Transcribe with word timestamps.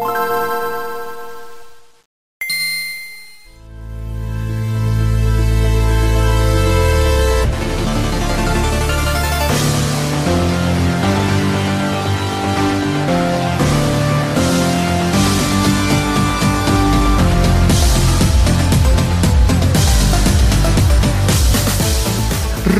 you 0.00 0.37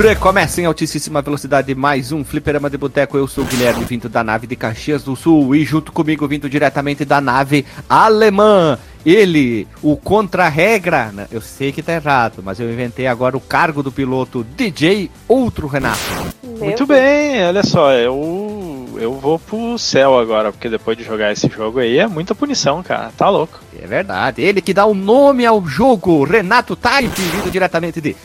Recomeça 0.09 0.62
em 0.62 0.64
altíssima 0.64 1.20
velocidade 1.20 1.75
mais 1.75 2.12
um 2.12 2.25
Fliperama 2.25 2.70
de 2.70 2.79
Boteco. 2.79 3.18
Eu 3.18 3.29
sou 3.29 3.45
o 3.45 3.46
Guilherme, 3.46 3.84
vindo 3.84 4.08
da 4.08 4.25
nave 4.25 4.46
de 4.46 4.57
Caxias 4.57 5.04
do 5.04 5.14
Sul. 5.14 5.54
E 5.54 5.66
junto 5.66 5.93
comigo, 5.93 6.27
vindo 6.27 6.48
diretamente 6.48 7.04
da 7.04 7.20
nave 7.20 7.66
alemã, 7.86 8.79
ele, 9.04 9.68
o 9.82 9.98
contra-regra. 9.98 11.12
né? 11.12 11.26
Eu 11.31 11.43
sei 11.43 11.72
que 11.72 11.82
tá 11.82 11.93
errado, 11.93 12.43
mas 12.43 12.58
eu 12.58 12.72
inventei 12.72 13.07
agora 13.07 13.36
o 13.36 13.40
cargo 13.40 13.82
do 13.82 13.93
piloto 13.93 14.46
DJ 14.57 15.11
Outro 15.29 15.67
Renato. 15.67 16.00
Muito 16.43 16.86
bem, 16.86 17.45
olha 17.45 17.62
só, 17.62 17.93
eu, 17.93 18.89
eu 18.96 19.12
vou 19.12 19.39
pro 19.39 19.79
céu 19.79 20.18
agora, 20.18 20.50
porque 20.50 20.70
depois 20.70 20.96
de 20.96 21.04
jogar 21.04 21.32
esse 21.32 21.48
jogo 21.50 21.81
aí 21.81 21.98
é 21.98 22.06
muita 22.06 22.34
punição, 22.34 22.82
cara. 22.82 23.12
Tá 23.14 23.29
louco. 23.29 23.61
É 23.81 23.87
verdade, 23.87 24.43
ele 24.43 24.61
que 24.61 24.75
dá 24.75 24.85
o 24.85 24.95
nome 24.95 25.46
ao 25.46 25.64
jogo, 25.67 26.25
Renato 26.25 26.75
Type, 26.75 27.21
vindo 27.21 27.50
diretamente 27.50 28.01
de. 28.01 28.17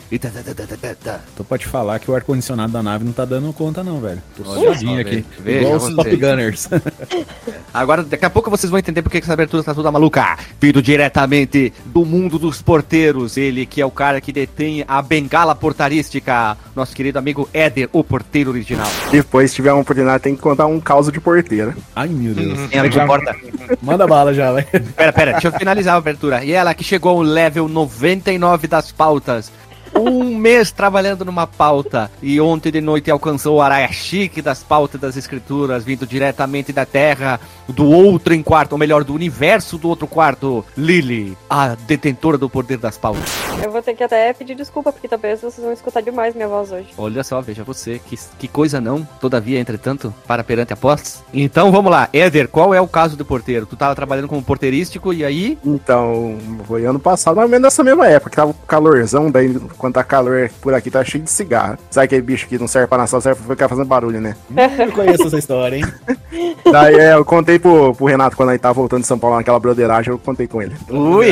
Tô 1.36 1.44
pra 1.44 1.58
te 1.58 1.66
falar 1.66 1.98
que 1.98 2.10
o 2.10 2.14
ar-condicionado 2.14 2.72
da 2.72 2.82
nave 2.82 3.04
não 3.04 3.12
tá 3.12 3.24
dando 3.24 3.52
conta, 3.52 3.82
não, 3.84 4.00
velho. 4.00 4.22
Tô 4.36 4.48
Olha 4.50 4.72
sozinho 4.72 5.00
aqui. 5.00 5.24
veja 5.40 5.60
igual 5.60 5.76
os. 5.76 5.94
Top 5.94 6.16
Gunners. 6.16 6.68
Agora, 7.72 8.02
daqui 8.02 8.24
a 8.24 8.30
pouco 8.30 8.50
vocês 8.50 8.70
vão 8.70 8.78
entender 8.78 9.02
porque 9.02 9.20
que 9.20 9.24
essa 9.24 9.32
abertura 9.32 9.62
tá 9.62 9.74
toda 9.74 9.90
maluca. 9.90 10.36
Vindo 10.60 10.82
diretamente 10.82 11.72
do 11.86 12.04
mundo 12.04 12.38
dos 12.38 12.60
porteiros, 12.60 13.36
ele 13.36 13.64
que 13.66 13.80
é 13.80 13.86
o 13.86 13.90
cara 13.90 14.20
que 14.20 14.32
detém 14.32 14.84
a 14.86 15.00
bengala 15.00 15.54
portarística, 15.54 16.56
nosso 16.74 16.94
querido 16.94 17.18
amigo 17.18 17.48
Éder, 17.52 17.88
o 17.92 18.02
porteiro 18.02 18.50
original. 18.50 18.90
Depois, 19.10 19.50
se 19.50 19.56
tiver 19.56 19.72
uma 19.72 19.82
oportunidade, 19.82 20.22
tem 20.22 20.34
que 20.34 20.42
contar 20.42 20.66
um 20.66 20.80
caos 20.80 21.10
de 21.10 21.20
porteira. 21.20 21.76
Ai, 21.94 22.08
meu 22.08 22.34
Deus. 22.34 22.58
Ela 22.72 22.88
que 22.88 22.98
importa? 22.98 23.36
Manda 23.82 24.06
bala 24.06 24.34
já, 24.34 24.52
vai. 24.52 24.62
Pera, 24.62 25.12
pera, 25.12 25.40
deixa 25.44 25.56
eu 25.56 25.58
finalizar 25.58 25.94
a 25.94 25.98
abertura. 25.98 26.44
E 26.44 26.52
ela 26.52 26.74
que 26.74 26.82
chegou 26.82 27.10
ao 27.12 27.22
level 27.22 27.68
99 27.68 28.66
das 28.66 28.90
pautas. 28.90 29.52
Um 29.96 30.36
mês 30.36 30.70
trabalhando 30.70 31.24
numa 31.24 31.46
pauta 31.46 32.10
e 32.22 32.40
ontem 32.40 32.70
de 32.70 32.80
noite 32.80 33.10
alcançou 33.10 33.56
o 33.56 33.62
araia 33.62 33.90
chique 33.92 34.42
das 34.42 34.62
pautas 34.62 35.00
das 35.00 35.16
escrituras, 35.16 35.84
vindo 35.84 36.06
diretamente 36.06 36.72
da 36.72 36.84
Terra, 36.84 37.40
do 37.68 37.86
outro 37.86 38.34
em 38.34 38.42
quarto, 38.42 38.72
ou 38.72 38.78
melhor, 38.78 39.04
do 39.04 39.14
universo 39.14 39.78
do 39.78 39.88
outro 39.88 40.06
quarto. 40.06 40.64
Lily, 40.76 41.36
a 41.48 41.74
detentora 41.74 42.36
do 42.36 42.50
poder 42.50 42.78
das 42.78 42.98
pautas. 42.98 43.24
Eu 43.62 43.70
vou 43.70 43.82
ter 43.82 43.94
que 43.94 44.02
até 44.02 44.32
pedir 44.32 44.54
desculpa, 44.54 44.92
porque 44.92 45.08
talvez 45.08 45.40
vocês 45.40 45.62
vão 45.64 45.72
escutar 45.72 46.00
demais 46.00 46.34
minha 46.34 46.48
voz 46.48 46.72
hoje. 46.72 46.88
Olha 46.98 47.22
só, 47.22 47.40
veja 47.40 47.62
você, 47.64 47.98
que, 47.98 48.18
que 48.38 48.48
coisa 48.48 48.80
não, 48.80 49.04
todavia, 49.20 49.60
entretanto, 49.60 50.12
para 50.26 50.44
perante 50.44 50.72
após. 50.72 51.22
Então 51.32 51.70
vamos 51.70 51.90
lá, 51.90 52.08
Éder, 52.12 52.48
qual 52.48 52.74
é 52.74 52.80
o 52.80 52.88
caso 52.88 53.16
do 53.16 53.24
porteiro? 53.24 53.66
Tu 53.66 53.76
tava 53.76 53.94
trabalhando 53.94 54.28
como 54.28 54.42
porteirístico 54.42 55.12
e 55.12 55.24
aí. 55.24 55.58
Então, 55.64 56.38
foi 56.66 56.84
ano 56.84 56.98
passado, 56.98 57.36
mais 57.36 57.46
ou 57.46 57.50
menos 57.50 57.64
nessa 57.64 57.84
mesma 57.84 58.06
época, 58.08 58.30
que 58.30 58.36
tava 58.36 58.52
com 58.52 58.66
calorzão, 58.66 59.30
daí 59.30 59.54
quando 59.84 59.94
tá 59.94 60.02
calor 60.02 60.50
por 60.62 60.72
aqui, 60.72 60.90
tá 60.90 61.04
cheio 61.04 61.22
de 61.22 61.30
cigarro. 61.30 61.76
Sabe 61.90 62.06
aquele 62.06 62.22
bicho 62.22 62.48
que 62.48 62.58
não 62.58 62.66
serve 62.66 62.88
pra 62.88 62.96
nação, 62.96 63.20
serve 63.20 63.42
pra 63.42 63.54
ficar 63.54 63.68
fazendo 63.68 63.86
barulho, 63.86 64.18
né? 64.18 64.34
Eu 64.78 64.90
conheço 64.92 65.26
essa 65.26 65.38
história, 65.38 65.76
hein? 65.76 65.84
Daí 66.72 66.94
é, 66.94 67.12
eu 67.14 67.24
contei 67.24 67.58
pro, 67.58 67.94
pro 67.94 68.06
Renato 68.06 68.36
quando 68.36 68.50
ele 68.50 68.58
tava 68.58 68.74
voltando 68.74 69.02
de 69.02 69.06
São 69.06 69.18
Paulo 69.18 69.36
naquela 69.36 69.60
broderagem, 69.60 70.10
eu 70.10 70.18
contei 70.18 70.46
com 70.46 70.62
ele. 70.62 70.74
Ui! 70.88 71.26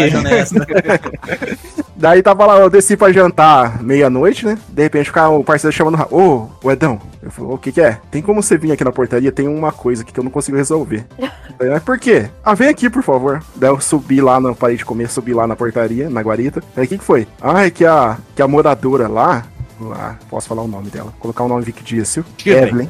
Daí 1.96 2.22
tava 2.22 2.44
lá, 2.44 2.58
eu 2.58 2.68
desci 2.68 2.96
pra 2.96 3.12
jantar 3.12 3.82
meia-noite, 3.82 4.44
né? 4.44 4.58
De 4.68 4.82
repente 4.82 5.06
fica 5.06 5.28
o 5.28 5.42
parceiro 5.42 5.74
chamando, 5.74 5.98
ô, 6.10 6.48
ô 6.62 6.70
Edão. 6.70 7.00
Eu 7.22 7.30
falei, 7.30 7.52
o 7.52 7.58
que 7.58 7.70
que 7.70 7.80
é? 7.80 8.00
Tem 8.10 8.20
como 8.20 8.42
você 8.42 8.58
vir 8.58 8.72
aqui 8.72 8.82
na 8.82 8.90
portaria? 8.90 9.30
Tem 9.30 9.46
uma 9.46 9.70
coisa 9.70 10.02
aqui 10.02 10.12
que 10.12 10.18
eu 10.18 10.24
não 10.24 10.30
consigo 10.30 10.56
resolver. 10.56 11.06
Daí, 11.56 11.70
mas 11.70 11.82
por 11.82 11.98
quê? 11.98 12.28
Ah, 12.44 12.54
vem 12.54 12.68
aqui, 12.68 12.90
por 12.90 13.02
favor. 13.02 13.42
Daí 13.54 13.70
eu 13.70 13.80
subi 13.80 14.20
lá, 14.20 14.40
não 14.40 14.54
parei 14.54 14.76
de 14.76 14.84
comer, 14.84 15.08
subi 15.08 15.32
lá 15.32 15.46
na 15.46 15.54
portaria, 15.54 16.10
na 16.10 16.20
guarita. 16.20 16.62
Daí 16.74 16.86
o 16.86 16.88
que 16.88 16.98
que 16.98 17.04
foi? 17.04 17.28
Ah, 17.40 17.64
é 17.64 17.70
que 17.70 17.84
a, 17.84 18.18
que 18.34 18.42
a 18.42 18.48
moradora 18.48 19.06
lá, 19.06 19.46
lá, 19.80 20.18
posso 20.28 20.48
falar 20.48 20.62
o 20.62 20.68
nome 20.68 20.90
dela, 20.90 21.10
Vou 21.10 21.20
colocar 21.20 21.44
o 21.44 21.48
nome 21.48 21.64
fictício. 21.64 22.24
Evelyn. 22.44 22.88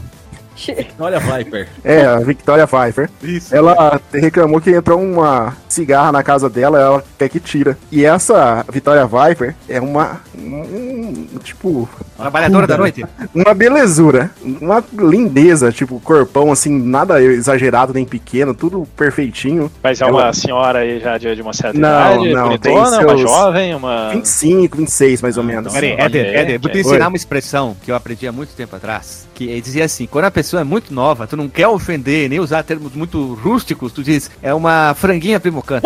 Olha, 0.98 1.18
Viper. 1.18 1.68
É, 1.82 2.04
a 2.04 2.18
Victoria 2.18 2.66
Pfeiffer. 2.66 3.10
Isso. 3.22 3.54
Ela 3.54 4.00
reclamou 4.12 4.60
que 4.60 4.70
entrou 4.70 5.00
uma 5.00 5.56
cigarra 5.72 6.12
na 6.12 6.22
casa 6.22 6.48
dela, 6.48 6.78
ela 6.80 7.04
quer 7.18 7.28
que 7.28 7.40
tira. 7.40 7.76
E 7.90 8.04
essa 8.04 8.64
Victoria 8.72 9.06
Viper 9.06 9.54
é 9.68 9.80
uma. 9.80 10.20
um- 10.36 11.26
tipo. 11.42 11.88
Trabalhadora 12.16 12.66
da 12.66 12.76
noite? 12.78 13.04
Uma 13.34 13.52
belezura. 13.52 14.30
Uma 14.60 14.82
lindeza, 14.96 15.72
tipo, 15.72 15.98
corpão 16.00 16.52
assim, 16.52 16.70
nada 16.78 17.20
exagerado 17.22 17.92
nem 17.92 18.04
pequeno, 18.04 18.54
tudo 18.54 18.86
perfeitinho. 18.96 19.70
Mas 19.82 20.00
é 20.00 20.04
Ela- 20.04 20.24
uma 20.26 20.32
senhora 20.32 20.78
aí 20.80 21.00
já 21.00 21.18
de, 21.18 21.34
de 21.34 21.42
uma 21.42 21.52
certa 21.52 21.76
Não, 21.78 21.88
idade, 21.88 22.32
não, 22.34 22.42
bonitona, 22.44 22.58
tem 22.58 22.76
uma 22.76 22.90
seus 23.16 23.20
jovem, 23.22 23.74
uma... 23.74 24.10
25, 24.10 24.76
26 24.76 25.20
mais 25.22 25.36
ou 25.36 25.42
menos. 25.42 25.72
Peraí, 25.72 25.94
Olha 25.94 26.02
Éder, 26.02 26.26
Éder, 26.36 26.60
vou 26.60 26.70
te 26.70 26.76
Oi. 26.76 26.80
ensinar 26.82 27.08
uma 27.08 27.16
expressão 27.16 27.76
que 27.82 27.90
eu 27.90 27.94
aprendi 27.96 28.26
há 28.26 28.32
muito 28.32 28.54
tempo 28.54 28.76
atrás. 28.76 29.26
Que 29.34 29.60
dizia 29.60 29.84
assim: 29.84 30.06
quando 30.06 30.26
a 30.26 30.30
pessoa 30.30 30.60
é 30.60 30.64
muito 30.64 30.94
nova, 30.94 31.26
tu 31.26 31.36
não 31.36 31.48
quer 31.48 31.66
ofender, 31.66 32.28
nem 32.28 32.38
usar 32.38 32.62
termos 32.62 32.92
muito 32.94 33.34
rústicos, 33.34 33.90
tu 33.92 34.02
diz, 34.02 34.30
é 34.42 34.54
uma 34.54 34.94
franguinha 34.94 35.40
What? 35.68 35.84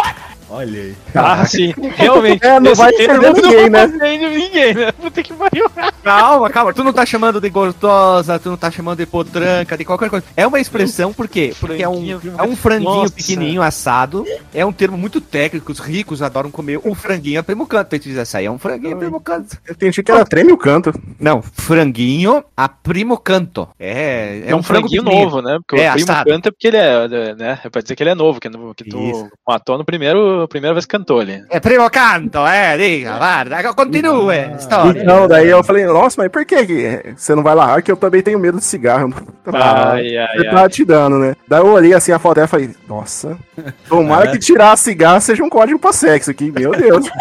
Olha 0.48 0.80
aí. 0.80 0.94
Ah, 1.14 1.44
sim, 1.44 1.74
realmente. 1.96 2.44
É, 2.46 2.60
não 2.60 2.74
vai 2.74 2.92
ofender 2.92 3.32
ninguém, 3.34 3.68
né? 3.70 3.86
Não 3.86 3.96
ofende 3.96 4.28
ninguém, 4.28 4.74
né? 4.74 4.92
Puta 4.92 5.22
que 5.22 5.32
pariu. 5.34 5.68
Calma, 6.04 6.48
calma, 6.50 6.72
tu 6.72 6.84
não 6.84 6.92
tá 6.92 7.04
chamando 7.04 7.40
de 7.40 7.50
gostosa, 7.50 8.38
tu 8.38 8.50
não 8.50 8.56
tá 8.56 8.70
chamando 8.70 8.98
de 8.98 9.06
potranca, 9.06 9.76
de 9.76 9.84
qualquer 9.84 10.08
coisa. 10.08 10.24
É 10.36 10.46
uma 10.46 10.60
expressão, 10.60 11.12
por 11.12 11.26
quê? 11.26 11.52
Porque 11.58 11.82
é 11.82 11.88
um, 11.88 11.94
Franguinho 11.94 12.20
é 12.38 12.42
um 12.44 12.56
franguinho 12.56 12.90
Nossa. 12.94 13.12
pequenininho 13.12 13.60
assado, 13.62 14.24
é 14.54 14.64
um 14.64 14.72
termo 14.72 14.96
muito 14.96 15.20
técnico, 15.20 15.72
os 15.72 15.80
ricos 15.80 16.22
adoram 16.22 16.50
comer 16.50 16.78
um 16.84 16.94
franguinho 16.94 17.42
primocanto. 17.42 17.86
Então 17.88 17.96
a 17.96 18.00
gente 18.00 18.08
diz 18.10 18.18
assim, 18.18 18.36
aí 18.38 18.44
é 18.46 18.50
um 18.50 18.58
franguinho 18.58 18.96
primocanto. 18.96 19.56
Eu 19.66 19.72
entendi 19.74 20.02
que 20.02 20.10
ela 20.12 20.24
treme 20.24 20.52
o 20.52 20.56
canto. 20.56 20.92
Não, 21.18 21.42
franguinho 21.42 22.44
a 22.56 22.68
primocanto. 22.68 23.68
É, 23.78 24.44
É, 24.46 24.54
um 24.54 24.62
franguinho 24.62 25.02
pequenininho. 25.02 25.24
novo, 25.30 25.42
né? 25.42 25.58
Porque 25.66 25.82
É, 25.82 25.90
o 25.90 25.94
primo 25.94 26.10
assado. 26.12 26.30
canta 26.30 26.52
porque 26.52 26.68
ele 26.68 26.76
é, 26.76 27.34
né? 27.34 27.58
É 27.64 27.68
pra 27.68 27.82
dizer 27.82 27.96
que 27.96 28.02
ele 28.02 28.10
é 28.10 28.14
novo, 28.14 28.38
que, 28.40 28.48
no- 28.48 28.74
que 28.74 28.84
tu 28.84 28.98
Isso. 29.10 29.28
matou 29.46 29.76
no 29.76 29.84
primeiro, 29.84 30.35
a 30.42 30.48
primeira 30.48 30.74
vez 30.74 30.84
que 30.86 30.90
cantou 30.96 31.20
ali. 31.20 31.42
É 31.50 31.58
primo 31.60 31.88
canto, 31.90 32.38
é, 32.46 32.76
diga, 32.76 33.16
guarda, 33.18 33.74
continue, 33.74 34.54
história. 34.58 35.02
Então, 35.02 35.26
daí 35.28 35.48
eu 35.48 35.62
falei, 35.64 35.84
nossa, 35.86 36.20
mas 36.22 36.30
por 36.30 36.44
que 36.44 36.66
que 36.66 37.14
você 37.16 37.34
não 37.34 37.42
vai 37.42 37.54
lá? 37.54 37.74
Ah, 37.76 37.82
que 37.82 37.90
eu 37.90 37.96
também 37.96 38.22
tenho 38.22 38.38
medo 38.38 38.58
de 38.58 38.64
cigarro. 38.64 39.12
Ah, 39.46 39.92
Ai, 39.94 40.16
ai, 40.16 40.36
Ele 40.36 40.48
ai. 40.48 40.54
tava 40.54 40.68
te 40.68 40.84
dando, 40.84 41.18
né? 41.18 41.34
Daí 41.48 41.60
eu 41.60 41.66
olhei 41.68 41.94
assim 41.94 42.12
a 42.12 42.18
foto 42.18 42.36
dela 42.36 42.46
e 42.46 42.50
falei, 42.50 42.70
nossa, 42.88 43.36
tomara 43.88 44.24
Ah, 44.28 44.32
que 44.32 44.38
tirar 44.38 44.72
a 44.72 44.76
cigarra 44.76 45.20
seja 45.20 45.42
um 45.44 45.48
código 45.48 45.78
pra 45.78 45.92
sexo 45.92 46.30
aqui, 46.30 46.50
meu 46.50 46.72
Deus. 46.72 47.06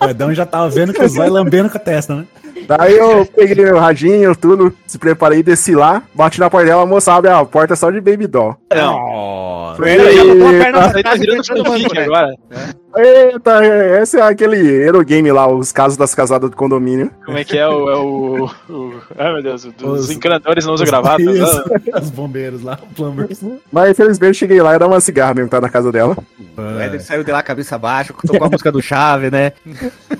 O 0.00 0.04
Edão 0.08 0.32
já 0.32 0.46
tava 0.46 0.68
vendo 0.70 0.94
que 0.94 1.02
os 1.02 1.14
vai 1.14 1.28
lambendo 1.28 1.68
com 1.68 1.76
a 1.76 1.80
testa, 1.80 2.14
né? 2.14 2.24
Daí 2.66 2.96
eu 2.96 3.26
peguei 3.34 3.64
meu 3.64 3.78
radinho, 3.78 4.34
tudo, 4.36 4.74
se 4.86 4.98
preparei, 4.98 5.42
desci 5.42 5.74
lá, 5.74 6.02
bati 6.14 6.40
na 6.40 6.50
porta 6.50 6.66
dela, 6.66 6.82
a 6.82 6.86
moça 6.86 7.12
abre 7.12 7.30
a 7.30 7.44
porta 7.44 7.76
só 7.76 7.90
de 7.90 8.00
baby 8.00 8.26
doll. 8.26 8.56
Não. 8.74 9.76
Ele 9.84 10.02
aí 10.02 10.72
tá 10.72 10.90
trás 10.90 11.16
e 11.16 11.18
virando 11.18 11.38
fechando 11.38 11.60
o 11.60 11.64
banco, 11.64 11.94
fanfic 11.94 12.08
né? 12.08 12.74
Eita, 12.96 13.64
esse 14.00 14.18
é 14.18 14.22
aquele 14.22 14.56
Eurogame 14.84 15.30
lá, 15.32 15.46
os 15.46 15.72
casos 15.72 15.96
das 15.96 16.14
casadas 16.14 16.50
do 16.50 16.56
condomínio. 16.56 17.10
Como 17.24 17.36
é 17.38 17.44
que 17.44 17.56
é 17.56 17.66
o. 17.66 17.90
É 17.90 17.96
o, 17.96 18.44
o 18.68 19.00
ai 19.18 19.32
meu 19.34 19.42
Deus, 19.42 19.64
os, 19.64 19.82
Os- 19.82 20.10
encanadores 20.10 20.64
não 20.64 20.74
usam 20.74 20.86
gravata. 20.86 21.22
né? 21.22 21.32
Os 22.00 22.10
bombeiros 22.10 22.62
lá, 22.62 22.78
o 22.82 22.94
plumbers. 22.94 23.40
Mas 23.72 23.90
infelizmente 23.90 24.34
cheguei 24.38 24.60
lá 24.62 24.72
e 24.72 24.74
era 24.74 24.86
uma 24.86 25.00
cigarra 25.00 25.34
mesmo 25.34 25.48
que 25.48 25.52
tá 25.56 25.60
na 25.60 25.68
casa 25.68 25.90
dela. 25.92 26.16
O 26.56 26.80
Éder 26.80 27.00
saiu 27.02 27.22
de 27.24 27.30
lá 27.32 27.42
cabeça 27.42 27.76
baixa, 27.78 28.12
tocou 28.26 28.46
a 28.46 28.50
música 28.50 28.70
do 28.72 28.80
Chave, 28.82 29.30
né? 29.30 29.52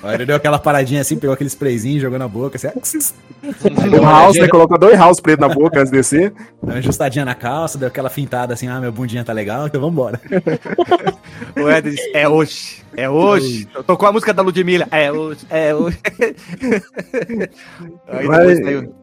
Aí 0.02 0.14
ele 0.14 0.26
deu 0.26 0.36
aquela 0.36 0.58
paradinha 0.58 1.00
assim, 1.00 1.16
pegou 1.16 1.34
aquele 1.34 1.48
sprayzinho, 1.48 2.00
jogou 2.00 2.18
na 2.18 2.28
boca, 2.28 2.56
assim, 2.56 2.68
Um 3.98 4.04
house, 4.04 4.36
né? 4.36 4.48
Colocou 4.48 4.78
dois 4.78 4.98
house 4.98 5.20
preto 5.20 5.40
na 5.40 5.48
boca 5.48 5.78
antes 5.80 5.90
de 5.90 5.98
descer. 5.98 6.30
deu 6.62 6.72
uma 6.72 6.74
ajustadinha 6.78 7.24
na 7.24 7.34
calça, 7.34 7.78
deu 7.78 7.88
aquela 7.88 8.10
fintada 8.10 8.54
assim, 8.54 8.68
ah, 8.68 8.80
meu 8.80 8.92
bundinha 8.92 9.24
tá 9.24 9.32
legal, 9.32 9.66
então 9.66 9.80
vambora. 9.80 10.20
O 11.56 11.68
Éder 11.68 11.94
disse, 12.60 12.82
é 12.96 13.08
hoje, 13.08 13.68
é 13.74 13.78
hoje. 13.78 13.86
Tocou 13.86 14.08
a 14.08 14.12
música 14.12 14.32
da 14.34 14.42
Ludmilla, 14.42 14.86
é 14.90 15.10
hoje, 15.12 15.40
é 15.50 15.74
hoje. 15.74 15.98
Aí 18.08 18.26
Mas- 18.26 18.58
saiu, 18.58 18.94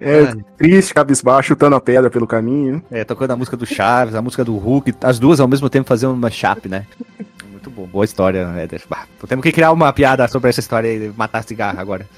É, 0.00 0.32
triste, 0.56 0.94
cabisbaixo, 0.94 1.48
chutando 1.48 1.76
a 1.76 1.80
pedra 1.80 2.10
pelo 2.10 2.26
caminho. 2.26 2.82
é, 2.90 3.04
tocando 3.04 3.32
a 3.32 3.36
música 3.36 3.56
do 3.56 3.66
Chaves, 3.66 4.14
a 4.14 4.22
música 4.22 4.44
do 4.44 4.56
Hulk, 4.56 4.94
as 5.02 5.18
duas 5.18 5.40
ao 5.40 5.48
mesmo 5.48 5.68
tempo 5.68 5.88
fazendo 5.88 6.12
uma 6.14 6.30
chape, 6.30 6.68
né? 6.68 6.86
Muito 7.50 7.70
bom, 7.70 7.86
boa 7.86 8.04
história, 8.04 8.48
Éder. 8.56 8.82
Bah, 8.88 9.06
temos 9.28 9.42
que 9.42 9.52
criar 9.52 9.72
uma 9.72 9.92
piada 9.92 10.26
sobre 10.28 10.50
essa 10.50 10.60
história 10.60 10.88
e 10.92 11.12
matar 11.16 11.42
cigarro 11.44 11.78
agora. 11.80 12.06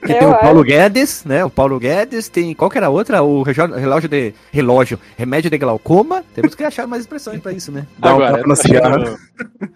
Porque 0.00 0.12
Eu 0.12 0.18
tem 0.18 0.28
o 0.28 0.32
acho. 0.32 0.40
Paulo 0.40 0.62
Guedes, 0.62 1.24
né? 1.24 1.44
O 1.44 1.50
Paulo 1.50 1.78
Guedes, 1.78 2.28
tem. 2.28 2.54
Qual 2.54 2.70
que 2.70 2.78
era 2.78 2.86
a 2.86 2.90
outra? 2.90 3.22
O 3.22 3.42
relógio 3.42 4.08
de. 4.08 4.32
Relógio. 4.52 4.98
Remédio 5.16 5.50
de 5.50 5.58
glaucoma. 5.58 6.22
Temos 6.34 6.54
que 6.54 6.62
achar 6.64 6.86
mais 6.86 7.02
expressões 7.02 7.40
pra 7.40 7.52
isso, 7.52 7.72
né? 7.72 7.84
Dá 7.98 8.14
um 8.14 8.22
Agora, 8.22 8.56
cigarra. 8.56 9.16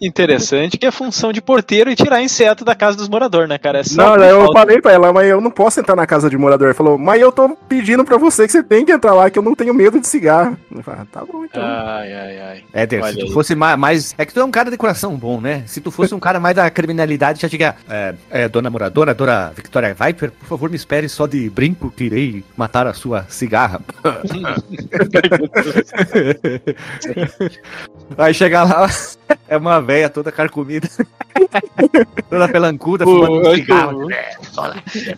interessante 0.00 0.78
que 0.78 0.86
é 0.86 0.90
função 0.90 1.32
de 1.32 1.40
porteiro 1.40 1.90
e 1.90 1.96
tirar 1.96 2.22
inseto 2.22 2.64
da 2.64 2.74
casa 2.74 2.96
dos 2.96 3.08
moradores, 3.08 3.48
né, 3.48 3.58
cara? 3.58 3.80
É 3.80 3.84
só 3.84 4.10
Não, 4.10 4.16
que 4.16 4.22
eu 4.32 4.38
falta. 4.44 4.52
falei 4.60 4.80
pra 4.80 4.92
ela, 4.92 5.12
mas 5.12 5.26
eu 5.28 5.40
não 5.40 5.50
posso 5.50 5.80
entrar 5.80 5.96
na 5.96 6.06
casa 6.06 6.28
de 6.30 6.36
morador. 6.36 6.68
Ele 6.68 6.74
falou, 6.74 6.96
mas 6.98 7.20
eu 7.20 7.32
tô 7.32 7.56
pedindo 7.68 8.04
pra 8.04 8.16
você 8.16 8.46
que 8.46 8.52
você 8.52 8.62
tem 8.62 8.84
que 8.84 8.92
entrar 8.92 9.14
lá, 9.14 9.30
que 9.30 9.38
eu 9.38 9.42
não 9.42 9.54
tenho 9.54 9.74
medo 9.74 10.00
de 10.00 10.06
cigarro. 10.06 10.56
Eu 10.74 10.82
falei, 10.82 11.00
ah, 11.02 11.06
tá 11.10 11.24
bom 11.24 11.44
então. 11.44 11.62
Ai, 11.62 12.12
ai, 12.12 12.40
ai. 12.40 12.64
Éder, 12.72 13.02
Olha 13.02 13.12
se 13.12 13.18
tu 13.18 13.26
aí. 13.26 13.32
fosse 13.32 13.54
ma- 13.54 13.76
mais. 13.76 14.14
É 14.18 14.24
que 14.24 14.32
tu 14.32 14.40
é 14.40 14.44
um 14.44 14.50
cara 14.50 14.70
de 14.70 14.76
coração 14.76 15.16
bom, 15.16 15.40
né? 15.40 15.62
Se 15.66 15.80
tu 15.80 15.90
fosse 15.90 16.14
um 16.14 16.20
cara 16.20 16.38
mais 16.40 16.56
da 16.56 16.68
criminalidade, 16.70 17.40
já 17.40 17.48
chega. 17.48 17.74
É, 17.88 18.14
é, 18.30 18.48
dona 18.48 18.70
moradora, 18.70 19.14
dona 19.14 19.52
Victoria 19.54 19.94
Por 20.30 20.46
favor, 20.46 20.70
me 20.70 20.76
espere 20.76 21.08
só 21.08 21.26
de 21.26 21.50
brinco 21.50 21.90
que 21.90 22.04
irei 22.04 22.44
matar 22.56 22.86
a 22.86 22.94
sua 22.94 23.24
cigarra. 23.28 23.80
Aí 28.16 28.34
chega 28.34 28.62
lá, 28.62 28.88
é 29.48 29.56
uma 29.56 29.80
véia 29.80 30.08
toda 30.10 30.30
carcomida. 30.30 30.88
toda 32.28 32.48
pelancuda, 32.48 33.04
O- 33.04 33.08
fumando 33.26 33.48
um 33.48 33.54
cigarro. 33.54 34.08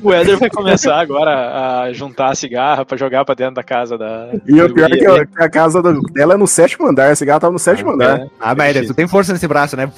o- 0.02 0.12
Éder 0.12 0.38
vai 0.38 0.50
começar 0.50 1.00
agora 1.00 1.82
a 1.82 1.92
juntar 1.92 2.30
a 2.30 2.34
cigarra 2.34 2.84
pra 2.84 2.96
jogar 2.96 3.24
pra 3.24 3.34
dentro 3.34 3.54
da 3.54 3.62
casa 3.62 3.96
da. 3.98 4.30
E 4.46 4.60
o 4.60 4.72
pior 4.72 4.92
é 4.92 4.96
que, 4.96 5.06
a- 5.06 5.26
que 5.26 5.42
a 5.42 5.48
casa 5.48 5.82
do- 5.82 6.00
dela 6.12 6.34
é 6.34 6.36
no 6.36 6.46
sétimo 6.46 6.86
andar, 6.88 7.12
esse 7.12 7.24
gato 7.24 7.42
tava 7.42 7.52
no 7.52 7.58
sétimo 7.58 7.92
andar. 7.92 8.18
né? 8.18 8.28
Ah, 8.40 8.54
mas 8.54 8.70
Éder, 8.76 8.86
tu 8.86 8.94
tem 8.94 9.06
força 9.08 9.32
nesse 9.32 9.48
braço, 9.48 9.76
né? 9.76 9.90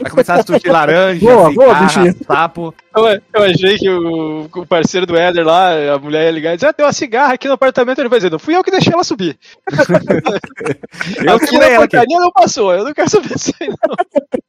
Vai 0.00 0.10
começar 0.10 0.40
a 0.40 0.42
surgir 0.42 0.68
laranja, 0.70 1.20
Boa, 1.20 1.52
boa, 1.52 1.74
cigarra, 1.74 1.84
bichinho. 1.86 2.14
sapo. 2.26 2.74
Eu, 2.94 3.04
eu 3.06 3.42
achei 3.44 3.78
que 3.78 3.88
o, 3.92 4.48
o 4.54 4.66
parceiro 4.66 5.06
do 5.06 5.16
Éder 5.16 5.44
lá, 5.44 5.94
a 5.94 5.98
mulher 5.98 6.24
ia 6.24 6.30
ligar 6.30 6.52
e 6.52 6.56
dizer: 6.56 6.68
Ah, 6.68 6.72
tem 6.72 6.84
uma 6.84 6.92
cigarra 6.92 7.34
aqui 7.34 7.48
no 7.48 7.54
apartamento. 7.54 8.00
Ele 8.00 8.08
vai 8.08 8.18
dizer: 8.18 8.30
Não 8.30 8.38
fui 8.38 8.56
eu 8.56 8.64
que 8.64 8.70
deixei 8.70 8.92
ela 8.92 9.04
subir. 9.04 9.38
Eu 11.24 11.36
aqui 11.36 11.58
na 11.58 11.76
portaria 11.76 12.18
não 12.18 12.30
passou. 12.32 12.74
Eu 12.74 12.84
não 12.84 12.92
quero 12.92 13.08
saber 13.08 13.28
disso 13.28 13.52
aí, 13.60 13.68
não. 13.68 13.76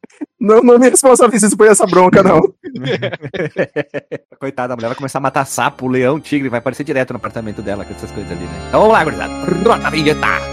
Não, 0.44 0.62
não 0.62 0.78
me 0.78 0.90
responsabilizo 0.90 1.56
por 1.56 1.66
essa 1.68 1.88
bronca, 1.88 2.22
não. 2.22 2.42
Coitada, 4.38 4.74
a 4.74 4.76
mulher 4.76 4.90
vai 4.90 4.96
começar 4.98 5.20
a 5.20 5.22
matar 5.22 5.46
sapo, 5.46 5.88
leão, 5.88 6.20
tigre, 6.20 6.50
vai 6.50 6.60
aparecer 6.60 6.84
direto 6.84 7.14
no 7.14 7.18
apartamento 7.18 7.62
dela 7.62 7.86
com 7.86 7.94
essas 7.94 8.12
coisas 8.12 8.30
ali, 8.30 8.44
né? 8.44 8.66
Então 8.68 8.82
vamos 8.82 8.94
lá, 8.94 9.04
gurizada. 9.06 9.34
Roda 9.66 9.88
a 9.88 9.90
vinheta. 9.90 10.53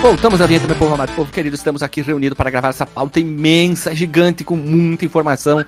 Voltamos 0.00 0.40
à 0.40 0.46
vinheta, 0.46 0.66
meu 0.66 0.76
povo 0.76 0.94
amado, 0.94 1.12
povo 1.14 1.30
querido. 1.30 1.54
Estamos 1.54 1.82
aqui 1.82 2.00
reunidos 2.00 2.36
para 2.36 2.48
gravar 2.48 2.70
essa 2.70 2.86
pauta 2.86 3.20
imensa, 3.20 3.94
gigante, 3.94 4.42
com 4.42 4.56
muita 4.56 5.04
informação. 5.04 5.62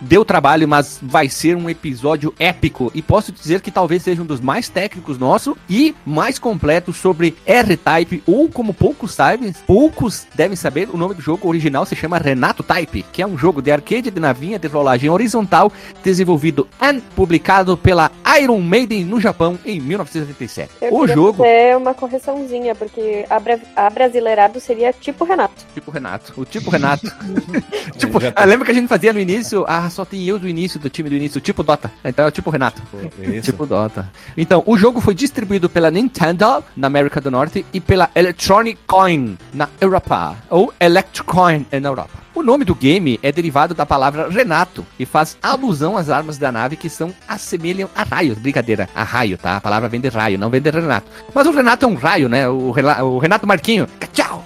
Deu 0.00 0.24
trabalho, 0.24 0.68
mas 0.68 0.98
vai 1.02 1.28
ser 1.28 1.56
um 1.56 1.68
episódio 1.70 2.34
épico. 2.38 2.90
E 2.94 3.00
posso 3.02 3.32
dizer 3.32 3.60
que 3.60 3.70
talvez 3.70 4.02
seja 4.02 4.22
um 4.22 4.26
dos 4.26 4.40
mais 4.40 4.68
técnicos 4.68 5.18
nosso 5.18 5.56
e 5.68 5.94
mais 6.04 6.38
completo 6.38 6.92
sobre 6.92 7.34
R-Type, 7.46 8.22
ou 8.26 8.48
como 8.48 8.74
poucos 8.74 9.14
sabem, 9.14 9.52
poucos 9.66 10.26
devem 10.34 10.56
saber, 10.56 10.88
o 10.92 10.96
nome 10.96 11.14
do 11.14 11.22
jogo 11.22 11.48
original 11.48 11.86
se 11.86 11.96
chama 11.96 12.18
Renato 12.18 12.62
Type, 12.62 13.04
que 13.12 13.22
é 13.22 13.26
um 13.26 13.36
jogo 13.38 13.62
de 13.62 13.70
arcade 13.70 14.10
de 14.10 14.20
navinha 14.20 14.58
de 14.58 14.68
rolagem 14.68 15.08
horizontal, 15.10 15.72
desenvolvido 16.04 16.68
e 16.82 17.00
publicado 17.14 17.76
pela 17.76 18.10
Iron 18.40 18.60
Maiden 18.60 19.04
no 19.04 19.20
Japão 19.20 19.58
em 19.64 19.80
1987. 19.80 20.70
Eu 20.82 20.94
o 20.94 21.06
jogo, 21.06 21.38
fazer 21.38 21.76
uma 21.76 21.94
correçãozinha, 21.94 22.74
porque 22.74 23.24
abra- 23.30 23.60
abrasileirado 23.74 24.60
seria 24.60 24.92
tipo 24.92 25.24
Renato. 25.24 25.64
tipo 25.74 25.90
Renato, 25.90 26.32
o 26.36 26.44
tipo 26.44 26.70
Renato. 26.70 27.06
tipo, 27.96 28.20
já 28.20 28.32
tá- 28.32 28.44
lembra 28.44 28.64
que 28.66 28.70
a 28.72 28.74
gente 28.74 28.88
fazia 28.88 29.12
no 29.12 29.20
início? 29.20 29.64
Ah, 29.86 29.90
só 29.90 30.04
tem 30.04 30.24
eu 30.24 30.36
do 30.36 30.48
início, 30.48 30.80
do 30.80 30.90
time 30.90 31.08
do 31.08 31.14
início, 31.14 31.40
tipo 31.40 31.62
Dota. 31.62 31.92
Então 32.04 32.24
é 32.24 32.28
o 32.28 32.30
tipo 32.32 32.50
Renato. 32.50 32.82
Isso. 33.20 33.52
Tipo 33.52 33.64
Dota. 33.66 34.10
Então, 34.36 34.64
o 34.66 34.76
jogo 34.76 35.00
foi 35.00 35.14
distribuído 35.14 35.68
pela 35.68 35.92
Nintendo 35.92 36.64
na 36.76 36.88
América 36.88 37.20
do 37.20 37.30
Norte 37.30 37.64
e 37.72 37.80
pela 37.80 38.10
Electronic 38.12 38.80
Coin 38.84 39.38
na 39.54 39.68
Europa, 39.80 40.34
ou 40.50 40.74
Electrocoin 40.80 41.64
na 41.70 41.88
Europa. 41.88 42.26
O 42.34 42.42
nome 42.42 42.64
do 42.64 42.74
game 42.74 43.20
é 43.22 43.30
derivado 43.30 43.74
da 43.74 43.86
palavra 43.86 44.28
Renato 44.28 44.84
e 44.98 45.06
faz 45.06 45.38
alusão 45.40 45.96
às 45.96 46.10
armas 46.10 46.36
da 46.36 46.50
nave 46.50 46.74
que 46.74 46.90
são 46.90 47.14
assemelham 47.28 47.88
a 47.94 48.02
raios. 48.02 48.38
Brincadeira, 48.38 48.88
a 48.92 49.04
raio, 49.04 49.38
tá? 49.38 49.56
A 49.56 49.60
palavra 49.60 49.88
vem 49.88 50.00
de 50.00 50.08
raio, 50.08 50.36
não 50.36 50.50
vem 50.50 50.60
de 50.60 50.68
Renato. 50.68 51.06
Mas 51.32 51.46
o 51.46 51.52
Renato 51.52 51.84
é 51.84 51.88
um 51.88 51.94
raio, 51.94 52.28
né? 52.28 52.48
O, 52.48 52.74
o 52.74 53.18
Renato 53.18 53.46
Marquinho. 53.46 53.86
Tchau. 54.12 54.44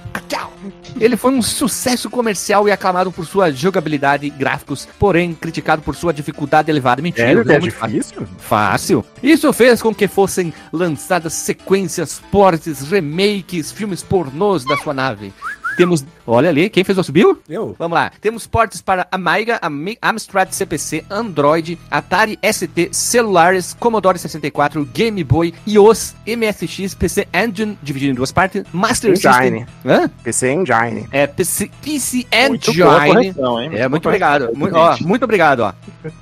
Ele 0.98 1.16
foi 1.16 1.32
um 1.32 1.42
sucesso 1.42 2.10
comercial 2.10 2.68
e 2.68 2.72
aclamado 2.72 3.12
por 3.12 3.26
sua 3.26 3.50
jogabilidade 3.50 4.26
e 4.26 4.30
gráficos, 4.30 4.88
porém 4.98 5.34
criticado 5.34 5.82
por 5.82 5.94
sua 5.94 6.12
dificuldade 6.12 6.70
elevada. 6.70 7.02
Mentira, 7.02 7.30
é 7.30 7.44
fácil. 7.44 7.60
difícil? 7.60 8.28
Fácil. 8.38 9.04
Isso 9.22 9.52
fez 9.52 9.80
com 9.80 9.94
que 9.94 10.08
fossem 10.08 10.52
lançadas 10.72 11.32
sequências, 11.32 12.20
portes, 12.30 12.82
remakes, 12.82 13.72
filmes 13.72 14.02
pornôs 14.02 14.64
da 14.64 14.76
sua 14.78 14.94
nave. 14.94 15.32
Temos. 15.80 16.04
Olha 16.26 16.48
ali, 16.48 16.68
quem 16.70 16.84
fez 16.84 16.96
o 16.98 17.02
subiu? 17.02 17.40
Eu? 17.48 17.74
Vamos 17.78 17.94
lá. 17.96 18.10
Temos 18.20 18.46
portes 18.46 18.80
para 18.80 19.06
Amiga, 19.10 19.58
Ami- 19.62 19.98
Amstrad 20.00 20.50
CPC, 20.52 21.04
Android, 21.10 21.78
Atari 21.90 22.38
ST, 22.42 22.88
celulares, 22.92 23.74
Commodore 23.78 24.18
64, 24.18 24.84
Game 24.92 25.22
Boy, 25.24 25.52
iOS, 25.66 26.14
MSX, 26.26 26.94
PC 26.94 27.26
Engine, 27.32 27.78
dividido 27.82 28.12
em 28.12 28.14
duas 28.14 28.30
partes, 28.32 28.62
Master 28.72 29.12
Engine. 29.12 29.32
System. 29.32 29.66
Hã? 29.84 30.08
PC 30.22 30.52
Engine. 30.52 31.08
É 31.10 31.26
PC, 31.26 31.70
PC 31.82 32.26
Muito 32.48 32.72
boa 32.74 33.08
Engine. 33.08 33.32
correção, 33.34 33.60
hein? 33.62 33.70
É, 33.74 33.88
muito 33.88 34.06
obrigado. 34.08 34.50
Muito, 34.54 34.76
ó, 34.76 34.96
muito 35.00 35.24
obrigado, 35.24 35.60
ó. 35.60 35.72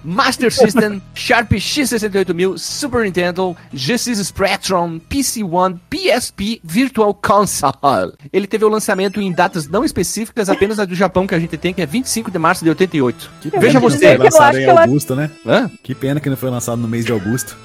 Master 0.04 0.52
System, 0.52 1.02
Sharp 1.14 1.50
X68000, 1.52 2.58
Super 2.58 3.04
Nintendo, 3.04 3.56
GSX 3.72 4.18
Spectrum, 4.26 4.98
PC 4.98 5.42
One, 5.42 5.80
PSP, 5.90 6.60
Virtual 6.62 7.12
Console. 7.14 8.12
Ele 8.32 8.46
teve 8.46 8.64
o 8.64 8.68
lançamento 8.68 9.20
em 9.20 9.32
datas 9.48 9.68
não 9.68 9.84
específicas, 9.84 10.48
apenas 10.48 10.78
a 10.78 10.84
do 10.84 10.94
Japão 10.94 11.26
que 11.26 11.34
a 11.34 11.38
gente 11.38 11.56
tem, 11.56 11.72
que 11.72 11.82
é 11.82 11.86
25 11.86 12.30
de 12.30 12.38
março 12.38 12.62
de 12.62 12.70
88. 12.70 13.30
Que 13.40 13.50
Veja 13.50 13.60
pena 13.60 13.68
que 13.68 13.74
não 13.74 13.80
você. 13.80 13.98
foi 13.98 14.14
Eu 14.14 14.22
lançado 14.24 14.48
acho 14.48 14.58
em 14.58 14.66
Augusto, 14.68 15.16
né? 15.16 15.30
Hã? 15.46 15.70
Que 15.82 15.94
pena 15.94 16.20
que 16.20 16.28
não 16.28 16.36
foi 16.36 16.50
lançado 16.50 16.78
no 16.80 16.88
mês 16.88 17.04
de 17.04 17.12
Augusto. 17.12 17.56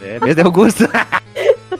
É, 0.00 0.20
mês 0.20 0.34
de 0.36 0.42
Augusto. 0.42 0.88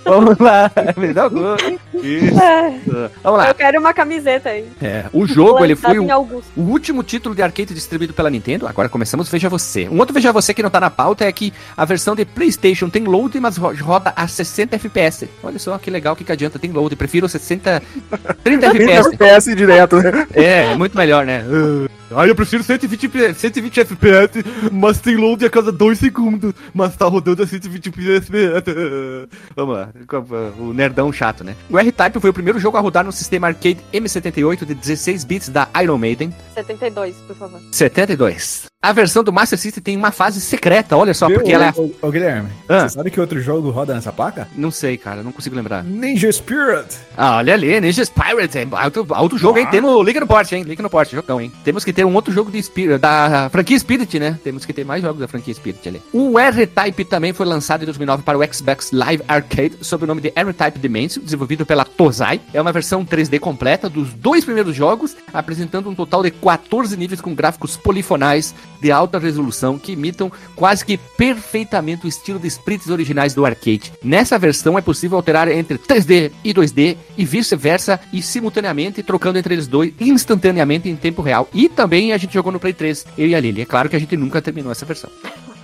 Vamos 0.04 0.36
lá, 0.38 0.70
mês 0.96 1.12
de 1.14 1.20
Augusto. 1.20 1.80
Isso. 1.94 2.38
Ah, 2.42 3.08
Vamos 3.22 3.38
lá. 3.38 3.48
eu 3.48 3.54
quero 3.54 3.78
uma 3.80 3.94
camiseta 3.94 4.48
aí. 4.50 4.66
É, 4.80 5.04
o 5.12 5.26
jogo, 5.26 5.64
ele 5.64 5.76
foi 5.76 5.98
o. 5.98 6.06
O 6.56 6.60
último 6.62 7.02
título 7.02 7.34
de 7.34 7.42
arcade 7.42 7.72
distribuído 7.72 8.12
pela 8.12 8.28
Nintendo, 8.30 8.66
agora 8.66 8.88
começamos 8.88 9.28
Veja 9.28 9.48
Você. 9.48 9.88
Um 9.88 9.98
outro 9.98 10.12
Veja 10.14 10.32
Você 10.32 10.52
que 10.52 10.62
não 10.62 10.70
tá 10.70 10.80
na 10.80 10.90
pauta 10.90 11.24
é 11.24 11.32
que 11.32 11.52
a 11.76 11.84
versão 11.84 12.14
de 12.16 12.24
PlayStation 12.24 12.88
tem 12.90 13.04
load, 13.04 13.38
mas 13.40 13.56
ro- 13.56 13.74
roda 13.80 14.12
a 14.16 14.26
60 14.26 14.76
FPS. 14.76 15.28
Olha 15.42 15.58
só 15.58 15.78
que 15.78 15.90
legal, 15.90 16.16
que, 16.16 16.24
que 16.24 16.32
adianta, 16.32 16.58
tem 16.58 16.72
load. 16.72 16.94
Prefiro 16.96 17.28
60. 17.28 17.82
30 18.42 18.66
FPS. 18.66 19.08
FPS 19.14 19.54
direto, 19.56 19.96
né? 19.96 20.26
É, 20.34 20.72
é 20.72 20.76
muito 20.76 20.96
melhor, 20.96 21.24
né? 21.24 21.44
Ah, 22.16 22.26
eu 22.26 22.34
prefiro 22.34 22.62
120, 22.62 23.08
P- 23.08 23.34
120 23.34 23.80
FPS, 23.80 24.44
mas 24.72 25.00
tem 25.00 25.16
load 25.16 25.44
a 25.44 25.50
cada 25.50 25.70
2 25.72 25.98
segundos, 25.98 26.52
mas 26.74 26.96
tá 26.96 27.06
rodando 27.06 27.42
a 27.42 27.46
120 27.46 27.88
FPS. 27.88 28.30
Vamos 29.56 29.74
lá, 29.76 29.88
o 30.58 30.72
nerdão 30.72 31.12
chato, 31.12 31.44
né? 31.44 31.54
O 31.70 31.78
R-Type 31.78 32.20
foi 32.20 32.30
o 32.30 32.34
primeiro 32.34 32.58
jogo 32.58 32.76
a 32.76 32.80
rodar 32.80 33.04
no 33.04 33.12
sistema 33.12 33.48
arcade 33.48 33.78
M78 33.92 34.64
de 34.64 34.74
16 34.74 35.24
bits 35.24 35.48
da 35.48 35.68
Iron 35.82 35.98
Maiden. 35.98 36.34
72, 36.54 37.14
por 37.26 37.36
favor. 37.36 37.60
72. 37.70 38.71
A 38.84 38.92
versão 38.92 39.22
do 39.22 39.32
Master 39.32 39.56
System 39.56 39.80
tem 39.80 39.96
uma 39.96 40.10
fase 40.10 40.40
secreta, 40.40 40.96
olha 40.96 41.14
só, 41.14 41.28
Viu, 41.28 41.36
porque 41.36 41.52
ela 41.52 41.66
é. 41.66 41.72
ô, 41.76 41.82
ô, 42.02 42.08
ô, 42.08 42.10
Guilherme, 42.10 42.48
Ah. 42.68 42.80
você 42.88 42.96
sabe 42.96 43.12
que 43.12 43.20
outro 43.20 43.40
jogo 43.40 43.70
roda 43.70 43.94
nessa 43.94 44.12
placa? 44.12 44.48
Não 44.56 44.72
sei, 44.72 44.96
cara, 44.96 45.22
não 45.22 45.30
consigo 45.30 45.54
lembrar. 45.54 45.84
Ninja 45.84 46.32
Spirit. 46.32 46.88
Ah, 47.16 47.36
olha 47.36 47.54
ali, 47.54 47.80
Ninja 47.80 48.02
Pirates, 48.06 48.56
é 48.56 48.66
alto, 48.72 49.06
alto 49.10 49.38
jogo, 49.38 49.56
hein? 49.60 49.68
Temos, 49.70 50.04
liga 50.04 50.18
no 50.18 50.26
porte, 50.26 50.56
hein? 50.56 50.64
Liga 50.64 50.82
no 50.82 50.90
porte, 50.90 51.14
jogão, 51.14 51.40
hein? 51.40 51.52
Temos 51.62 51.84
que 51.84 51.92
ter 51.92 52.04
um 52.04 52.12
outro 52.12 52.34
jogo 52.34 52.50
de 52.50 52.60
Spirit, 52.60 52.98
da 52.98 53.48
franquia 53.52 53.78
Spirit, 53.78 54.18
né? 54.18 54.36
Temos 54.42 54.64
que 54.66 54.72
ter 54.72 54.84
mais 54.84 55.00
jogos 55.00 55.20
da 55.20 55.28
franquia 55.28 55.54
Spirit 55.54 55.88
ali. 55.88 56.02
O 56.12 56.36
R-Type 56.36 57.04
também 57.04 57.32
foi 57.32 57.46
lançado 57.46 57.82
em 57.82 57.84
2009 57.84 58.24
para 58.24 58.36
o 58.36 58.52
Xbox 58.52 58.90
Live 58.90 59.22
Arcade 59.28 59.76
sob 59.82 60.02
o 60.02 60.06
nome 60.08 60.20
de 60.22 60.32
R-Type 60.34 60.80
Dimension, 60.80 61.22
desenvolvido 61.22 61.64
pela 61.64 61.84
Tozai. 61.84 62.40
É 62.52 62.60
uma 62.60 62.72
versão 62.72 63.04
3D 63.04 63.38
completa 63.38 63.88
dos 63.88 64.12
dois 64.12 64.44
primeiros 64.44 64.74
jogos, 64.74 65.14
apresentando 65.32 65.88
um 65.88 65.94
total 65.94 66.24
de 66.24 66.32
14 66.32 66.96
níveis 66.96 67.20
com 67.20 67.32
gráficos 67.32 67.76
polifonais 67.76 68.52
de 68.82 68.90
alta 68.90 69.18
resolução 69.18 69.78
que 69.78 69.92
imitam 69.92 70.30
quase 70.56 70.84
que 70.84 70.98
perfeitamente 70.98 72.04
o 72.04 72.08
estilo 72.08 72.40
de 72.40 72.48
sprites 72.48 72.88
originais 72.88 73.32
do 73.32 73.46
arcade. 73.46 73.92
Nessa 74.02 74.36
versão 74.38 74.76
é 74.76 74.82
possível 74.82 75.16
alterar 75.16 75.48
entre 75.48 75.78
3D 75.78 76.32
e 76.42 76.52
2D 76.52 76.96
e 77.16 77.24
vice-versa 77.24 78.00
e 78.12 78.20
simultaneamente 78.20 79.02
trocando 79.02 79.38
entre 79.38 79.54
eles 79.54 79.68
dois 79.68 79.92
instantaneamente 80.00 80.88
em 80.88 80.96
tempo 80.96 81.22
real. 81.22 81.48
E 81.54 81.68
também 81.68 82.12
a 82.12 82.18
gente 82.18 82.34
jogou 82.34 82.50
no 82.50 82.58
Play 82.58 82.72
3, 82.72 83.06
eu 83.16 83.28
e 83.28 83.34
a 83.36 83.40
Lily. 83.40 83.62
É 83.62 83.64
claro 83.64 83.88
que 83.88 83.94
a 83.94 84.00
gente 84.00 84.16
nunca 84.16 84.42
terminou 84.42 84.72
essa 84.72 84.84
versão. 84.84 85.10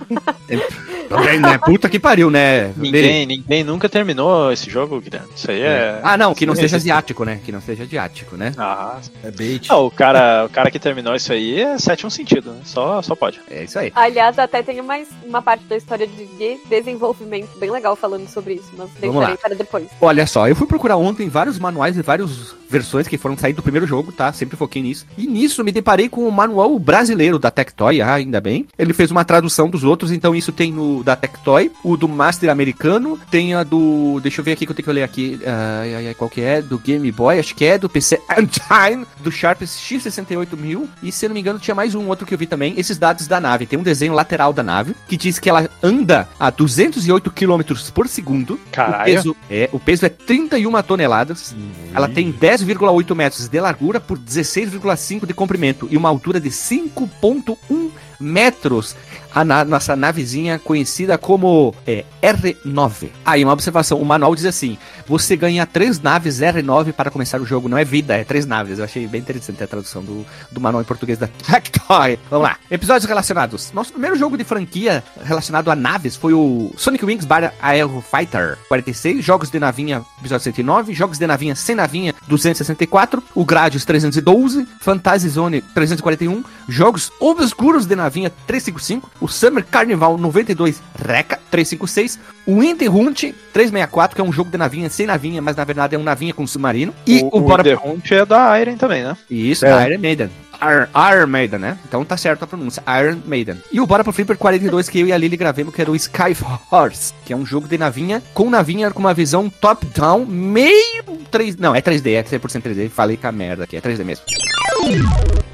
Também, 1.09 1.39
né? 1.39 1.57
Puta 1.57 1.89
que 1.89 1.99
pariu, 1.99 2.29
né? 2.29 2.71
Ninguém, 2.77 3.25
ninguém 3.25 3.63
nunca 3.63 3.89
terminou 3.89 4.51
esse 4.51 4.69
jogo, 4.69 5.01
Guilherme. 5.01 5.27
Isso 5.35 5.49
aí 5.49 5.61
é. 5.61 5.99
Ah, 6.03 6.15
não, 6.15 6.35
que 6.35 6.45
não 6.45 6.53
Isso 6.53 6.61
seja 6.61 6.77
asiático, 6.77 7.25
né? 7.25 7.39
Que 7.43 7.51
não 7.51 7.59
seja 7.61 7.83
asiático, 7.83 8.37
né? 8.37 8.53
Ah, 8.57 8.99
É 9.23 9.31
bait. 9.31 9.67
não, 9.69 9.87
o 9.87 9.91
cara, 9.91 10.45
o 10.45 10.49
cara 10.49 10.69
que 10.69 10.77
terminou 10.77 11.15
isso 11.15 11.33
aí 11.33 11.59
é 11.61 11.77
sétimo 11.79 12.11
sentido, 12.11 12.51
né? 12.51 12.59
Só, 12.63 13.01
só 13.01 13.15
pode. 13.15 13.39
É 13.49 13.63
isso 13.63 13.79
aí. 13.79 13.91
Aliás, 13.95 14.37
até 14.37 14.61
tem 14.61 14.79
mais 14.83 15.07
uma 15.25 15.41
parte 15.41 15.63
da 15.65 15.75
história 15.77 16.05
de 16.05 16.29
de 16.39 16.57
desenvolvimento 16.69 17.49
bem 17.59 17.71
legal 17.71 17.95
falando 17.95 18.27
sobre 18.29 18.53
isso, 18.53 18.69
mas 18.77 18.89
Vamos 18.99 19.15
deixarei 19.15 19.33
lá. 19.33 19.37
para 19.37 19.55
depois. 19.55 19.87
Olha 19.99 20.25
só, 20.27 20.47
eu 20.47 20.55
fui 20.55 20.67
procurar 20.67 20.95
ontem 20.95 21.27
vários 21.27 21.57
manuais 21.57 21.97
e 21.97 22.01
várias 22.01 22.53
versões 22.69 23.07
que 23.07 23.17
foram 23.17 23.35
sair 23.35 23.53
do 23.53 23.63
primeiro 23.63 23.87
jogo, 23.87 24.11
tá? 24.11 24.31
Sempre 24.31 24.55
foquei 24.55 24.81
nisso. 24.81 25.05
E 25.17 25.25
nisso 25.25 25.63
me 25.63 25.71
deparei 25.71 26.07
com 26.07 26.27
o 26.27 26.31
manual 26.31 26.77
brasileiro 26.77 27.39
da 27.39 27.49
Tectoy, 27.49 27.99
ah, 28.01 28.13
ainda 28.13 28.39
bem. 28.39 28.67
Ele 28.77 28.93
fez 28.93 29.09
uma 29.11 29.25
tradução 29.25 29.69
dos 29.69 29.83
outros, 29.83 29.98
então 30.11 30.35
isso 30.35 30.51
tem 30.51 30.71
no 30.71 31.03
da 31.03 31.15
Tectoy, 31.15 31.71
o 31.83 31.97
do 31.97 32.07
Master 32.07 32.49
americano, 32.49 33.19
tem 33.29 33.53
a 33.53 33.63
do. 33.63 34.19
Deixa 34.21 34.41
eu 34.41 34.45
ver 34.45 34.53
aqui 34.53 34.65
que 34.65 34.71
eu 34.71 34.75
tenho 34.75 34.85
que 34.85 34.93
ler 34.93 35.03
aqui. 35.03 35.39
ai, 35.45 35.95
ai, 35.95 36.07
ai, 36.07 36.13
qual 36.13 36.29
que 36.29 36.41
é? 36.41 36.61
Do 36.61 36.77
Game 36.77 37.11
Boy, 37.11 37.39
acho 37.39 37.55
que 37.55 37.65
é, 37.65 37.77
do 37.77 37.89
PC 37.89 38.21
Engine, 38.31 39.05
do 39.19 39.31
Sharp 39.31 39.61
X68000. 39.61 40.87
E 41.03 41.11
se 41.11 41.25
eu 41.25 41.29
não 41.29 41.33
me 41.33 41.41
engano, 41.41 41.59
tinha 41.59 41.75
mais 41.75 41.95
um 41.95 42.07
outro 42.07 42.25
que 42.25 42.33
eu 42.33 42.37
vi 42.37 42.47
também. 42.47 42.73
Esses 42.77 42.97
dados 42.97 43.27
da 43.27 43.39
nave. 43.39 43.65
Tem 43.65 43.77
um 43.77 43.83
desenho 43.83 44.13
lateral 44.13 44.53
da 44.53 44.63
nave 44.63 44.95
que 45.07 45.17
diz 45.17 45.39
que 45.39 45.49
ela 45.49 45.69
anda 45.81 46.27
a 46.39 46.49
208 46.49 47.31
km 47.31 47.61
por 47.93 48.07
segundo. 48.07 48.53
O 48.53 48.59
Caralho. 48.71 49.05
peso, 49.05 49.35
é, 49.49 49.69
o 49.71 49.79
peso 49.79 50.05
é 50.05 50.09
31 50.09 50.81
toneladas. 50.83 51.55
Ela 51.93 52.07
tem 52.07 52.31
10,8 52.31 53.15
metros 53.15 53.47
de 53.47 53.59
largura 53.59 53.99
por 53.99 54.17
16,5 54.17 55.25
de 55.25 55.33
comprimento 55.33 55.87
e 55.89 55.97
uma 55.97 56.09
altura 56.09 56.39
de 56.39 56.49
5,1 56.49 57.89
metros. 58.19 58.95
A 59.33 59.45
na- 59.45 59.63
nossa 59.65 59.95
navezinha 59.95 60.57
conhecida 60.59 61.17
como 61.17 61.73
é, 61.85 62.03
R9. 62.21 63.09
Aí, 63.25 63.43
uma 63.43 63.53
observação: 63.53 63.99
o 64.01 64.05
manual 64.05 64.33
diz 64.35 64.45
assim: 64.45 64.77
você 65.07 65.35
ganha 65.35 65.65
três 65.65 65.99
naves 65.99 66.39
R9 66.39 66.93
para 66.93 67.11
começar 67.11 67.39
o 67.41 67.45
jogo. 67.45 67.69
Não 67.69 67.77
é 67.77 67.85
vida, 67.85 68.15
é 68.17 68.23
três 68.23 68.45
naves. 68.45 68.79
Eu 68.79 68.85
achei 68.85 69.07
bem 69.07 69.21
interessante 69.21 69.63
a 69.63 69.67
tradução 69.67 70.03
do, 70.03 70.25
do 70.51 70.59
manual 70.59 70.81
em 70.81 70.85
português 70.85 71.17
da 71.19 71.27
Tectoy. 71.27 72.17
Vamos 72.29 72.47
lá. 72.47 72.57
Episódios 72.71 73.05
relacionados. 73.07 73.71
Nosso 73.73 73.91
primeiro 73.91 74.15
jogo 74.17 74.37
de 74.37 74.43
franquia 74.43 75.03
relacionado 75.23 75.69
a 75.69 75.75
naves 75.75 76.15
foi 76.15 76.33
o 76.33 76.71
Sonic 76.77 77.05
Wings 77.05 77.25
Bar 77.25 77.53
Aero 77.61 78.01
Fighter 78.01 78.57
46. 78.67 79.23
Jogos 79.23 79.49
de 79.51 79.59
navinha, 79.59 80.03
episódio 80.19 80.43
109. 80.43 80.93
Jogos 80.93 81.17
de 81.19 81.27
navinha 81.27 81.55
sem 81.55 81.75
navinha, 81.75 82.13
264. 82.27 83.23
O 83.35 83.45
Gradius 83.45 83.85
312. 83.85 84.67
Fantasy 84.81 85.29
Zone 85.29 85.61
341. 85.61 86.43
Jogos 86.67 87.11
obscuros 87.19 87.85
de 87.85 87.95
navinha 87.95 88.31
355. 88.47 89.09
O 89.21 89.27
Summer 89.27 89.65
Carnival 89.65 90.17
92 90.17 90.81
Reca 90.95 91.39
356. 91.51 92.19
O 92.45 92.59
Winter 92.59 92.95
Hunt 92.95 93.23
364, 93.53 94.15
que 94.15 94.21
é 94.21 94.23
um 94.23 94.31
jogo 94.31 94.49
de 94.49 94.57
navinha 94.57 94.89
sem 94.89 95.05
navinha, 95.05 95.41
mas 95.41 95.55
na 95.55 95.63
verdade 95.63 95.95
é 95.95 95.99
um 95.99 96.03
navinha 96.03 96.33
com 96.33 96.47
submarino. 96.47 96.93
E 97.05 97.21
o, 97.21 97.37
o, 97.37 97.41
Bora 97.41 97.63
é 97.69 98.25
da 98.25 98.59
Iron 98.59 98.77
também, 98.77 99.03
né? 99.03 99.17
isso, 99.29 99.65
É. 99.65 99.87
Iron 99.87 99.99
Maiden. 99.99 100.29
Iron, 100.61 100.87
Iron 101.13 101.27
Maiden, 101.27 101.59
né? 101.59 101.77
Então 101.87 102.03
tá 102.03 102.17
certo 102.17 102.43
a 102.43 102.47
pronúncia. 102.47 102.83
Iron 103.01 103.19
Maiden. 103.25 103.57
E 103.71 103.79
o 103.79 103.87
Bora 103.87 104.03
pro 104.03 104.11
Flipper 104.11 104.37
42 104.37 104.89
que 104.89 104.99
eu 104.99 105.07
e 105.07 105.13
a 105.13 105.17
Lily 105.17 105.37
gravemos, 105.37 105.73
que 105.73 105.81
era 105.81 105.91
o 105.91 105.95
Sky 105.95 106.35
Horse, 106.71 107.13
que 107.25 107.33
é 107.33 107.35
um 107.35 107.45
jogo 107.45 107.67
de 107.67 107.77
navinha, 107.77 108.21
com 108.33 108.49
navinha 108.49 108.91
com 108.91 108.99
uma 108.99 109.13
visão 109.13 109.49
top-down, 109.49 110.25
meio 110.25 111.03
3... 111.31 111.55
Não, 111.57 111.75
é 111.75 111.81
3D, 111.81 112.13
é 112.13 112.23
100% 112.23 112.61
3D. 112.61 112.89
Falei 112.89 113.15
com 113.15 113.27
a 113.27 113.31
merda 113.31 113.63
aqui, 113.63 113.77
é 113.77 113.81
3D 113.81 114.03
mesmo. 114.03 114.25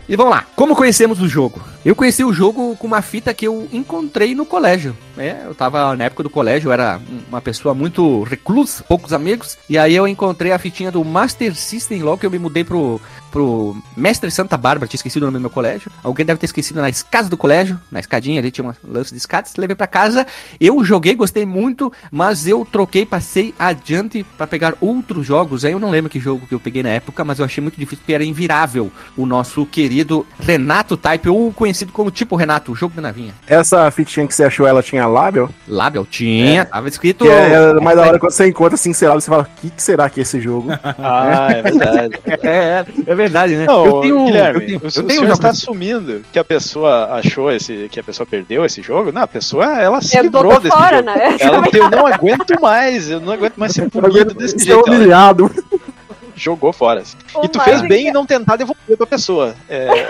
E 0.08 0.16
vamos 0.16 0.34
lá, 0.34 0.46
como 0.56 0.76
conhecemos 0.76 1.22
o 1.22 1.28
jogo? 1.28 1.62
Eu 1.86 1.96
conheci 1.96 2.24
o 2.24 2.34
jogo 2.34 2.76
com 2.78 2.88
uma 2.88 3.00
fita 3.04 3.32
que 3.32 3.46
eu 3.46 3.68
encontrei 3.72 4.34
no 4.34 4.44
colégio. 4.44 4.98
É, 5.16 5.44
eu 5.46 5.54
tava 5.54 5.96
na 5.96 6.06
época 6.06 6.24
do 6.24 6.30
colégio, 6.32 6.70
eu 6.70 6.74
era 6.74 7.00
um- 7.10 7.20
uma 7.30 7.40
pessoa 7.40 7.76
muito 7.76 8.24
reclusa, 8.24 8.84
poucos 8.84 9.14
amigos, 9.14 9.56
e 9.70 9.78
aí 9.78 9.96
eu 9.96 10.08
encontrei 10.08 10.52
a 10.52 10.58
fitinha 10.58 10.92
do 10.92 11.06
Master 11.06 11.56
System 11.56 12.02
logo 12.02 12.18
que 12.18 12.26
eu 12.26 12.32
me 12.32 12.40
mudei 12.40 12.64
pro, 12.64 13.00
pro 13.32 13.78
Mestre 13.96 14.30
Santa 14.32 14.58
Bárbara, 14.58 14.88
tinha 14.88 14.98
esquecido 14.98 15.24
o 15.24 15.26
nome 15.28 15.38
do 15.38 15.42
meu 15.42 15.50
colégio. 15.52 15.92
Alguém 16.04 16.26
deve 16.26 16.40
ter 16.40 16.48
esquecido 16.48 16.82
na 16.82 16.90
escada 16.90 17.30
do 17.30 17.38
colégio, 17.38 17.80
na 17.92 18.00
escadinha 18.00 18.40
ali 18.42 18.50
tinha 18.50 18.66
uma 18.66 18.76
lance 18.84 19.12
de 19.12 19.18
escadas, 19.18 19.54
levei 19.56 19.76
pra 19.76 19.86
casa. 19.88 20.26
Eu 20.60 20.84
joguei, 20.84 21.14
gostei 21.14 21.46
muito, 21.46 21.94
mas 22.12 22.48
eu 22.48 22.68
troquei, 22.70 23.06
passei 23.06 23.54
adiante 23.60 24.26
pra 24.38 24.48
pegar 24.48 24.74
outros 24.82 25.26
jogos. 25.26 25.64
Aí 25.64 25.72
eu 25.72 25.80
não 25.80 25.92
lembro 25.92 26.10
que 26.10 26.20
jogo 26.20 26.48
que 26.48 26.56
eu 26.56 26.60
peguei 26.60 26.82
na 26.82 26.90
época, 26.90 27.24
mas 27.24 27.38
eu 27.40 27.46
achei 27.46 27.62
muito 27.62 27.78
difícil 27.80 28.00
porque 28.00 28.14
era 28.14 28.26
invirável 28.26 28.92
o 29.16 29.26
nosso 29.26 29.66
querido 29.68 30.26
Renato 30.40 30.98
Type, 30.98 31.30
ou 31.30 31.54
conhecido 31.54 31.75
como 31.92 32.12
tipo 32.12 32.36
Renato, 32.36 32.72
o 32.72 32.76
jogo 32.76 32.94
da 32.96 33.02
navinha. 33.02 33.34
Essa 33.48 33.90
fitinha 33.92 34.28
que 34.28 34.34
você 34.36 34.44
achou, 34.44 34.68
ela 34.68 34.84
tinha 34.84 35.06
lábio? 35.08 35.50
Label 35.68 36.06
tinha, 36.06 36.66
tava 36.66 36.88
escrito. 36.88 37.26
Que 37.26 37.32
é, 37.32 37.54
é 37.54 37.74
mais 37.76 37.98
da 37.98 38.04
hora 38.08 38.20
quando 38.20 38.32
você 38.32 38.48
encontra 38.48 38.76
assim, 38.76 38.94
sei 38.94 39.08
lá, 39.08 39.16
você 39.16 39.30
fala, 39.30 39.44
o 39.44 39.62
que, 39.62 39.70
que 39.70 39.82
será 39.82 40.10
que 40.10 40.20
é 40.20 40.24
esse 40.24 40.40
jogo? 40.40 40.70
Ah, 40.98 41.48
é 41.52 41.62
verdade. 41.62 42.20
É, 42.46 42.48
é, 42.48 42.86
é 43.08 43.16
verdade, 43.16 43.56
né? 43.56 43.66
Não, 43.66 43.86
eu 43.86 44.02
tenho, 44.02 44.26
Guilherme, 44.26 44.60
eu 44.62 44.66
tenho, 44.68 44.80
o, 44.80 44.84
eu 44.84 44.88
o 44.88 45.08
tenho 45.08 45.20
senhor 45.22 45.34
está 45.34 45.50
assumindo 45.50 46.22
que 46.32 46.38
a 46.40 46.44
pessoa 46.44 47.14
achou 47.14 47.52
esse, 47.52 47.88
que 47.92 48.00
a 48.00 48.04
pessoa 48.04 48.26
perdeu 48.28 48.64
esse 48.66 48.82
jogo? 48.82 49.12
Não, 49.12 49.22
a 49.24 49.28
pessoa, 49.28 49.66
ela 49.82 50.02
se 50.02 50.18
Eu 50.18 50.24
livrou 50.24 50.60
desse 50.60 50.76
fora, 50.76 50.98
jogo. 50.98 51.06
né? 51.10 51.38
Ela 51.40 51.64
eu 51.74 51.90
não 51.90 52.08
aguento 52.08 52.62
mais, 52.62 53.10
eu 53.10 53.20
não 53.20 53.34
aguento 53.34 53.56
mais 53.58 53.72
ser 53.74 53.90
punido 53.90 54.34
desse 54.34 54.58
jeito. 54.60 54.88
Ela 54.88 54.98
humilhado. 54.98 55.52
jogou 56.36 56.72
fora. 56.74 57.02
E 57.44 57.48
tu 57.48 57.60
fez 57.62 57.82
bem 57.82 58.02
engra- 58.02 58.10
em 58.10 58.14
não 58.14 58.26
tentar 58.26 58.56
devolver 58.58 58.98
pra 58.98 59.08
pessoa. 59.08 59.56
É, 59.70 60.08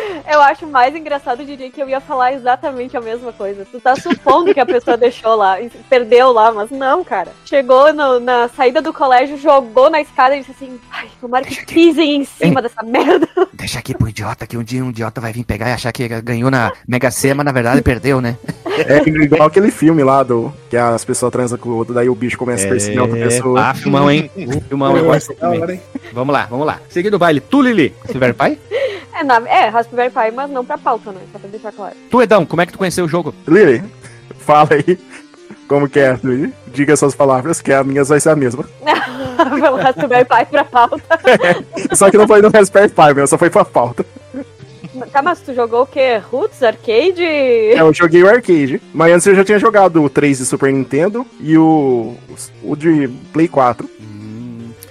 Eu 0.30 0.40
acho 0.40 0.66
mais 0.66 0.94
engraçado, 0.94 1.44
diria 1.44 1.70
que 1.70 1.80
eu 1.82 1.88
ia 1.88 2.00
falar 2.00 2.32
exatamente 2.32 2.96
a 2.96 3.00
mesma 3.00 3.32
coisa. 3.32 3.66
Tu 3.70 3.80
tá 3.80 3.96
supondo 3.96 4.54
que 4.54 4.60
a 4.60 4.66
pessoa 4.66 4.96
deixou 4.98 5.34
lá, 5.34 5.60
e 5.60 5.68
perdeu 5.88 6.32
lá, 6.32 6.52
mas 6.52 6.70
não, 6.70 7.02
cara. 7.02 7.32
Chegou 7.44 7.92
no- 7.92 8.20
na 8.20 8.48
saída 8.48 8.80
do 8.80 8.92
colégio, 8.92 9.36
jogou 9.36 9.90
na 9.90 10.00
escada 10.00 10.36
e 10.36 10.40
disse 10.40 10.52
assim: 10.52 10.78
Ai, 10.90 11.08
tomara 11.20 11.44
que 11.44 11.64
pisem 11.66 12.16
em 12.16 12.24
cima 12.24 12.62
dessa 12.62 12.82
merda. 12.82 13.28
Deixa 13.52 13.78
aqui 13.78 13.94
pro 13.96 14.08
idiota, 14.08 14.46
que 14.46 14.56
um 14.56 14.62
dia 14.62 14.84
um 14.84 14.90
idiota 14.90 15.20
vai 15.20 15.32
vir 15.32 15.44
pegar 15.44 15.68
e 15.68 15.72
achar 15.72 15.92
que 15.92 16.06
ganhou 16.20 16.50
na 16.50 16.72
Mega 16.86 17.10
Sena, 17.10 17.36
mas 17.36 17.46
na 17.46 17.52
verdade 17.52 17.82
perdeu, 17.82 18.20
né? 18.20 18.36
É 18.66 18.98
igual 19.08 19.48
aquele 19.48 19.70
filme 19.70 20.02
lá 20.04 20.22
do. 20.22 20.52
Que 20.70 20.76
as 20.76 21.04
pessoas 21.04 21.32
transam 21.32 21.58
com 21.58 21.68
o 21.68 21.76
outro, 21.76 21.92
daí 21.92 22.08
o 22.08 22.14
bicho 22.14 22.38
começa 22.38 22.64
a 22.64 22.68
perseguir 22.70 23.00
a 23.00 23.02
outra 23.02 23.18
pessoa. 23.18 23.60
Ah, 23.60 23.74
filmão, 23.74 24.08
hein? 24.08 24.30
Filmão, 24.68 24.96
eu 24.96 25.04
gosto 25.04 25.32
é 25.32 25.34
também. 25.34 25.60
hora, 25.60 25.74
hein? 25.74 25.82
Vamos 26.12 26.32
lá, 26.32 26.46
vamos 26.48 26.64
lá. 26.64 26.80
Seguindo 26.88 27.14
o 27.14 27.18
baile, 27.18 27.40
tu, 27.40 27.60
Lili, 27.60 27.92
Silver 28.06 28.32
Pai? 28.34 28.56
É, 29.12 29.24
na, 29.24 29.36
é 29.48 29.68
Raspberry 29.68 30.08
Pi, 30.08 30.34
mas 30.34 30.48
não 30.48 30.64
pra 30.64 30.78
pauta, 30.78 31.10
né? 31.10 31.20
Só 31.32 31.38
pra 31.38 31.50
deixar 31.50 31.72
claro. 31.72 31.94
Tu, 32.10 32.22
Edão, 32.22 32.46
como 32.46 32.62
é 32.62 32.66
que 32.66 32.72
tu 32.72 32.78
conheceu 32.78 33.04
o 33.04 33.08
jogo? 33.08 33.34
Lili, 33.46 33.82
fala 34.38 34.68
aí. 34.70 34.98
Como 35.68 35.88
que 35.88 35.98
é, 35.98 36.18
Lili? 36.22 36.54
Diga 36.68 36.96
suas 36.96 37.14
palavras, 37.14 37.60
que 37.60 37.72
a 37.72 37.84
minha 37.84 38.04
vai 38.04 38.20
ser 38.20 38.30
a 38.30 38.36
mesma. 38.36 38.64
Pelo 39.60 39.76
Raspberry 39.76 40.24
Pi 40.24 40.46
pra 40.50 40.64
pauta. 40.64 41.02
Só 41.92 42.08
que 42.08 42.16
não 42.16 42.26
foi 42.26 42.40
no 42.40 42.50
Raspberry 42.50 42.88
Pi, 42.88 43.14
meu, 43.14 43.26
só 43.26 43.36
foi 43.36 43.50
pra 43.50 43.64
pauta. 43.64 44.06
Tá, 45.06 45.22
mas 45.22 45.40
tu 45.40 45.54
jogou 45.54 45.82
o 45.82 45.86
quê? 45.86 46.16
Roots, 46.18 46.62
Arcade? 46.62 47.22
É, 47.22 47.80
eu 47.80 47.92
joguei 47.92 48.22
o 48.22 48.28
arcade, 48.28 48.80
mas 48.92 49.12
antes 49.12 49.26
eu 49.26 49.34
já 49.34 49.44
tinha 49.44 49.58
jogado 49.58 50.02
o 50.02 50.10
3 50.10 50.38
de 50.38 50.46
Super 50.46 50.72
Nintendo 50.72 51.26
e 51.40 51.56
o, 51.56 52.14
o 52.62 52.76
de 52.76 53.08
Play 53.32 53.48
4. 53.48 53.88
Hum, 54.00 54.19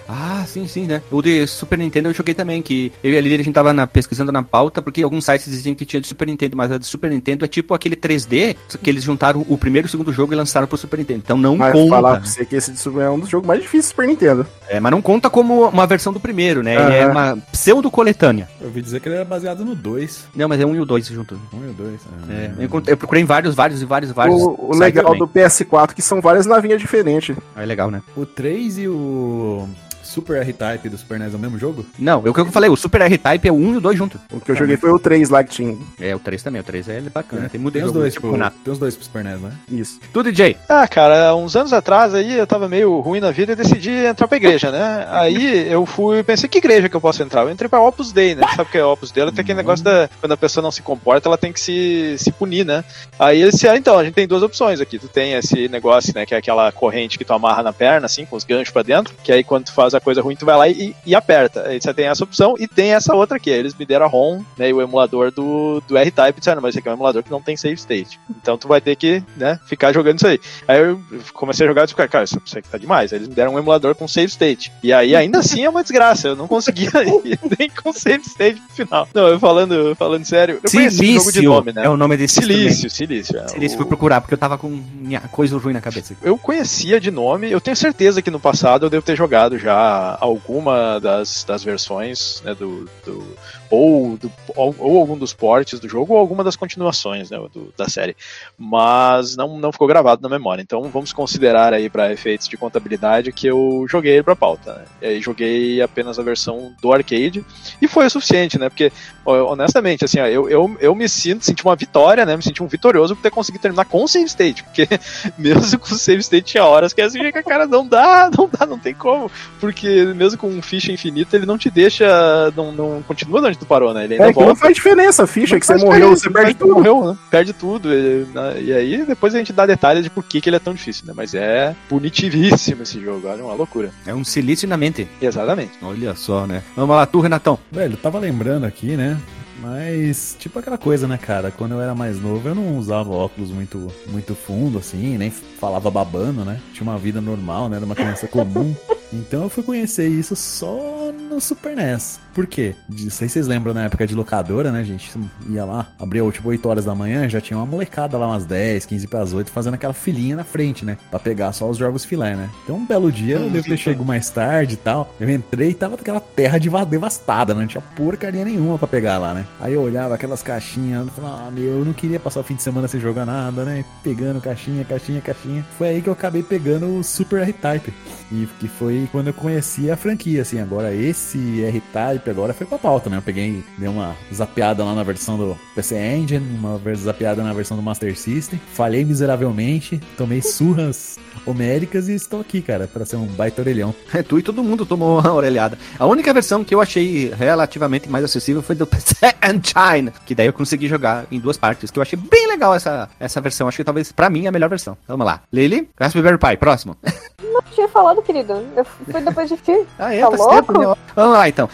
Ah, 0.09 0.39
Ah, 0.39 0.45
sim, 0.47 0.65
sim, 0.67 0.85
né? 0.85 1.01
O 1.11 1.21
de 1.21 1.45
Super 1.47 1.77
Nintendo 1.77 2.07
eu 2.09 2.13
joguei 2.13 2.33
também, 2.33 2.61
que 2.61 2.91
eu 3.03 3.11
e 3.11 3.17
a 3.17 3.21
Lili 3.21 3.35
a 3.35 3.43
gente 3.43 3.53
tava 3.53 3.73
na- 3.73 3.85
pesquisando 3.85 4.31
na 4.31 4.41
pauta, 4.41 4.81
porque 4.81 5.03
alguns 5.03 5.25
sites 5.25 5.45
diziam 5.51 5.75
que 5.75 5.85
tinha 5.85 5.99
de 6.01 6.07
Super 6.07 6.25
Nintendo, 6.27 6.55
mas 6.55 6.71
a 6.71 6.77
de 6.77 6.85
Super 6.85 7.09
Nintendo 7.11 7.43
é 7.43 7.47
tipo 7.47 7.73
aquele 7.73 7.95
3D, 7.95 8.55
que 8.81 8.89
eles 8.89 9.03
juntaram 9.03 9.45
o 9.49 9.57
primeiro 9.57 9.85
e 9.85 9.89
o 9.89 9.91
segundo 9.91 10.13
jogo 10.13 10.31
e 10.33 10.35
lançaram 10.37 10.65
pro 10.65 10.77
Super 10.77 10.97
Nintendo. 10.99 11.19
Então 11.25 11.37
não 11.37 11.57
Mas 11.57 11.73
conta. 11.73 11.89
falar 11.89 12.17
pra 12.21 12.25
você 12.25 12.45
que 12.45 12.55
esse 12.55 12.71
de 12.71 12.79
Super 12.79 13.01
é 13.03 13.09
um 13.09 13.19
dos 13.19 13.27
jogos 13.29 13.45
mais 13.47 13.61
difíceis 13.61 13.85
do 13.87 13.89
Super 13.89 14.07
Nintendo. 14.07 14.47
É, 14.69 14.79
mas 14.79 14.91
não 14.91 15.01
conta 15.01 15.29
como 15.29 15.67
uma 15.67 15.85
versão 15.85 16.13
do 16.13 16.19
primeiro, 16.19 16.63
né? 16.63 16.75
Ele 16.75 16.95
é 16.95 17.05
uma 17.05 17.37
pseudo-coletânea. 17.51 18.47
Eu 18.61 18.67
ouvi 18.67 18.81
dizer 18.81 19.01
que 19.01 19.09
ele 19.09 19.15
era 19.15 19.25
baseado 19.25 19.65
no 19.65 19.75
2. 19.75 20.27
Não, 20.35 20.47
mas 20.47 20.59
é 20.61 20.65
um 20.65 20.75
e 20.75 20.79
o 20.79 20.85
dois 20.85 21.05
junto. 21.07 21.35
Um 21.53 21.65
e 21.67 21.69
o 21.69 21.73
2. 21.73 21.99
É, 22.29 22.51
eu, 22.59 22.83
eu 22.87 22.97
procurei 22.97 23.21
em 23.21 23.25
vários, 23.25 23.53
vários 23.53 23.81
e 23.81 23.85
vários, 23.85 24.11
vários. 24.11 24.41
O, 24.41 24.69
o 24.69 24.75
legal 24.77 25.05
também. 25.05 25.19
do 25.19 25.27
PS4 25.27 25.93
que 25.93 26.01
são 26.01 26.21
várias 26.21 26.45
navinhas 26.45 26.79
diferentes. 26.81 27.35
Ah, 27.55 27.63
É 27.63 27.65
legal, 27.65 27.91
né? 27.91 28.01
O 28.15 28.25
3 28.25 28.77
e 28.79 28.87
o 28.87 29.67
Super 30.09 30.41
R-Type 30.41 30.89
do 30.89 30.97
Super 30.97 31.19
NES 31.19 31.33
é 31.33 31.37
o 31.37 31.39
mesmo 31.39 31.57
jogo? 31.57 31.85
Não, 31.97 32.23
é 32.25 32.29
o 32.29 32.33
que 32.33 32.39
eu 32.39 32.45
falei, 32.47 32.69
o 32.69 32.75
Super 32.75 33.01
R-Type 33.01 33.47
é 33.47 33.51
o 33.51 33.55
1 33.55 33.73
e 33.73 33.77
o 33.77 33.81
2 33.81 33.97
junto. 33.97 34.19
O 34.31 34.39
que 34.39 34.51
eu 34.51 34.55
joguei 34.55 34.75
foi 34.77 34.91
o 34.91 34.99
3 34.99 35.29
lá 35.29 35.43
que 35.43 35.51
tinha. 35.51 35.77
É, 35.99 36.15
o 36.15 36.19
3 36.19 36.41
também, 36.43 36.61
o 36.61 36.63
3 36.63 36.89
é 36.89 36.97
ele 36.97 37.07
é 37.07 37.09
bacana. 37.09 37.49
Tem 37.49 37.59
muito 37.59 37.73
Tem 37.73 37.83
os 37.83 37.89
jogo, 37.89 37.99
dois, 37.99 38.13
tipo, 38.13 38.31
Renato. 38.31 38.57
tem 38.63 38.73
os 38.73 38.79
dois 38.79 38.95
pro 38.95 39.05
Super 39.05 39.23
NES, 39.23 39.39
né? 39.39 39.51
Isso. 39.71 39.99
Tu, 40.11 40.23
DJ? 40.23 40.57
Ah, 40.67 40.87
cara, 40.87 41.35
uns 41.35 41.55
anos 41.55 41.73
atrás 41.73 42.13
aí 42.13 42.37
eu 42.37 42.47
tava 42.47 42.67
meio 42.67 42.99
ruim 42.99 43.19
na 43.19 43.31
vida 43.31 43.53
e 43.53 43.55
decidi 43.55 43.91
entrar 43.91 44.27
pra 44.27 44.37
igreja, 44.37 44.71
né? 44.71 45.05
Aí 45.09 45.71
eu 45.71 45.85
fui, 45.85 46.23
pensei, 46.23 46.49
que 46.49 46.57
igreja 46.57 46.89
que 46.89 46.95
eu 46.95 47.01
posso 47.01 47.21
entrar? 47.21 47.43
Eu 47.43 47.51
entrei 47.51 47.69
pra 47.69 47.81
Opus 47.81 48.11
Dei, 48.11 48.35
né? 48.35 48.43
Sabe 48.55 48.63
o 48.63 48.71
que 48.71 48.77
é 48.77 48.83
Opus 48.85 49.11
Dei? 49.11 49.23
Ela 49.23 49.31
tem 49.31 49.41
aquele 49.41 49.57
negócio 49.57 49.83
da. 49.83 50.09
Quando 50.19 50.31
a 50.31 50.37
pessoa 50.37 50.63
não 50.63 50.71
se 50.71 50.81
comporta, 50.81 51.29
ela 51.29 51.37
tem 51.37 51.53
que 51.53 51.59
se, 51.59 52.15
se 52.17 52.31
punir, 52.31 52.65
né? 52.65 52.83
Aí 53.17 53.41
eles 53.41 53.53
disseram, 53.53 53.77
então, 53.77 53.97
a 53.97 54.03
gente 54.03 54.13
tem 54.13 54.27
duas 54.27 54.43
opções 54.43 54.79
aqui. 54.81 54.97
Tu 54.97 55.07
tem 55.07 55.33
esse 55.33 55.67
negócio, 55.67 56.13
né? 56.15 56.25
Que 56.25 56.33
é 56.33 56.37
aquela 56.37 56.71
corrente 56.71 57.17
que 57.17 57.25
tu 57.25 57.33
amarra 57.33 57.61
na 57.63 57.73
perna, 57.73 58.05
assim, 58.05 58.25
com 58.25 58.35
os 58.35 58.43
ganchos 58.43 58.71
pra 58.71 58.81
dentro. 58.81 59.13
Que 59.23 59.31
aí 59.31 59.43
quando 59.43 59.65
tu 59.65 59.73
faz 59.73 59.93
a 59.93 59.98
coisa 59.99 60.21
ruim, 60.21 60.35
tu 60.35 60.45
vai 60.45 60.55
lá 60.57 60.67
e, 60.67 60.95
e 61.05 61.15
aperta. 61.15 61.67
Aí 61.67 61.81
você 61.81 61.93
tem 61.93 62.07
essa 62.07 62.23
opção 62.23 62.55
e 62.59 62.67
tem 62.67 62.93
essa 62.93 63.13
outra 63.15 63.37
aqui. 63.37 63.51
Aí 63.51 63.59
Eles 63.59 63.73
me 63.75 63.85
deram 63.85 64.05
a 64.05 64.09
ROM, 64.09 64.41
né? 64.57 64.69
E 64.69 64.73
o 64.73 64.81
emulador 64.81 65.31
do, 65.31 65.81
do 65.87 65.97
R-Type 65.97 66.39
disseram, 66.39 66.61
mas 66.61 66.69
esse 66.69 66.79
aqui 66.79 66.87
é 66.87 66.91
um 66.91 66.95
emulador 66.95 67.23
que 67.23 67.31
não 67.31 67.41
tem 67.41 67.55
save 67.57 67.75
state. 67.75 68.19
Então 68.41 68.57
tu 68.57 68.67
vai 68.67 68.79
ter 68.81 68.95
que, 68.95 69.23
né, 69.37 69.59
ficar 69.67 69.91
jogando 69.93 70.17
isso 70.17 70.27
aí. 70.27 70.39
Aí 70.67 70.79
eu 70.81 71.01
comecei 71.33 71.65
a 71.65 71.69
jogar 71.69 71.85
e 71.85 71.87
ficar, 71.87 72.07
cara, 72.07 72.23
isso 72.23 72.39
aqui 72.55 72.69
tá 72.69 72.77
demais. 72.77 73.11
Aí 73.11 73.19
eles 73.19 73.27
me 73.27 73.35
deram 73.35 73.53
um 73.55 73.59
emulador 73.59 73.95
com 73.95 74.07
save 74.07 74.27
state. 74.27 74.71
E 74.83 74.91
aí 74.93 75.15
ainda 75.15 75.39
assim 75.39 75.63
é 75.63 75.69
uma 75.69 75.81
desgraça. 75.83 76.29
Eu 76.29 76.35
não 76.35 76.47
conseguia 76.47 76.89
ir 77.25 77.39
nem 77.57 77.69
com 77.69 77.91
save 77.93 78.23
state 78.25 78.61
no 78.61 78.69
final. 78.75 79.07
Não, 79.13 79.27
eu 79.27 79.39
falando, 79.39 79.95
falando 79.95 80.25
sério, 80.25 80.59
eu 80.63 80.69
conheci 80.71 81.11
o 81.11 81.19
jogo 81.19 81.31
de 81.31 81.41
nome, 81.41 81.71
né? 81.73 81.85
é 81.85 81.89
o 81.89 81.97
nome 81.97 82.15
desse 82.17 82.35
Silício, 82.35 82.89
Silício. 82.89 83.37
é. 83.37 83.47
Silício, 83.47 83.75
O- 83.75 83.79
fui 83.79 83.87
procurar, 83.87 84.21
porque 84.21 84.33
eu 84.33 84.37
tava 84.37 84.57
com 84.57 84.67
minha 84.69 85.19
coisa 85.21 85.57
ruim 85.57 85.73
na 85.73 85.81
cabeça. 85.81 86.15
eu 86.21 86.37
conhecia 86.37 86.99
de 86.99 87.11
nome, 87.11 87.51
eu 87.51 87.59
tenho 87.61 87.75
certeza 87.75 88.21
que 88.21 88.31
no 88.31 88.39
passado 88.39 88.85
eu 88.85 88.89
devo 88.89 89.03
ter 89.05 89.15
jogado 89.15 89.57
já 89.57 89.88
alguma 90.19 90.99
das, 90.99 91.43
das 91.43 91.63
versões, 91.63 92.41
né, 92.43 92.53
do, 92.53 92.85
do- 93.05 93.37
ou, 93.69 94.17
do, 94.17 94.31
ou, 94.55 94.75
ou 94.79 94.99
algum 94.99 95.17
dos 95.17 95.33
portes 95.33 95.79
do 95.79 95.87
jogo, 95.87 96.13
ou 96.13 96.19
alguma 96.19 96.43
das 96.43 96.55
continuações, 96.55 97.29
né, 97.29 97.37
do- 97.53 97.73
da 97.77 97.87
série. 97.87 98.15
Mas 98.57 99.35
não, 99.35 99.57
não 99.59 99.71
ficou 99.71 99.87
gravado 99.87 100.21
na 100.21 100.29
memória. 100.29 100.61
Então 100.61 100.81
vamos 100.83 101.13
considerar 101.13 101.73
aí 101.73 101.89
para 101.89 102.11
efeitos 102.11 102.47
de 102.47 102.57
contabilidade 102.57 103.31
que 103.31 103.47
eu 103.47 103.85
joguei 103.89 104.13
ele 104.13 104.23
pra 104.23 104.35
pauta. 104.35 104.73
Né? 104.73 104.85
E 105.01 105.05
aí 105.07 105.21
joguei 105.21 105.81
apenas 105.81 106.17
a 106.19 106.23
versão 106.23 106.73
do 106.81 106.91
arcade 106.91 107.45
e 107.81 107.87
foi 107.87 108.05
o 108.05 108.09
suficiente, 108.09 108.57
né? 108.59 108.69
Porque 108.69 108.91
honestamente, 109.25 110.03
assim, 110.05 110.19
ó, 110.19 110.25
eu, 110.25 110.49
eu, 110.49 110.77
eu 110.79 110.95
me 110.95 111.07
sinto, 111.07 111.45
senti 111.45 111.63
uma 111.63 111.75
vitória, 111.75 112.25
né? 112.25 112.35
Me 112.35 112.43
senti 112.43 112.63
um 112.63 112.67
vitorioso 112.67 113.15
por 113.15 113.21
ter 113.21 113.31
conseguido 113.31 113.61
terminar 113.61 113.85
com 113.85 114.07
save 114.07 114.25
state, 114.25 114.63
porque 114.63 114.87
mesmo 115.37 115.79
com 115.79 115.93
save 115.95 116.19
state 116.21 116.43
tinha 116.51 116.65
horas 116.65 116.93
que 116.93 117.01
assim, 117.01 117.19
cara, 117.45 117.67
não 117.67 117.85
dá, 117.87 118.29
não 118.35 118.49
dá, 118.49 118.65
não 118.65 118.79
tem 118.79 118.93
como, 118.93 119.29
porque 119.59 120.05
mesmo 120.15 120.39
com 120.39 120.47
um 120.47 120.61
ficha 120.61 120.91
infinito 120.91 121.35
ele 121.35 121.45
não 121.45 121.57
te 121.57 121.69
deixa, 121.69 122.51
não, 122.55 122.71
não 122.71 123.03
continua 123.03 123.41
onde 123.41 123.58
tu 123.59 123.65
parou, 123.65 123.93
né? 123.93 124.05
Ele 124.05 124.13
ainda 124.13 124.25
É 124.29 124.33
que 124.33 124.39
não 124.39 124.47
volta. 124.47 124.61
faz 124.61 124.75
diferença 124.75 125.23
a 125.23 125.27
ficha, 125.27 125.55
Não 125.55 125.59
que 125.59 125.65
você 125.65 125.75
morreu, 125.77 126.09
você 126.09 126.29
perde 126.29 126.53
tu 126.53 126.59
tudo. 126.65 126.73
Morreu, 126.75 127.05
né? 127.05 127.17
Perde 127.29 127.53
tudo. 127.53 127.93
E, 127.93 128.25
né, 128.33 128.61
e 128.61 128.73
aí 128.73 129.05
depois 129.05 129.33
a 129.35 129.37
gente 129.37 129.53
dá 129.53 129.65
detalhes 129.65 130.03
de 130.03 130.09
por 130.09 130.23
que, 130.23 130.41
que 130.41 130.49
ele 130.49 130.55
é 130.55 130.59
tão 130.59 130.73
difícil, 130.73 131.05
né? 131.07 131.13
Mas 131.15 131.33
é 131.33 131.75
punitivíssimo 131.87 132.83
esse 132.83 132.99
jogo, 133.01 133.27
olha, 133.27 133.43
uma 133.43 133.53
loucura. 133.53 133.91
É 134.05 134.13
um 134.13 134.23
silício 134.23 134.67
na 134.67 134.77
mente. 134.77 135.07
Exatamente. 135.21 135.71
Olha 135.81 136.15
só, 136.15 136.45
né? 136.47 136.63
Vamos 136.75 136.95
lá, 136.95 137.05
tu, 137.05 137.19
Renatão. 137.19 137.57
Velho, 137.71 137.93
eu 137.93 137.97
tava 137.97 138.19
lembrando 138.19 138.65
aqui, 138.65 138.95
né? 138.97 139.17
Mas, 139.61 140.37
tipo 140.39 140.57
aquela 140.57 140.77
coisa, 140.77 141.05
né, 141.05 141.17
cara? 141.17 141.51
Quando 141.51 141.73
eu 141.73 141.81
era 141.81 141.93
mais 141.93 142.21
novo, 142.21 142.47
eu 142.47 142.55
não 142.55 142.77
usava 142.77 143.09
óculos 143.11 143.51
muito, 143.51 143.89
muito 144.07 144.33
fundo, 144.33 144.77
assim, 144.77 145.17
nem 145.17 145.29
falava 145.29 145.91
babando, 145.91 146.45
né? 146.45 146.59
Tinha 146.73 146.89
uma 146.89 146.97
vida 146.97 147.19
normal, 147.19 147.67
né? 147.67 147.75
Era 147.75 147.85
uma 147.85 147.95
criança 147.95 148.25
comum. 148.27 148.73
Então 149.11 149.43
eu 149.43 149.49
fui 149.49 149.63
conhecer 149.63 150.07
isso 150.07 150.35
só 150.35 151.11
no 151.29 151.41
Super 151.41 151.75
NES. 151.75 152.19
Por 152.33 152.45
quê? 152.45 152.75
Não 152.87 153.09
sei 153.09 153.27
se 153.27 153.33
vocês 153.33 153.47
lembram 153.47 153.73
na 153.73 153.85
época 153.85 154.05
de 154.05 154.15
locadora, 154.15 154.71
né, 154.71 154.83
gente? 154.83 155.11
Ia 155.49 155.65
lá, 155.65 155.87
abria 155.99 156.29
tipo 156.31 156.49
8 156.49 156.69
horas 156.69 156.85
da 156.85 156.93
manhã, 156.93 157.27
já 157.27 157.41
tinha 157.41 157.57
uma 157.57 157.65
molecada 157.65 158.17
lá 158.17 158.27
umas 158.27 158.45
10, 158.45 158.85
15 158.85 159.07
pras 159.07 159.33
8, 159.33 159.51
fazendo 159.51 159.73
aquela 159.73 159.93
filinha 159.93 160.35
na 160.35 160.43
frente, 160.43 160.85
né? 160.85 160.97
Pra 161.09 161.19
pegar 161.19 161.51
só 161.51 161.69
os 161.69 161.77
jogos 161.77 162.05
filé, 162.05 162.35
né? 162.35 162.49
Então 162.63 162.77
um 162.77 162.85
belo 162.85 163.11
dia, 163.11 163.37
eu 163.37 163.49
devo 163.49 163.67
ter 163.67 163.77
chego 163.77 164.05
mais 164.05 164.29
tarde 164.29 164.75
e 164.75 164.77
tal. 164.77 165.13
Eu 165.19 165.29
entrei 165.29 165.69
e 165.71 165.73
tava 165.73 165.95
aquela 165.95 166.19
terra 166.19 166.57
de 166.57 166.69
devastada, 166.87 167.53
não 167.53 167.65
tinha 167.67 167.81
porcaria 167.81 168.45
nenhuma 168.45 168.77
pra 168.77 168.87
pegar 168.87 169.17
lá, 169.17 169.33
né? 169.33 169.45
Aí 169.59 169.73
eu 169.73 169.81
olhava 169.81 170.15
aquelas 170.15 170.43
caixinhas, 170.43 171.07
eu 171.07 171.13
falava, 171.13 171.47
ah, 171.47 171.51
meu, 171.51 171.79
eu 171.79 171.85
não 171.85 171.93
queria 171.93 172.19
passar 172.19 172.39
o 172.39 172.43
fim 172.43 172.55
de 172.55 172.61
semana 172.61 172.87
sem 172.87 172.99
jogar 172.99 173.25
nada, 173.25 173.65
né? 173.65 173.83
Pegando 174.03 174.39
caixinha, 174.39 174.85
caixinha, 174.85 175.19
caixinha. 175.19 175.65
Foi 175.77 175.89
aí 175.89 176.01
que 176.01 176.07
eu 176.07 176.13
acabei 176.13 176.43
pegando 176.43 176.99
o 176.99 177.03
Super 177.03 177.41
R-Type. 177.41 177.93
E 178.31 178.47
que 178.59 178.67
foi 178.67 178.98
quando 179.07 179.27
eu 179.27 179.33
conheci 179.33 179.89
a 179.89 179.97
franquia, 179.97 180.41
assim. 180.41 180.59
Agora 180.59 180.93
esse 180.93 181.37
R-Type 181.63 182.29
agora 182.29 182.53
foi 182.53 182.65
pra 182.65 182.77
pauta, 182.77 183.09
né? 183.09 183.17
Eu 183.17 183.21
peguei, 183.21 183.63
dei 183.77 183.87
uma 183.87 184.15
zapeada 184.33 184.83
lá 184.83 184.93
na 184.93 185.03
versão 185.03 185.37
do 185.37 185.57
PC 185.75 185.97
Engine, 185.97 186.45
uma 186.57 186.79
zapeada 186.95 187.43
na 187.43 187.53
versão 187.53 187.77
do 187.77 187.83
Master 187.83 188.17
System. 188.17 188.59
Falhei 188.73 189.03
miseravelmente, 189.05 189.99
tomei 190.17 190.41
surras 190.43 191.17
homéricas 191.45 192.07
e 192.09 192.13
estou 192.13 192.39
aqui, 192.41 192.61
cara, 192.61 192.87
pra 192.87 193.05
ser 193.05 193.15
um 193.15 193.25
baita 193.25 193.61
orelhão. 193.61 193.93
É, 194.13 194.23
tu 194.23 194.39
e 194.39 194.41
todo 194.41 194.63
mundo 194.63 194.85
tomou 194.85 195.19
uma 195.19 195.31
orelhada. 195.33 195.77
A 195.97 196.05
única 196.05 196.33
versão 196.33 196.63
que 196.63 196.73
eu 196.73 196.81
achei 196.81 197.31
relativamente 197.37 198.09
mais 198.09 198.23
acessível 198.25 198.61
foi 198.63 198.75
do 198.75 198.85
PC 198.87 199.35
Engine, 199.43 200.11
que 200.25 200.33
daí 200.33 200.47
eu 200.47 200.53
consegui 200.53 200.87
jogar 200.87 201.25
em 201.31 201.39
duas 201.39 201.57
partes, 201.57 201.91
que 201.91 201.99
eu 201.99 202.03
achei 202.03 202.17
bem 202.17 202.47
legal 202.47 202.73
essa, 202.73 203.07
essa 203.19 203.39
versão. 203.39 203.67
Acho 203.67 203.77
que 203.77 203.83
talvez 203.83 204.11
pra 204.11 204.29
mim 204.29 204.45
é 204.45 204.47
a 204.47 204.51
melhor 204.51 204.69
versão. 204.69 204.97
Vamos 205.07 205.25
lá. 205.25 205.41
Lily, 205.53 205.89
Raspberry 205.99 206.37
Pi, 206.37 206.57
próximo. 206.57 206.97
Não 207.41 207.61
tinha 207.73 207.87
falado, 207.87 208.21
querido. 208.21 208.53
Eu 208.75 208.83
fui 208.85 209.21
depois 209.21 209.47
de 209.49 209.57
ti. 209.57 209.85
Ah, 209.97 210.13
é, 210.13 210.21
Tá 210.21 210.27
faz 210.27 210.39
louco? 210.39 210.55
tempo, 210.55 210.79
né? 210.79 210.95
Vamos 211.15 211.33
lá, 211.33 211.49
então. 211.49 211.69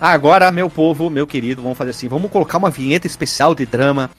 Agora, 0.00 0.50
meu 0.50 0.70
povo, 0.70 1.10
meu 1.10 1.26
querido, 1.26 1.62
vamos 1.62 1.76
fazer 1.76 1.90
assim. 1.90 2.08
Vamos 2.08 2.30
colocar 2.30 2.58
uma 2.58 2.70
vinheta 2.70 3.06
especial 3.06 3.54
de 3.54 3.66
drama. 3.66 4.10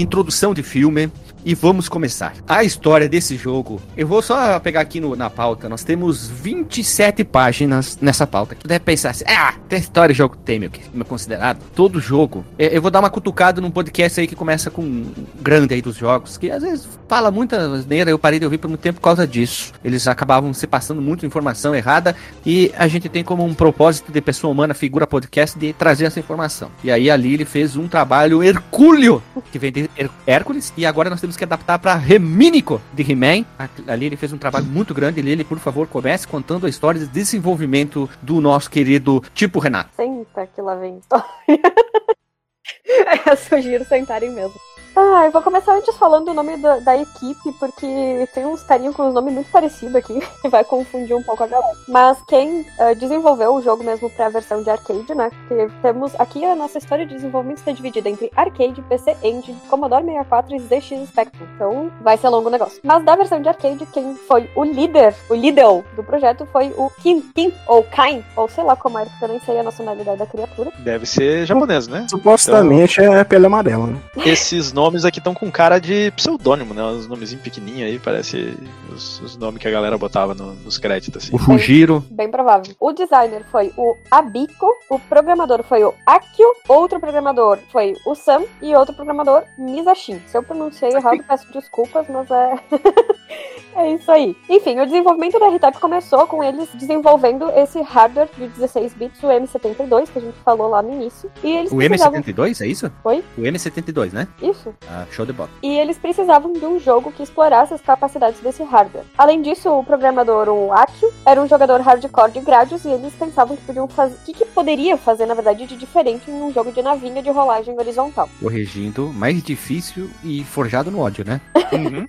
De 0.00 0.04
introdução 0.04 0.54
de 0.54 0.62
filme. 0.62 1.12
E 1.42 1.54
vamos 1.54 1.88
começar. 1.88 2.34
A 2.46 2.62
história 2.64 3.08
desse 3.08 3.34
jogo. 3.36 3.80
Eu 3.96 4.06
vou 4.06 4.20
só 4.20 4.60
pegar 4.60 4.80
aqui 4.82 5.00
no- 5.00 5.16
na 5.16 5.30
pauta. 5.30 5.70
Nós 5.70 5.82
temos 5.82 6.28
27 6.28 7.24
páginas 7.24 7.96
nessa 8.00 8.26
pauta. 8.26 8.54
Tu 8.54 8.68
deve 8.68 8.80
pensar 8.80 9.10
assim: 9.10 9.24
ah, 9.26 9.54
tem 9.68 9.78
história 9.78 10.14
jogo 10.14 10.36
tem, 10.36 10.58
meu, 10.58 10.70
meu 10.92 11.04
considerado. 11.06 11.58
Todo 11.74 11.98
jogo. 11.98 12.44
É, 12.58 12.76
Eu 12.76 12.82
vou 12.82 12.90
dar 12.90 13.00
uma 13.00 13.08
cutucada 13.08 13.58
num 13.60 13.70
podcast 13.70 14.20
aí 14.20 14.26
que 14.26 14.36
começa 14.36 14.70
com 14.70 14.82
um 14.82 15.12
grande 15.40 15.72
aí 15.72 15.80
dos 15.80 15.96
jogos. 15.96 16.36
Que 16.36 16.50
às 16.50 16.62
vezes 16.62 16.86
fala 17.08 17.30
muita 17.30 17.56
asneira. 17.74 18.10
Eu 18.10 18.18
parei 18.18 18.38
de 18.38 18.44
ouvir 18.44 18.58
por 18.58 18.68
muito 18.68 18.80
tempo 18.82 19.00
por 19.00 19.04
causa 19.04 19.26
disso. 19.26 19.72
Eles 19.82 20.06
acabavam 20.06 20.52
se 20.52 20.66
passando 20.66 21.00
muita 21.00 21.24
informação 21.24 21.74
errada. 21.74 22.14
E 22.44 22.70
a 22.76 22.86
gente 22.86 23.08
tem 23.08 23.24
como 23.24 23.44
um 23.44 23.54
propósito 23.54 24.12
de 24.12 24.20
pessoa 24.20 24.52
humana, 24.52 24.74
figura 24.74 25.06
podcast, 25.06 25.58
de 25.58 25.72
trazer 25.72 26.04
essa 26.04 26.20
informação. 26.20 26.70
E 26.84 26.90
aí 26.90 27.10
ali 27.10 27.32
ele 27.32 27.46
fez 27.46 27.76
um 27.76 27.88
trabalho 27.88 28.42
hercúleo 28.42 29.22
que 29.50 29.58
vem 29.58 29.72
de 29.72 29.90
Hércules, 30.26 30.72
e 30.76 30.84
agora 30.84 31.08
nós 31.10 31.20
temos 31.20 31.29
que 31.36 31.44
adaptar 31.44 31.78
para 31.78 31.94
Remínico 31.94 32.80
de 32.92 33.10
He-Man. 33.10 33.44
Ali 33.86 34.06
ele 34.06 34.16
fez 34.16 34.32
um 34.32 34.38
trabalho 34.38 34.66
muito 34.66 34.94
grande. 34.94 35.22
Lili, 35.22 35.44
por 35.44 35.58
favor, 35.58 35.86
comece 35.86 36.26
contando 36.26 36.66
a 36.66 36.68
história 36.68 37.00
de 37.00 37.06
desenvolvimento 37.06 38.08
do 38.22 38.40
nosso 38.40 38.70
querido 38.70 39.22
Tipo 39.34 39.58
Renato. 39.58 39.90
Senta 39.96 40.46
que 40.46 40.60
lá 40.60 40.74
vem 40.74 40.98
história. 40.98 41.26
Eu 43.26 43.36
sugiro 43.36 43.84
sentarem 43.84 44.30
mesmo. 44.30 44.54
Ah, 45.02 45.24
eu 45.24 45.32
vou 45.32 45.40
começar 45.40 45.72
antes 45.72 45.96
falando 45.96 46.28
o 46.28 46.34
nome 46.34 46.58
da, 46.58 46.78
da 46.78 46.94
equipe, 46.94 47.52
porque 47.58 48.28
tem 48.34 48.44
uns 48.44 48.62
carinhos 48.62 48.94
com 48.94 49.08
os 49.08 49.14
nomes 49.14 49.32
muito 49.32 49.50
parecidos 49.50 49.94
aqui, 49.94 50.20
que 50.42 50.48
vai 50.50 50.62
confundir 50.62 51.16
um 51.16 51.22
pouco 51.22 51.42
a 51.42 51.46
galera. 51.46 51.72
Mas 51.88 52.18
quem 52.28 52.66
eh, 52.78 52.94
desenvolveu 52.94 53.54
o 53.54 53.62
jogo 53.62 53.82
mesmo 53.82 54.10
pra 54.10 54.28
versão 54.28 54.62
de 54.62 54.68
arcade, 54.68 55.14
né? 55.14 55.30
Porque 55.48 55.72
temos 55.80 56.14
aqui 56.20 56.44
a 56.44 56.54
nossa 56.54 56.76
história 56.76 57.06
de 57.06 57.14
desenvolvimento 57.14 57.58
está 57.58 57.72
dividida 57.72 58.10
entre 58.10 58.30
arcade, 58.36 58.82
PC 58.82 59.16
Engine, 59.22 59.56
Commodore 59.70 60.04
64 60.04 60.54
e 60.54 60.58
ZX 60.58 61.08
Spectrum. 61.08 61.46
Então 61.54 61.90
vai 62.02 62.18
ser 62.18 62.28
longo 62.28 62.48
o 62.48 62.52
negócio. 62.52 62.78
Mas 62.84 63.02
da 63.02 63.16
versão 63.16 63.40
de 63.40 63.48
arcade, 63.48 63.86
quem 63.86 64.14
foi 64.14 64.50
o 64.54 64.64
líder, 64.64 65.14
o 65.30 65.34
líder 65.34 65.82
do 65.96 66.04
projeto 66.04 66.46
foi 66.52 66.74
o 66.76 66.90
Kim, 67.02 67.22
Kim 67.34 67.54
ou 67.66 67.82
Kain, 67.84 68.22
ou 68.36 68.48
sei 68.48 68.64
lá 68.64 68.76
como 68.76 68.98
é, 68.98 69.06
porque 69.06 69.24
eu 69.24 69.28
nem 69.28 69.40
sei 69.40 69.60
a 69.60 69.62
nacionalidade 69.62 70.18
da 70.18 70.26
criatura. 70.26 70.70
Deve 70.80 71.06
ser 71.06 71.46
japonês, 71.46 71.88
né? 71.88 72.06
Supostamente 72.10 73.00
é 73.00 73.24
pele 73.24 73.46
amarela, 73.46 73.86
né? 73.86 73.98
Esses 74.26 74.74
nomes 74.74 74.89
aqui 75.04 75.18
estão 75.18 75.34
com 75.34 75.50
cara 75.50 75.78
de 75.78 76.10
pseudônimo, 76.12 76.74
né? 76.74 76.82
Uns 76.82 77.06
nomezinhos 77.06 77.42
pequenininhos 77.42 77.90
aí, 77.90 77.98
parece 77.98 78.54
os, 78.92 79.20
os 79.20 79.36
nomes 79.36 79.60
que 79.60 79.68
a 79.68 79.70
galera 79.70 79.96
botava 79.98 80.34
no- 80.34 80.54
nos 80.54 80.78
créditos, 80.78 81.24
assim. 81.24 81.34
O 81.34 81.38
Fujiro. 81.38 82.04
Bem 82.10 82.30
provável. 82.30 82.74
O 82.80 82.92
designer 82.92 83.42
foi 83.50 83.72
o 83.76 83.96
Abiko, 84.10 84.66
o 84.90 84.98
programador 84.98 85.62
foi 85.62 85.84
o 85.84 85.94
Akio, 86.06 86.52
outro 86.68 86.98
programador 87.00 87.58
foi 87.70 87.94
o 88.04 88.14
Sam 88.14 88.42
e 88.62 88.74
outro 88.74 88.94
programador 88.94 89.42
Misashin. 89.58 90.20
Se 90.26 90.36
eu 90.36 90.42
pronunciei 90.42 90.90
errado, 90.92 91.22
peço 91.26 91.52
desculpas, 91.52 92.06
mas 92.08 92.30
é. 92.30 92.54
é 93.76 93.92
isso 93.94 94.10
aí. 94.10 94.36
Enfim, 94.48 94.78
o 94.80 94.86
desenvolvimento 94.86 95.38
da 95.38 95.46
R-Type 95.46 95.78
começou 95.78 96.26
com 96.26 96.42
eles 96.42 96.68
desenvolvendo 96.74 97.48
esse 97.50 97.80
hardware 97.82 98.28
de 98.36 98.48
16 98.48 98.94
bits, 98.94 99.22
o 99.22 99.26
M72, 99.28 100.08
que 100.10 100.18
a 100.18 100.22
gente 100.22 100.38
falou 100.44 100.68
lá 100.68 100.82
no 100.82 100.92
início. 100.92 101.30
E 101.42 101.50
eles 101.56 101.72
O 101.72 101.76
precisavam. 101.76 102.20
M72, 102.20 102.60
é 102.60 102.66
isso? 102.66 102.90
Oi? 103.04 103.24
O 103.38 103.42
M72, 103.42 104.12
né? 104.12 104.28
Isso. 104.42 104.69
Ah, 104.88 105.06
show 105.10 105.24
de 105.26 105.32
bola. 105.32 105.48
E 105.62 105.68
eles 105.78 105.98
precisavam 105.98 106.52
de 106.52 106.64
um 106.64 106.78
jogo 106.78 107.12
que 107.12 107.22
explorasse 107.22 107.74
as 107.74 107.80
capacidades 107.80 108.40
desse 108.40 108.62
hardware. 108.62 109.04
Além 109.16 109.42
disso, 109.42 109.70
o 109.70 109.84
programador, 109.84 110.48
o 110.48 110.72
Akio, 110.72 111.12
era 111.26 111.40
um 111.40 111.48
jogador 111.48 111.80
hardcore 111.80 112.32
de 112.32 112.40
Gradius 112.40 112.84
e 112.84 112.88
eles 112.90 113.12
pensavam 113.14 113.56
que 113.56 113.62
podiam 113.64 113.88
fazer. 113.88 114.14
O 114.14 114.24
que, 114.24 114.32
que 114.32 114.44
poderia 114.46 114.96
fazer, 114.96 115.26
na 115.26 115.34
verdade, 115.34 115.66
de 115.66 115.76
diferente 115.76 116.30
em 116.30 116.34
um 116.42 116.52
jogo 116.52 116.72
de 116.72 116.82
navinha 116.82 117.22
de 117.22 117.30
rolagem 117.30 117.74
horizontal? 117.78 118.28
Corrigindo, 118.40 119.12
mais 119.12 119.42
difícil 119.42 120.10
e 120.24 120.44
forjado 120.44 120.90
no 120.90 121.00
ódio, 121.00 121.24
né? 121.24 121.40
Uhum. 121.70 122.04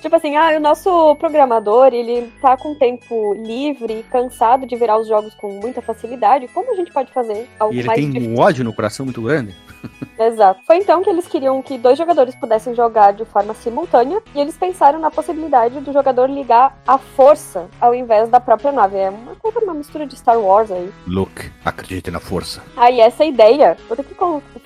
Tipo 0.00 0.16
assim, 0.16 0.34
ah, 0.36 0.56
o 0.56 0.60
nosso 0.60 1.14
programador, 1.20 1.94
ele 1.94 2.32
tá 2.42 2.56
com 2.56 2.74
tempo 2.74 3.32
livre 3.34 4.00
e 4.00 4.02
cansado 4.02 4.66
de 4.66 4.74
virar 4.74 4.98
os 4.98 5.06
jogos 5.06 5.32
com 5.34 5.52
muita 5.60 5.80
facilidade. 5.80 6.48
Como 6.48 6.72
a 6.72 6.74
gente 6.74 6.92
pode 6.92 7.12
fazer 7.12 7.48
algo 7.60 7.72
E 7.72 7.78
ele 7.78 7.86
mais 7.86 8.00
tem 8.00 8.10
difícil? 8.10 8.34
um 8.34 8.40
ódio 8.40 8.64
no 8.64 8.72
coração 8.72 9.06
muito 9.06 9.22
grande. 9.22 9.54
Exato. 10.18 10.60
Foi 10.66 10.78
então 10.78 11.02
que 11.02 11.10
eles 11.10 11.26
queriam 11.26 11.60
que 11.62 11.76
dois 11.76 11.98
jogadores 11.98 12.34
pudessem 12.34 12.74
jogar 12.74 13.12
de 13.12 13.24
forma 13.24 13.54
simultânea 13.54 14.22
e 14.34 14.40
eles 14.40 14.56
pensaram 14.56 14.98
na 14.98 15.10
possibilidade 15.10 15.80
do 15.80 15.92
jogador 15.92 16.30
ligar 16.30 16.78
a 16.86 16.98
força 16.98 17.68
ao 17.80 17.94
invés 17.94 18.28
da 18.28 18.40
própria 18.40 18.72
nave. 18.72 18.96
É 18.96 19.10
uma 19.10 19.34
coisa, 19.36 19.60
uma 19.60 19.74
mistura 19.74 20.06
de 20.06 20.16
Star 20.16 20.38
Wars 20.38 20.70
aí. 20.70 20.92
Luke, 21.06 21.50
acredite 21.64 22.10
na 22.10 22.20
força. 22.20 22.62
Aí 22.76 23.00
essa 23.00 23.24
ideia, 23.24 23.76
vou 23.88 23.96
ter 23.96 24.04
que 24.04 24.14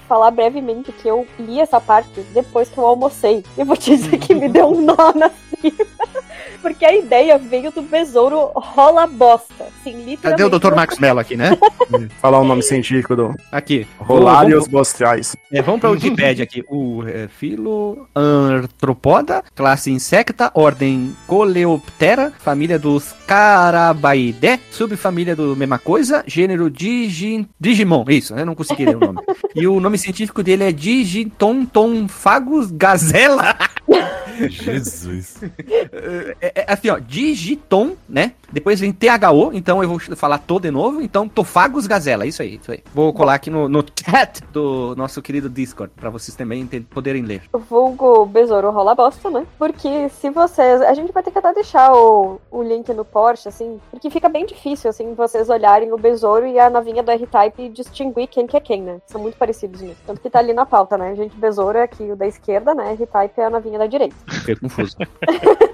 falar 0.07 0.31
brevemente 0.31 0.93
que 0.93 1.09
eu 1.09 1.27
li 1.39 1.61
essa 1.61 1.81
parte 1.81 2.21
depois 2.33 2.69
que 2.69 2.79
eu 2.79 2.87
almocei. 2.87 3.45
Eu 3.57 3.65
vou 3.65 3.77
te 3.77 3.97
dizer 3.97 4.17
que 4.19 4.35
me 4.35 4.49
deu 4.49 4.69
um 4.69 4.81
nó 4.81 5.13
na 5.15 5.31
tripa. 5.31 5.87
Porque 6.61 6.85
a 6.85 6.95
ideia 6.95 7.39
veio 7.39 7.71
do 7.71 7.83
besouro 7.83 8.51
rola 8.55 9.07
bosta. 9.07 9.67
Sim, 9.83 10.05
literalmente. 10.05 10.21
Cadê 10.23 10.45
o 10.45 10.51
Dr. 10.51 10.75
Max 10.75 10.99
Mello 10.99 11.21
aqui, 11.21 11.37
né? 11.37 11.57
Falar 12.21 12.41
o 12.41 12.45
nome 12.45 12.63
científico 12.63 13.15
do 13.15 13.35
Aqui. 13.51 13.87
Rolarius 13.99 14.65
Vamos, 14.65 14.69
bostriais. 14.69 15.37
é, 15.53 15.63
vamos 15.63 15.81
pra 15.81 15.91
Wikipedia 15.91 16.45
aqui. 16.45 16.65
O 16.69 17.05
é, 17.07 17.29
filo 17.29 18.09
artropoda, 18.15 19.43
classe 19.55 19.91
insecta, 19.91 20.51
ordem 20.55 21.15
Coleoptera, 21.27 22.33
família 22.39 22.79
dos 22.79 23.15
Carabaidé, 23.27 24.59
subfamília 24.71 25.37
do 25.37 25.55
mesma 25.57 25.79
coisa, 25.79 26.25
gênero 26.27 26.71
Digi, 26.71 27.47
Digimon. 27.59 28.05
Isso, 28.09 28.35
eu 28.35 28.47
não 28.47 28.55
consegui 28.55 28.85
ler 28.85 28.97
o 28.97 29.01
nome. 29.01 29.21
e 29.55 29.67
o 29.67 29.81
nome 29.81 29.99
científico 29.99 30.43
dele 30.43 30.65
é 30.65 30.73
Digitontonfagus 30.73 32.71
gazela. 32.71 33.57
Jesus. 34.49 35.37
É, 36.41 36.53
é, 36.55 36.65
assim, 36.69 36.89
ó, 36.91 36.99
Digiton, 36.99 37.97
né? 38.09 38.33
Depois 38.53 38.81
vem 38.81 38.93
THO, 38.93 39.51
então 39.53 39.83
eu 39.83 39.89
vou 39.89 40.01
falar 40.17 40.39
todo 40.39 40.63
de 40.63 40.71
novo. 40.71 41.01
Então, 41.01 41.29
Tofagos 41.29 41.87
Gazela, 41.87 42.27
isso 42.27 42.43
aí, 42.43 42.59
isso 42.61 42.73
aí. 42.73 42.83
Vou 42.95 43.13
colar 43.13 43.35
aqui 43.35 43.51
no, 43.51 43.69
no 43.69 43.85
chat 44.05 44.43
do 44.53 44.95
nosso 44.97 45.21
querido 45.21 45.49
Discord, 45.49 45.93
pra 45.95 46.11
vocês 46.11 46.37
também 46.37 46.67
poderem 46.91 47.23
ler. 47.23 47.43
vulgo 47.53 48.27
besouro 48.27 48.71
rola 48.71 48.95
bosta, 48.95 49.31
né? 49.31 49.47
Porque 49.59 50.09
se 50.09 50.31
vocês. 50.31 50.81
A 50.83 50.95
gente 50.95 51.13
vai 51.13 51.23
ter 51.23 51.31
que 51.31 51.39
até 51.39 51.53
deixar 51.55 51.93
o, 51.93 52.41
o 52.51 52.63
link 52.63 52.93
no 52.93 53.05
Porsche, 53.05 53.49
assim, 53.49 53.81
porque 53.91 54.11
fica 54.11 54.29
bem 54.29 54.47
difícil, 54.47 54.91
assim, 54.91 55.15
vocês 55.15 55.49
olharem 55.49 55.93
o 55.93 55.99
besouro 55.99 56.47
e 56.47 56.59
a 56.59 56.71
navinha 56.71 57.03
do 57.03 57.11
R-Type 57.11 57.63
e 57.63 57.69
distinguir 57.69 58.29
quem 58.29 58.47
que 58.47 58.57
é 58.57 58.61
quem, 58.61 58.83
né? 58.83 59.01
São 59.07 59.21
muito 59.21 59.37
parecidos 59.37 59.81
mesmo. 59.81 59.97
Tanto 60.07 60.21
que 60.21 60.31
tá 60.31 60.39
ali 60.39 60.53
na 60.53 60.67
pauta, 60.67 60.97
né? 60.97 61.15
Gente, 61.15 61.37
besouro 61.37 61.79
é 61.79 61.83
aqui 61.83 62.05
o 62.11 62.17
da 62.17 62.27
esquerda, 62.27 62.75
né? 62.75 62.93
R-Type 62.93 63.41
é 63.41 63.45
a 63.45 63.51
navinha 63.51 63.79
da 63.79 63.87
direita. 63.87 64.17
Fiquei 64.29 64.57
confuso. 64.57 64.97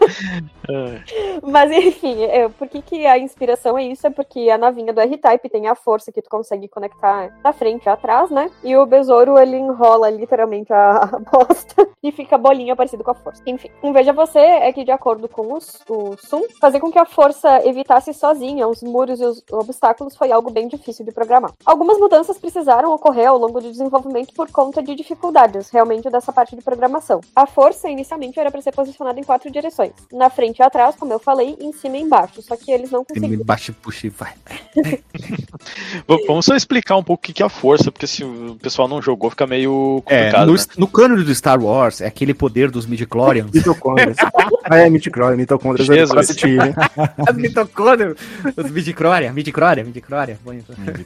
Mas 1.42 1.70
enfim, 1.70 2.22
é, 2.24 2.48
por 2.48 2.68
que, 2.68 2.83
que 2.83 3.07
a 3.07 3.18
inspiração 3.18 3.77
é 3.79 3.85
isso? 3.85 4.07
É 4.07 4.11
porque 4.11 4.50
a 4.50 4.59
navinha 4.59 4.92
do 4.92 5.00
R-Type 5.00 5.48
tem 5.48 5.66
a 5.66 5.74
força 5.74 6.12
que 6.12 6.22
tu 6.22 6.31
consegue 6.31 6.68
conectar 6.68 7.29
da 7.42 7.53
frente 7.53 7.87
e 7.87 7.88
atrás, 7.88 8.31
né? 8.31 8.50
E 8.62 8.77
o 8.77 8.87
besouro 8.87 9.38
ele 9.38 9.57
enrola 9.57 10.11
literalmente 10.11 10.72
a, 10.72 11.18
bosta 11.31 11.88
e 12.03 12.12
fica 12.12 12.38
bolinha 12.38 12.77
parecida 12.77 13.05
com 13.05 13.11
a 13.11 13.14
força. 13.14 13.42
Enfim, 13.46 13.70
um 13.83 13.92
veja 13.92 14.12
você 14.12 14.38
é 14.38 14.72
que 14.72 14.85
de 14.85 14.90
acordo 14.90 15.29
com 15.29 15.53
os, 15.53 15.81
o 15.88 16.16
Sum, 16.18 16.42
fazer 16.61 16.81
com 16.81 16.90
que 16.90 16.98
a 16.98 17.05
força 17.05 17.66
evitasse 17.66 18.12
sozinha 18.12 18.68
os 18.68 18.83
muros 18.83 19.20
e 19.20 19.24
os 19.24 19.42
obstáculos 19.50 20.16
foi 20.16 20.33
algo 20.33 20.50
bem 20.50 20.68
difícil 20.68 21.05
de 21.05 21.12
programar. 21.12 21.53
Algumas 21.64 21.98
mudanças 21.98 22.38
precisaram 22.38 22.92
ocorrer 22.92 23.29
ao 23.29 23.38
longo 23.38 23.61
do 23.61 23.70
desenvolvimento 23.70 24.35
por 24.35 24.50
conta 24.50 24.83
de 24.83 24.94
dificuldades 24.94 25.70
realmente 25.70 26.11
dessa 26.11 26.33
parte 26.33 26.57
de 26.57 26.62
programação. 26.62 27.20
A 27.35 27.46
força 27.46 27.88
inicialmente 27.88 28.38
era 28.38 28.50
para 28.50 28.61
ser 28.61 28.72
posicionada 28.72 29.18
em 29.18 29.24
quatro 29.24 29.50
direções: 29.50 29.92
na 30.12 30.30
frente 30.30 30.58
e 30.58 30.62
atrás, 30.62 30.94
como 30.96 31.12
eu 31.12 31.18
falei, 31.18 31.56
em 31.60 31.72
cima 31.72 31.96
e 31.96 32.00
embaixo. 32.00 32.42
Só 32.42 32.56
que 32.56 32.70
eles 32.70 32.90
não 32.90 33.04
Tem 33.04 33.16
conseguiram. 33.16 33.44
Baixa 33.44 33.70
e 33.70 33.74
puxa 33.74 34.06
e 34.06 34.10
vai. 34.10 34.32
Vamos 36.26 36.44
só 36.46 36.54
explicar 36.54 36.96
um 36.96 37.02
pouco 37.02 37.22
o 37.30 37.32
que 37.34 37.42
é 37.42 37.46
a 37.46 37.48
força, 37.48 37.90
porque 37.90 38.06
se 38.06 38.24
o 38.24 38.56
pessoal 38.60 38.88
não 38.88 39.00
jogou, 39.00 39.30
fica 39.30 39.46
meio 39.46 40.02
É, 40.06 40.26
complicado. 40.26 40.46
no, 40.46 40.54
né? 40.54 40.64
no 40.78 40.86
cânone 40.88 41.24
do 41.24 41.34
Star 41.34 41.62
Wars, 41.62 42.00
é 42.00 42.06
aquele 42.06 42.34
poder 42.34 42.70
dos 42.70 42.86
midichlorians. 42.86 43.50
Mitocôndrias. 43.50 44.16
ah, 44.64 44.76
é. 44.78 44.90
Mitocôndrias 44.90 45.88
é 45.88 45.94
Jesus. 45.94 46.34
mitocôndrias, 47.34 48.16
os 48.56 48.70
midichlorian, 48.70 49.32
midichlorian, 49.32 49.84
midichlorian. 49.84 50.36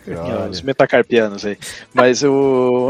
É, 0.07 0.49
Os 0.49 0.63
metacarpianos 0.63 1.45
aí. 1.45 1.59
Mas 1.93 2.23
o. 2.23 2.89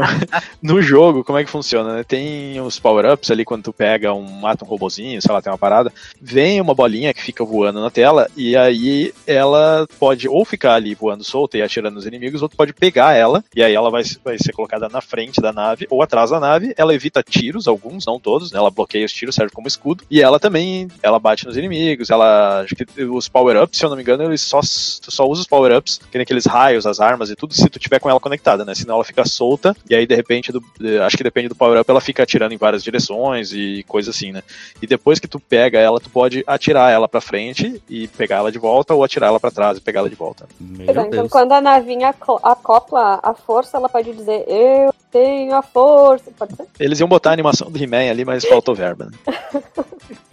no 0.61 0.81
jogo, 0.81 1.23
como 1.23 1.37
é 1.37 1.43
que 1.43 1.49
funciona, 1.49 1.95
né? 1.95 2.03
Tem 2.03 2.59
os 2.61 2.79
power-ups 2.79 3.29
ali 3.31 3.43
quando 3.45 3.63
tu 3.63 3.73
pega 3.73 4.13
um, 4.13 4.23
mata 4.39 4.63
um 4.63 4.67
robozinho, 4.67 5.21
sei 5.21 5.33
lá, 5.33 5.41
tem 5.41 5.51
uma 5.51 5.57
parada. 5.57 5.88
Vem 6.21 6.59
uma 6.61 6.73
bolinha 6.73 7.13
que 7.13 7.21
fica 7.21 7.43
voando 7.43 7.81
na 7.81 7.89
tela, 7.89 8.27
e 8.35 8.55
aí 8.55 9.13
ela 9.25 9.87
pode 9.99 10.27
ou 10.27 10.43
ficar 10.45 10.73
ali 10.73 10.95
voando 10.95 11.23
solta 11.23 11.57
e 11.57 11.61
atirando 11.61 11.95
nos 11.95 12.05
inimigos, 12.05 12.41
ou 12.41 12.49
pode 12.49 12.73
pegar 12.73 13.13
ela, 13.13 13.43
e 13.55 13.63
aí 13.63 13.73
ela 13.73 13.89
vai, 13.89 14.03
vai 14.23 14.37
ser 14.37 14.51
colocada 14.53 14.89
na 14.89 15.01
frente 15.01 15.41
da 15.41 15.51
nave 15.53 15.87
ou 15.89 16.01
atrás 16.01 16.29
da 16.29 16.39
nave. 16.39 16.73
Ela 16.77 16.93
evita 16.93 17.23
tiros, 17.23 17.67
alguns, 17.67 18.05
não 18.05 18.19
todos, 18.19 18.51
né? 18.51 18.59
Ela 18.59 18.69
bloqueia 18.71 19.05
os 19.05 19.13
tiros, 19.13 19.35
serve 19.35 19.53
como 19.53 19.67
escudo. 19.67 20.03
E 20.09 20.21
ela 20.21 20.39
também, 20.39 20.87
ela 21.01 21.19
bate 21.19 21.45
nos 21.45 21.57
inimigos, 21.57 22.09
ela. 22.09 22.61
Acho 22.61 22.75
que 22.75 23.03
os 23.03 23.27
power-ups, 23.27 23.77
se 23.77 23.85
eu 23.85 23.89
não 23.89 23.95
me 23.97 24.01
engano, 24.03 24.23
eles 24.23 24.41
só, 24.41 24.59
só 24.63 25.25
usa 25.27 25.41
os 25.41 25.47
power-ups, 25.47 25.99
que 26.11 26.17
nem 26.17 26.23
aqueles 26.23 26.45
raios, 26.45 26.85
as 26.85 26.99
armas 26.99 27.29
e 27.29 27.35
tudo, 27.35 27.53
se 27.53 27.69
tu 27.69 27.79
tiver 27.79 27.99
com 27.99 28.09
ela 28.09 28.19
conectada, 28.19 28.65
né? 28.65 28.75
Senão 28.75 28.95
ela 28.95 29.03
fica 29.03 29.25
solta, 29.25 29.75
e 29.89 29.95
aí 29.95 30.05
de 30.05 30.15
repente, 30.15 30.51
do- 30.51 30.63
acho 31.05 31.17
que 31.17 31.23
depende 31.23 31.47
do 31.49 31.55
power-up, 31.55 31.89
ela 31.89 32.01
fica 32.01 32.23
atirando 32.23 32.53
em 32.53 32.57
várias 32.57 32.83
direções 32.83 33.51
e 33.53 33.83
coisa 33.87 34.11
assim, 34.11 34.31
né? 34.31 34.43
E 34.81 34.87
depois 34.87 35.19
que 35.19 35.27
tu 35.27 35.39
pega 35.39 35.78
ela, 35.79 35.99
tu 35.99 36.09
pode 36.09 36.43
atirar 36.45 36.91
ela 36.91 37.07
pra 37.07 37.21
frente 37.21 37.81
e 37.89 38.07
pegar 38.09 38.37
ela 38.37 38.51
de 38.51 38.59
volta, 38.59 38.93
ou 38.93 39.03
atirar 39.03 39.27
ela 39.27 39.39
pra 39.39 39.51
trás 39.51 39.77
e 39.77 39.81
pegar 39.81 39.99
ela 40.01 40.09
de 40.09 40.15
volta. 40.15 40.47
É, 40.79 40.91
então, 40.91 41.09
Deus. 41.09 41.29
quando 41.31 41.51
a 41.53 41.61
navinha 41.61 42.09
aco- 42.09 42.39
acopla 42.43 43.19
a 43.23 43.33
força, 43.33 43.77
ela 43.77 43.89
pode 43.89 44.11
dizer: 44.13 44.43
Eu 44.47 44.93
tenho 45.11 45.55
a 45.55 45.61
força. 45.61 46.31
Pode 46.37 46.55
ser? 46.55 46.67
Eles 46.79 46.99
iam 46.99 47.07
botar 47.09 47.31
a 47.31 47.33
animação 47.33 47.69
do 47.71 47.81
He-Man 47.81 48.09
ali, 48.09 48.23
mas 48.25 48.45
faltou 48.45 48.75
verba, 48.75 49.05
né? 49.11 49.61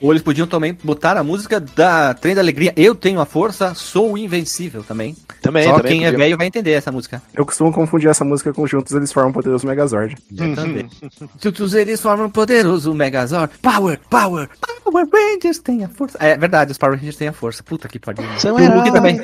Ou 0.00 0.12
eles 0.12 0.22
podiam 0.22 0.46
também 0.46 0.76
botar 0.85 1.16
a 1.16 1.24
música 1.24 1.59
da 1.59 2.12
Trem 2.14 2.35
da 2.35 2.40
Alegria. 2.42 2.72
Eu 2.76 2.94
tenho 2.94 3.20
a 3.20 3.24
força, 3.24 3.74
sou 3.74 4.16
invencível 4.16 4.82
também. 4.85 5.16
Também, 5.40 5.64
Só 5.64 5.76
também. 5.76 5.92
quem 5.92 6.02
é 6.06 6.11
podia. 6.11 6.18
velho 6.18 6.37
vai 6.37 6.46
entender 6.46 6.72
essa 6.72 6.92
música. 6.92 7.22
Eu 7.35 7.46
costumo 7.46 7.72
confundir 7.72 8.09
essa 8.11 8.24
música 8.24 8.52
com 8.52 8.66
juntos, 8.66 8.92
eles 8.92 9.12
formam 9.12 9.30
o 9.30 9.35
poderoso 9.35 9.66
Megazord. 9.66 10.16
Também. 10.54 10.88
Juntos 11.40 11.74
eles 11.74 12.00
formam 12.00 12.26
um 12.26 12.30
poderoso 12.30 12.92
Megazord. 12.94 13.52
Power, 13.59 13.98
power, 14.11 14.48
Power 14.85 15.06
Rangers 15.37 15.59
tem 15.59 15.85
a 15.85 15.88
força. 15.88 16.18
É 16.20 16.37
verdade, 16.37 16.72
os 16.72 16.79
Power 16.79 16.96
Rangers 16.96 17.16
têm 17.16 17.29
a 17.29 17.33
força. 17.33 17.62
Puta 17.62 17.88
que 17.88 17.99
pariu. 17.99 18.25
São 18.38 18.59
E 18.59 18.66
o 18.68 18.75
Luke 18.77 18.92
também. 18.92 19.20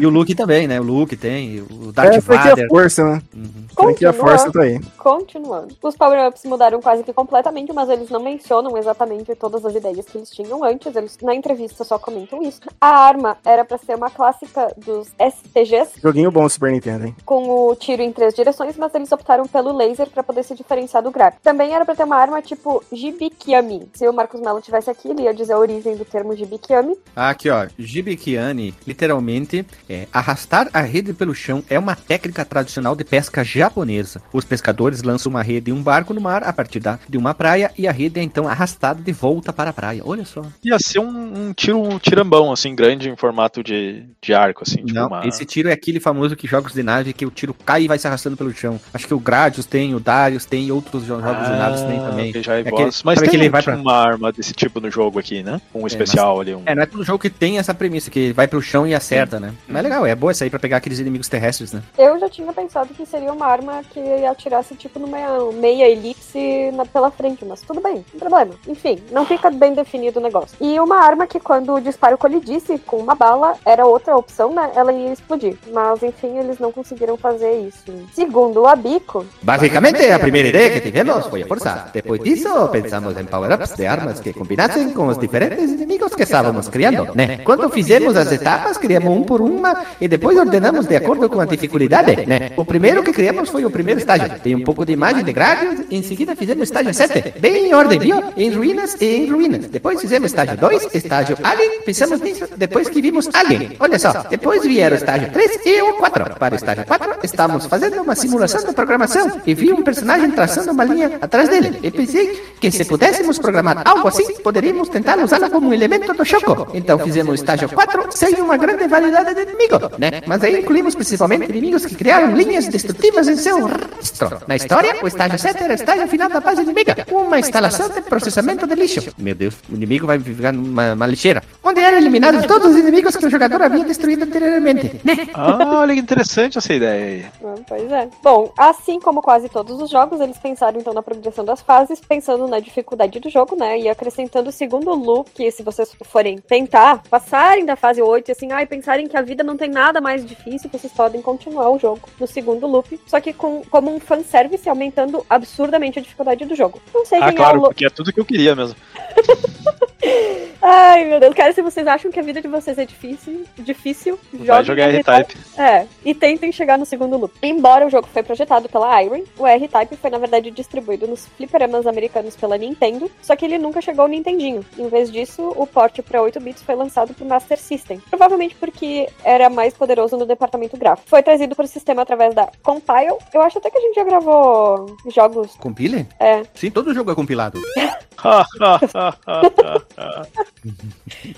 E 0.00 0.06
o 0.06 0.10
Luke 0.10 0.34
também, 0.34 0.66
né? 0.68 0.80
O 0.80 0.82
Luke 0.84 1.16
tem, 1.16 1.60
o 1.70 1.92
Darth 1.92 2.14
É, 2.14 2.20
foi 2.20 2.38
que 2.38 2.48
Vader. 2.48 2.64
a 2.64 2.68
força, 2.68 3.04
né? 3.04 3.22
Uhum. 3.34 3.64
Foi 3.74 3.94
que 3.94 4.06
a 4.06 4.12
força 4.12 4.52
tá 4.52 4.62
aí. 4.62 4.80
Continuando. 4.98 5.74
Os 5.82 5.96
power-ups 5.96 6.44
mudaram 6.44 6.80
quase 6.80 7.02
que 7.02 7.12
completamente, 7.12 7.72
mas 7.72 7.88
eles 7.88 8.10
não 8.10 8.20
mencionam 8.22 8.76
exatamente 8.76 9.34
todas 9.34 9.64
as 9.64 9.74
ideias 9.74 10.06
que 10.06 10.18
eles 10.18 10.30
tinham 10.30 10.62
antes. 10.64 10.94
Eles 10.94 11.18
na 11.22 11.34
entrevista 11.34 11.84
só 11.84 11.98
comentam 11.98 12.42
isso. 12.42 12.60
A 12.80 12.88
arma 12.88 13.36
era 13.44 13.64
pra 13.64 13.78
ser 13.78 13.94
uma 13.96 14.10
clássica 14.10 14.72
dos 14.76 15.08
STGs, 15.18 16.00
Joguinho 16.02 16.30
bom 16.30 16.42
do 16.44 16.50
Super 16.50 16.72
Nintendo, 16.72 17.06
hein? 17.06 17.16
com 17.24 17.48
o 17.68 17.74
tiro 17.76 18.02
em 18.02 18.12
três 18.12 18.34
direções, 18.34 18.76
mas 18.76 18.94
eles 18.94 19.10
optaram 19.12 19.46
pelo 19.46 19.72
laser 19.76 20.08
pra 20.10 20.22
poder 20.22 20.42
se 20.42 20.54
diferenciar 20.54 21.02
do 21.02 21.10
gráfico. 21.10 21.42
Também 21.42 21.72
era 21.74 21.84
pra 21.84 21.94
ter 21.94 22.04
uma 22.04 22.16
arma 22.16 22.40
tipo 22.42 22.82
Jibikiami. 22.92 23.88
Se 23.94 24.06
o 24.08 24.12
Marcos 24.12 24.40
Mello 24.40 24.60
tivesse 24.60 24.90
aqui, 24.90 25.08
ele 25.08 25.22
ia 25.22 25.34
dizer 25.34 25.53
a 25.54 25.58
origem 25.58 25.96
do 25.96 26.04
termo 26.04 26.34
Jibikiami. 26.36 26.94
Aqui, 27.14 27.48
ó. 27.50 27.66
Jibikiani, 27.78 28.74
literalmente, 28.86 29.64
é 29.88 30.06
arrastar 30.12 30.68
a 30.72 30.80
rede 30.80 31.12
pelo 31.12 31.34
chão 31.34 31.62
é 31.68 31.78
uma 31.78 31.94
técnica 31.96 32.44
tradicional 32.44 32.94
de 32.94 33.04
pesca 33.04 33.42
japonesa. 33.44 34.20
Os 34.32 34.44
pescadores 34.44 35.02
lançam 35.02 35.30
uma 35.30 35.42
rede 35.42 35.70
em 35.70 35.74
um 35.74 35.82
barco 35.82 36.12
no 36.12 36.20
mar 36.20 36.42
a 36.44 36.52
partir 36.52 36.80
da, 36.80 36.98
de 37.08 37.16
uma 37.16 37.34
praia 37.34 37.70
e 37.78 37.86
a 37.88 37.92
rede 37.92 38.20
é 38.20 38.22
então 38.22 38.46
arrastada 38.48 39.00
de 39.02 39.12
volta 39.12 39.52
para 39.52 39.70
a 39.70 39.72
praia. 39.72 40.02
Olha 40.04 40.24
só. 40.24 40.42
Ia 40.62 40.78
ser 40.78 40.98
um, 40.98 41.48
um 41.48 41.52
tiro 41.52 41.80
um 41.82 41.98
tirambão, 41.98 42.52
assim, 42.52 42.74
grande, 42.74 43.08
em 43.08 43.16
formato 43.16 43.62
de, 43.62 44.04
de 44.22 44.34
arco, 44.34 44.62
assim. 44.66 44.76
Tipo 44.84 44.92
Não, 44.94 45.06
uma... 45.08 45.26
esse 45.26 45.44
tiro 45.44 45.68
é 45.68 45.72
aquele 45.72 46.00
famoso 46.00 46.36
que 46.36 46.46
jogos 46.46 46.72
de 46.72 46.82
nave 46.82 47.12
que 47.12 47.24
o 47.26 47.30
tiro 47.30 47.54
cai 47.54 47.82
e 47.84 47.88
vai 47.88 47.98
se 47.98 48.06
arrastando 48.06 48.36
pelo 48.36 48.52
chão. 48.52 48.80
Acho 48.92 49.06
que 49.06 49.14
o 49.14 49.18
Gradius 49.20 49.66
tem, 49.66 49.94
o 49.94 50.00
Darius 50.00 50.44
tem, 50.44 50.70
outros 50.72 51.04
jo- 51.06 51.20
jogos 51.20 51.44
de 51.46 51.52
naves 51.56 51.80
tem 51.82 52.00
também. 52.00 52.32
é 52.34 52.38
É 52.38 52.68
aquele- 52.68 52.90
Mas 53.04 53.20
tem 53.20 53.30
que 53.30 53.36
ele 53.36 53.48
um- 53.48 53.52
vai 53.52 53.62
pra- 53.62 53.76
uma 53.76 53.94
arma 53.96 54.32
desse 54.32 54.52
tipo 54.52 54.80
no 54.80 54.90
jogo 54.90 55.18
aqui, 55.18 55.42
né? 55.44 55.60
Um 55.74 55.86
especial 55.86 56.40
ali. 56.40 56.54
Um... 56.54 56.62
É, 56.66 56.74
não 56.74 56.82
é 56.82 56.86
todo 56.86 57.04
jogo 57.04 57.18
que 57.18 57.30
tem 57.30 57.58
essa 57.58 57.74
premissa, 57.74 58.10
que 58.10 58.32
vai 58.32 58.48
pro 58.48 58.60
chão 58.62 58.86
e 58.86 58.94
acerta, 58.94 59.38
né? 59.38 59.52
Mas 59.68 59.78
é 59.78 59.82
legal, 59.82 60.06
é 60.06 60.14
boa 60.14 60.30
essa 60.32 60.44
aí 60.44 60.50
pra 60.50 60.58
pegar 60.58 60.78
aqueles 60.78 60.98
inimigos 60.98 61.28
terrestres, 61.28 61.72
né? 61.72 61.82
Eu 61.98 62.18
já 62.18 62.28
tinha 62.28 62.52
pensado 62.52 62.92
que 62.94 63.04
seria 63.06 63.32
uma 63.32 63.46
arma 63.46 63.82
que 63.90 64.00
atirasse 64.24 64.74
tipo 64.74 64.98
numa 64.98 65.18
meia 65.52 65.88
elipse 65.88 66.70
na- 66.72 66.86
pela 66.86 67.10
frente, 67.10 67.44
mas 67.44 67.60
tudo 67.60 67.80
bem, 67.80 67.96
não 67.96 68.02
tem 68.02 68.20
problema. 68.20 68.54
Enfim, 68.66 68.98
não 69.12 69.26
fica 69.26 69.50
bem 69.50 69.74
definido 69.74 70.18
o 70.18 70.22
negócio. 70.22 70.56
E 70.60 70.78
uma 70.80 70.96
arma 71.04 71.26
que 71.26 71.38
quando 71.38 71.74
o 71.74 71.80
disparo 71.80 72.16
colidisse 72.16 72.78
com 72.78 72.96
uma 72.96 73.14
bala 73.14 73.54
era 73.64 73.84
outra 73.86 74.16
opção, 74.16 74.52
né? 74.54 74.70
Ela 74.74 74.92
ia 74.92 75.12
explodir. 75.12 75.56
Mas 75.72 76.02
enfim, 76.02 76.38
eles 76.38 76.58
não 76.58 76.72
conseguiram 76.72 77.16
fazer 77.16 77.52
isso. 77.60 77.84
Segundo 78.12 78.62
o 78.62 78.66
Abico, 78.66 79.24
Basicamente, 79.42 80.04
a 80.10 80.18
primeira 80.18 80.48
ideia 80.48 80.70
que 80.70 80.80
tivemos 80.80 81.26
foi 81.26 81.42
a 81.42 81.46
força. 81.46 81.90
Depois 81.92 82.20
disso, 82.22 82.48
pensamos 82.68 83.16
em 83.18 83.24
power-ups 83.24 83.74
de 83.74 83.86
armas 83.86 84.20
que 84.20 84.32
combinassem 84.32 84.90
com 84.90 85.06
os 85.08 85.18
diferentes 85.18 85.33
inimigos 85.42 86.14
que 86.14 86.22
estávamos 86.22 86.68
criando, 86.68 87.14
né? 87.14 87.38
Quando 87.38 87.68
fizemos 87.70 88.16
as 88.16 88.30
etapas, 88.30 88.76
criamos 88.76 89.12
um 89.16 89.22
por 89.22 89.40
uma 89.40 89.84
e 90.00 90.08
depois 90.08 90.36
ordenamos 90.38 90.86
de 90.86 90.96
acordo 90.96 91.28
com 91.28 91.40
a 91.40 91.46
dificuldade, 91.46 92.26
né? 92.26 92.52
O 92.56 92.64
primeiro 92.64 93.02
que 93.02 93.12
criamos 93.12 93.50
foi 93.50 93.64
o 93.64 93.70
primeiro 93.70 94.00
estágio. 94.00 94.30
Tem 94.42 94.54
um 94.54 94.62
pouco 94.62 94.84
de 94.84 94.92
imagem 94.92 95.24
de 95.24 95.32
Gradius, 95.32 95.80
em 95.90 96.02
seguida 96.02 96.36
fizemos 96.36 96.60
o 96.60 96.64
estágio 96.64 96.94
7, 96.94 97.34
bem 97.38 97.68
em 97.68 97.74
ordem, 97.74 97.98
viu? 97.98 98.22
Em 98.36 98.50
ruínas 98.50 98.96
e 99.00 99.16
em 99.16 99.30
ruínas. 99.30 99.66
Depois 99.66 100.00
fizemos 100.00 100.30
estágio 100.30 100.56
2, 100.56 100.94
estágio 100.94 101.36
Alien, 101.42 101.82
pensamos 101.82 102.20
nisso 102.20 102.46
depois 102.56 102.88
que 102.88 103.00
vimos 103.00 103.28
Alien. 103.32 103.76
Olha 103.78 103.98
só, 103.98 104.12
depois 104.28 104.62
vieram 104.62 104.94
o 104.94 104.98
estágio 104.98 105.30
3 105.32 105.60
e 105.66 105.82
o 105.82 105.94
4. 105.94 106.34
Para 106.38 106.54
o 106.54 106.56
estágio 106.56 106.84
4, 106.86 107.16
estamos 107.22 107.66
fazendo 107.66 108.02
uma 108.02 108.14
simulação 108.14 108.64
de 108.64 108.72
programação 108.72 109.40
e 109.46 109.54
vi 109.54 109.72
um 109.72 109.82
personagem 109.82 110.30
traçando 110.30 110.70
uma 110.72 110.84
linha 110.84 111.18
atrás 111.20 111.48
dele. 111.48 111.78
E 111.82 111.90
pensei 111.90 112.42
que 112.60 112.70
se 112.70 112.84
pudéssemos 112.84 113.38
programar 113.38 113.82
algo 113.84 114.08
assim, 114.08 114.34
poderíamos 114.42 114.88
tentar 114.88 115.16
usá-la 115.24 115.50
como 115.50 115.68
um 115.68 115.72
elemento 115.72 116.12
do 116.12 116.24
choco. 116.24 116.68
Então 116.74 116.98
fizemos 116.98 117.32
o 117.32 117.34
estágio 117.34 117.68
4 117.68 118.06
sem 118.10 118.34
uma 118.40 118.56
grande 118.56 118.86
variedade 118.86 119.34
de 119.34 119.42
inimigos, 119.42 119.80
né? 119.98 120.22
Mas 120.26 120.42
aí 120.42 120.60
incluímos 120.60 120.94
principalmente 120.94 121.50
inimigos 121.50 121.84
que 121.86 121.94
criaram 121.94 122.32
linhas 122.34 122.68
destrutivas 122.68 123.28
em 123.28 123.36
seu 123.36 123.66
rastro. 123.66 124.40
Na 124.46 124.56
história, 124.56 124.96
o 125.02 125.06
estágio 125.06 125.38
7 125.38 125.62
era 125.62 125.72
o 125.72 125.76
estágio 125.76 126.08
final 126.08 126.28
da 126.28 126.40
fase 126.40 126.62
inimiga, 126.62 127.06
uma 127.10 127.38
instalação 127.38 127.88
de 127.88 128.00
processamento 128.02 128.66
de 128.66 128.74
lixo. 128.74 129.12
Meu 129.18 129.34
Deus, 129.34 129.54
o 129.70 129.74
inimigo 129.74 130.06
vai 130.06 130.18
ficar 130.18 130.52
numa 130.52 130.92
uma 130.94 131.06
lixeira, 131.06 131.42
onde 131.62 131.80
eram 131.80 131.98
eliminados 131.98 132.46
todos 132.46 132.72
os 132.72 132.76
inimigos 132.76 133.16
que 133.16 133.26
o 133.26 133.30
jogador 133.30 133.62
havia 133.62 133.84
destruído 133.84 134.24
anteriormente, 134.24 135.00
né? 135.04 135.28
Ah, 135.34 135.80
olha 135.80 135.94
que 135.94 136.00
interessante 136.00 136.58
essa 136.58 136.72
ideia 136.72 137.04
aí. 137.04 137.26
Ah, 137.44 137.54
Pois 137.66 137.90
é. 137.90 138.08
Bom, 138.22 138.52
assim 138.56 139.00
como 139.00 139.22
quase 139.22 139.48
todos 139.48 139.80
os 139.80 139.90
jogos, 139.90 140.20
eles 140.20 140.38
pensaram 140.38 140.78
então 140.80 140.92
na 140.92 141.02
progressão 141.02 141.44
das 141.44 141.60
fases, 141.60 142.00
pensando 142.00 142.46
na 142.46 142.60
dificuldade 142.60 143.18
do 143.20 143.30
jogo, 143.30 143.56
né? 143.56 143.78
E 143.78 143.88
acrescentando 143.88 144.50
o 144.50 144.52
segundo 144.52 144.92
loop, 144.94 145.13
que 145.22 145.50
se 145.50 145.62
vocês 145.62 145.94
forem 146.02 146.38
tentar, 146.38 147.02
passarem 147.08 147.64
da 147.64 147.76
fase 147.76 148.00
8 148.02 148.28
e 148.28 148.32
assim, 148.32 148.50
ai, 148.50 148.66
pensarem 148.66 149.06
que 149.06 149.16
a 149.16 149.22
vida 149.22 149.44
não 149.44 149.56
tem 149.56 149.68
nada 149.70 150.00
mais 150.00 150.24
difícil, 150.26 150.70
vocês 150.72 150.92
podem 150.92 151.20
continuar 151.22 151.68
o 151.70 151.78
jogo 151.78 152.00
no 152.18 152.26
segundo 152.26 152.66
loop, 152.66 152.98
só 153.06 153.20
que 153.20 153.32
com, 153.32 153.62
como 153.70 153.94
um 153.94 154.00
fanservice, 154.00 154.68
aumentando 154.68 155.24
absurdamente 155.30 155.98
a 155.98 156.02
dificuldade 156.02 156.44
do 156.46 156.54
jogo. 156.56 156.80
Não 156.92 157.04
sei 157.04 157.18
Ah, 157.18 157.26
quem 157.26 157.34
é 157.34 157.36
claro, 157.36 157.58
o. 157.58 157.62
lo- 157.62 157.68
porque 157.68 157.84
é 157.86 157.90
tudo 157.90 158.12
que 158.12 158.18
eu 158.18 158.24
queria 158.24 158.56
mesmo. 158.56 158.74
Ai, 160.66 161.04
meu 161.04 161.20
Deus, 161.20 161.34
cara, 161.34 161.52
se 161.52 161.60
vocês 161.60 161.86
acham 161.86 162.10
que 162.10 162.18
a 162.18 162.22
vida 162.22 162.40
de 162.40 162.48
vocês 162.48 162.78
é 162.78 162.86
difícil, 162.86 163.44
difícil, 163.58 164.18
Vai 164.32 164.64
jogar 164.64 164.88
R-Type. 164.88 165.10
R-Type. 165.10 165.60
É, 165.60 165.86
e 166.02 166.14
tentem 166.14 166.50
chegar 166.50 166.78
no 166.78 166.86
segundo 166.86 167.18
loop. 167.18 167.34
Embora 167.42 167.86
o 167.86 167.90
jogo 167.90 168.08
foi 168.10 168.22
projetado 168.22 168.66
pela 168.68 169.02
Iron, 169.02 169.24
o 169.38 169.46
R-Type 169.46 169.96
foi 169.96 170.08
na 170.08 170.16
verdade 170.16 170.50
distribuído 170.50 171.06
nos 171.06 171.26
fliperamas 171.36 171.86
americanos 171.86 172.34
pela 172.34 172.56
Nintendo, 172.56 173.10
só 173.20 173.36
que 173.36 173.44
ele 173.44 173.58
nunca 173.58 173.82
chegou 173.82 174.02
ao 174.02 174.08
Nintendinho. 174.08 174.64
Em 174.78 174.88
vez 174.88 175.12
disso, 175.12 175.52
o 175.54 175.66
porte 175.66 176.00
para 176.00 176.22
8 176.22 176.40
bits 176.40 176.62
foi 176.62 176.74
lançado 176.74 177.12
pro 177.12 177.26
Master 177.26 177.58
System, 177.58 178.00
provavelmente 178.08 178.54
porque 178.54 179.08
era 179.22 179.50
mais 179.50 179.74
poderoso 179.74 180.16
no 180.16 180.24
departamento 180.24 180.78
gráfico. 180.78 181.10
Foi 181.10 181.22
trazido 181.22 181.54
para 181.54 181.66
o 181.66 181.68
sistema 181.68 182.02
através 182.02 182.34
da 182.34 182.48
Compile. 182.62 183.18
Eu 183.34 183.42
acho 183.42 183.58
até 183.58 183.70
que 183.70 183.76
a 183.76 183.80
gente 183.82 183.96
já 183.96 184.04
gravou 184.04 184.96
jogos. 185.14 185.54
Compile? 185.56 186.06
É. 186.18 186.42
Sim, 186.54 186.70
todo 186.70 186.94
jogo 186.94 187.10
é 187.10 187.14
compilado. 187.14 187.60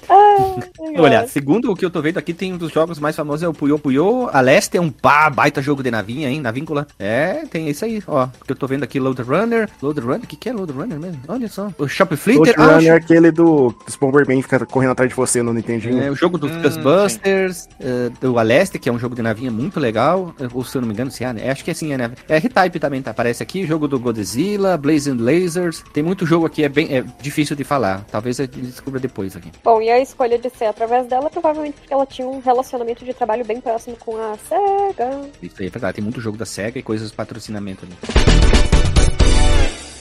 Ah, 0.09 0.55
Olha, 0.99 1.27
segundo 1.27 1.71
o 1.71 1.77
que 1.77 1.85
eu 1.85 1.91
tô 1.91 2.01
vendo 2.01 2.19
aqui, 2.19 2.33
tem 2.33 2.53
um 2.53 2.57
dos 2.57 2.73
jogos 2.73 2.99
mais 2.99 3.17
famosos 3.17 3.43
é 3.43 3.49
o 3.49 3.53
Puyo 3.53 3.79
Puyo. 3.79 4.29
A 4.33 4.41
Leste 4.41 4.77
é 4.77 4.81
um 4.81 4.91
pá, 4.91 5.29
baita 5.31 5.61
jogo 5.61 5.83
de 5.83 5.91
navinha, 5.91 6.29
hein? 6.29 6.41
Navíncula. 6.41 6.87
É, 6.99 7.45
tem 7.51 7.69
isso 7.69 7.85
aí, 7.85 8.03
ó. 8.07 8.29
Que 8.45 8.53
eu 8.53 8.57
tô 8.57 8.67
vendo 8.67 8.83
aqui, 8.85 8.99
Load 9.01 9.21
Runner. 9.23 9.69
Load 9.83 10.01
Runner, 10.01 10.25
o 10.25 10.27
que, 10.27 10.37
que 10.37 10.49
é 10.49 10.53
Load 10.53 10.73
Runner 10.73 10.99
mesmo? 10.99 11.21
Olha 11.29 11.49
só. 11.49 11.71
O 11.79 11.89
Shop 11.89 12.15
O 12.15 12.17
Flitter. 12.17 12.55
Ah, 12.59 12.75
Runner 12.75 12.93
é 12.93 12.97
aquele 12.97 13.31
do 13.31 13.75
Bomberman 14.01 14.43
fica 14.43 14.65
correndo 14.67 14.93
atrás 14.93 15.09
de 15.11 15.17
você 15.17 15.43
no 15.43 15.53
Nintendinho. 15.53 16.01
É, 16.03 16.11
o 16.11 16.15
jogo 16.15 16.39
dos 16.39 16.51
Hum, 16.51 16.63
Ghostbusters, 16.63 17.69
é, 17.81 18.11
do 18.21 18.39
Aleste, 18.39 18.79
que 18.79 18.89
é 18.89 18.93
um 18.93 18.99
jogo 18.99 19.15
de 19.15 19.23
navinha 19.23 19.51
muito 19.51 19.81
legal. 19.81 20.35
Ou 20.53 20.65
se 20.65 20.77
eu 20.77 20.81
não 20.81 20.89
me 20.89 20.95
engano, 20.95 21.11
se 21.11 21.25
é, 21.25 21.33
né? 21.33 21.51
Acho 21.51 21.65
que 21.65 21.71
é 21.71 21.73
assim, 21.73 21.93
é, 21.93 21.99
né? 21.99 22.11
É 22.29 22.37
R-Type 22.37 22.79
também, 22.79 23.03
tá? 23.03 23.11
Aparece 23.11 23.43
aqui. 23.43 23.65
O 23.65 23.67
jogo 23.67 23.89
do 23.89 23.99
Godzilla, 23.99 24.77
Blazing 24.77 25.17
Lasers. 25.19 25.83
Tem 25.93 26.03
muito 26.03 26.25
jogo 26.27 26.47
aqui, 26.47 26.63
é 26.65 26.69
bem 26.69 26.95
é 26.95 27.05
difícil 27.21 27.56
de 27.57 27.65
falar. 27.65 28.05
Talvez 28.11 28.39
eu 28.39 28.47
descubra 28.47 29.01
depois 29.01 29.35
aqui. 29.37 29.51
Bom, 29.65 29.81
e 29.83 29.91
a 29.91 29.99
escolha 30.01 30.39
de 30.39 30.49
ser 30.51 30.67
através 30.67 31.07
dela, 31.07 31.29
provavelmente 31.31 31.75
porque 31.79 31.93
ela 31.93 32.07
tinha 32.07 32.29
um 32.29 32.39
relacionamento 32.41 33.05
de 33.05 33.13
trabalho 33.15 33.45
bem 33.45 33.61
próximo 33.61 33.97
com 33.97 34.17
a 34.17 34.37
SEGA. 34.49 35.29
Isso 35.43 35.57
aí 35.61 35.67
é 35.67 35.71
verdade. 35.71 35.95
Tem 35.97 36.05
muito 36.05 36.21
jogo 36.21 36.37
da 36.37 36.47
SEGA 36.47 36.79
e 36.79 36.83
coisas 36.83 37.11
de 37.11 37.17
patrocinamento 37.17 37.85
ali. 37.85 37.95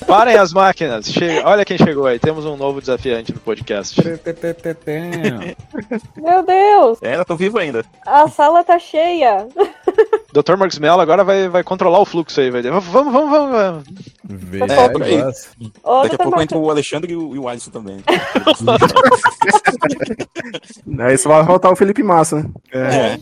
Parem 0.06 0.36
as 0.38 0.54
máquinas. 0.54 1.08
Che- 1.12 1.42
Olha 1.44 1.66
quem 1.66 1.78
chegou 1.80 2.06
aí. 2.06 2.20
Temos 2.20 2.46
um 2.46 2.56
novo 2.56 2.80
desafiante 2.80 3.34
no 3.34 3.40
podcast. 3.40 4.00
Meu 6.16 6.44
Deus! 6.44 7.00
É, 7.02 7.16
eu 7.16 7.26
tô 7.26 7.36
vivo 7.36 7.58
ainda. 7.58 7.84
A 8.06 8.28
sala 8.28 8.64
tá 8.64 8.78
cheia! 8.78 9.48
Dr. 10.32 10.58
Marcos 10.58 10.78
Mello 10.78 11.02
agora 11.02 11.24
vai, 11.24 11.48
vai 11.50 11.64
controlar 11.64 12.00
o 12.00 12.06
fluxo 12.06 12.40
aí. 12.40 12.52
Vai 12.52 12.62
dizer, 12.62 12.72
vamos, 12.72 12.86
vamos, 12.88 13.14
vamos. 13.32 13.52
vamos. 13.52 13.84
Veja 14.28 14.66
É, 14.66 14.88
Daqui 16.04 16.16
a 16.16 16.18
Dr. 16.18 16.24
pouco 16.24 16.42
entra 16.42 16.58
o 16.58 16.70
Alexandre 16.70 17.14
e 17.14 17.16
o, 17.16 17.36
e 17.36 17.40
o 17.40 17.48
Alisson 17.48 17.72
também. 17.72 18.04
Aí 21.00 21.18
só 21.18 21.30
vai 21.30 21.46
faltar 21.46 21.72
o 21.72 21.76
Felipe 21.76 22.02
Massa, 22.02 22.42
né? 22.42 22.50
É. 22.72 22.80
É, 22.80 23.20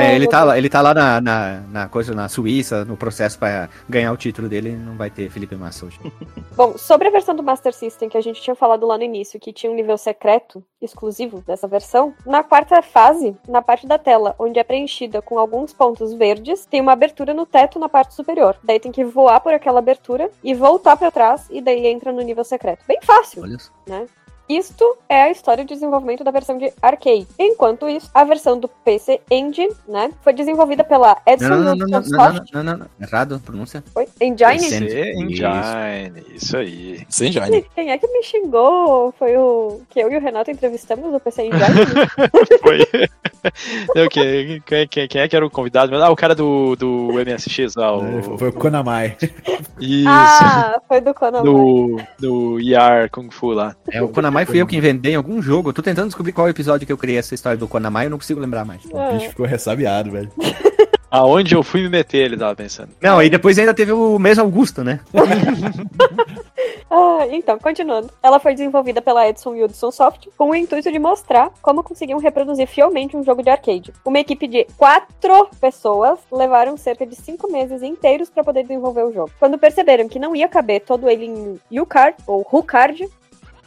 ele 0.00 0.26
tá 0.26 0.44
lá, 0.44 0.58
ele 0.58 0.68
tá 0.68 0.80
lá 0.80 0.94
na, 0.94 1.20
na, 1.20 1.60
na 1.68 1.88
coisa 1.88 2.14
na 2.14 2.28
Suíça, 2.28 2.84
no 2.84 2.96
processo 2.96 3.38
pra 3.38 3.68
ganhar 3.88 4.12
o 4.12 4.16
título 4.16 4.48
dele, 4.48 4.72
não 4.72 4.96
vai 4.96 5.10
ter 5.10 5.30
Felipe 5.30 5.54
Massa 5.56 5.86
hoje. 5.86 5.98
Bom, 6.56 6.76
sobre 6.76 7.08
a 7.08 7.10
versão 7.10 7.34
do 7.34 7.42
Master 7.42 7.72
System 7.72 8.08
que 8.08 8.16
a 8.16 8.20
gente 8.20 8.40
tinha 8.40 8.54
falado 8.54 8.86
lá 8.86 8.96
no 8.96 9.04
início, 9.04 9.40
que 9.40 9.52
tinha 9.52 9.70
um 9.70 9.74
nível 9.74 9.96
secreto 9.98 10.64
exclusivo 10.80 11.42
dessa 11.46 11.68
versão, 11.68 12.12
na 12.26 12.42
quarta 12.42 12.82
fase, 12.82 13.36
na 13.48 13.62
parte 13.62 13.86
da 13.86 13.98
tela, 13.98 14.34
onde 14.38 14.58
é 14.58 14.64
preenchida 14.64 15.22
com 15.22 15.38
alguns 15.38 15.72
pontos 15.72 16.12
verdes, 16.12 16.66
tem 16.66 16.80
uma 16.80 16.92
abertura 16.92 17.32
no 17.32 17.46
teto 17.46 17.78
na 17.78 17.88
parte 17.88 18.14
superior. 18.14 18.56
Daí 18.64 18.80
tem 18.80 18.90
que 18.92 19.04
voar 19.04 19.40
por 19.40 19.54
aquela 19.54 19.78
abertura 19.78 20.30
e 20.42 20.54
voltar 20.54 20.96
pra 20.96 21.10
trás, 21.10 21.46
e 21.50 21.60
daí 21.60 21.86
entra 21.86 22.12
no 22.12 22.20
nível 22.20 22.44
secreto. 22.44 22.84
Bem 22.86 22.98
fácil, 23.02 23.42
Olha 23.42 23.58
só. 23.58 23.70
né? 23.86 24.06
Isto 24.56 24.98
é 25.08 25.22
a 25.22 25.30
história 25.30 25.64
de 25.64 25.72
desenvolvimento 25.72 26.22
da 26.22 26.30
versão 26.30 26.58
de 26.58 26.70
arcade. 26.82 27.26
Enquanto 27.38 27.88
isso, 27.88 28.10
a 28.12 28.22
versão 28.24 28.58
do 28.58 28.68
PC 28.68 29.20
Engine, 29.30 29.72
né, 29.88 30.10
foi 30.22 30.34
desenvolvida 30.34 30.84
pela 30.84 31.16
Edson 31.26 31.48
Não, 31.48 31.56
não, 31.56 31.64
não, 31.64 31.74
não, 31.74 31.86
não, 31.86 32.00
não, 32.00 32.04
Soft. 32.04 32.52
não, 32.52 32.62
não, 32.62 32.76
não. 32.76 32.86
Errado, 33.00 33.40
pronúncia. 33.44 33.82
Foi? 33.94 34.06
Engine? 34.20 34.58
PC. 34.58 34.80
PC 34.80 35.12
Engine, 35.12 36.24
isso 36.34 36.56
aí. 36.56 37.06
Sem 37.08 37.28
Engine. 37.28 37.64
Quem 37.74 37.90
é 37.90 37.96
que 37.96 38.06
me 38.06 38.22
xingou? 38.22 39.12
Foi 39.18 39.36
o 39.36 39.80
que 39.88 40.00
eu 40.00 40.12
e 40.12 40.16
o 40.16 40.20
Renato 40.20 40.50
entrevistamos 40.50 41.10
no 41.10 41.18
PC 41.18 41.44
Engine? 41.44 41.62
Foi. 42.62 42.78
Não, 43.94 44.08
quem, 44.08 44.60
quem, 44.60 45.08
quem, 45.08 45.22
é 45.22 45.28
que 45.28 45.36
era 45.36 45.46
o 45.46 45.50
convidado? 45.50 45.94
Ah, 45.96 46.10
o 46.10 46.16
cara 46.16 46.34
do, 46.34 46.76
do 46.76 47.08
MSX 47.14 47.74
lá. 47.74 47.96
O... 47.96 48.18
É, 48.18 48.22
Foi 48.38 48.48
o 48.48 48.52
Konamai. 48.52 49.16
Isso. 49.80 50.08
ah, 50.08 50.80
foi 50.86 51.00
do 51.00 51.12
Conan. 51.12 51.42
do, 51.42 52.00
do 52.18 52.60
ER 52.60 53.10
Kung 53.10 53.30
Fu 53.30 53.50
lá. 53.50 53.74
É, 53.90 54.02
o 54.02 54.08
Konamai 54.08 54.41
fui 54.46 54.60
eu 54.60 54.66
que 54.66 54.76
inventei 54.76 55.12
em 55.12 55.16
algum 55.16 55.40
jogo. 55.40 55.70
Eu 55.70 55.72
tô 55.72 55.82
tentando 55.82 56.06
descobrir 56.06 56.32
qual 56.32 56.48
episódio 56.48 56.86
que 56.86 56.92
eu 56.92 56.98
criei 56.98 57.18
essa 57.18 57.34
história 57.34 57.58
do 57.58 57.68
Konamai, 57.68 58.06
eu 58.06 58.10
não 58.10 58.18
consigo 58.18 58.40
lembrar 58.40 58.64
mais. 58.64 58.84
O 58.84 59.12
bicho 59.12 59.30
ficou 59.30 59.46
ressabiado, 59.46 60.10
velho. 60.10 60.30
Aonde 61.10 61.54
eu 61.54 61.62
fui 61.62 61.82
me 61.82 61.90
meter, 61.90 62.24
ele 62.24 62.38
tava 62.38 62.56
pensando. 62.56 62.88
Não, 62.98 63.22
e 63.22 63.28
depois 63.28 63.58
ainda 63.58 63.74
teve 63.74 63.92
o 63.92 64.18
mês 64.18 64.38
Augusto, 64.38 64.82
né? 64.82 65.00
Ah, 66.94 67.26
então, 67.30 67.58
continuando. 67.58 68.10
Ela 68.22 68.38
foi 68.38 68.52
desenvolvida 68.52 69.00
pela 69.00 69.26
Edson 69.26 69.54
Hudson 69.54 69.90
Soft 69.90 70.28
com 70.36 70.50
o 70.50 70.54
intuito 70.54 70.92
de 70.92 70.98
mostrar 70.98 71.50
como 71.62 71.82
conseguiam 71.82 72.18
reproduzir 72.18 72.66
fielmente 72.66 73.16
um 73.16 73.24
jogo 73.24 73.42
de 73.42 73.48
arcade. 73.48 73.94
Uma 74.04 74.18
equipe 74.18 74.46
de 74.46 74.66
quatro 74.76 75.48
pessoas 75.58 76.18
levaram 76.30 76.76
cerca 76.76 77.06
de 77.06 77.16
cinco 77.16 77.50
meses 77.50 77.82
inteiros 77.82 78.28
para 78.28 78.44
poder 78.44 78.64
desenvolver 78.64 79.04
o 79.04 79.12
jogo. 79.12 79.30
Quando 79.38 79.58
perceberam 79.58 80.06
que 80.06 80.18
não 80.18 80.36
ia 80.36 80.48
caber 80.48 80.82
todo 80.82 81.08
ele 81.08 81.24
em 81.70 81.80
U-Card, 81.80 82.16
ou 82.26 82.46
Hu-Card, 82.52 83.08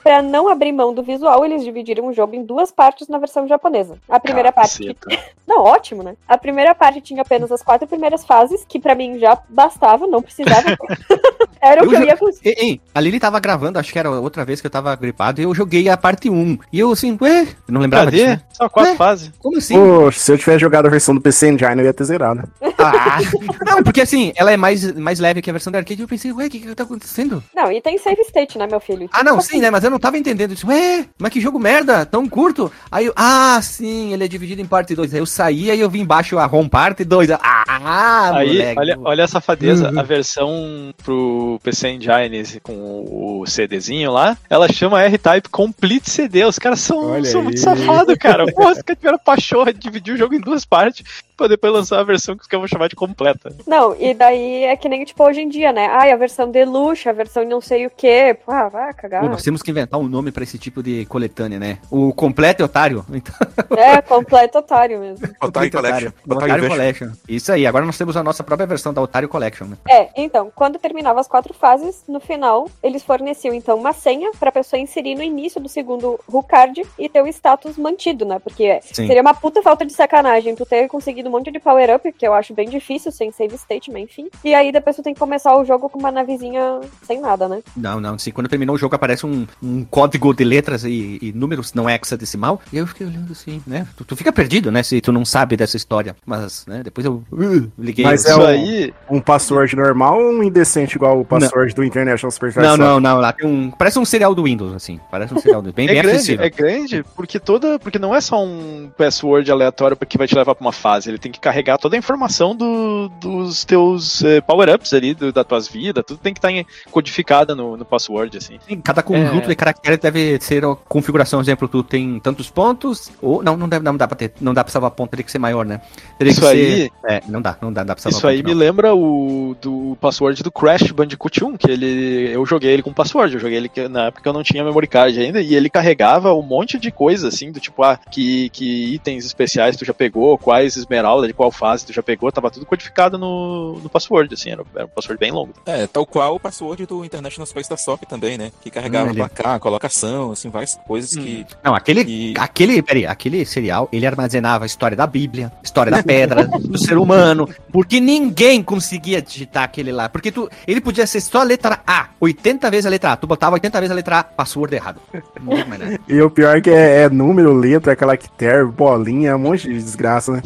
para 0.05 0.21
não 0.21 0.47
abrir 0.47 0.71
mão 0.71 0.93
do 0.93 1.01
visual, 1.01 1.43
eles 1.43 1.63
dividiram 1.63 2.05
o 2.05 2.13
jogo 2.13 2.35
em 2.35 2.45
duas 2.45 2.71
partes 2.71 3.07
na 3.07 3.17
versão 3.17 3.47
japonesa. 3.47 3.97
A 4.07 4.19
primeira 4.19 4.51
parte 4.51 4.93
Caceta. 4.93 5.33
Não, 5.47 5.63
ótimo, 5.63 6.03
né? 6.03 6.15
A 6.27 6.37
primeira 6.37 6.75
parte 6.75 7.01
tinha 7.01 7.23
apenas 7.23 7.51
as 7.51 7.63
quatro 7.63 7.87
primeiras 7.87 8.23
fases, 8.23 8.63
que 8.67 8.79
pra 8.79 8.93
mim 8.93 9.17
já 9.17 9.35
bastava, 9.49 10.05
não 10.05 10.21
precisava. 10.21 10.75
Era 11.61 11.81
o 11.81 11.85
Eu 11.85 11.89
que 11.89 11.95
eu 11.95 12.03
ia 12.03 12.17
conseguir. 12.17 12.49
Ei, 12.49 12.55
ei, 12.57 12.81
a 12.93 13.01
Lili 13.01 13.19
tava 13.19 13.39
gravando, 13.39 13.79
acho 13.79 13.91
que 13.91 13.97
era 13.97 14.11
outra 14.11 14.45
vez 14.45 14.61
que 14.61 14.67
eu 14.67 14.71
tava 14.71 14.95
gripado, 14.95 15.41
e 15.41 15.45
eu 15.45 15.55
joguei 15.55 15.89
a 15.89 15.97
parte 15.97 16.29
1. 16.29 16.59
E 16.71 16.79
eu 16.79 16.91
assim, 16.91 17.17
ué, 17.19 17.41
eu 17.41 17.73
não 17.73 17.81
lembrava 17.81 18.11
disso. 18.11 18.23
Cadê? 18.23 18.35
né? 18.35 18.41
Só 18.51 18.69
quatro 18.69 18.91
Ué? 18.91 18.97
fases. 18.97 19.31
Como 19.39 19.57
assim? 19.57 19.73
Poxa, 19.73 20.19
se 20.19 20.31
eu 20.31 20.37
tivesse 20.37 20.59
jogado 20.59 20.85
a 20.85 20.89
versão 20.89 21.15
do 21.15 21.21
PC 21.21 21.49
Engine, 21.49 21.79
eu 21.79 21.85
ia 21.85 21.93
ter 21.93 22.03
zerado. 22.03 22.47
Ah, 22.89 23.17
não, 23.65 23.83
porque 23.83 24.01
assim, 24.01 24.31
ela 24.35 24.51
é 24.51 24.57
mais, 24.57 24.91
mais 24.93 25.19
leve 25.19 25.41
que 25.41 25.49
a 25.49 25.53
versão 25.53 25.71
da 25.71 25.79
arcade. 25.79 26.01
Eu 26.01 26.07
pensei, 26.07 26.31
ué, 26.31 26.45
o 26.45 26.49
que 26.49 26.59
que 26.59 26.75
tá 26.75 26.83
acontecendo? 26.83 27.43
Não, 27.55 27.71
e 27.71 27.81
tem 27.81 27.97
save 27.97 28.21
state, 28.21 28.57
né, 28.57 28.67
meu 28.67 28.79
filho? 28.79 29.09
Ah, 29.11 29.23
não, 29.23 29.39
sim, 29.41 29.59
né? 29.59 29.69
Mas 29.69 29.83
eu 29.83 29.89
não 29.89 29.99
tava 29.99 30.17
entendendo 30.17 30.53
isso. 30.53 30.67
Ué, 30.67 31.05
mas 31.17 31.31
que 31.31 31.41
jogo 31.41 31.59
merda, 31.59 32.05
tão 32.05 32.27
curto. 32.27 32.71
Aí 32.91 33.05
eu, 33.05 33.13
ah, 33.15 33.59
sim, 33.61 34.13
ele 34.13 34.23
é 34.23 34.27
dividido 34.27 34.61
em 34.61 34.65
parte 34.65 34.95
2. 34.95 35.13
Aí 35.13 35.19
eu 35.19 35.25
saí, 35.25 35.71
aí 35.71 35.79
eu 35.79 35.89
vi 35.89 35.99
embaixo 35.99 36.37
a 36.37 36.45
home 36.47 36.69
parte 36.69 37.03
2. 37.03 37.31
Ah, 37.31 38.31
Aí, 38.35 38.47
moleque. 38.57 38.79
olha, 38.79 38.99
olha 39.03 39.23
a 39.23 39.27
safadeza. 39.27 39.91
Uhum. 39.91 39.99
A 39.99 40.03
versão 40.03 40.93
pro 41.03 41.59
PC 41.63 41.89
Engine 41.89 42.59
com 42.61 43.41
o 43.41 43.45
CDzinho 43.45 44.11
lá, 44.11 44.37
ela 44.49 44.71
chama 44.71 45.01
R-Type 45.03 45.49
Complete 45.49 46.09
CD. 46.09 46.43
Os 46.45 46.59
caras 46.59 46.79
são, 46.81 47.11
Olha 47.11 47.25
são 47.25 47.41
aí. 47.41 47.45
muito 47.45 47.59
safados, 47.59 48.15
cara. 48.17 48.45
Pô, 48.51 48.69
os 48.69 48.81
caras 48.81 48.97
tiveram 48.99 49.19
pachorra 49.19 49.73
de 49.73 49.79
dividir 49.79 50.13
o 50.13 50.17
jogo 50.17 50.35
em 50.35 50.39
duas 50.39 50.65
partes 50.65 51.03
pra 51.35 51.47
depois 51.47 51.73
lançar 51.73 51.99
a 51.99 52.03
versão 52.03 52.35
que 52.35 52.41
os 52.41 52.47
caras 52.47 52.61
vão 52.61 52.67
chamar 52.67 52.87
de 52.87 52.95
completa. 52.95 53.53
Não, 53.67 53.95
e 53.99 54.13
daí 54.13 54.63
é 54.63 54.75
que 54.75 54.87
nem, 54.89 55.03
tipo, 55.03 55.23
hoje 55.23 55.41
em 55.41 55.49
dia, 55.49 55.71
né? 55.71 55.87
Ai, 55.87 56.11
a 56.11 56.15
versão 56.15 56.49
deluxe, 56.49 57.09
a 57.09 57.13
versão 57.13 57.43
não 57.45 57.61
sei 57.61 57.85
o 57.85 57.89
quê. 57.89 58.37
Pô, 58.45 58.51
ah, 58.51 58.69
vai 58.69 58.93
cagar. 58.93 59.21
Pô, 59.21 59.29
nós 59.29 59.43
temos 59.43 59.61
que 59.61 59.71
inventar 59.71 59.99
um 59.99 60.07
nome 60.07 60.31
pra 60.31 60.43
esse 60.43 60.57
tipo 60.57 60.81
de 60.81 61.05
coletânea, 61.05 61.59
né? 61.59 61.77
O 61.89 62.13
completo 62.13 62.61
é 62.61 62.65
otário. 62.65 63.05
Então, 63.15 63.77
É, 63.77 64.01
completo 64.01 64.57
otário 64.59 64.99
mesmo. 64.99 65.27
Otário 65.41 65.71
Collection. 65.71 66.11
Otário, 66.27 66.53
Otário. 66.53 66.69
Collection. 66.69 67.09
Isso 67.27 67.51
aí, 67.51 67.65
agora 67.65 67.85
nós 67.85 67.97
temos 67.97 68.15
a 68.17 68.23
nossa 68.23 68.43
própria 68.43 68.67
versão 68.67 68.93
da 68.93 69.01
Otário 69.01 69.29
Collection, 69.29 69.67
né? 69.67 69.77
É, 69.89 70.09
então, 70.15 70.51
quando 70.53 70.77
terminava 70.77 71.19
as 71.19 71.27
quatro 71.27 71.53
fases, 71.53 72.03
no 72.07 72.19
final, 72.19 72.69
eles 72.83 73.03
forneciam, 73.03 73.53
então, 73.53 73.77
uma 73.77 73.93
senha 73.93 74.31
pra 74.39 74.51
pessoa 74.51 74.79
inserir 74.79 75.15
no 75.15 75.23
início 75.23 75.59
do 75.61 75.69
segundo 75.69 76.19
Rucard 76.29 76.85
e 76.99 77.09
ter 77.09 77.21
o 77.21 77.27
status 77.27 77.77
mantido, 77.77 78.25
né? 78.25 78.39
Porque 78.39 78.79
Sim. 78.81 79.07
seria 79.07 79.21
uma 79.21 79.33
puta 79.33 79.61
falta 79.61 79.85
de 79.85 79.93
sacanagem 79.93 80.55
tu 80.55 80.65
ter 80.65 80.87
conseguido 80.87 81.24
um 81.27 81.31
monte 81.31 81.51
de 81.51 81.59
power-up, 81.59 82.11
que 82.13 82.27
eu 82.27 82.33
acho 82.33 82.53
bem 82.53 82.69
difícil, 82.69 83.11
sem 83.11 83.31
save 83.31 83.55
state, 83.55 83.91
mas 83.91 84.03
enfim. 84.03 84.27
E 84.43 84.53
aí 84.53 84.71
depois 84.71 84.95
tu 84.95 85.03
tem 85.03 85.13
que 85.13 85.19
começar 85.19 85.55
o 85.57 85.65
jogo 85.65 85.89
com 85.89 85.99
uma 85.99 86.11
navezinha 86.11 86.81
sem 87.03 87.19
nada, 87.19 87.47
né? 87.47 87.61
Não, 87.75 87.99
não, 87.99 88.17
sim. 88.17 88.31
Quando 88.31 88.47
terminou 88.47 88.75
o 88.75 88.79
jogo 88.79 88.95
aparece 88.95 89.25
um, 89.25 89.45
um 89.61 89.83
código 89.83 90.33
de 90.33 90.43
letras 90.43 90.83
e, 90.83 91.19
e 91.21 91.31
números 91.33 91.73
não 91.73 91.89
hexadecimal. 91.89 92.61
E 92.71 92.77
eu 92.77 92.87
fiquei 92.87 93.05
olhando 93.07 93.31
assim, 93.31 93.61
né? 93.65 93.87
Tu, 93.97 94.03
tu 94.05 94.15
fica 94.15 94.31
perdido, 94.31 94.71
né? 94.71 94.83
Se 94.83 94.99
tu 95.01 95.11
não 95.11 95.25
sabe 95.25 95.55
dessa 95.57 95.77
história. 95.77 96.15
Mas, 96.25 96.65
né? 96.65 96.81
Depois 96.83 97.05
eu 97.05 97.23
uh, 97.31 97.71
liguei. 97.77 98.05
Mas 98.05 98.25
é 98.25 98.35
o- 98.35 98.45
aí, 98.45 98.93
Um 99.09 99.19
password 99.19 99.75
normal 99.75 100.19
ou 100.19 100.31
um 100.31 100.43
indecente 100.43 100.95
igual 100.95 101.19
o 101.19 101.25
password 101.25 101.73
do 101.73 101.83
International 101.83 102.31
Superstar? 102.31 102.63
Não, 102.63 102.77
não, 102.77 102.99
não. 102.99 103.17
Lá 103.17 103.31
tem 103.33 103.47
um. 103.47 103.71
Parece 103.71 103.99
um 103.99 104.05
serial 104.05 104.33
do 104.35 104.43
Windows, 104.43 104.73
assim. 104.73 104.99
Parece 105.11 105.33
um 105.33 105.39
serial 105.39 105.61
do 105.61 105.71
bem, 105.73 105.85
é 105.85 105.93
bem 105.93 106.01
grande, 106.01 106.15
acessível. 106.17 106.45
é 106.45 106.49
grande, 106.49 107.03
porque 107.15 107.39
toda. 107.39 107.79
Porque 107.79 107.99
não 107.99 108.13
é 108.15 108.21
só 108.21 108.43
um 108.43 108.89
password 108.97 109.51
aleatório 109.51 109.95
que 109.97 110.17
vai 110.17 110.27
te 110.27 110.35
levar 110.35 110.55
pra 110.55 110.65
uma 110.65 110.71
fase. 110.71 111.14
Ele 111.15 111.21
tem 111.21 111.31
que 111.31 111.39
carregar 111.39 111.77
toda 111.77 111.95
a 111.95 111.99
informação 111.99 112.55
do- 112.55 113.09
dos 113.19 113.63
teus 113.65 114.23
eh, 114.23 114.41
power-ups 114.41 114.93
ali, 114.93 115.13
do, 115.13 115.31
das 115.31 115.45
tuas 115.45 115.67
vidas, 115.67 116.03
tudo 116.05 116.19
tem 116.19 116.33
que 116.33 116.39
estar 116.39 116.51
codificada 116.91 117.55
no, 117.55 117.77
no 117.77 117.85
password, 117.85 118.37
assim. 118.37 118.59
Sim, 118.67 118.81
Cada 118.81 119.01
conjunto 119.01 119.45
É. 119.45 119.47
de 119.49 119.55
caracteres 119.55 119.99
deve 119.99 120.39
ser 120.41 120.63
a 120.65 120.75
configuração, 120.75 121.39
exemplo, 121.39 121.67
tu 121.67 121.83
tem 121.83 122.19
tantos 122.19 122.49
pontos, 122.49 123.11
ou 123.21 123.41
não, 123.43 123.55
não, 123.57 123.67
deve, 123.67 123.83
não 123.83 123.95
dá 123.97 124.07
pra 124.07 124.15
ter, 124.17 124.33
não 124.41 124.53
dá 124.53 124.63
pra 124.63 124.71
salvar 124.71 124.91
ponto, 124.91 125.09
teria 125.11 125.23
que 125.25 125.31
ser 125.31 125.39
maior, 125.39 125.65
né? 125.65 125.81
Teria 126.17 126.31
Isso 126.31 126.41
que 126.41 126.47
aí- 126.47 126.81
ser, 126.83 126.91
é, 127.07 127.21
não 127.27 127.41
dá, 127.41 127.57
não 127.61 127.71
dá, 127.71 127.83
dá 127.83 127.95
pra 127.95 128.01
salvar 128.01 128.17
Isso 128.17 128.27
aí 128.27 128.37
ponto, 128.37 128.47
me 128.47 128.53
não. 128.53 128.59
lembra 128.59 128.95
o 128.95 129.55
do 129.61 129.97
password 130.01 130.43
do 130.43 130.51
Crash 130.51 130.91
Bandicoot 130.91 131.43
1, 131.43 131.57
que 131.57 131.69
ele 131.71 132.29
eu 132.33 132.45
joguei 132.45 132.71
ele 132.71 132.81
com 132.83 132.91
password, 132.93 133.33
eu 133.33 133.39
joguei 133.39 133.57
ele 133.57 133.71
na 133.89 134.07
época 134.07 134.21
que 134.23 134.27
eu 134.29 134.33
não 134.33 134.43
tinha 134.43 134.63
memory 134.63 134.87
card 134.87 135.19
ainda, 135.19 135.41
e 135.41 135.55
ele 135.55 135.69
carregava 135.69 136.33
um 136.33 136.41
monte 136.41 136.77
de 136.77 136.91
coisa 136.91 137.27
assim, 137.27 137.51
do 137.51 137.59
tipo, 137.59 137.83
ah, 137.83 137.97
que, 138.11 138.49
que 138.49 138.93
itens 138.93 139.25
especiais 139.25 139.75
tu 139.77 139.85
já 139.85 139.93
pegou, 139.93 140.37
quais 140.37 140.75
esmeralda 141.05 141.27
de 141.27 141.33
qual 141.33 141.51
fase 141.51 141.85
tu 141.85 141.93
já 141.93 142.01
pegou, 142.01 142.31
tava 142.31 142.49
tudo 142.49 142.65
codificado 142.65 143.17
no, 143.17 143.79
no 143.81 143.89
password, 143.89 144.33
assim, 144.33 144.49
era, 144.49 144.63
era 144.75 144.85
um 144.85 144.89
password 144.89 145.19
bem 145.19 145.31
longo. 145.31 145.53
É, 145.65 145.85
tal 145.87 146.05
qual 146.05 146.35
o 146.35 146.39
password 146.39 146.85
do 146.85 147.05
International 147.05 147.45
Space 147.45 147.69
Soccer 147.77 148.07
também, 148.07 148.37
né? 148.37 148.51
Que 148.61 148.69
carregava 148.71 149.07
Hum, 149.07 149.09
ele- 149.11 149.17
placar, 149.19 149.59
colocação, 149.59 150.31
assim, 150.31 150.49
várias 150.49 150.75
coisas 150.87 151.15
que. 151.15 151.45
Não, 151.63 151.75
aquele, 151.75 152.01
E- 152.03 152.33
aquele, 152.37 152.81
peraí, 152.81 153.05
aquele 153.05 153.45
serial, 153.45 153.87
ele 153.91 154.05
armazenava 154.07 154.65
a 154.65 154.67
história 154.67 154.95
da 154.97 155.05
Bíblia, 155.05 155.51
história 155.63 155.91
da 155.91 156.01
pedra, 156.01 156.47
do 156.57 156.77
ser 156.77 156.97
humano, 156.97 157.47
porque 157.71 157.99
ninguém 157.99 158.63
conseguia 158.63 159.21
digitar 159.21 159.63
aquele 159.63 159.91
lá, 159.91 160.09
porque 160.09 160.31
tu, 160.31 160.49
ele 160.67 160.81
podia 160.81 161.05
ser 161.05 161.21
só 161.21 161.41
a 161.41 161.43
letra 161.43 161.79
A, 161.85 162.07
80 162.19 162.71
vezes 162.71 162.85
a 162.85 162.89
letra 162.89 163.11
A, 163.13 163.17
tu 163.17 163.27
botava 163.27 163.53
80 163.55 163.79
vezes 163.79 163.91
a 163.91 163.95
letra 163.95 164.19
A, 164.19 164.23
password 164.23 164.73
errado. 164.75 164.99
E 166.07 166.21
o 166.21 166.29
pior 166.29 166.57
é 166.57 166.61
que 166.61 166.69
é, 166.69 167.01
é 167.03 167.09
número, 167.09 167.53
letra, 167.53 167.95
caractere, 167.95 168.65
bolinha, 168.65 169.35
um 169.35 169.39
monte 169.39 169.67
de 169.67 169.73
desgraça, 169.75 170.31
né? 170.33 170.41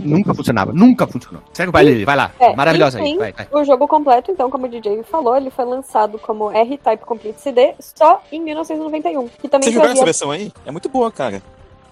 Nunca 0.00 0.34
funcionava, 0.34 0.72
nunca 0.72 1.06
funcionou. 1.06 1.42
Segue 1.52 1.68
o 1.68 1.72
baile, 1.72 2.04
vai 2.04 2.16
lá, 2.16 2.30
É, 2.38 2.54
maravilhosa 2.54 2.98
aí, 2.98 3.08
enfim, 3.08 3.18
vai, 3.18 3.32
vai. 3.32 3.46
O 3.52 3.64
jogo 3.64 3.86
completo, 3.86 4.30
então, 4.30 4.50
como 4.50 4.66
o 4.66 4.68
DJ 4.68 5.02
falou, 5.02 5.36
ele 5.36 5.50
foi 5.50 5.64
lançado 5.64 6.18
como 6.18 6.50
R-Type 6.50 7.04
Complete 7.04 7.40
CD 7.40 7.74
só 7.78 8.22
em 8.30 8.40
1991. 8.40 9.28
Que 9.28 9.48
também 9.48 9.68
Você 9.68 9.74
jogou 9.74 9.90
essa 9.90 10.04
versão 10.04 10.30
aí? 10.30 10.52
É 10.64 10.70
muito 10.70 10.88
boa, 10.88 11.10
cara. 11.10 11.42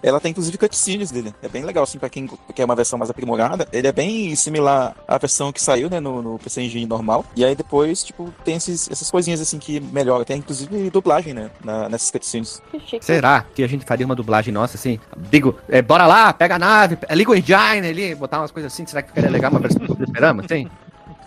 Ela 0.03 0.21
tem 0.21 0.31
inclusive 0.31 0.57
cutscenes 0.59 1.11
dele. 1.11 1.35
É 1.43 1.49
bem 1.49 1.65
legal, 1.65 1.85
assim, 1.85 1.99
pra 1.99 2.09
quem 2.09 2.29
quer 2.55 2.65
uma 2.65 2.75
versão 2.77 2.99
mais 2.99 3.11
aprimorada. 3.11 3.67
Ele 3.73 3.87
é 3.87 3.93
bem 3.93 4.35
similar 4.37 4.95
à 5.07 5.19
versão 5.19 5.53
que 5.53 5.61
saiu, 5.61 5.91
né, 5.91 6.01
no, 6.01 6.23
no 6.23 6.39
PC 6.39 6.63
Engine 6.63 6.87
normal. 6.87 7.25
E 7.35 7.45
aí 7.45 7.55
depois, 7.55 8.03
tipo, 8.05 8.33
tem 8.45 8.57
esses, 8.57 8.89
essas 8.91 9.11
coisinhas, 9.11 9.41
assim, 9.41 9.59
que 9.59 9.81
melhora. 9.81 10.25
Tem 10.25 10.39
inclusive 10.39 10.91
dublagem, 10.91 11.35
né, 11.35 11.51
na- 11.65 11.89
nessas 11.89 12.11
cutscenes. 12.11 12.63
Que. 12.87 13.05
Será 13.05 13.45
que 13.55 13.63
a 13.63 13.69
gente 13.69 13.85
faria 13.85 14.07
uma 14.07 14.15
dublagem 14.15 14.53
nossa 14.53 14.77
assim? 14.77 14.99
Digo, 15.31 15.57
é, 15.69 15.83
bora 15.83 16.07
lá, 16.07 16.33
pega 16.33 16.55
a 16.57 16.59
nave, 16.59 16.99
liga 17.11 17.31
o 17.31 17.35
engine 17.35 17.87
ali, 17.89 18.15
botar 18.15 18.39
umas 18.41 18.51
coisas 18.51 18.73
assim. 18.73 18.87
Será 18.87 19.03
que 19.03 19.09
ficaria 19.09 19.31
legal 19.31 19.51
uma 19.51 19.61
versão 19.61 19.85
do 19.85 19.95
fliperama? 19.95 20.43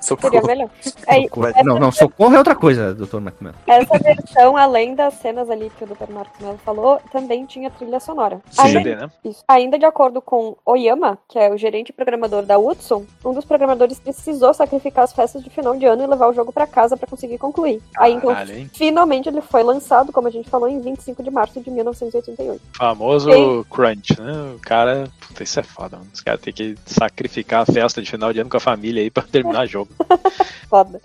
Sim. 0.02 0.16
Seria 0.18 0.42
Socorro. 0.42 0.48
melhor. 0.48 0.70
É, 1.08 1.22
Socorro. 1.24 1.48
Não, 1.64 1.80
não, 1.80 1.92
socorro 1.92 2.36
é 2.36 2.38
outra 2.38 2.56
coisa, 2.56 2.94
doutor 2.94 3.22
McMahon. 3.22 3.54
essa 3.68 3.98
versão, 4.00 4.58
além 4.58 4.96
das 4.96 5.14
cenas 5.16 5.50
ali 5.50 5.72
que 5.78 5.84
o 5.84 5.88
Dr. 5.88 6.12
Marcos 6.12 6.40
Mello 6.42 6.60
falou, 6.66 7.00
também 7.12 7.46
tinha 7.46 7.70
trilha 7.70 8.00
sonora. 8.00 8.42
Sim. 8.50 8.78
Ainda, 8.78 8.96
né? 8.96 9.12
isso. 9.24 9.44
Ainda 9.48 9.78
de 9.80 9.86
acordo 9.86 10.22
com 10.22 10.56
Oyama, 10.66 11.18
que 11.30 11.38
é 11.40 11.50
o 11.50 11.58
gerente 11.58 11.90
e 11.90 11.94
programador 11.94 12.44
da 12.44 12.58
Hudson, 12.58 13.06
um 13.24 13.34
dos 13.34 13.46
programadores 13.46 14.00
precisou 14.00 14.54
sacrificar 14.54 15.04
as 15.04 15.14
festas 15.14 15.44
de 15.44 15.50
final 15.50 15.76
de 15.78 15.86
ano 15.86 16.04
e 16.04 16.08
levar 16.08 16.28
o 16.28 16.34
jogo 16.34 16.52
pra 16.52 16.66
casa 16.68 16.98
pra 16.98 17.08
conseguir 17.08 17.38
concluir. 17.38 17.82
Aí 17.98 18.14
então, 18.14 18.34
Caralho, 18.34 18.70
finalmente 18.74 19.30
ele 19.30 19.42
foi 19.42 19.64
lançado, 19.64 20.12
como 20.12 20.28
a 20.28 20.32
gente 20.32 20.50
falou, 20.50 20.68
em 20.68 20.80
25 20.82 21.22
de 21.24 21.30
março 21.32 21.60
de 21.62 21.70
1988. 21.70 22.62
Famoso 22.76 23.32
Sim. 23.32 23.66
crunch, 23.70 24.20
né? 24.20 24.54
O 24.56 24.60
cara, 24.60 25.08
puta, 25.28 25.44
isso 25.44 25.60
é 25.60 25.64
foda, 25.64 25.98
mano. 25.98 26.10
Os 26.14 26.22
caras 26.22 26.42
têm 26.42 26.54
que 26.54 26.76
sacrificar 26.86 27.62
a 27.62 27.66
festa 27.66 28.02
de 28.02 28.10
final 28.10 28.34
de 28.34 28.40
ano 28.40 28.50
com 28.50 28.58
a 28.58 28.60
família 28.60 29.02
aí 29.02 29.10
pra 29.12 29.24
terminar 29.24 29.64
o 29.64 29.68
jogo. 29.70 29.91
Foda. 30.70 31.02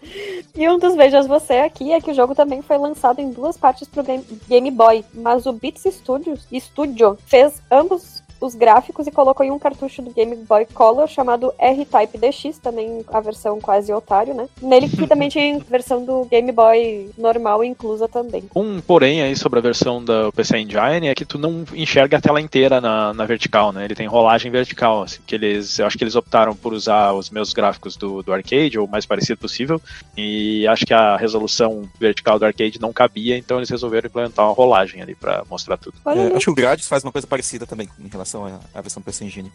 E 0.55 0.69
um 0.69 0.79
dos 0.79 0.95
Vejas 0.95 1.27
Você 1.27 1.55
aqui 1.55 1.93
é 1.93 2.01
que 2.01 2.11
o 2.11 2.15
jogo 2.15 2.35
também 2.35 2.63
foi 2.63 2.79
lançado 2.79 3.21
em 3.21 3.31
duas 3.31 3.57
partes 3.57 3.89
pro 3.89 4.05
Game 4.49 4.71
Boy, 4.71 5.05
mas 5.15 5.47
o 5.47 5.53
Beats 5.53 5.85
Studios, 5.95 6.47
Studio 6.53 7.19
fez 7.27 7.61
ambos 7.71 8.23
os 8.41 8.55
gráficos 8.55 9.07
e 9.07 9.11
colocou 9.11 9.45
em 9.45 9.51
um 9.51 9.59
cartucho 9.59 10.03
do 10.03 10.11
Game 10.11 10.35
Boy 10.37 10.67
Color 10.67 11.09
chamado 11.09 11.53
R-Type 11.59 12.19
DX, 12.19 12.59
também 12.59 13.05
a 13.09 13.21
versão 13.21 13.61
quase 13.61 13.93
otário, 13.93 14.35
né? 14.35 14.49
Nele 14.61 14.89
que 14.89 15.07
também 15.07 15.29
tinha 15.29 15.59
versão 15.61 16.05
do 16.05 16.25
Game 16.27 16.51
Boy 16.53 17.11
normal 17.17 17.65
inclusa 17.65 18.09
também. 18.09 18.45
Um 18.55 18.81
porém 18.81 19.23
aí 19.23 19.37
sobre 19.37 19.59
a 19.59 19.63
versão 19.63 20.05
da 20.05 20.31
PC 20.33 20.59
Engine 20.59 21.09
é 21.09 21.15
que 21.15 21.25
tu 21.25 21.39
não 21.39 21.65
enxerga 21.75 22.19
a 22.19 22.21
tela 22.21 22.41
inteira 22.41 22.81
na, 22.81 23.13
na 23.15 23.25
vertical, 23.25 23.73
né? 23.73 23.85
Ele 23.85 23.95
tem 23.95 24.07
rolagem 24.07 24.51
vertical, 24.51 25.03
assim, 25.03 25.21
que 25.27 25.35
eles, 25.35 25.79
eu 25.79 25.87
acho 25.87 25.97
que 25.97 26.05
eles 26.05 26.17
optaram 26.17 26.55
por 26.55 26.73
usar 26.73 27.13
os 27.13 27.31
meus 27.31 27.53
gráficos 27.53 27.97
do, 27.97 28.23
do 28.23 28.33
arcade, 28.33 28.79
ou 28.79 28.87
o 28.87 28.91
mais 28.91 29.07
parecido 29.07 29.39
possível, 29.39 29.81
e 30.17 30.67
acho 30.67 30.85
que 30.85 30.95
a 30.95 31.17
resolução 31.17 31.89
vertical 31.99 32.39
do 32.39 32.45
arcade 32.45 32.81
não 32.81 32.93
cabia, 32.93 33.37
então 33.37 33.59
eles 33.59 33.71
resolveram 33.71 34.09
implementar 34.09 34.47
uma 34.47 34.55
rolagem 34.55 35.03
ali 35.03 35.15
pra 35.15 35.45
mostrar 35.49 35.77
tudo. 35.77 35.97
É, 36.07 36.37
acho 36.37 36.47
que 36.47 36.51
o 36.51 36.55
Grades 36.55 36.89
faz 36.89 37.03
uma 37.03 37.13
coisa 37.13 37.27
parecida 37.27 37.67
também 37.67 37.89
em 37.99 38.09
relação 38.09 38.26
à, 38.35 38.59
à 38.75 38.81
versão 38.81 39.03
PC 39.03 39.25
Engine. 39.25 39.53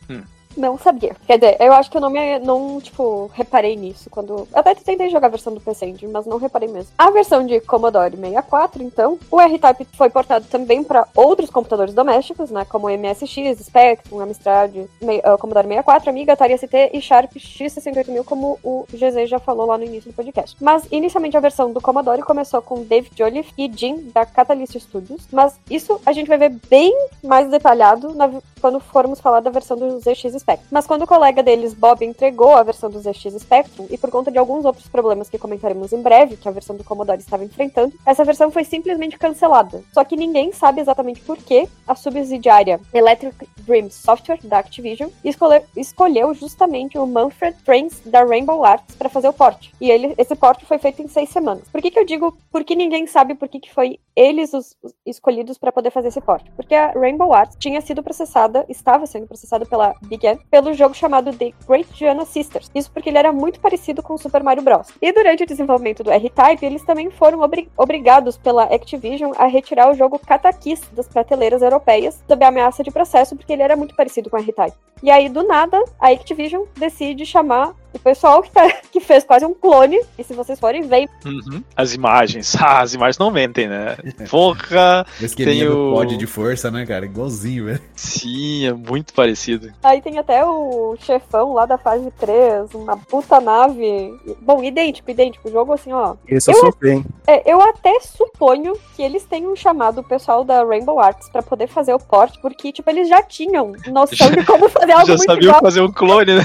Não 0.58 0.78
sabia. 0.78 1.16
Quer 1.26 1.38
dizer, 1.40 1.56
eu 1.62 1.72
acho 1.72 1.90
que 1.90 1.96
eu 1.96 2.02
não 2.02 2.10
me, 2.10 2.38
não, 2.40 2.82
tipo, 2.82 3.32
reparei 3.34 3.78
nisso 3.78 4.10
quando. 4.10 4.34
Eu 4.34 4.48
até 4.54 4.76
tentei 4.76 5.10
jogar 5.10 5.28
a 5.28 5.30
versão 5.30 5.54
do 5.54 5.62
PC 5.62 5.86
Engine, 5.86 6.12
mas 6.12 6.26
não 6.26 6.38
reparei 6.38 6.68
mesmo. 6.68 6.92
A 6.98 7.10
versão 7.10 7.46
de 7.46 7.62
Commodore 7.62 8.18
64, 8.18 8.84
então, 8.84 9.18
o 9.32 9.40
R-Type 9.40 9.88
foi 9.96 10.10
portado 10.10 10.46
também 10.50 10.84
para 10.84 11.08
outros 11.16 11.50
computadores 11.50 11.94
domésticos, 11.94 12.52
né? 12.52 12.66
Como 12.66 12.88
o 12.88 12.90
MSX, 12.90 13.64
Spectrum, 13.64 14.20
Amstrad, 14.20 14.76
me- 15.02 15.20
uh, 15.20 15.38
Commodore 15.40 15.68
64, 15.68 16.10
Amiga, 16.10 16.34
Atari 16.34 16.58
ST 16.58 16.90
e 16.92 17.00
Sharp 17.02 17.32
X68000, 17.38 18.26
como 18.26 18.60
o 18.62 18.86
GZ 18.92 19.30
já 19.30 19.40
falou 19.40 19.68
lá 19.68 19.78
no 19.78 19.86
início 19.86 20.12
do 20.12 20.16
podcast. 20.16 20.58
Mas, 20.60 20.86
inicialmente, 20.92 21.38
a 21.38 21.40
versão 21.40 21.72
do 21.72 21.80
Commodore 21.80 22.24
começou 22.24 22.62
com 22.62 22.84
Dave 22.84 23.10
Jolliffe 23.16 23.54
e 23.58 23.72
Jim, 23.74 24.12
da 24.14 24.26
Catalyst 24.26 24.78
Studios. 24.80 25.28
Mas 25.32 25.58
isso 25.70 26.02
a 26.06 26.12
gente 26.12 26.28
vai 26.28 26.38
ver 26.38 26.50
bem 26.70 26.94
mais 27.24 27.50
detalhado 27.50 28.14
na- 28.14 28.30
quando 28.62 28.80
formos 28.80 29.20
falar 29.20 29.40
da 29.42 29.50
versão 29.50 29.76
do 29.76 30.00
ZX 30.00 30.34
Spectrum. 30.40 30.68
Mas 30.72 30.88
quando 30.88 31.02
o 31.02 31.08
colega 31.08 31.42
deles, 31.44 31.74
Bob, 31.74 32.06
entregou 32.06 32.56
a 32.56 32.64
versão 32.64 32.90
do 32.90 33.00
ZX 33.00 33.34
Spectrum, 33.40 33.88
e 33.90 33.98
por 33.98 34.10
conta 34.10 34.32
de 34.32 34.38
alguns 34.38 34.64
outros 34.64 34.88
problemas 34.88 35.30
que 35.30 35.38
comentaremos 35.40 35.92
em 35.92 36.02
breve, 36.02 36.38
que 36.38 36.48
a 36.48 36.52
versão 36.52 36.76
do 36.76 36.84
Commodore 36.84 37.20
estava 37.20 37.44
enfrentando, 37.44 37.94
essa 38.06 38.24
versão 38.24 38.52
foi 38.52 38.64
simplesmente 38.64 39.18
cancelada. 39.18 39.84
Só 39.94 40.04
que 40.04 40.16
ninguém 40.16 40.52
sabe 40.54 40.80
exatamente 40.80 41.22
por 41.22 41.38
que 41.38 41.68
a 41.88 41.96
subsidiária 41.96 42.80
Electric 42.94 43.48
Dream 43.66 43.90
Software, 43.90 44.40
da 44.44 44.60
Activision, 44.60 45.10
escolhe- 45.26 45.64
escolheu 45.76 46.34
justamente 46.34 46.98
o 46.98 47.08
Manfred 47.08 47.58
Friends 47.66 48.00
da 48.06 48.24
Rainbow 48.24 48.64
Arts 48.64 48.96
para 48.96 49.10
fazer 49.10 49.28
o 49.30 49.34
port. 49.34 49.70
E 49.82 49.90
ele, 49.90 50.14
esse 50.18 50.36
port 50.36 50.64
foi 50.66 50.78
feito 50.78 51.02
em 51.02 51.08
seis 51.08 51.30
semanas. 51.30 51.64
Por 51.72 51.82
que, 51.82 51.90
que 51.90 52.00
eu 52.00 52.06
digo 52.06 52.38
por 52.52 52.64
que 52.64 52.76
ninguém 52.76 53.08
sabe 53.08 53.34
por 53.34 53.48
que, 53.48 53.60
que 53.60 53.74
foi 53.74 54.00
eles 54.16 54.54
os, 54.54 54.76
os 54.82 54.94
escolhidos 55.06 55.58
para 55.58 55.72
poder 55.72 55.92
fazer 55.92 56.10
esse 56.10 56.22
port? 56.22 56.46
Porque 56.56 56.76
a 56.76 56.92
Rainbow 56.92 57.34
Arts 57.34 57.58
tinha 57.60 57.82
sido 57.82 58.04
processada, 58.04 58.66
estava 58.68 59.06
sendo 59.06 59.28
processada 59.28 59.66
pela 59.66 59.96
Big 60.04 60.26
N, 60.26 60.40
pelo 60.50 60.74
jogo 60.74 60.94
chamado 60.94 61.34
The 61.34 61.54
Great 61.68 61.90
Giana 61.94 62.26
Sisters. 62.26 62.70
Isso 62.74 62.92
porque 62.92 63.10
ele 63.10 63.18
era 63.18 63.32
muito 63.32 63.60
parecido 63.60 64.02
com 64.04 64.14
o 64.14 64.18
Super 64.18 64.44
Mario 64.44 64.64
Bros. 64.64 64.88
E 65.02 65.12
durante 65.12 65.44
o 65.44 65.48
desenvolvimento 65.48 66.04
do 66.04 66.12
R-Type, 66.12 66.66
eles 66.66 66.84
também 66.84 67.10
foram 67.10 67.42
obri- 67.42 67.70
obrigados 67.78 68.38
pela 68.38 68.64
Activision 68.64 69.32
a 69.38 69.46
retirar 69.46 69.90
o 69.90 69.96
jogo 69.96 70.20
Katakis 70.20 70.82
das 70.92 71.08
prateleiras 71.08 71.62
europeias 71.62 72.24
sob 72.28 72.44
ameaça 72.44 72.84
de 72.84 72.92
processo, 72.92 73.36
porque 73.36 73.54
ele 73.54 73.64
era 73.64 73.76
muito 73.76 73.96
parecido 73.96 74.30
com 74.30 74.38
R-Type. 74.38 74.78
E 75.04 75.10
aí, 75.10 75.30
do 75.30 75.44
nada, 75.44 75.84
a 76.00 76.10
Activision 76.10 76.66
decide 76.76 77.26
chamar 77.26 77.74
o 77.94 78.00
pessoal 78.00 78.42
que, 78.42 78.52
tá- 78.52 78.72
que 78.92 79.00
fez 79.00 79.24
quase 79.24 79.46
um 79.46 79.54
clone, 79.54 80.00
e 80.18 80.24
se 80.24 80.34
vocês 80.34 80.60
forem 80.60 80.82
ver, 80.84 81.10
Uhum. 81.26 81.64
As 81.76 81.94
imagens. 81.94 82.56
Ah, 82.62 82.82
as 82.82 82.94
imagens 82.94 83.18
não 83.18 83.32
mentem, 83.32 83.68
né? 83.68 83.98
Porra! 84.30 85.06
O 85.22 85.36
Tem 85.36 85.68
o- 85.68 85.94
pod 85.94 86.16
de 86.18 86.28
força, 86.28 86.70
né, 86.72 86.86
cara? 86.86 87.06
Igualzinho, 87.06 87.66
velho. 87.66 87.82
Sim, 87.96 88.68
é 88.68 88.74
muito 88.74 89.14
parecido. 89.14 89.72
Aí 89.84 90.02
tem 90.02 90.18
até 90.20 90.44
o 90.46 90.96
chefão 91.00 91.54
lá 91.54 91.66
da 91.66 91.78
fase 91.78 92.10
3, 92.20 92.74
uma 92.74 92.96
puta 92.98 93.40
nave. 93.40 94.14
Bom, 94.42 94.64
idêntico, 94.64 95.10
idêntico. 95.10 95.48
O 95.48 95.52
jogo 95.52 95.74
assim, 95.74 95.92
ó. 95.92 96.16
Esse 96.28 96.52
eu 96.52 96.56
Eu- 96.56 96.62
sou 96.62 96.76
bem. 96.80 97.04
É, 97.28 97.52
eu 97.52 97.62
até 97.62 98.00
suponho 98.02 98.74
que 98.96 99.02
eles 99.02 99.24
tenham 99.24 99.56
chamado 99.56 100.02
o 100.02 100.04
pessoal 100.04 100.44
da 100.44 100.64
Rainbow 100.64 101.00
Arts 101.00 101.30
pra 101.30 101.42
poder 101.42 101.68
fazer 101.68 101.94
o 101.94 102.00
port, 102.00 102.36
porque, 102.42 102.72
tipo, 102.72 102.90
eles 102.90 103.08
já 103.10 103.22
tinham 103.24 103.74
noção 103.88 104.30
de 104.32 104.46
como 104.46 104.70
fazer 104.70 104.92
algo 104.92 105.06
Já 105.08 105.14
muito 105.16 105.26
sabiam 105.32 105.50
igual. 105.50 105.62
fazer 105.62 105.82
um 105.82 105.92
clone, 105.92 106.36
né? 106.36 106.44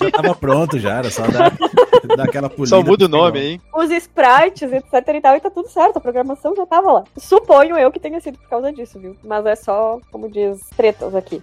Já 0.00 0.10
tava 0.10 0.34
pronto 0.34 0.77
já, 0.78 0.98
era 0.98 1.10
só 1.10 1.26
dar, 1.26 1.52
dar 2.16 2.24
aquela 2.24 2.48
polida. 2.48 2.76
Só 2.76 2.82
muda 2.82 3.06
o 3.06 3.08
nome, 3.08 3.40
hein? 3.40 3.60
Os 3.74 3.90
sprites, 3.90 4.72
etc 4.72 5.14
e 5.14 5.20
tal, 5.20 5.36
e 5.36 5.40
tá 5.40 5.50
tudo 5.50 5.68
certo. 5.68 5.96
A 5.96 6.00
programação 6.00 6.54
já 6.54 6.66
tava 6.66 6.92
lá. 6.92 7.04
Suponho 7.16 7.76
eu 7.76 7.90
que 7.90 8.00
tenha 8.00 8.20
sido 8.20 8.38
por 8.38 8.48
causa 8.48 8.72
disso, 8.72 8.98
viu? 8.98 9.16
Mas 9.24 9.44
é 9.46 9.56
só, 9.56 10.00
como 10.10 10.28
diz, 10.28 10.60
tretas 10.76 11.14
aqui. 11.14 11.42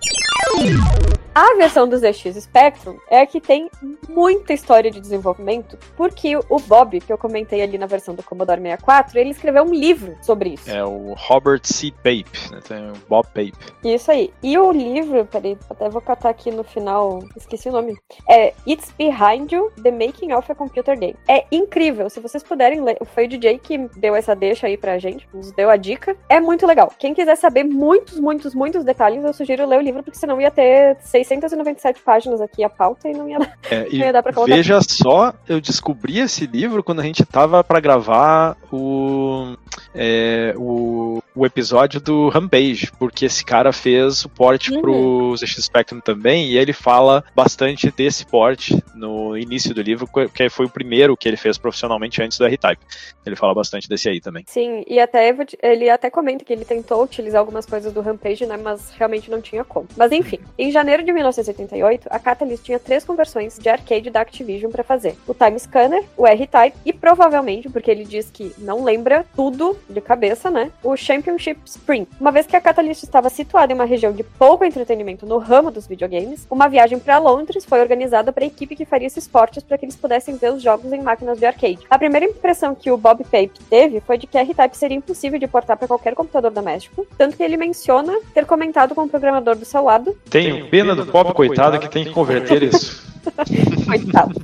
A 1.34 1.54
versão 1.56 1.86
do 1.86 1.98
ZX 1.98 2.42
Spectrum 2.44 2.98
é 3.10 3.20
a 3.20 3.26
que 3.26 3.42
tem 3.42 3.70
muita 4.08 4.54
história 4.54 4.90
de 4.90 5.02
desenvolvimento, 5.02 5.78
porque 5.98 6.38
o 6.38 6.60
Bob, 6.60 7.02
que 7.02 7.12
eu 7.12 7.18
comentei 7.18 7.62
ali 7.62 7.78
na 7.78 7.86
versão 7.86 8.16
do 8.16 8.24
Commodore 8.24 8.62
64, 8.62 9.20
ele 9.20 9.32
escreveu 9.32 9.64
um 9.64 9.74
livro 9.74 10.16
sobre 10.22 10.52
isso. 10.52 10.70
É 10.70 10.82
o 10.86 11.14
Robert 11.18 11.60
C. 11.64 11.92
Pape, 11.92 12.30
né? 12.52 12.62
Tem 12.66 12.90
o 12.90 12.94
Bob 13.10 13.26
Pape. 13.28 13.54
Isso 13.84 14.12
aí. 14.12 14.32
E 14.42 14.58
o 14.58 14.72
livro, 14.72 15.26
peraí, 15.26 15.58
até 15.70 15.90
vou 15.90 16.02
catar 16.02 16.30
aqui 16.30 16.52
no 16.52 16.64
final, 16.64 17.22
esqueci 17.36 17.68
o 17.68 17.74
nome. 17.74 17.98
É 18.30 18.54
It's 18.66 18.94
Behind 19.26 19.52
You, 19.52 19.72
The 19.82 19.92
Making 19.92 20.34
of 20.34 20.52
a 20.52 20.56
Computer 20.56 20.98
Game. 20.98 21.16
É 21.28 21.46
incrível, 21.52 22.10
se 22.10 22.20
vocês 22.20 22.44
puderem 22.44 22.82
ler. 22.84 22.98
Foi 23.14 23.26
o 23.26 23.28
DJ 23.28 23.58
que 23.60 23.78
deu 23.98 24.16
essa 24.16 24.36
deixa 24.36 24.68
aí 24.68 24.78
pra 24.78 24.98
gente, 25.00 25.28
nos 25.34 25.52
deu 25.52 25.70
a 25.70 25.76
dica. 25.78 26.16
É 26.30 26.40
muito 26.40 26.66
legal. 26.68 26.92
Quem 27.00 27.14
quiser 27.14 27.36
saber 27.36 27.64
muitos, 27.64 28.20
muitos, 28.20 28.54
muitos 28.54 28.84
detalhes, 28.84 29.24
eu 29.24 29.34
sugiro 29.34 29.66
ler 29.68 29.80
o 29.80 29.82
livro, 29.82 30.04
porque 30.04 30.18
senão 30.20 30.40
ia 30.40 30.52
ter 30.52 30.98
697 31.02 32.02
páginas 32.02 32.42
aqui 32.42 32.64
a 32.64 32.70
pauta 32.70 33.10
e 33.10 33.14
não 33.14 33.28
ia. 33.28 33.36
É, 33.72 33.84
Não 33.86 34.06
ia 34.06 34.14
dar 34.14 34.22
pra 34.22 34.32
colocar. 34.32 34.54
veja 34.56 34.80
só, 34.82 35.34
eu 35.50 35.60
descobri 35.60 36.20
esse 36.20 36.46
livro 36.46 36.84
quando 36.84 37.00
a 37.00 37.04
gente 37.04 37.26
tava 37.26 37.64
pra 37.64 37.80
gravar 37.80 38.56
o, 38.72 39.56
é, 39.94 40.54
o, 40.56 41.20
o 41.36 41.46
episódio 41.48 42.00
do 42.00 42.30
Rampage, 42.30 42.92
porque 43.00 43.26
esse 43.26 43.44
cara 43.44 43.74
fez 43.74 44.24
o 44.24 44.30
port 44.30 44.70
Uhum. 44.70 44.82
pro 44.82 45.36
ZX 45.38 45.64
Spectrum 45.66 46.00
também, 46.00 46.46
e 46.50 46.58
ele 46.58 46.74
fala 46.74 47.24
bastante 47.36 47.90
desse 47.90 48.24
port 48.26 48.70
no 48.94 49.15
início 49.38 49.74
do 49.74 49.82
livro, 49.82 50.08
que 50.34 50.50
foi 50.50 50.66
o 50.66 50.70
primeiro 50.70 51.16
que 51.18 51.28
ele 51.28 51.38
fez 51.38 51.58
profissionalmente 51.58 52.22
antes 52.22 52.38
do 52.38 52.46
R-Type. 52.46 52.82
Ele 53.26 53.36
fala 53.36 53.54
bastante 53.54 53.88
desse 53.90 54.10
aí 54.10 54.22
também. 54.22 54.44
Sim, 54.48 54.84
e 54.88 55.00
até 55.00 55.36
ele 55.62 55.90
até 55.90 56.10
comenta 56.10 56.44
que 56.44 56.54
ele 56.54 56.66
tentou 56.66 57.04
utilizar 57.04 57.40
algumas 57.40 57.66
coisas 57.66 57.92
do 57.92 58.02
Rampage, 58.02 58.46
né, 58.46 58.58
mas 58.58 58.92
realmente 58.92 59.30
não 59.30 59.42
tinha 59.42 59.64
como. 59.64 59.88
Mas 59.98 60.12
enfim, 60.12 60.40
em 60.58 60.72
janeiro 60.72 61.04
de 61.04 61.12
1988, 61.12 62.08
a 62.10 62.20
Catalyst 62.20 62.64
tinha 62.64 62.80
três 62.80 63.04
conversões 63.04 63.58
de 63.58 63.70
arcade 63.70 64.10
da 64.10 64.22
Activision 64.22 64.72
pra 64.72 64.84
fazer: 64.84 65.16
o 65.28 65.34
Time 65.34 65.60
Scanner, 65.60 66.04
o 66.18 66.26
R-Type 66.26 66.78
e 66.86 66.94
provavelmente, 66.94 67.70
porque 67.70 67.92
ele 67.92 68.06
diz 68.06 68.30
que 68.32 68.54
não 68.58 68.84
lembra 68.84 69.26
tudo 69.36 69.78
de 69.90 70.02
cabeça, 70.02 70.50
né, 70.50 70.72
o 70.84 70.96
Championship 70.96 71.60
Spring. 71.66 72.08
Uma 72.20 72.32
vez 72.32 72.46
que 72.46 72.56
a 72.56 72.62
Catalyst 72.62 73.04
estava 73.04 73.30
situada 73.30 73.72
em 73.72 73.76
uma 73.76 73.86
região 73.86 74.12
de 74.12 74.24
pouco 74.24 74.64
entretenimento 74.64 75.26
no 75.26 75.38
ramo 75.38 75.72
dos 75.72 75.88
videogames, 75.88 76.48
uma 76.50 76.68
viagem 76.68 77.00
para 77.00 77.18
Londres 77.18 77.66
foi 77.66 77.82
organizada 77.82 78.32
para 78.32 78.44
a 78.44 78.48
equipe 78.48 78.76
que 78.76 78.86
faria 78.86 79.05
esses 79.06 79.28
portes 79.28 79.64
para 79.64 79.78
que 79.78 79.86
eles 79.86 79.96
pudessem 79.96 80.36
ver 80.38 80.54
os 80.54 80.62
jogos 80.62 80.92
em 80.92 81.02
máquinas 81.02 81.40
de 81.40 81.46
arcade. 81.46 81.80
A 81.90 81.98
primeira 81.98 82.26
impressão 82.26 82.76
que 82.76 82.92
o 82.92 82.98
Bob 82.98 83.24
Pape 83.24 83.52
teve 83.70 84.00
foi 84.02 84.18
de 84.18 84.28
que 84.28 84.38
a 84.38 84.42
R-Type 84.42 84.78
seria 84.78 84.98
impossível 84.98 85.40
de 85.40 85.48
portar 85.48 85.78
para 85.78 85.88
qualquer 85.88 86.16
computador 86.16 86.52
doméstico, 86.52 87.06
tanto 87.18 87.38
que 87.38 87.44
ele 87.44 87.58
menciona 87.58 88.14
ter 88.34 88.46
comentado 88.46 88.96
com 88.96 89.04
o 89.04 89.10
programador 89.10 89.56
do 89.56 89.66
seu 89.66 89.84
lado, 89.84 90.16
Tenho 90.30 90.68
pena 90.70 90.96
do 90.96 91.06
pobre 91.06 91.34
coitado 91.34 91.80
que 91.80 91.90
tem 91.90 92.06
que 92.06 92.12
converter 92.12 92.64
isso. 92.64 93.04
coitado. 93.86 94.36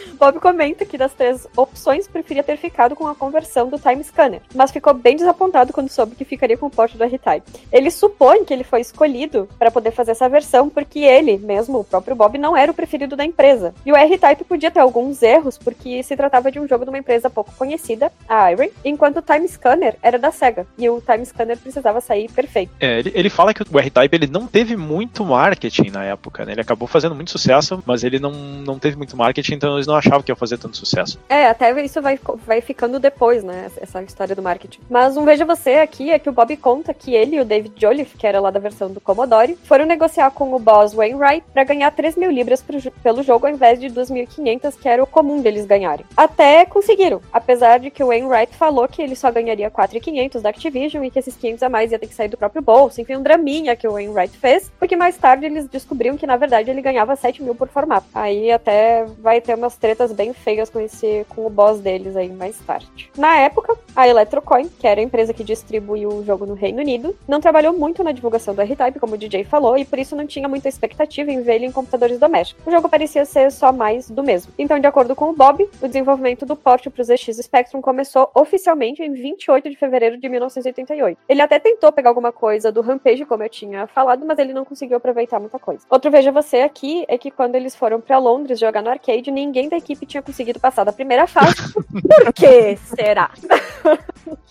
Bob 0.18 0.40
comenta 0.40 0.84
que 0.84 0.98
das 0.98 1.12
três 1.12 1.46
opções 1.56 2.08
preferia 2.08 2.42
ter 2.42 2.56
ficado 2.56 2.96
com 2.96 3.06
a 3.06 3.14
conversão 3.14 3.68
do 3.68 3.78
Time 3.78 4.02
Scanner, 4.02 4.40
mas 4.54 4.70
ficou 4.70 4.94
bem 4.94 5.16
desapontado 5.16 5.72
quando 5.72 5.88
soube 5.88 6.16
que 6.16 6.24
ficaria 6.24 6.56
com 6.56 6.66
o 6.66 6.70
porte 6.70 6.96
do 6.96 7.04
R-Type. 7.04 7.46
Ele 7.72 7.90
supõe 7.90 8.44
que 8.44 8.52
ele 8.52 8.64
foi 8.64 8.80
escolhido 8.80 9.48
para 9.58 9.70
poder 9.70 9.90
fazer 9.90 10.12
essa 10.12 10.28
versão 10.28 10.68
porque 10.68 11.00
ele, 11.00 11.38
mesmo 11.38 11.80
o 11.80 11.84
próprio 11.84 12.16
Bob, 12.16 12.38
não 12.38 12.56
era 12.56 12.70
o 12.70 12.74
preferido 12.74 13.16
da 13.16 13.24
empresa. 13.24 13.74
E 13.84 13.92
o 13.92 13.96
R-Type 13.96 14.44
podia 14.44 14.70
ter 14.70 14.80
alguns 14.80 15.22
erros 15.22 15.58
porque 15.58 16.02
se 16.02 16.16
tratava 16.16 16.50
de 16.50 16.58
um 16.58 16.66
jogo 16.66 16.84
de 16.84 16.90
uma 16.90 16.98
empresa 16.98 17.28
pouco 17.28 17.52
conhecida, 17.56 18.10
a 18.28 18.50
Iron, 18.52 18.68
enquanto 18.84 19.18
o 19.18 19.22
Time 19.22 19.46
Scanner 19.48 19.96
era 20.02 20.18
da 20.18 20.30
Sega 20.30 20.66
e 20.78 20.88
o 20.88 21.00
Time 21.00 21.24
Scanner 21.24 21.58
precisava 21.58 22.00
sair 22.00 22.30
perfeito. 22.30 22.72
É, 22.80 22.98
ele, 22.98 23.12
ele 23.14 23.30
fala 23.30 23.52
que 23.52 23.62
o 23.62 23.78
R-Type 23.78 24.16
ele 24.16 24.26
não 24.26 24.46
teve 24.46 24.76
muito 24.76 25.24
marketing 25.24 25.90
na 25.90 26.04
época, 26.04 26.44
né? 26.44 26.52
Ele 26.52 26.60
acabou 26.60 26.88
fazendo 26.88 27.14
muito 27.14 27.30
sucesso, 27.30 27.82
mas 27.86 28.04
ele 28.04 28.18
não, 28.18 28.32
não 28.32 28.78
teve 28.78 28.96
muito 28.96 29.16
marketing, 29.16 29.54
então 29.54 29.78
eles 29.86 29.88
não 29.88 29.96
acharam 29.96 30.16
achava 30.16 30.22
que 30.22 30.32
ia 30.32 30.36
fazer 30.36 30.58
tanto 30.58 30.76
sucesso. 30.76 31.18
É, 31.28 31.46
até 31.46 31.70
isso 31.82 32.00
vai, 32.00 32.18
vai 32.46 32.60
ficando 32.60 32.98
depois, 32.98 33.42
né? 33.44 33.70
Essa 33.80 34.02
história 34.02 34.34
do 34.34 34.42
marketing. 34.42 34.80
Mas 34.88 35.16
um 35.16 35.24
Veja 35.24 35.44
Você 35.44 35.74
aqui 35.74 36.10
é 36.10 36.18
que 36.18 36.28
o 36.28 36.32
Bob 36.32 36.56
conta 36.56 36.94
que 36.94 37.14
ele 37.14 37.36
e 37.36 37.40
o 37.40 37.44
David 37.44 37.74
Jolliffe, 37.76 38.16
que 38.16 38.26
era 38.26 38.40
lá 38.40 38.50
da 38.50 38.60
versão 38.60 38.90
do 38.90 39.00
Commodore, 39.00 39.58
foram 39.64 39.84
negociar 39.84 40.30
com 40.30 40.54
o 40.54 40.58
boss 40.58 40.94
Wainwright 40.94 41.44
para 41.52 41.64
ganhar 41.64 41.90
3 41.90 42.16
mil 42.16 42.30
libras 42.30 42.62
pro, 42.62 42.78
pelo 43.02 43.22
jogo 43.22 43.46
ao 43.46 43.52
invés 43.52 43.80
de 43.80 43.88
2.500, 43.88 44.74
que 44.80 44.88
era 44.88 45.02
o 45.02 45.06
comum 45.06 45.40
deles 45.40 45.66
ganharem. 45.66 46.06
Até 46.16 46.64
conseguiram, 46.64 47.20
apesar 47.32 47.78
de 47.78 47.90
que 47.90 48.02
o 48.02 48.08
Wainwright 48.08 48.54
falou 48.54 48.88
que 48.88 49.02
ele 49.02 49.16
só 49.16 49.30
ganharia 49.30 49.70
4.500 49.70 50.40
da 50.40 50.50
Activision 50.50 51.04
e 51.04 51.10
que 51.10 51.18
esses 51.18 51.36
500 51.36 51.62
a 51.62 51.68
mais 51.68 51.92
ia 51.92 51.98
ter 51.98 52.06
que 52.06 52.14
sair 52.14 52.28
do 52.28 52.36
próprio 52.36 52.62
bolso. 52.62 53.00
Enfim, 53.00 53.16
um 53.16 53.22
draminha 53.22 53.76
que 53.76 53.86
o 53.86 53.92
Wainwright 53.92 54.36
fez, 54.38 54.70
porque 54.78 54.96
mais 54.96 55.16
tarde 55.16 55.46
eles 55.46 55.66
descobriram 55.66 56.16
que 56.16 56.26
na 56.26 56.36
verdade 56.36 56.70
ele 56.70 56.82
ganhava 56.82 57.16
7 57.16 57.42
mil 57.42 57.54
por 57.54 57.68
formato. 57.68 58.06
Aí 58.14 58.50
até 58.50 59.04
vai 59.18 59.40
ter 59.40 59.54
umas 59.54 59.75
tretas 59.76 60.12
bem 60.12 60.32
feias 60.32 60.70
com 60.70 60.80
esse 60.80 61.24
com 61.28 61.46
o 61.46 61.50
boss 61.50 61.80
deles 61.80 62.16
aí 62.16 62.28
mais 62.28 62.58
tarde. 62.58 63.10
Na 63.16 63.36
época, 63.36 63.76
a 63.94 64.08
Electrocoin, 64.08 64.68
que 64.68 64.86
era 64.86 65.00
a 65.00 65.04
empresa 65.04 65.32
que 65.32 65.44
distribuiu 65.44 66.08
o 66.10 66.24
jogo 66.24 66.46
no 66.46 66.54
Reino 66.54 66.80
Unido, 66.80 67.16
não 67.26 67.40
trabalhou 67.40 67.72
muito 67.72 68.02
na 68.02 68.12
divulgação 68.12 68.54
do 68.54 68.60
R-Type, 68.60 69.00
como 69.00 69.14
o 69.14 69.18
DJ 69.18 69.44
falou, 69.44 69.76
e 69.76 69.84
por 69.84 69.98
isso 69.98 70.16
não 70.16 70.26
tinha 70.26 70.48
muita 70.48 70.68
expectativa 70.68 71.30
em 71.30 71.42
ver 71.42 71.56
ele 71.56 71.66
em 71.66 71.72
computadores 71.72 72.18
domésticos. 72.18 72.66
O 72.66 72.70
jogo 72.70 72.88
parecia 72.88 73.24
ser 73.24 73.50
só 73.50 73.72
mais 73.72 74.10
do 74.10 74.22
mesmo. 74.22 74.52
Então, 74.58 74.78
de 74.78 74.86
acordo 74.86 75.14
com 75.14 75.30
o 75.30 75.32
Bob, 75.32 75.68
o 75.80 75.86
desenvolvimento 75.86 76.44
do 76.46 76.56
porte 76.56 76.90
para 76.90 77.00
o 77.00 77.04
ZX 77.04 77.36
Spectrum 77.42 77.80
começou 77.80 78.30
oficialmente 78.34 79.02
em 79.02 79.12
28 79.12 79.70
de 79.70 79.76
fevereiro 79.76 80.18
de 80.18 80.28
1988. 80.28 81.18
Ele 81.28 81.42
até 81.42 81.58
tentou 81.58 81.92
pegar 81.92 82.10
alguma 82.10 82.32
coisa 82.32 82.70
do 82.70 82.80
Rampage, 82.80 83.24
como 83.24 83.42
eu 83.42 83.48
tinha 83.48 83.86
falado, 83.86 84.24
mas 84.26 84.38
ele 84.38 84.52
não 84.52 84.64
conseguiu 84.64 84.96
aproveitar 84.96 85.40
muita 85.40 85.58
coisa. 85.58 85.84
Outro 85.90 86.10
veja 86.10 86.30
você 86.30 86.58
aqui 86.58 87.04
é 87.08 87.18
que 87.18 87.30
quando 87.30 87.54
eles 87.54 87.74
foram 87.74 88.00
para 88.00 88.18
Londres 88.18 88.58
jogar 88.58 88.82
no 88.82 88.90
arcade, 88.90 89.30
ninguém 89.30 89.55
da 89.68 89.76
equipe 89.76 90.06
tinha 90.06 90.22
conseguido 90.22 90.60
passar 90.60 90.84
da 90.84 90.92
primeira 90.92 91.26
fase. 91.26 91.56
Por 91.74 92.32
que 92.32 92.76
será? 92.76 93.30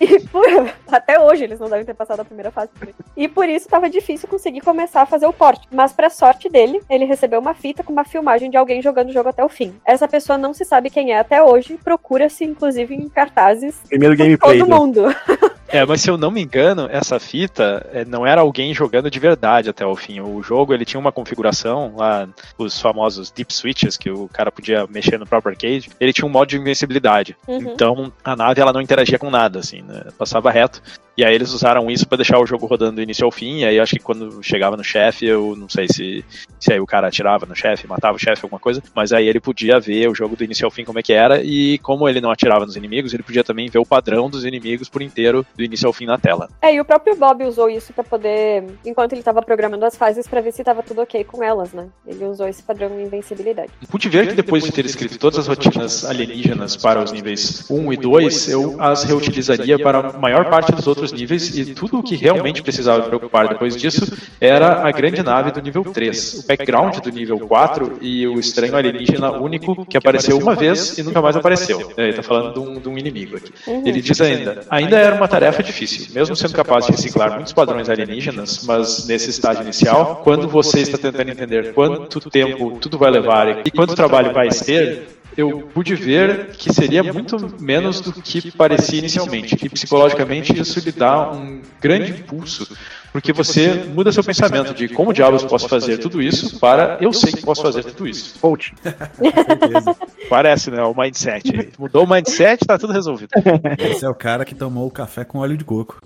E 0.00 0.20
por... 0.28 0.44
até 0.88 1.18
hoje 1.18 1.44
eles 1.44 1.58
não 1.58 1.68
devem 1.68 1.84
ter 1.84 1.94
passado 1.94 2.20
a 2.20 2.24
primeira 2.24 2.50
fase. 2.50 2.70
E 3.16 3.28
por 3.28 3.48
isso 3.48 3.66
estava 3.66 3.88
difícil 3.88 4.28
conseguir 4.28 4.60
começar 4.60 5.02
a 5.02 5.06
fazer 5.06 5.26
o 5.26 5.32
porte. 5.32 5.66
Mas 5.70 5.92
para 5.92 6.10
sorte 6.10 6.48
dele, 6.48 6.82
ele 6.88 7.04
recebeu 7.04 7.40
uma 7.40 7.54
fita 7.54 7.82
com 7.82 7.92
uma 7.92 8.04
filmagem 8.04 8.50
de 8.50 8.56
alguém 8.56 8.82
jogando 8.82 9.08
o 9.08 9.12
jogo 9.12 9.30
até 9.30 9.44
o 9.44 9.48
fim. 9.48 9.74
Essa 9.84 10.06
pessoa 10.06 10.36
não 10.36 10.52
se 10.52 10.64
sabe 10.64 10.90
quem 10.90 11.12
é 11.12 11.18
até 11.18 11.42
hoje, 11.42 11.78
procura-se 11.82 12.44
inclusive 12.44 12.94
em 12.94 13.08
cartazes. 13.08 13.80
Primeiro 13.88 14.16
gameplay. 14.16 14.58
Todo 14.58 15.08
né? 15.08 15.14
É, 15.68 15.84
mas 15.84 16.00
se 16.00 16.10
eu 16.10 16.16
não 16.16 16.30
me 16.30 16.42
engano, 16.42 16.88
essa 16.90 17.18
fita 17.18 17.86
é, 17.92 18.04
não 18.04 18.26
era 18.26 18.40
alguém 18.40 18.72
jogando 18.72 19.10
de 19.10 19.18
verdade 19.18 19.68
até 19.68 19.84
o 19.84 19.96
fim. 19.96 20.20
O 20.20 20.42
jogo 20.42 20.72
ele 20.72 20.84
tinha 20.84 21.00
uma 21.00 21.12
configuração 21.12 21.94
lá, 21.96 22.28
os 22.56 22.80
famosos 22.80 23.30
deep 23.30 23.52
switches 23.52 23.96
que 23.96 24.10
o 24.10 24.28
cara 24.28 24.52
podia 24.52 24.86
mexer 24.86 25.18
no 25.18 25.26
próprio 25.26 25.52
arcade. 25.52 25.90
Ele 25.98 26.12
tinha 26.12 26.26
um 26.26 26.30
modo 26.30 26.48
de 26.48 26.56
invencibilidade. 26.56 27.36
Uhum. 27.46 27.58
Então 27.58 28.12
a 28.24 28.36
nave 28.36 28.60
ela 28.60 28.72
não 28.72 28.80
interagia 28.80 29.18
com 29.18 29.30
nada, 29.30 29.58
assim, 29.58 29.82
né? 29.82 30.04
Passava 30.16 30.50
reto. 30.50 30.82
E 31.16 31.24
aí 31.24 31.34
eles 31.34 31.52
usaram 31.52 31.90
isso 31.90 32.06
para 32.06 32.18
deixar 32.18 32.38
o 32.38 32.46
jogo 32.46 32.66
rodando 32.66 32.96
do 32.96 33.02
início 33.02 33.24
ao 33.24 33.30
fim. 33.30 33.60
E 33.60 33.64
aí 33.64 33.80
acho 33.80 33.94
que 33.96 34.02
quando 34.02 34.42
chegava 34.42 34.76
no 34.76 34.84
chefe, 34.84 35.26
eu 35.26 35.56
não 35.56 35.68
sei 35.68 35.88
se, 35.88 36.24
se 36.60 36.72
aí 36.72 36.80
o 36.80 36.86
cara 36.86 37.08
atirava 37.08 37.46
no 37.46 37.56
chefe, 37.56 37.86
matava 37.86 38.16
o 38.16 38.20
chefe, 38.20 38.44
alguma 38.44 38.60
coisa. 38.60 38.82
Mas 38.94 39.12
aí 39.12 39.26
ele 39.26 39.40
podia 39.40 39.80
ver 39.80 40.08
o 40.08 40.14
jogo 40.14 40.36
do 40.36 40.44
início 40.44 40.66
ao 40.66 40.70
fim 40.70 40.84
como 40.84 40.98
é 40.98 41.02
que 41.02 41.12
era. 41.12 41.42
E 41.42 41.78
como 41.78 42.06
ele 42.06 42.20
não 42.20 42.30
atirava 42.30 42.66
nos 42.66 42.76
inimigos, 42.76 43.14
ele 43.14 43.22
podia 43.22 43.42
também 43.42 43.68
ver 43.70 43.78
o 43.78 43.86
padrão 43.86 44.28
dos 44.28 44.44
inimigos 44.44 44.88
por 44.88 45.00
inteiro 45.00 45.46
do 45.56 45.62
início 45.62 45.86
ao 45.86 45.92
fim 45.92 46.04
na 46.04 46.18
tela. 46.18 46.50
É, 46.60 46.74
e 46.74 46.80
o 46.80 46.84
próprio 46.84 47.16
Bob 47.16 47.44
usou 47.44 47.70
isso 47.70 47.94
pra 47.94 48.04
poder, 48.04 48.64
enquanto 48.84 49.14
ele 49.14 49.22
tava 49.22 49.40
programando 49.40 49.86
as 49.86 49.96
fases, 49.96 50.28
pra 50.28 50.42
ver 50.42 50.52
se 50.52 50.62
tava 50.62 50.82
tudo 50.82 51.00
ok 51.00 51.24
com 51.24 51.42
elas, 51.42 51.72
né? 51.72 51.88
Ele 52.06 52.24
usou 52.26 52.46
esse 52.46 52.62
padrão 52.62 52.88
de 52.88 53.02
invencibilidade. 53.02 53.70
Pude 53.88 54.08
ver 54.10 54.28
que 54.28 54.34
depois 54.34 54.64
de 54.64 54.72
ter 54.72 54.84
escrito 54.84 55.18
todas 55.18 55.38
as 55.38 55.46
rotinas 55.46 56.04
alienígenas 56.04 56.76
para 56.76 57.02
os 57.02 57.10
níveis 57.10 57.70
1 57.70 57.92
e 57.92 57.96
2, 57.96 58.48
eu 58.50 58.76
as 58.78 59.04
reutilizaria 59.04 59.78
para 59.78 59.98
a 59.98 60.12
maior 60.18 60.50
parte 60.50 60.72
dos 60.72 60.86
outros 60.86 61.05
níveis 61.12 61.56
e 61.56 61.74
tudo 61.74 61.98
o 61.98 62.02
que 62.02 62.16
realmente 62.16 62.62
precisava 62.62 63.02
me 63.02 63.08
preocupar 63.08 63.48
depois 63.48 63.76
disso 63.76 64.06
era 64.40 64.86
a 64.86 64.90
grande 64.90 65.22
nave 65.22 65.50
do 65.50 65.60
nível 65.60 65.84
3, 65.84 66.34
o 66.34 66.46
background 66.46 66.96
do 66.98 67.10
nível 67.10 67.38
4 67.38 67.98
e 68.00 68.26
o 68.26 68.38
estranho 68.38 68.76
alienígena 68.76 69.32
único 69.32 69.84
que 69.86 69.96
apareceu 69.96 70.38
uma 70.38 70.54
vez 70.54 70.98
e 70.98 71.02
nunca 71.02 71.20
mais 71.20 71.36
apareceu. 71.36 71.92
É, 71.96 72.04
ele 72.04 72.12
tá 72.14 72.22
falando 72.22 72.54
de 72.54 72.60
um, 72.60 72.80
de 72.80 72.88
um 72.88 72.98
inimigo 72.98 73.36
aqui. 73.36 73.52
Ele 73.84 74.00
diz 74.00 74.20
ainda, 74.20 74.62
ainda 74.70 74.96
era 74.96 75.16
uma 75.16 75.28
tarefa 75.28 75.62
difícil, 75.62 76.12
mesmo 76.14 76.36
sendo 76.36 76.54
capaz 76.54 76.86
de 76.86 76.92
reciclar 76.92 77.34
muitos 77.34 77.52
padrões 77.52 77.88
alienígenas, 77.88 78.64
mas 78.66 79.06
nesse 79.06 79.30
estágio 79.30 79.62
inicial, 79.62 80.20
quando 80.22 80.48
você 80.48 80.80
está 80.80 80.98
tentando 80.98 81.30
entender 81.30 81.72
quanto 81.72 82.30
tempo 82.30 82.78
tudo 82.80 82.98
vai 82.98 83.10
levar 83.10 83.66
e 83.66 83.70
quanto 83.70 83.94
trabalho 83.94 84.32
vai 84.32 84.48
ter, 84.48 85.15
eu 85.36 85.68
pude 85.74 85.94
ver 85.94 86.52
que 86.52 86.72
seria 86.72 87.02
muito 87.02 87.36
menos 87.60 88.00
do 88.00 88.12
que 88.12 88.50
parecia 88.50 88.98
inicialmente. 88.98 89.56
E 89.62 89.68
psicologicamente 89.68 90.58
isso 90.58 90.80
lhe 90.80 90.92
dá 90.92 91.30
um 91.30 91.60
grande 91.80 92.12
impulso, 92.12 92.66
porque 93.12 93.32
você 93.32 93.74
muda 93.74 94.12
seu 94.12 94.24
pensamento 94.24 94.72
de 94.74 94.88
como 94.88 95.12
diabos 95.12 95.44
posso 95.44 95.68
fazer 95.68 95.98
tudo 95.98 96.22
isso 96.22 96.58
para 96.58 96.98
eu 97.00 97.12
sei 97.12 97.32
que 97.32 97.42
posso 97.42 97.62
fazer 97.62 97.84
tudo 97.84 98.06
isso. 98.06 98.38
Coach. 98.40 98.74
Parece, 100.28 100.70
né? 100.70 100.82
O 100.82 100.94
mindset. 100.94 101.72
Mudou 101.78 102.04
o 102.04 102.08
mindset, 102.08 102.64
tá 102.66 102.78
tudo 102.78 102.92
resolvido. 102.92 103.30
Esse 103.78 104.04
é 104.04 104.08
o 104.08 104.14
cara 104.14 104.44
que 104.44 104.54
tomou 104.54 104.86
o 104.86 104.90
café 104.90 105.24
com 105.24 105.38
óleo 105.38 105.56
de 105.56 105.64
coco. 105.64 106.00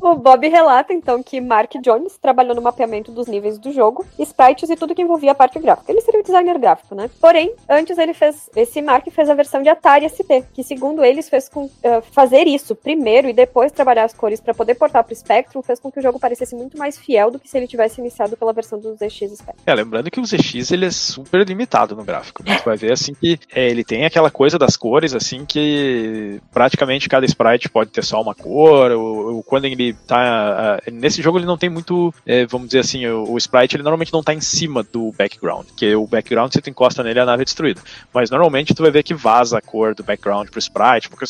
O 0.00 0.14
Bob 0.14 0.46
relata, 0.46 0.92
então, 0.92 1.22
que 1.22 1.40
Mark 1.40 1.72
Jones 1.82 2.16
trabalhou 2.16 2.54
no 2.54 2.62
mapeamento 2.62 3.10
dos 3.10 3.26
níveis 3.26 3.58
do 3.58 3.72
jogo, 3.72 4.04
sprites 4.18 4.68
e 4.70 4.76
tudo 4.76 4.94
que 4.94 5.02
envolvia 5.02 5.32
a 5.32 5.34
parte 5.34 5.58
gráfica. 5.58 5.90
Ele 5.90 6.00
seria 6.00 6.20
o 6.20 6.22
designer 6.22 6.58
gráfico, 6.58 6.94
né? 6.94 7.10
Porém, 7.26 7.52
antes 7.68 7.98
ele 7.98 8.14
fez. 8.14 8.48
Esse 8.54 8.80
Mark 8.80 9.04
fez 9.10 9.28
a 9.28 9.34
versão 9.34 9.60
de 9.60 9.68
Atari 9.68 10.08
ST, 10.08 10.44
que 10.54 10.62
segundo 10.62 11.04
eles 11.04 11.28
fez 11.28 11.48
com. 11.48 11.68
eh, 11.82 12.00
fazer 12.12 12.46
isso 12.46 12.72
primeiro 12.76 13.28
e 13.28 13.32
depois 13.32 13.72
trabalhar 13.72 14.04
as 14.04 14.14
cores 14.14 14.40
para 14.40 14.54
poder 14.54 14.76
portar 14.76 15.02
pro 15.02 15.12
Spectrum 15.12 15.60
fez 15.60 15.80
com 15.80 15.90
que 15.90 15.98
o 15.98 16.02
jogo 16.02 16.20
parecesse 16.20 16.54
muito 16.54 16.78
mais 16.78 16.96
fiel 16.96 17.32
do 17.32 17.40
que 17.40 17.48
se 17.48 17.56
ele 17.56 17.66
tivesse 17.66 18.00
iniciado 18.00 18.36
pela 18.36 18.52
versão 18.52 18.78
do 18.78 18.94
ZX 18.94 19.38
Spectrum. 19.38 19.64
É, 19.66 19.74
lembrando 19.74 20.08
que 20.08 20.20
o 20.20 20.24
ZX 20.24 20.70
ele 20.70 20.84
é 20.86 20.90
super 20.92 21.44
limitado 21.44 21.96
no 21.96 22.04
gráfico. 22.04 22.44
né? 22.44 22.58
Você 22.58 22.64
vai 22.64 22.76
ver 22.76 22.92
assim 22.92 23.12
que 23.12 23.40
é, 23.52 23.68
ele 23.68 23.82
tem 23.82 24.04
aquela 24.04 24.30
coisa 24.30 24.56
das 24.56 24.76
cores, 24.76 25.12
assim, 25.12 25.44
que 25.44 26.40
praticamente 26.52 27.08
cada 27.08 27.26
sprite 27.26 27.68
pode 27.68 27.90
ter 27.90 28.04
só 28.04 28.22
uma 28.22 28.36
cor, 28.36 28.92
ou, 28.92 29.34
ou 29.34 29.42
quando 29.42 29.64
ele 29.64 29.94
tá. 30.06 30.78
nesse 30.92 31.20
jogo 31.20 31.38
ele 31.38 31.46
não 31.46 31.58
tem 31.58 31.68
muito, 31.68 32.14
é, 32.24 32.46
vamos 32.46 32.68
dizer 32.68 32.80
assim, 32.80 33.04
o, 33.08 33.32
o 33.32 33.36
sprite 33.36 33.74
ele 33.74 33.82
normalmente 33.82 34.12
não 34.12 34.22
tá 34.22 34.32
em 34.32 34.40
cima 34.40 34.84
do 34.84 35.10
background, 35.18 35.66
que 35.76 35.92
o 35.96 36.06
background 36.06 36.52
você 36.52 36.60
tu 36.60 36.70
encosta 36.70 37.02
nele 37.02 37.15
e 37.18 37.20
a 37.20 37.26
nave 37.26 37.42
é 37.42 37.44
destruída. 37.44 37.80
Mas 38.12 38.30
normalmente 38.30 38.74
tu 38.74 38.82
vai 38.82 38.90
ver 38.90 39.02
que 39.02 39.14
vaza 39.14 39.58
a 39.58 39.60
cor 39.60 39.94
do 39.94 40.02
background 40.02 40.48
pro 40.48 40.58
sprite, 40.58 41.08
porque 41.08 41.24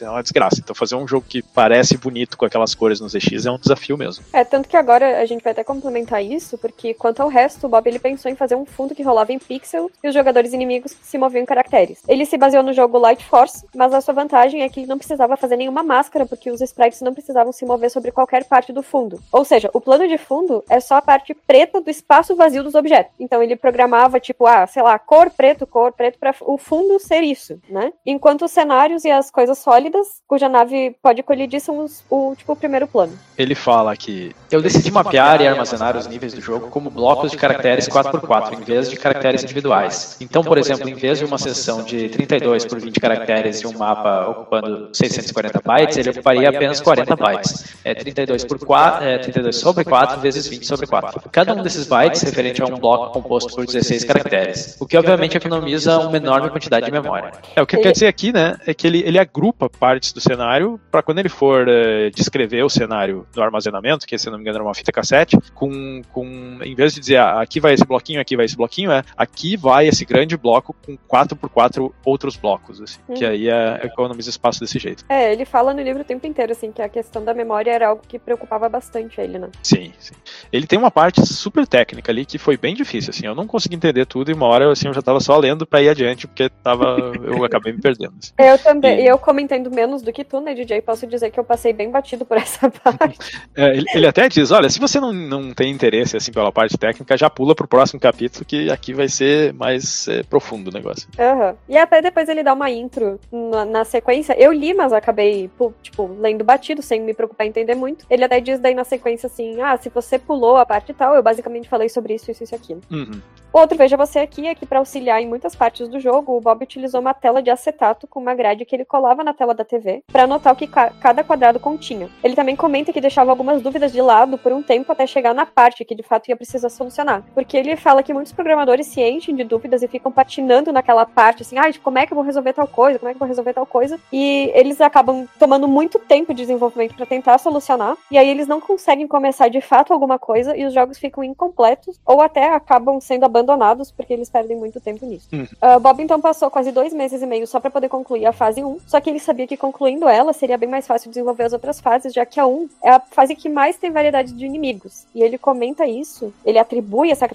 é 0.00 0.10
uma 0.10 0.22
desgraça. 0.22 0.60
Então 0.60 0.74
fazer 0.74 0.94
um 0.94 1.06
jogo 1.06 1.26
que 1.28 1.42
parece 1.42 1.96
bonito 1.96 2.36
com 2.36 2.44
aquelas 2.44 2.74
cores 2.74 3.00
no 3.00 3.08
ZX 3.08 3.46
é 3.46 3.50
um 3.50 3.58
desafio 3.58 3.96
mesmo. 3.96 4.24
É, 4.32 4.44
tanto 4.44 4.68
que 4.68 4.76
agora 4.76 5.20
a 5.20 5.26
gente 5.26 5.42
vai 5.42 5.52
até 5.52 5.64
complementar 5.64 6.22
isso, 6.24 6.58
porque 6.58 6.94
quanto 6.94 7.20
ao 7.20 7.28
resto, 7.28 7.66
o 7.66 7.68
Bob 7.68 7.86
ele 7.86 7.98
pensou 7.98 8.30
em 8.30 8.36
fazer 8.36 8.54
um 8.54 8.64
fundo 8.64 8.94
que 8.94 9.02
rolava 9.02 9.32
em 9.32 9.38
pixel 9.38 9.90
e 10.02 10.08
os 10.08 10.14
jogadores 10.14 10.52
inimigos 10.52 10.94
se 11.02 11.18
moviam 11.18 11.42
em 11.42 11.46
caracteres. 11.46 12.02
Ele 12.08 12.24
se 12.26 12.36
baseou 12.36 12.62
no 12.62 12.72
jogo 12.72 12.98
Light 12.98 13.24
Force, 13.24 13.64
mas 13.74 13.92
a 13.92 14.00
sua 14.00 14.14
vantagem 14.14 14.62
é 14.62 14.68
que 14.68 14.80
ele 14.80 14.86
não 14.86 14.98
precisava 14.98 15.36
fazer 15.36 15.56
nenhuma 15.56 15.82
máscara, 15.82 16.26
porque 16.26 16.50
os 16.50 16.60
sprites 16.60 17.00
não 17.00 17.12
precisavam 17.12 17.52
se 17.52 17.64
mover 17.64 17.90
sobre 17.90 18.10
qualquer 18.10 18.44
parte 18.44 18.72
do 18.72 18.82
fundo. 18.82 19.20
Ou 19.30 19.44
seja, 19.44 19.70
o 19.72 19.80
plano 19.80 20.06
de 20.08 20.18
fundo 20.18 20.64
é 20.68 20.80
só 20.80 20.96
a 20.96 21.02
parte 21.02 21.34
preta 21.34 21.80
do 21.80 21.90
espaço 21.90 22.36
vazio 22.36 22.62
dos 22.62 22.74
objetos. 22.74 23.12
Então 23.18 23.42
ele 23.42 23.56
programava, 23.56 24.20
tipo, 24.20 24.46
ah, 24.46 24.66
sei 24.66 24.82
lá, 24.82 24.98
cor 24.98 25.21
preto, 25.30 25.66
cor 25.66 25.92
preto, 25.92 26.18
para 26.18 26.34
o 26.42 26.58
fundo 26.58 26.98
ser 26.98 27.22
isso, 27.22 27.58
né? 27.68 27.92
Enquanto 28.06 28.44
os 28.44 28.50
cenários 28.50 29.04
e 29.04 29.10
as 29.10 29.30
coisas 29.30 29.58
sólidas, 29.58 30.06
cuja 30.26 30.48
nave 30.48 30.96
pode 31.02 31.22
colidir, 31.22 31.60
são 31.60 31.78
os, 31.78 32.04
o, 32.10 32.34
tipo, 32.36 32.52
o 32.52 32.56
primeiro 32.56 32.86
plano. 32.86 33.18
Ele 33.36 33.54
fala 33.54 33.96
que 33.96 34.34
eu 34.50 34.60
decidi 34.60 34.90
mapear 34.90 35.40
e 35.40 35.48
armazenar 35.48 35.96
os 35.96 36.06
níveis 36.06 36.32
do 36.32 36.40
jogo 36.40 36.68
como 36.68 36.90
blocos 36.90 37.30
de 37.30 37.36
caracteres 37.36 37.88
4x4 37.88 38.58
em 38.58 38.62
vez 38.62 38.90
de 38.90 38.96
caracteres 38.96 39.42
individuais. 39.42 40.16
Então, 40.20 40.42
por 40.42 40.58
exemplo, 40.58 40.88
em 40.88 40.94
vez 40.94 41.18
de 41.18 41.24
uma 41.24 41.38
seção 41.38 41.82
de 41.82 42.08
32 42.08 42.64
por 42.64 42.78
20 42.80 43.00
caracteres 43.00 43.60
e 43.60 43.66
um 43.66 43.76
mapa 43.76 44.28
ocupando 44.28 44.90
640 44.92 45.60
bytes, 45.64 45.96
ele 45.96 46.10
ocuparia 46.10 46.48
apenas 46.48 46.80
40 46.80 47.16
bytes. 47.16 47.76
É 47.84 47.94
32 47.94 48.44
por 48.44 48.58
4, 48.58 49.04
é 49.04 49.18
32 49.18 49.56
sobre 49.56 49.84
4 49.84 50.20
vezes 50.20 50.46
20 50.46 50.66
sobre 50.66 50.86
4. 50.86 51.30
Cada 51.30 51.54
um 51.54 51.62
desses 51.62 51.86
bytes 51.86 52.22
referente 52.22 52.62
a 52.62 52.66
um 52.66 52.78
bloco 52.78 53.12
composto 53.12 53.54
por 53.54 53.64
16 53.64 54.04
caracteres, 54.04 54.76
o 54.80 54.86
que 54.86 54.96
obviamente 55.10 55.36
economiza 55.36 55.98
uma 55.98 56.16
enorme 56.16 56.50
quantidade 56.50 56.86
de 56.86 56.92
memória. 56.92 57.32
É, 57.54 57.62
o 57.62 57.66
que 57.66 57.76
Ele- 57.76 57.82
quer 57.82 57.92
dizer 57.92 58.06
aqui, 58.06 58.32
né, 58.32 58.56
é 58.66 58.72
que 58.74 58.86
ele, 58.86 59.02
ele 59.06 59.18
agrupa 59.18 59.68
partes 59.68 60.12
do 60.12 60.20
cenário 60.20 60.80
para 60.90 61.02
quando 61.02 61.18
ele 61.18 61.28
for 61.28 61.66
eh, 61.68 62.10
descrever 62.10 62.62
o 62.64 62.68
cenário 62.70 63.26
do 63.34 63.42
armazenamento, 63.42 64.06
que 64.06 64.16
se 64.18 64.28
não 64.30 64.36
me 64.38 64.42
engano 64.42 64.56
era 64.58 64.64
uma 64.64 64.74
fita 64.74 64.92
cassete, 64.92 65.36
com, 65.54 66.02
com 66.12 66.58
em 66.62 66.74
vez 66.74 66.94
de 66.94 67.00
dizer 67.00 67.16
ah, 67.18 67.40
aqui 67.40 67.60
vai 67.60 67.74
esse 67.74 67.84
bloquinho, 67.84 68.20
aqui 68.20 68.36
vai 68.36 68.44
esse 68.46 68.56
bloquinho, 68.56 68.90
é 68.92 69.02
aqui 69.16 69.56
vai 69.56 69.86
esse 69.86 70.04
grande 70.04 70.36
bloco 70.36 70.74
com 70.84 70.96
4x4 70.96 71.92
outros 72.04 72.36
blocos, 72.36 72.80
assim, 72.80 72.98
que 73.14 73.24
Uhum. 73.24 73.30
aí 73.30 73.48
é, 73.48 73.80
economiza 73.84 74.30
espaço 74.30 74.60
desse 74.60 74.78
jeito. 74.78 75.04
É, 75.08 75.32
ele 75.32 75.44
fala 75.44 75.72
no 75.74 75.82
livro 75.82 76.02
o 76.02 76.04
tempo 76.04 76.26
inteiro, 76.26 76.52
assim, 76.52 76.70
que 76.72 76.82
a 76.82 76.88
questão 76.88 77.24
da 77.24 77.32
memória 77.34 77.70
era 77.70 77.88
algo 77.88 78.02
que 78.06 78.18
preocupava 78.18 78.68
bastante 78.68 79.20
ele, 79.20 79.38
né? 79.38 79.48
Sim, 79.62 79.92
sim. 79.98 80.14
Ele 80.52 80.66
tem 80.66 80.78
uma 80.78 80.90
parte 80.90 81.24
super 81.26 81.66
técnica 81.66 82.10
ali 82.12 82.24
que 82.24 82.38
foi 82.38 82.56
bem 82.56 82.74
difícil, 82.74 83.10
assim, 83.10 83.26
eu 83.26 83.34
não 83.34 83.46
consegui 83.46 83.74
entender 83.76 84.06
tudo 84.06 84.30
e 84.30 84.34
uma 84.34 84.46
hora 84.46 84.70
assim, 84.70 84.91
eu 84.92 84.96
já 84.96 85.02
tava 85.02 85.20
só 85.20 85.36
lendo 85.38 85.66
pra 85.66 85.82
ir 85.82 85.88
adiante, 85.88 86.26
porque 86.26 86.48
tava, 86.62 87.12
eu 87.24 87.42
acabei 87.44 87.72
me 87.72 87.80
perdendo. 87.80 88.14
assim. 88.22 88.32
Eu 88.38 88.58
também, 88.58 89.00
E- 89.00 89.06
eu 89.06 89.18
comentando 89.18 89.70
menos 89.70 90.02
do 90.02 90.12
que 90.12 90.22
tu, 90.24 90.40
né, 90.40 90.54
DJ, 90.54 90.80
posso 90.82 91.06
dizer 91.06 91.30
que 91.30 91.40
eu 91.40 91.44
passei 91.44 91.72
bem 91.72 91.90
batido 91.90 92.24
por 92.24 92.36
essa 92.36 92.70
parte. 92.70 93.18
É, 93.56 93.76
ele, 93.76 93.86
ele 93.94 94.06
até 94.06 94.28
diz, 94.28 94.50
olha, 94.50 94.68
se 94.68 94.78
você 94.78 95.00
não, 95.00 95.12
não 95.12 95.52
tem 95.52 95.70
interesse 95.70 96.16
assim 96.16 96.32
pela 96.32 96.52
parte 96.52 96.76
técnica, 96.78 97.16
já 97.16 97.28
pula 97.30 97.54
pro 97.54 97.66
próximo 97.68 97.98
capítulo 98.00 98.44
que 98.44 98.70
aqui 98.70 98.92
vai 98.94 99.08
ser 99.08 99.52
mais 99.54 100.06
é, 100.08 100.22
profundo 100.22 100.68
o 100.68 100.72
negócio. 100.72 101.08
Aham. 101.18 101.54
E 101.68 101.76
até 101.76 102.00
depois 102.02 102.28
ele 102.28 102.42
dá 102.42 102.52
uma 102.52 102.70
intro 102.70 103.18
na, 103.30 103.64
na 103.64 103.84
sequência. 103.84 104.34
Eu 104.38 104.52
li, 104.52 104.74
mas 104.74 104.92
acabei, 104.92 105.50
tipo, 105.82 106.10
lendo 106.20 106.44
batido, 106.44 106.82
sem 106.82 107.00
me 107.00 107.14
preocupar 107.14 107.46
em 107.46 107.50
entender 107.50 107.74
muito. 107.74 108.04
Ele 108.10 108.24
até 108.24 108.40
diz 108.40 108.58
daí 108.60 108.74
na 108.74 108.84
sequência 108.84 109.26
assim: 109.26 109.60
ah, 109.60 109.76
se 109.76 109.88
você 109.88 110.18
pulou 110.18 110.56
a 110.56 110.66
parte 110.66 110.92
tal, 110.92 111.14
eu 111.14 111.22
basicamente 111.22 111.68
falei 111.68 111.88
sobre 111.88 112.14
isso, 112.14 112.30
isso, 112.30 112.42
isso 112.44 112.54
e 112.54 112.56
aquilo. 112.56 112.80
Uhum. 112.90 113.20
Outro, 113.52 113.76
veja 113.76 113.96
você 113.96 114.18
aqui, 114.18 114.46
é 114.46 114.54
que 114.54 114.64
para 114.66 114.80
auxiliar 114.82 115.22
em 115.22 115.28
muitas 115.28 115.54
partes 115.54 115.88
do 115.88 115.98
jogo, 116.00 116.36
o 116.36 116.40
Bob 116.40 116.62
utilizou 116.62 117.00
uma 117.00 117.14
tela 117.14 117.42
de 117.42 117.50
acetato 117.50 118.06
com 118.06 118.20
uma 118.20 118.34
grade 118.34 118.64
que 118.64 118.74
ele 118.76 118.84
colava 118.84 119.22
na 119.24 119.32
tela 119.32 119.54
da 119.54 119.64
TV 119.64 120.02
para 120.12 120.24
anotar 120.24 120.52
o 120.52 120.56
que 120.56 120.66
ca- 120.66 120.92
cada 121.00 121.24
quadrado 121.24 121.58
continha. 121.60 122.10
Ele 122.22 122.34
também 122.34 122.56
comenta 122.56 122.92
que 122.92 123.00
deixava 123.00 123.30
algumas 123.30 123.62
dúvidas 123.62 123.92
de 123.92 124.02
lado 124.02 124.36
por 124.38 124.52
um 124.52 124.62
tempo 124.62 124.90
até 124.92 125.06
chegar 125.06 125.32
na 125.34 125.46
parte 125.46 125.84
que 125.84 125.94
de 125.94 126.02
fato 126.02 126.28
ia 126.28 126.36
precisar 126.36 126.68
solucionar. 126.68 127.22
Porque 127.34 127.56
ele 127.56 127.76
fala 127.76 128.02
que 128.02 128.12
muitos 128.12 128.32
programadores 128.32 128.86
se 128.88 129.00
enchem 129.00 129.34
de 129.34 129.44
dúvidas 129.44 129.82
e 129.82 129.88
ficam 129.88 130.10
patinando 130.12 130.72
naquela 130.72 131.06
parte, 131.06 131.42
assim, 131.42 131.56
ai, 131.58 131.72
como 131.74 131.98
é 131.98 132.06
que 132.06 132.12
eu 132.12 132.16
vou 132.16 132.24
resolver 132.24 132.52
tal 132.52 132.66
coisa? 132.66 132.98
Como 132.98 133.08
é 133.08 133.12
que 133.12 133.16
eu 133.16 133.20
vou 133.20 133.28
resolver 133.28 133.52
tal 133.54 133.66
coisa? 133.66 133.98
E 134.12 134.50
eles 134.54 134.80
acabam 134.80 135.26
tomando 135.38 135.68
muito 135.68 135.98
tempo 135.98 136.34
de 136.34 136.42
desenvolvimento 136.42 136.94
para 136.94 137.06
tentar 137.06 137.38
solucionar, 137.38 137.96
e 138.10 138.18
aí 138.18 138.28
eles 138.28 138.46
não 138.48 138.60
conseguem 138.60 139.06
começar 139.06 139.48
de 139.48 139.60
fato 139.60 139.92
alguma 139.92 140.18
coisa 140.18 140.56
e 140.56 140.64
os 140.64 140.72
jogos 140.74 140.98
ficam 140.98 141.22
incompletos 141.22 142.00
ou 142.04 142.20
até 142.20 142.52
acabam 142.52 143.00
sendo 143.00 143.24
abandonados 143.24 143.92
porque 143.92 144.12
eles 144.12 144.28
perdem 144.30 144.56
muito 144.56 144.71
tempo 144.80 145.04
nisso. 145.06 145.28
Uhum. 145.32 145.46
Ah, 145.60 145.78
Bob 145.78 146.02
então 146.02 146.20
passou 146.20 146.50
quase 146.50 146.72
dois 146.72 146.92
meses 146.92 147.22
e 147.22 147.26
meio 147.26 147.46
só 147.46 147.60
para 147.60 147.70
poder 147.70 147.88
concluir 147.88 148.26
a 148.26 148.32
fase 148.32 148.62
1, 148.62 148.78
só 148.86 149.00
que 149.00 149.10
ele 149.10 149.18
sabia 149.18 149.46
que 149.46 149.56
concluindo 149.56 150.08
ela 150.08 150.32
seria 150.32 150.56
bem 150.58 150.68
mais 150.68 150.86
fácil 150.86 151.10
desenvolver 151.10 151.44
as 151.44 151.52
outras 151.52 151.80
fases, 151.80 152.12
já 152.12 152.24
que 152.24 152.38
a 152.40 152.46
1 152.46 152.68
é 152.84 152.90
a 152.90 153.00
fase 153.00 153.34
que 153.34 153.48
mais 153.48 153.76
tem 153.76 153.90
variedade 153.90 154.32
de 154.32 154.44
inimigos. 154.44 155.06
E 155.14 155.22
ele 155.22 155.38
comenta 155.38 155.86
isso, 155.86 156.32
ele 156.44 156.58
atribui 156.58 157.10
essa, 157.10 157.28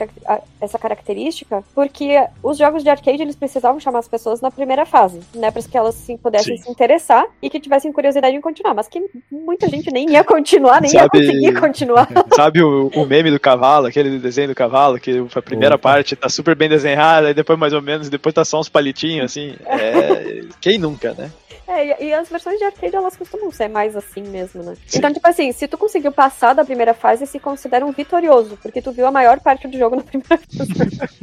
essa 0.62 0.80
característica 0.80 1.64
porque 1.74 2.24
os 2.42 2.58
jogos 2.58 2.84
de 2.84 2.90
arcade 2.90 3.22
eles 3.22 3.36
precisavam 3.36 3.80
chamar 3.80 4.00
as 4.00 4.08
pessoas 4.08 4.42
na 4.42 4.52
primeira 4.52 4.86
fase, 4.86 5.20
né, 5.36 5.52
para 5.52 5.62
que 5.62 5.78
elas 5.78 5.96
assim, 5.96 6.18
pudessem 6.18 6.58
Sim. 6.58 6.64
se 6.64 6.72
interessar 6.72 7.26
e 7.42 7.50
que 7.50 7.60
tivessem 7.60 7.92
curiosidade 7.92 8.36
em 8.36 8.42
continuar, 8.42 8.74
mas 8.74 8.88
que 8.88 9.04
muita 9.32 9.68
gente 9.68 9.92
nem 9.92 10.10
ia 10.12 10.24
continuar, 10.24 10.82
nem 10.82 10.92
ia 10.92 11.02
Sabe- 11.02 11.20
conseguir 11.20 11.60
continuar. 11.60 12.08
Sabe 12.36 12.62
o, 12.62 12.90
o 12.96 13.06
meme 13.06 13.32
do 13.32 13.40
cavalo, 13.40 13.88
aquele 13.88 14.18
desenho 14.20 14.50
do 14.50 14.56
cavalo, 14.56 15.00
que 15.00 15.26
a 15.36 15.42
primeira 15.42 15.76
Opa. 15.76 15.90
parte 15.90 16.16
tá 16.16 16.30
super 16.30 16.56
bem 16.56 16.70
desenhada, 16.70 17.27
e 17.30 17.34
depois 17.34 17.58
mais 17.58 17.74
ou 17.74 17.82
menos, 17.82 18.10
depois 18.10 18.34
tá 18.34 18.44
só 18.46 18.60
uns 18.60 18.70
palitinhos, 18.70 19.26
assim. 19.26 19.56
É, 19.66 20.46
quem 20.62 20.78
nunca, 20.78 21.14
né? 21.14 21.32
É, 21.68 22.06
e, 22.06 22.14
as 22.14 22.30
versões 22.30 22.58
de 22.58 22.64
arcade, 22.64 22.96
elas 22.96 23.18
costumam 23.18 23.52
ser 23.52 23.68
mais 23.68 23.94
assim 23.96 24.22
mesmo, 24.22 24.64
né? 24.64 24.74
Então, 24.94 25.12
tipo 25.12 25.28
assim, 25.28 25.52
se 25.52 25.68
tu 25.68 25.78
conseguiu 25.78 26.14
passar 26.14 26.54
da 26.54 26.64
primeira 26.64 26.94
fase, 26.94 27.28
se 27.28 27.40
considera 27.40 27.86
um 27.86 27.92
vitorioso, 27.92 28.58
porque 28.62 28.82
tu 28.82 28.94
viu 28.94 29.06
a 29.06 29.12
maior 29.12 29.42
parte 29.42 29.68
do 29.68 29.78
jogo 29.78 29.98
na 29.98 30.04
primeira 30.04 30.38
fase. 30.48 31.18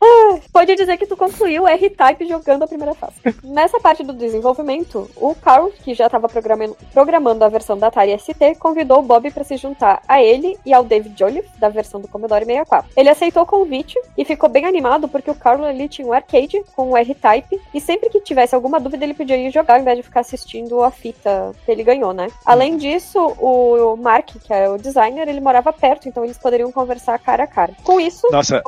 Ah, 0.00 0.38
Pode 0.52 0.76
dizer 0.76 0.96
que 0.98 1.06
tu 1.06 1.16
concluiu 1.16 1.62
o 1.62 1.68
R-Type 1.68 2.28
jogando 2.28 2.64
a 2.64 2.68
primeira 2.68 2.94
fase. 2.94 3.14
Nessa 3.42 3.80
parte 3.80 4.04
do 4.04 4.12
desenvolvimento, 4.12 5.10
o 5.16 5.34
Carl, 5.34 5.70
que 5.82 5.94
já 5.94 6.06
estava 6.06 6.28
programando, 6.28 6.76
programando 6.92 7.44
a 7.44 7.48
versão 7.48 7.78
da 7.78 7.86
Atari 7.86 8.18
ST, 8.18 8.56
convidou 8.58 8.98
o 8.98 9.02
Bob 9.02 9.30
para 9.30 9.44
se 9.44 9.56
juntar 9.56 10.02
a 10.06 10.22
ele 10.22 10.58
e 10.66 10.74
ao 10.74 10.84
David 10.84 11.14
Jolliffe, 11.16 11.48
da 11.58 11.70
versão 11.70 12.00
do 12.00 12.08
Commodore 12.08 12.44
64. 12.44 12.90
Ele 12.94 13.08
aceitou 13.08 13.42
o 13.42 13.46
convite 13.46 13.98
e 14.16 14.24
ficou 14.24 14.48
bem 14.50 14.66
animado 14.66 15.08
porque 15.08 15.21
o 15.30 15.34
Carl 15.34 15.64
ali 15.64 15.88
tinha 15.88 16.06
um 16.06 16.12
arcade 16.12 16.62
com 16.74 16.90
o 16.90 16.96
R-Type 16.96 17.60
e 17.72 17.80
sempre 17.80 18.08
que 18.10 18.20
tivesse 18.20 18.54
alguma 18.54 18.80
dúvida 18.80 19.04
ele 19.04 19.14
podia 19.14 19.36
ir 19.36 19.50
jogar 19.50 19.74
ao 19.74 19.80
invés 19.80 19.96
de 19.96 20.02
ficar 20.02 20.20
assistindo 20.20 20.82
a 20.82 20.90
fita 20.90 21.52
que 21.64 21.70
ele 21.70 21.82
ganhou, 21.82 22.12
né? 22.12 22.28
Além 22.44 22.76
disso, 22.76 23.18
o 23.38 23.96
Mark, 23.96 24.30
que 24.42 24.52
é 24.52 24.68
o 24.68 24.78
designer, 24.78 25.28
ele 25.28 25.40
morava 25.40 25.72
perto, 25.72 26.08
então 26.08 26.24
eles 26.24 26.38
poderiam 26.38 26.70
conversar 26.72 27.18
cara 27.18 27.44
a 27.44 27.46
cara. 27.46 27.72
Com 27.82 28.00
isso, 28.00 28.28
Nossa, 28.30 28.62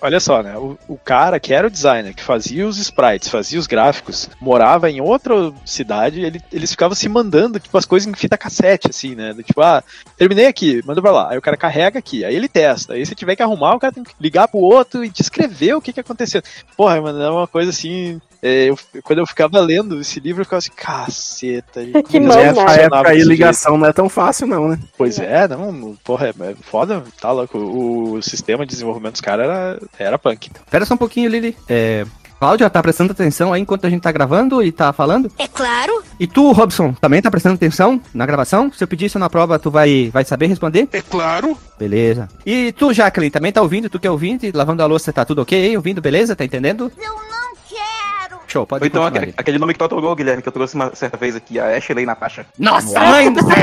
olha 0.00 0.20
só, 0.20 0.42
né? 0.42 0.56
O, 0.56 0.78
o 0.88 0.96
cara 0.96 1.38
que 1.38 1.52
era 1.52 1.66
o 1.66 1.70
designer, 1.70 2.14
que 2.14 2.22
fazia 2.22 2.66
os 2.66 2.78
sprites, 2.78 3.28
fazia 3.28 3.58
os 3.58 3.66
gráficos, 3.66 4.28
morava 4.40 4.90
em 4.90 5.00
outra 5.00 5.52
cidade, 5.64 6.20
ele, 6.20 6.40
eles 6.52 6.70
ficavam 6.70 6.94
se 6.94 7.08
mandando, 7.08 7.60
tipo, 7.60 7.76
as 7.76 7.86
coisas 7.86 8.08
em 8.08 8.14
fita 8.14 8.38
cassete, 8.38 8.88
assim, 8.90 9.14
né? 9.14 9.34
Tipo, 9.42 9.60
ah, 9.62 9.82
terminei 10.16 10.46
aqui, 10.46 10.82
manda 10.84 11.00
pra 11.00 11.10
lá. 11.10 11.30
Aí 11.30 11.38
o 11.38 11.42
cara 11.42 11.56
carrega 11.56 11.98
aqui, 11.98 12.24
aí 12.24 12.34
ele 12.34 12.48
testa. 12.48 12.94
Aí 12.94 13.04
se 13.04 13.14
tiver 13.14 13.36
que 13.36 13.42
arrumar, 13.42 13.74
o 13.74 13.80
cara 13.80 13.92
tem 13.92 14.04
que 14.04 14.14
ligar 14.20 14.48
pro 14.48 14.58
outro 14.58 15.04
e 15.04 15.08
descrever 15.08 15.74
o 15.74 15.80
que 15.80 15.89
que 15.92 16.00
aconteceu. 16.00 16.42
Porra, 16.76 17.00
mano, 17.00 17.20
é 17.22 17.30
uma 17.30 17.46
coisa 17.46 17.70
assim. 17.70 18.20
é, 18.42 18.70
eu- 18.70 18.78
quando 19.02 19.18
eu 19.18 19.26
ficava 19.26 19.60
lendo 19.60 20.00
esse 20.00 20.18
livro, 20.18 20.40
eu 20.40 20.44
ficava 20.44 20.58
assim, 20.58 20.70
caceta. 20.74 21.84
gente, 21.84 22.02
Que 22.04 22.18
mão, 22.20 22.36
né? 22.36 22.52
Nessa 22.52 22.70
época 22.72 22.96
aí, 22.98 23.04
desse 23.04 23.16
jeito? 23.18 23.28
ligação 23.28 23.76
não 23.76 23.86
é 23.86 23.92
tão 23.92 24.08
fácil, 24.08 24.46
não, 24.46 24.68
né? 24.68 24.78
Pois 24.96 25.18
é, 25.18 25.46
não, 25.48 25.96
porra, 26.02 26.28
é 26.28 26.54
foda, 26.62 27.02
tá 27.20 27.30
louco. 27.32 27.58
O 27.58 28.22
sistema 28.22 28.64
de 28.64 28.70
desenvolvimento 28.72 29.12
dos 29.12 29.20
caras 29.20 29.46
era, 29.46 29.78
era 29.98 30.18
punk. 30.18 30.50
Espera 30.64 30.84
só 30.86 30.94
um 30.94 30.98
pouquinho, 30.98 31.28
Lili. 31.30 31.56
É, 31.68 32.04
Cláudia, 32.40 32.70
tá 32.70 32.82
prestando 32.82 33.12
atenção 33.12 33.52
aí 33.52 33.60
enquanto 33.60 33.86
a 33.86 33.90
gente 33.90 34.00
tá 34.00 34.10
gravando 34.10 34.62
e 34.62 34.72
tá 34.72 34.94
falando? 34.94 35.30
É 35.38 35.46
claro. 35.46 36.02
E 36.18 36.26
tu, 36.26 36.52
Robson, 36.52 36.94
também 36.94 37.20
tá 37.20 37.30
prestando 37.30 37.56
atenção 37.56 38.00
na 38.14 38.24
gravação? 38.24 38.72
Se 38.72 38.82
eu 38.82 38.88
pedir 38.88 39.04
isso 39.04 39.18
na 39.18 39.28
prova, 39.28 39.58
tu 39.58 39.70
vai, 39.70 40.08
vai 40.10 40.24
saber 40.24 40.46
responder? 40.46 40.88
É 40.90 41.02
claro. 41.02 41.54
Beleza. 41.78 42.30
E 42.46 42.72
tu, 42.72 42.94
Jacqueline, 42.94 43.30
também 43.30 43.52
tá 43.52 43.60
ouvindo? 43.60 43.90
Tu 43.90 44.00
que 44.00 44.06
é 44.06 44.10
ouvinte, 44.10 44.50
lavando 44.54 44.82
a 44.82 44.86
louça, 44.86 45.12
tá 45.12 45.22
tudo 45.22 45.42
ok 45.42 45.66
aí? 45.66 45.76
Ouvindo, 45.76 46.00
beleza? 46.00 46.34
Tá 46.34 46.42
entendendo? 46.42 46.90
Eu 46.96 47.12
não 47.12 47.52
quero. 47.68 48.40
Show, 48.48 48.66
pode 48.66 48.84
Ou 48.84 48.86
então 48.86 49.04
aquele, 49.04 49.34
aquele 49.36 49.58
nome 49.58 49.74
que 49.74 49.78
tu 49.78 49.84
adorou, 49.84 50.16
Guilherme, 50.16 50.40
que 50.42 50.48
eu 50.48 50.52
trouxe 50.52 50.74
uma 50.76 50.94
certa 50.94 51.18
vez 51.18 51.36
aqui, 51.36 51.60
a 51.60 51.76
Ashley 51.76 52.06
Natasha. 52.06 52.46
Nossa, 52.58 52.98
mãe 53.00 53.30
do 53.30 53.44
céu! 53.44 53.54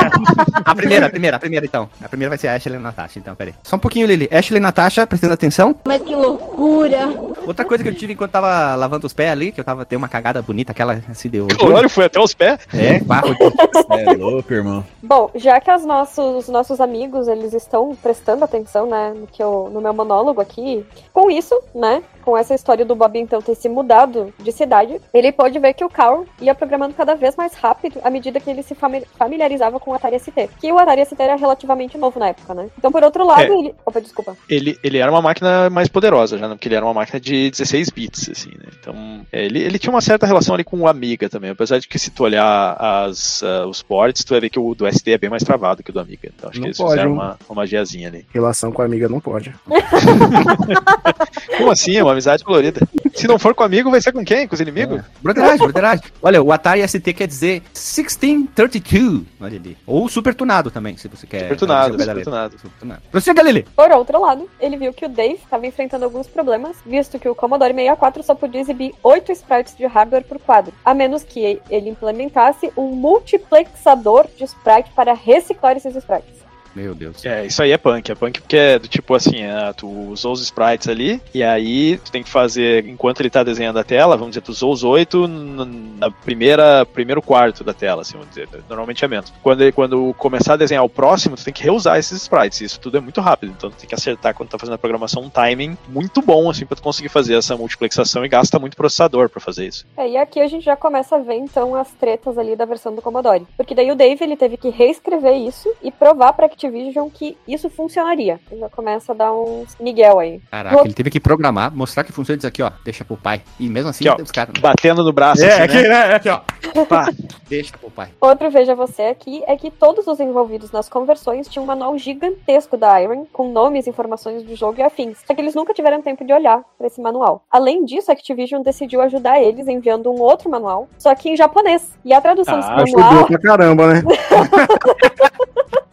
A 0.64 0.76
primeira, 0.76 1.08
a 1.08 1.10
primeira, 1.10 1.38
a 1.38 1.40
primeira 1.40 1.66
então. 1.66 1.90
A 2.00 2.08
primeira 2.08 2.30
vai 2.30 2.38
ser 2.38 2.50
a 2.50 2.54
Ashley 2.54 2.76
e 2.76 2.78
a 2.78 2.80
Natasha, 2.80 3.18
então, 3.18 3.34
peraí. 3.36 3.56
Só 3.64 3.76
um 3.76 3.80
pouquinho, 3.80 4.06
Lili. 4.06 4.30
Ashley 4.32 4.60
e 4.60 4.62
Natasha, 4.62 5.08
prestando 5.08 5.34
atenção. 5.34 5.76
Mas 5.84 6.02
que 6.04 6.16
loucura. 6.16 7.10
Outra 7.48 7.66
coisa 7.66 7.84
que 7.84 7.90
eu 7.90 7.96
tive 7.96 8.14
enquanto 8.14 8.32
tava 8.32 8.76
lavando 8.76 9.08
os 9.08 9.14
pés 9.14 9.32
ali, 9.32 9.52
que 9.52 9.60
eu 9.60 9.64
tava 9.64 9.86
tendo 9.86 10.00
uma 10.00 10.08
cagada 10.10 10.42
bonita, 10.42 10.72
aquela 10.72 11.02
assim 11.10 11.30
deu. 11.30 11.48
O 11.62 11.66
olho 11.72 11.90
foi 11.90 12.06
até 12.06 12.20
os 12.20 12.34
pés. 12.34 12.60
É, 12.74 13.00
barro. 13.00 13.36
É 13.90 14.14
louco, 14.14 14.54
irmão. 14.54 14.84
Bom, 15.02 15.30
já 15.36 15.60
que 15.60 15.72
os 15.72 15.86
nossos, 15.86 16.36
os 16.44 16.50
nossos 16.50 16.80
amigos 16.82 17.28
eles 17.28 17.54
estão 17.54 17.96
prestando 17.96 18.44
atenção, 18.44 18.86
né, 18.88 19.14
no, 19.16 19.28
que 19.28 19.42
eu, 19.42 19.70
no 19.74 19.80
meu 19.82 19.94
monólogo 19.94 20.42
aqui, 20.42 20.86
com 21.14 21.32
isso, 21.32 21.58
né, 21.74 22.04
com 22.24 22.38
essa 22.38 22.54
história 22.54 22.84
do 22.86 22.96
Bob 22.96 23.18
então 23.18 23.42
ter 23.42 23.56
se 23.56 23.70
mudado 23.70 24.34
de 24.40 24.52
cidade, 24.52 25.00
ele 25.14 25.32
pode 25.32 25.58
ver 25.60 25.74
que 25.74 25.86
o 25.86 25.90
Carl 25.90 26.26
ia 26.42 26.54
programando 26.54 26.94
cada 26.94 27.16
vez 27.16 27.36
mais 27.36 27.54
rápido 27.54 28.00
à 28.04 28.10
medida 28.10 28.40
que 28.40 28.50
ele 28.50 28.62
se 28.62 28.76
fami- 28.76 29.06
familiarizava 29.18 29.80
com 29.80 29.92
o 29.92 29.94
Atari 29.94 30.20
ST. 30.20 30.50
Que 30.60 30.72
o 30.72 30.78
Atari 30.78 31.06
ST 31.06 31.16
era 31.20 31.36
relativamente 31.36 31.98
novo 31.98 32.20
na 32.20 32.28
época, 32.30 32.54
né? 32.54 32.68
Então, 32.78 32.92
por 32.92 33.04
outro 33.04 33.26
lado, 33.26 33.42
É. 33.54 33.58
ele. 33.60 33.74
Opa, 33.86 34.02
desculpa. 34.02 34.36
Ele, 34.50 34.78
ele 34.84 34.98
era 34.98 35.10
uma 35.12 35.22
máquina 35.22 35.70
mais 35.70 35.88
poderosa 35.88 36.38
já, 36.38 36.48
né? 36.48 36.56
Porque 36.56 36.68
ele 36.68 36.76
era 36.76 36.86
uma 36.86 36.94
máquina 36.94 37.20
de 37.20 37.37
16 37.52 37.90
bits, 37.90 38.30
assim, 38.30 38.50
né? 38.50 38.66
Então, 38.80 39.26
é, 39.32 39.46
ele, 39.46 39.60
ele 39.60 39.80
tinha 39.80 39.92
uma 39.92 40.02
certa 40.02 40.26
relação 40.26 40.56
ali 40.56 40.64
com 40.64 40.80
o 40.80 40.88
Amiga 40.88 41.30
também. 41.30 41.52
Apesar 41.52 41.80
de 41.80 41.88
que 41.88 42.00
se 42.00 42.12
tu 42.12 42.24
olhar 42.24 42.76
as, 42.80 43.44
ah, 43.44 43.66
os 43.68 43.82
ports, 43.82 44.24
tu 44.24 44.30
vai 44.32 44.42
ver 44.42 44.50
que 44.50 44.60
o 44.60 44.74
do 44.74 44.92
ST 44.92 45.12
é 45.12 45.18
bem 45.18 45.30
mais 45.30 45.44
travado 45.44 45.84
que 45.84 45.90
o 45.90 45.94
do 45.94 46.00
Amiga. 46.00 46.32
Então 46.36 46.50
acho 46.50 46.60
Não 46.60 46.64
que 46.64 46.68
eles 46.70 46.78
pode, 46.78 46.92
fizeram 46.92 47.12
hein? 47.12 47.16
uma, 47.16 47.38
uma 47.50 47.56
magiazinha 47.56 48.08
ali. 48.08 48.26
Relação 48.34 48.72
com 48.72 48.82
a 48.82 48.86
amiga 48.86 49.08
não 49.10 49.20
pode. 49.20 49.54
Como 51.58 51.72
assim? 51.72 51.96
É 51.96 52.04
uma 52.04 52.12
amizade 52.12 52.44
colorida. 52.44 52.82
Se 53.14 53.28
não 53.28 53.40
for 53.40 53.56
com 53.56 53.64
amigo, 53.64 53.90
vai 53.90 54.00
ser 54.00 54.12
com 54.12 54.24
quem? 54.24 54.48
Com 54.48 54.54
os 54.54 54.62
inimigos? 54.62 55.02
Broderagem, 55.22 55.58
broderagem. 55.58 56.06
Olha, 56.22 56.42
o 56.42 56.52
Atari 56.52 56.88
ST 56.88 57.14
quer 57.14 57.28
dizer 57.28 57.64
1632. 57.74 59.24
Olha 59.42 59.58
ali. 59.58 59.78
Ou 59.86 60.08
super 60.08 60.36
tunado 60.36 60.70
também, 60.70 60.96
se 60.98 61.08
você 61.08 61.26
quer. 61.26 61.44
Super 61.44 61.58
tunado, 61.58 62.00
super 62.00 62.24
tunado. 62.24 62.58
Super 62.60 62.80
tunado. 62.80 63.02
Prossiga, 63.12 63.42
Lili. 63.42 63.66
Por 63.76 63.92
outro 63.92 64.22
lado, 64.22 64.48
ele 64.60 64.78
viu 64.78 64.94
que 64.94 65.06
o 65.06 65.10
Dave 65.10 65.40
estava 65.44 65.66
enfrentando 65.66 66.06
alguns 66.06 66.28
problemas, 66.28 66.78
visto 66.86 67.18
que 67.18 67.27
o 67.30 67.36
Commodore 67.36 67.74
64 67.74 68.24
só 68.24 68.36
podia 68.36 68.62
exibir 68.62 68.94
8 69.04 69.32
sprites 69.32 69.76
de 69.76 69.86
hardware 69.86 70.24
por 70.24 70.40
quadro, 70.40 70.74
a 70.84 70.94
menos 70.94 71.24
que 71.24 71.62
ele 71.70 71.90
implementasse 71.90 72.72
um 72.78 72.88
multiplexador 72.88 74.28
de 74.36 74.44
sprite 74.46 74.92
para 74.92 75.14
reciclar 75.14 75.78
esses 75.78 75.96
sprites. 75.96 76.47
Meu 76.78 76.94
Deus. 76.94 77.26
É, 77.26 77.44
isso 77.46 77.64
aí 77.64 77.72
é 77.72 77.78
punk. 77.78 78.12
É 78.12 78.16
punk 78.16 78.40
porque 78.40 78.56
é 78.56 78.78
do 78.78 78.88
tipo 78.88 79.16
assim, 79.16 79.42
é, 79.42 79.74
tu 79.74 79.90
usou 79.90 80.32
os 80.34 80.42
sprites 80.44 80.88
ali, 80.88 81.20
e 81.34 81.42
aí 81.44 81.98
tu 81.98 82.12
tem 82.12 82.22
que 82.22 82.30
fazer, 82.30 82.86
enquanto 82.88 83.20
ele 83.20 83.32
tá 83.32 83.42
desenhando 83.44 83.80
a 83.80 83.84
tela, 83.84 84.16
vamos 84.16 84.32
dizer, 84.32 84.42
tu 84.42 84.50
usou 84.52 84.72
os 84.72 84.84
oito 84.84 85.28
na 85.28 86.12
primeira, 86.12 86.86
primeiro 86.86 87.20
quarto 87.22 87.64
da 87.64 87.74
tela, 87.74 88.04
assim, 88.04 88.14
vamos 88.14 88.30
dizer. 88.30 88.48
Normalmente 88.70 89.04
é 89.04 89.08
menos. 89.08 89.34
Quando, 89.42 89.62
ele- 89.62 89.72
quando 89.72 90.14
começar 90.20 90.54
a 90.54 90.58
desenhar 90.58 90.84
o 90.84 90.90
próximo, 90.90 91.36
tu 91.36 91.44
tem 91.44 91.54
que 91.54 91.64
reusar 91.64 91.98
esses 91.98 92.22
sprites. 92.22 92.62
Isso 92.62 92.80
tudo 92.80 92.98
é 92.98 93.02
muito 93.02 93.22
rápido, 93.22 93.54
então 93.58 93.72
tu 93.72 93.78
tem 93.78 93.90
que 93.90 93.96
acertar 93.96 94.36
quando 94.36 94.50
tá 94.50 94.60
fazendo 94.60 94.76
a 94.76 94.78
programação 94.78 95.24
um 95.24 95.30
timing 95.30 95.76
muito 95.88 96.22
bom, 96.22 96.48
assim, 96.50 96.66
pra 96.66 96.76
tu 96.76 96.84
conseguir 96.84 97.10
fazer 97.10 97.36
essa 97.36 97.58
multiplexação 97.58 98.24
e 98.24 98.30
gasta 98.30 98.60
muito 98.60 98.78
processador 98.78 99.30
pra 99.30 99.42
fazer 99.42 99.66
isso. 99.68 99.84
É, 99.98 100.08
e 100.08 100.16
aqui 100.18 100.40
a 100.40 100.48
gente 100.48 100.64
já 100.64 100.76
começa 100.76 101.16
a 101.16 101.20
ver 101.20 101.36
então 101.36 101.74
as 101.76 101.90
tretas 101.94 102.38
ali 102.38 102.56
da 102.56 102.66
versão 102.66 102.94
do 102.94 103.02
Commodore. 103.02 103.48
Porque 103.58 103.74
daí 103.74 103.90
o 103.92 103.96
Dave 103.96 104.24
ele 104.24 104.36
teve 104.38 104.58
que 104.58 104.70
reescrever 104.70 105.36
isso 105.38 105.74
e 105.82 105.92
provar 105.92 106.34
pra 106.34 106.48
Activision 106.68 107.10
que 107.10 107.38
isso 107.48 107.70
funcionaria. 107.70 108.40
Ele 108.52 108.60
já 108.62 108.70
começa 108.70 109.12
a 109.12 109.16
dar 109.16 109.32
uns 109.34 109.76
Miguel 109.80 110.20
aí. 110.20 110.42
Caraca, 110.52 110.82
ele 110.84 110.94
teve 110.94 111.10
que 111.10 111.20
programar, 111.20 111.74
mostrar 111.76 112.04
que 112.04 112.12
funciona 112.12 112.36
e 112.36 112.38
dizer 112.38 112.48
aqui, 112.50 112.62
ó, 112.62 112.72
deixa 112.84 113.04
pro 113.06 113.16
pai. 113.18 113.42
E 113.60 113.70
mesmo 113.70 113.90
assim, 113.90 114.08
Aqui, 114.08 114.22
ó. 114.22 114.24
os 114.24 114.32
caras. 114.32 114.54
Batendo 114.60 115.04
no 115.04 115.14
braço, 115.14 115.44
É, 115.44 115.52
assim, 115.54 115.62
aqui, 115.64 115.82
né? 115.84 115.90
né? 116.08 116.16
Aqui, 116.16 116.30
ó. 116.30 116.42
Pá. 116.86 117.08
Deixa 117.48 117.78
pro 117.78 117.90
pai. 117.90 118.10
Outro 118.20 118.50
veja 118.52 118.76
você 118.76 119.04
aqui 119.04 119.42
é 119.48 119.56
que 119.56 119.72
todos 119.72 120.06
os 120.06 120.20
envolvidos 120.20 120.70
nas 120.72 120.90
conversões 120.90 121.48
tinham 121.48 121.64
um 121.64 121.68
manual 121.68 121.98
gigantesco 121.98 122.76
da 122.76 123.02
Iron 123.02 123.26
com 123.32 123.50
nomes, 123.52 123.88
informações 123.88 124.44
do 124.44 124.54
jogo 124.54 124.80
e 124.80 124.84
afins. 124.84 125.20
Só 125.26 125.34
que 125.34 125.40
eles 125.42 125.56
nunca 125.56 125.74
tiveram 125.74 126.02
tempo 126.02 126.26
de 126.26 126.34
olhar 126.34 126.62
para 126.78 126.88
esse 126.88 127.00
manual. 127.02 127.42
Além 127.50 127.86
disso, 127.86 128.12
a 128.12 128.14
Activision 128.14 128.62
decidiu 128.62 129.00
ajudar 129.02 129.42
eles 129.42 129.66
enviando 129.68 130.12
um 130.12 130.20
outro 130.22 130.50
manual, 130.50 130.90
só 130.98 131.16
que 131.16 131.30
em 131.30 131.38
japonês. 131.38 131.90
E 132.04 132.14
a 132.14 132.20
tradução 132.20 132.56
Ah, 132.62 132.76
desse 132.84 132.92
manual 132.94 133.10
Ajudou 133.24 133.28
pra 133.28 133.40
caramba, 133.40 133.94
né? 133.94 134.04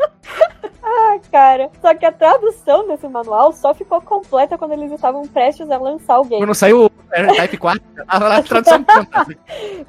Ah, 0.97 1.19
cara. 1.31 1.71
Só 1.81 1.93
que 1.95 2.07
a 2.07 2.13
tradução 2.13 2.87
desse 2.87 3.09
manual 3.09 3.53
só 3.53 3.75
ficou 3.75 4.01
completa 4.01 4.57
quando 4.57 4.73
eles 4.73 4.93
estavam 4.93 5.27
prestes 5.27 5.69
a 5.71 5.77
lançar 5.77 6.21
o 6.21 6.25
game. 6.25 6.43
Quando 6.45 6.55
saiu 6.55 6.85
o 6.87 6.91
Type 7.37 7.57
4, 7.57 7.83
já 7.97 8.05
tava 8.05 8.29
lá 8.29 8.37
a 8.37 8.43
tradução 8.43 8.83
pronta. 8.85 9.27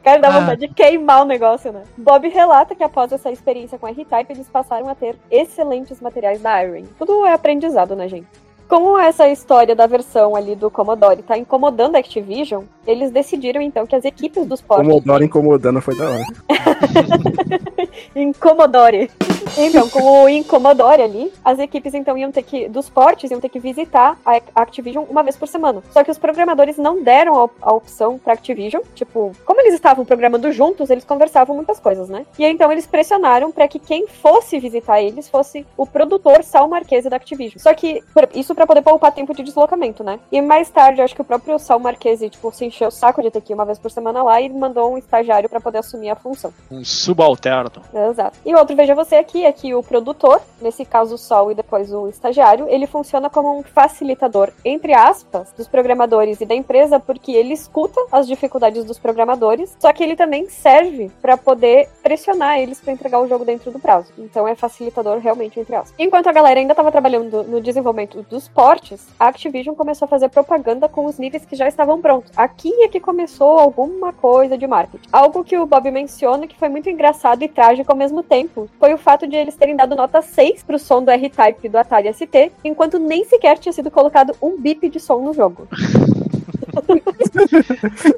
Cara, 0.03 0.19
dá 0.21 0.27
Ah. 0.29 0.39
vontade 0.39 0.61
de 0.67 0.73
queimar 0.73 1.21
o 1.21 1.25
negócio, 1.25 1.71
né? 1.71 1.83
Bob 1.97 2.27
relata 2.29 2.73
que 2.75 2.83
após 2.83 3.11
essa 3.11 3.31
experiência 3.31 3.77
com 3.77 3.87
R-Type, 3.87 4.33
eles 4.33 4.49
passaram 4.49 4.89
a 4.89 4.95
ter 4.95 5.15
excelentes 5.29 6.01
materiais 6.01 6.41
da 6.41 6.63
Iron. 6.63 6.83
Tudo 6.97 7.25
é 7.25 7.33
aprendizado, 7.33 7.95
né, 7.95 8.07
gente? 8.07 8.27
Como 8.67 8.97
essa 8.97 9.27
história 9.29 9.75
da 9.75 9.85
versão 9.85 10.35
ali 10.35 10.55
do 10.55 10.71
Commodore 10.71 11.21
tá 11.21 11.37
incomodando 11.37 11.95
a 11.95 11.99
Activision, 11.99 12.63
eles 12.87 13.11
decidiram 13.11 13.61
então 13.61 13.85
que 13.85 13.95
as 13.95 14.03
equipes 14.05 14.45
dos 14.47 14.61
portos 14.61 14.87
Commodore 14.87 15.25
incomodando 15.25 15.81
foi 15.81 15.95
da 15.95 16.09
hora. 16.09 16.25
em 18.15 18.33
Commodore. 18.33 19.09
Então, 19.57 19.87
com 19.89 20.23
o 20.23 20.29
Incomodore 20.29 21.01
ali, 21.01 21.31
as 21.43 21.59
equipes 21.59 21.93
então 21.93 22.17
iam 22.17 22.31
ter 22.31 22.43
que, 22.43 22.67
dos 22.67 22.89
portes, 22.89 23.31
iam 23.31 23.39
ter 23.39 23.47
que 23.47 23.59
visitar 23.59 24.17
a 24.25 24.41
Activision 24.55 25.05
uma 25.09 25.23
vez 25.23 25.37
por 25.37 25.47
semana. 25.47 25.81
Só 25.91 26.03
que 26.03 26.11
os 26.11 26.17
programadores 26.17 26.77
não 26.77 27.01
deram 27.01 27.49
a, 27.61 27.73
opção 27.73 28.17
pra 28.17 28.33
Activision. 28.33 28.81
Tipo, 28.93 29.31
como 29.45 29.61
eles 29.61 29.73
estavam 29.73 30.03
programando 30.03 30.51
juntos, 30.51 30.89
eles 30.89 31.05
conversavam 31.05 31.55
muitas 31.55 31.79
coisas, 31.79 32.09
né? 32.09 32.25
E 32.37 32.43
aí, 32.43 32.51
então 32.51 32.71
eles 32.71 32.85
pressionaram 32.85 33.51
pra 33.51 33.67
que 33.67 33.79
quem 33.79 34.07
fosse 34.07 34.59
visitar 34.59 35.01
eles 35.01 35.29
fosse 35.29 35.65
o 35.77 35.85
produtor 35.85 36.43
Sal 36.43 36.67
Marquese 36.67 37.09
da 37.09 37.15
Activision. 37.15 37.59
Só 37.59 37.73
que 37.73 38.03
isso 38.33 38.54
pra 38.55 38.65
poder 38.65 38.81
poupar 38.81 39.11
tempo 39.11 39.33
de 39.33 39.43
deslocamento, 39.43 40.03
né? 40.03 40.19
E 40.31 40.41
mais 40.41 40.69
tarde, 40.69 41.01
acho 41.01 41.13
que 41.13 41.21
o 41.21 41.25
próprio 41.25 41.59
Sal 41.59 41.79
Marquese, 41.79 42.29
tipo, 42.29 42.51
se 42.51 42.65
encheu 42.65 42.87
o 42.87 42.91
saco 42.91 43.21
de 43.21 43.29
ter 43.29 43.41
que 43.41 43.53
ir 43.53 43.55
uma 43.55 43.65
vez 43.65 43.77
por 43.77 43.91
semana 43.91 44.23
lá 44.23 44.41
e 44.41 44.49
mandou 44.49 44.93
um 44.93 44.97
estagiário 44.97 45.49
pra 45.49 45.59
poder 45.59 45.79
assumir 45.79 46.09
a 46.09 46.15
função. 46.15 46.53
Um 46.71 46.83
subalterno. 46.83 47.81
Exato. 47.93 48.37
E 48.45 48.55
outro, 48.55 48.75
veja 48.75 48.95
você 48.95 49.15
aqui, 49.15 49.45
é 49.45 49.51
que 49.51 49.73
o 49.73 49.83
produtor, 49.83 50.41
nesse 50.61 50.85
caso 50.85 51.15
o 51.15 51.17
Sol 51.17 51.51
e 51.51 51.55
depois 51.55 51.91
o 51.93 52.07
estagiário, 52.07 52.67
ele 52.69 52.87
funciona 52.87 53.29
como 53.29 53.57
um 53.57 53.63
facilitador, 53.63 54.51
entre 54.63 54.93
aspas, 54.93 55.51
dos 55.57 55.67
programadores 55.67 56.41
e 56.41 56.45
da 56.45 56.55
empresa, 56.55 56.99
porque 56.99 57.31
ele 57.31 57.53
escuta 57.53 57.99
as 58.11 58.27
dificuldades 58.27 58.83
dos 58.83 58.99
programadores, 58.99 59.75
só 59.79 59.91
que 59.91 60.03
ele 60.03 60.15
também 60.15 60.47
serve 60.49 61.11
para 61.21 61.37
poder 61.37 61.89
pressionar 62.01 62.59
eles 62.59 62.79
para 62.79 62.93
entregar 62.93 63.19
o 63.19 63.27
jogo 63.27 63.45
dentro 63.45 63.71
do 63.71 63.79
prazo. 63.79 64.11
Então 64.17 64.47
é 64.47 64.55
facilitador 64.55 65.19
realmente, 65.19 65.59
entre 65.59 65.75
aspas. 65.75 65.93
Enquanto 65.97 66.27
a 66.27 66.31
galera 66.31 66.59
ainda 66.59 66.73
estava 66.73 66.91
trabalhando 66.91 67.43
no 67.43 67.61
desenvolvimento 67.61 68.21
dos 68.23 68.44
portes, 68.47 69.07
a 69.19 69.27
Activision 69.27 69.75
começou 69.75 70.05
a 70.05 70.09
fazer 70.09 70.29
propaganda 70.29 70.87
com 70.87 71.05
os 71.05 71.17
níveis 71.17 71.45
que 71.45 71.55
já 71.55 71.67
estavam 71.67 72.01
prontos. 72.01 72.31
Aqui 72.35 72.71
é 72.83 72.87
que 72.87 72.99
começou 72.99 73.59
alguma 73.59 74.11
coisa 74.13 74.57
de 74.57 74.67
marketing. 74.67 75.07
Algo 75.11 75.43
que 75.43 75.57
o 75.57 75.65
Bob 75.65 75.89
menciona 75.91 76.47
que 76.47 76.57
foi 76.57 76.69
muito 76.69 76.89
engraçado 76.89 77.43
e 77.43 77.47
trágico 77.47 77.91
ao 77.91 77.97
mesmo 77.97 78.23
tempo 78.23 78.69
foi 78.79 78.93
o 78.93 78.97
fato 78.97 79.27
de 79.27 79.35
eles 79.35 79.55
terem 79.55 79.75
dado 79.75 79.95
nota 79.95 80.21
6 80.21 80.63
pro 80.63 80.79
som 80.79 81.03
do 81.03 81.11
R-Type 81.11 81.69
do 81.69 81.77
Atari 81.77 82.13
ST, 82.13 82.51
enquanto 82.63 82.99
nem 82.99 83.25
sequer 83.25 83.57
tinha 83.57 83.73
sido 83.73 83.91
colocado 83.91 84.35
um 84.41 84.57
bip 84.57 84.89
de 84.89 84.99
som 84.99 85.19
no 85.19 85.33
jogo. 85.33 85.67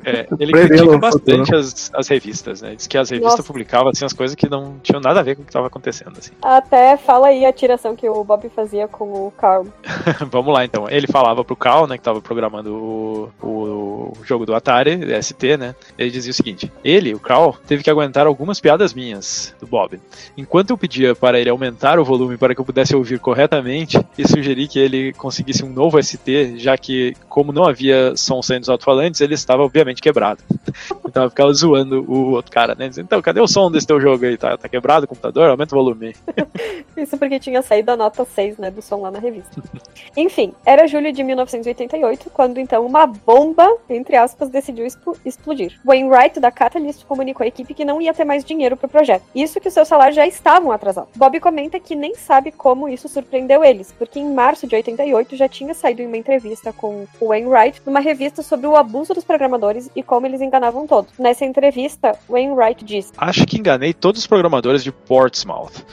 É, 0.06 0.28
ele 0.40 0.52
Prendeu 0.52 0.78
critica 0.78 0.98
bastante 0.98 1.56
as, 1.56 1.92
as 1.94 2.08
revistas, 2.08 2.62
né? 2.62 2.76
Diz 2.76 2.88
que 2.88 2.98
as 2.98 3.10
revistas 3.10 3.34
Nossa. 3.34 3.44
publicavam 3.44 3.90
assim, 3.90 4.06
as 4.06 4.14
coisas 4.14 4.36
que 4.36 4.50
não 4.50 4.78
tinham 4.82 5.02
nada 5.02 5.20
a 5.20 5.24
ver 5.24 5.36
com 5.36 5.42
o 5.42 5.46
que 5.46 5.50
estava 5.50 5.68
acontecendo. 5.68 6.14
Assim. 6.18 6.32
Até 6.42 6.98
fala 6.98 7.28
aí 7.28 7.46
a 7.46 7.54
tiração 7.54 7.96
que 7.96 8.08
o 8.08 8.24
Bob 8.24 8.50
fazia 8.50 8.88
com 8.88 9.28
o 9.28 9.32
Carl. 9.32 9.68
Vamos 10.32 10.54
lá, 10.54 10.64
então. 10.66 10.90
Ele 10.90 11.08
falava 11.08 11.44
pro 11.44 11.56
Cal, 11.56 11.88
né, 11.88 11.98
que 11.98 12.04
tava 12.04 12.22
programando 12.22 12.74
o, 12.74 13.32
o 13.42 14.14
jogo 14.24 14.46
do 14.46 14.56
Atari, 14.56 15.00
ST, 15.22 15.58
né? 15.58 15.76
Ele 15.98 16.10
dizia 16.10 16.32
o 16.32 16.36
seguinte: 16.36 16.72
ele, 16.84 17.14
o 17.14 17.20
Cal, 17.20 17.56
teve 17.68 17.84
que 17.84 17.90
aguentar 17.90 18.28
algumas 18.28 18.60
piadas 18.60 18.94
minhas, 18.94 19.56
do 19.60 19.68
Bob. 19.68 20.00
Enquanto 20.38 20.72
eu 20.72 20.78
pedia 20.78 21.16
para 21.16 21.40
ele 21.40 21.50
aumentar 21.50 22.00
o 22.00 22.06
volume 22.06 22.38
para 22.38 22.54
que 22.54 22.62
eu 22.62 22.66
pudesse 22.66 22.96
ouvir 22.96 23.20
corretamente 23.20 24.00
e 24.18 24.28
sugeri 24.28 24.68
que 24.68 24.80
ele 24.80 25.14
conseguisse 25.14 25.64
um 25.64 25.70
novo 25.70 26.02
ST, 26.02 26.58
já 26.58 26.78
que, 26.78 27.14
como 27.30 27.52
não 27.52 27.66
havia 27.66 28.16
som 28.16 28.42
saindo 28.48 28.62
dos 28.62 28.70
alto-falantes, 28.70 29.22
ele 29.22 29.34
estava 29.34 29.64
obviamente 29.64 30.02
quebrado. 30.02 30.42
Então 31.08 31.24
eu 31.24 31.30
ficava 31.30 31.52
zoando 31.54 32.04
o 32.08 32.32
outro 32.32 32.52
cara, 32.52 32.76
né? 32.76 32.90
Dizendo, 32.90 33.06
então, 33.06 33.22
cadê 33.22 33.40
o 33.40 33.48
som 33.48 33.72
desse 33.72 33.88
teu 33.88 34.00
jogo 34.00 34.26
aí? 34.26 34.38
Tá, 34.38 34.58
tá 34.58 34.70
quebrado 34.70 35.06
o 35.06 35.08
computador? 35.08 35.50
Aumenta 35.50 35.74
o 35.74 35.80
volume. 35.80 36.14
Isso 36.96 37.18
porque 37.18 37.40
tinha 37.40 37.62
saído 37.62 37.92
a 37.92 37.98
nota 37.98 38.26
6, 38.26 38.58
né, 38.58 38.70
do 38.70 38.82
som 38.82 39.02
lá 39.02 39.10
na 39.10 39.18
revista. 39.18 39.62
Enfim, 40.16 40.54
era 40.66 40.86
julho 40.86 41.12
de 41.12 41.24
1988, 41.24 42.30
quando 42.32 42.60
então 42.60 42.86
uma 42.86 43.08
bomba, 43.08 43.68
entre 43.90 44.16
aspas, 44.16 44.50
decidiu 44.50 44.86
expl- 44.86 45.16
explodir. 45.26 45.80
Wainwright 45.86 46.40
da 46.40 46.52
Catalyst 46.52 47.06
comunicou 47.06 47.44
à 47.44 47.48
equipe 47.48 47.74
que 47.74 47.86
não 47.86 48.02
ia 48.02 48.14
ter 48.14 48.26
mais 48.26 48.44
dinheiro 48.44 48.76
pro 48.76 48.90
projeto. 48.90 49.24
Isso 49.34 49.60
que 49.60 49.70
os 49.70 49.74
seus 49.74 49.88
salários 49.88 50.16
já 50.16 50.28
estavam 50.28 50.72
atrasados. 50.72 51.10
Bob 51.16 51.40
comenta 51.40 51.80
que 51.80 51.96
nem 51.96 52.16
sabe 52.16 52.52
como 52.52 52.90
isso 52.90 53.08
surpreendeu 53.08 53.64
eles, 53.64 53.94
porque 53.98 54.20
em 54.20 54.34
março 54.34 54.68
de 54.68 54.76
88 54.76 55.36
já 55.36 55.48
tinha 55.48 55.74
saído 55.74 56.02
em 56.02 56.08
uma 56.08 56.18
entrevista 56.18 56.74
com 56.74 57.08
o 57.20 57.28
Wainwright 57.28 57.82
numa 57.86 58.00
revista 58.00 58.37
sobre 58.44 58.68
o 58.68 58.76
abuso 58.76 59.14
dos 59.14 59.24
programadores 59.24 59.90
e 59.96 60.04
como 60.04 60.26
eles 60.26 60.42
enganavam 60.42 60.88
todos. 60.88 61.12
Nessa 61.18 61.46
entrevista, 61.46 62.18
Wainwright 62.30 62.84
disse: 62.84 63.12
Acho 63.18 63.46
que 63.46 63.58
enganei 63.58 63.94
todos 63.94 64.22
os 64.22 64.28
programadores 64.28 64.84
de 64.84 64.92
Portsmouth, 64.92 65.86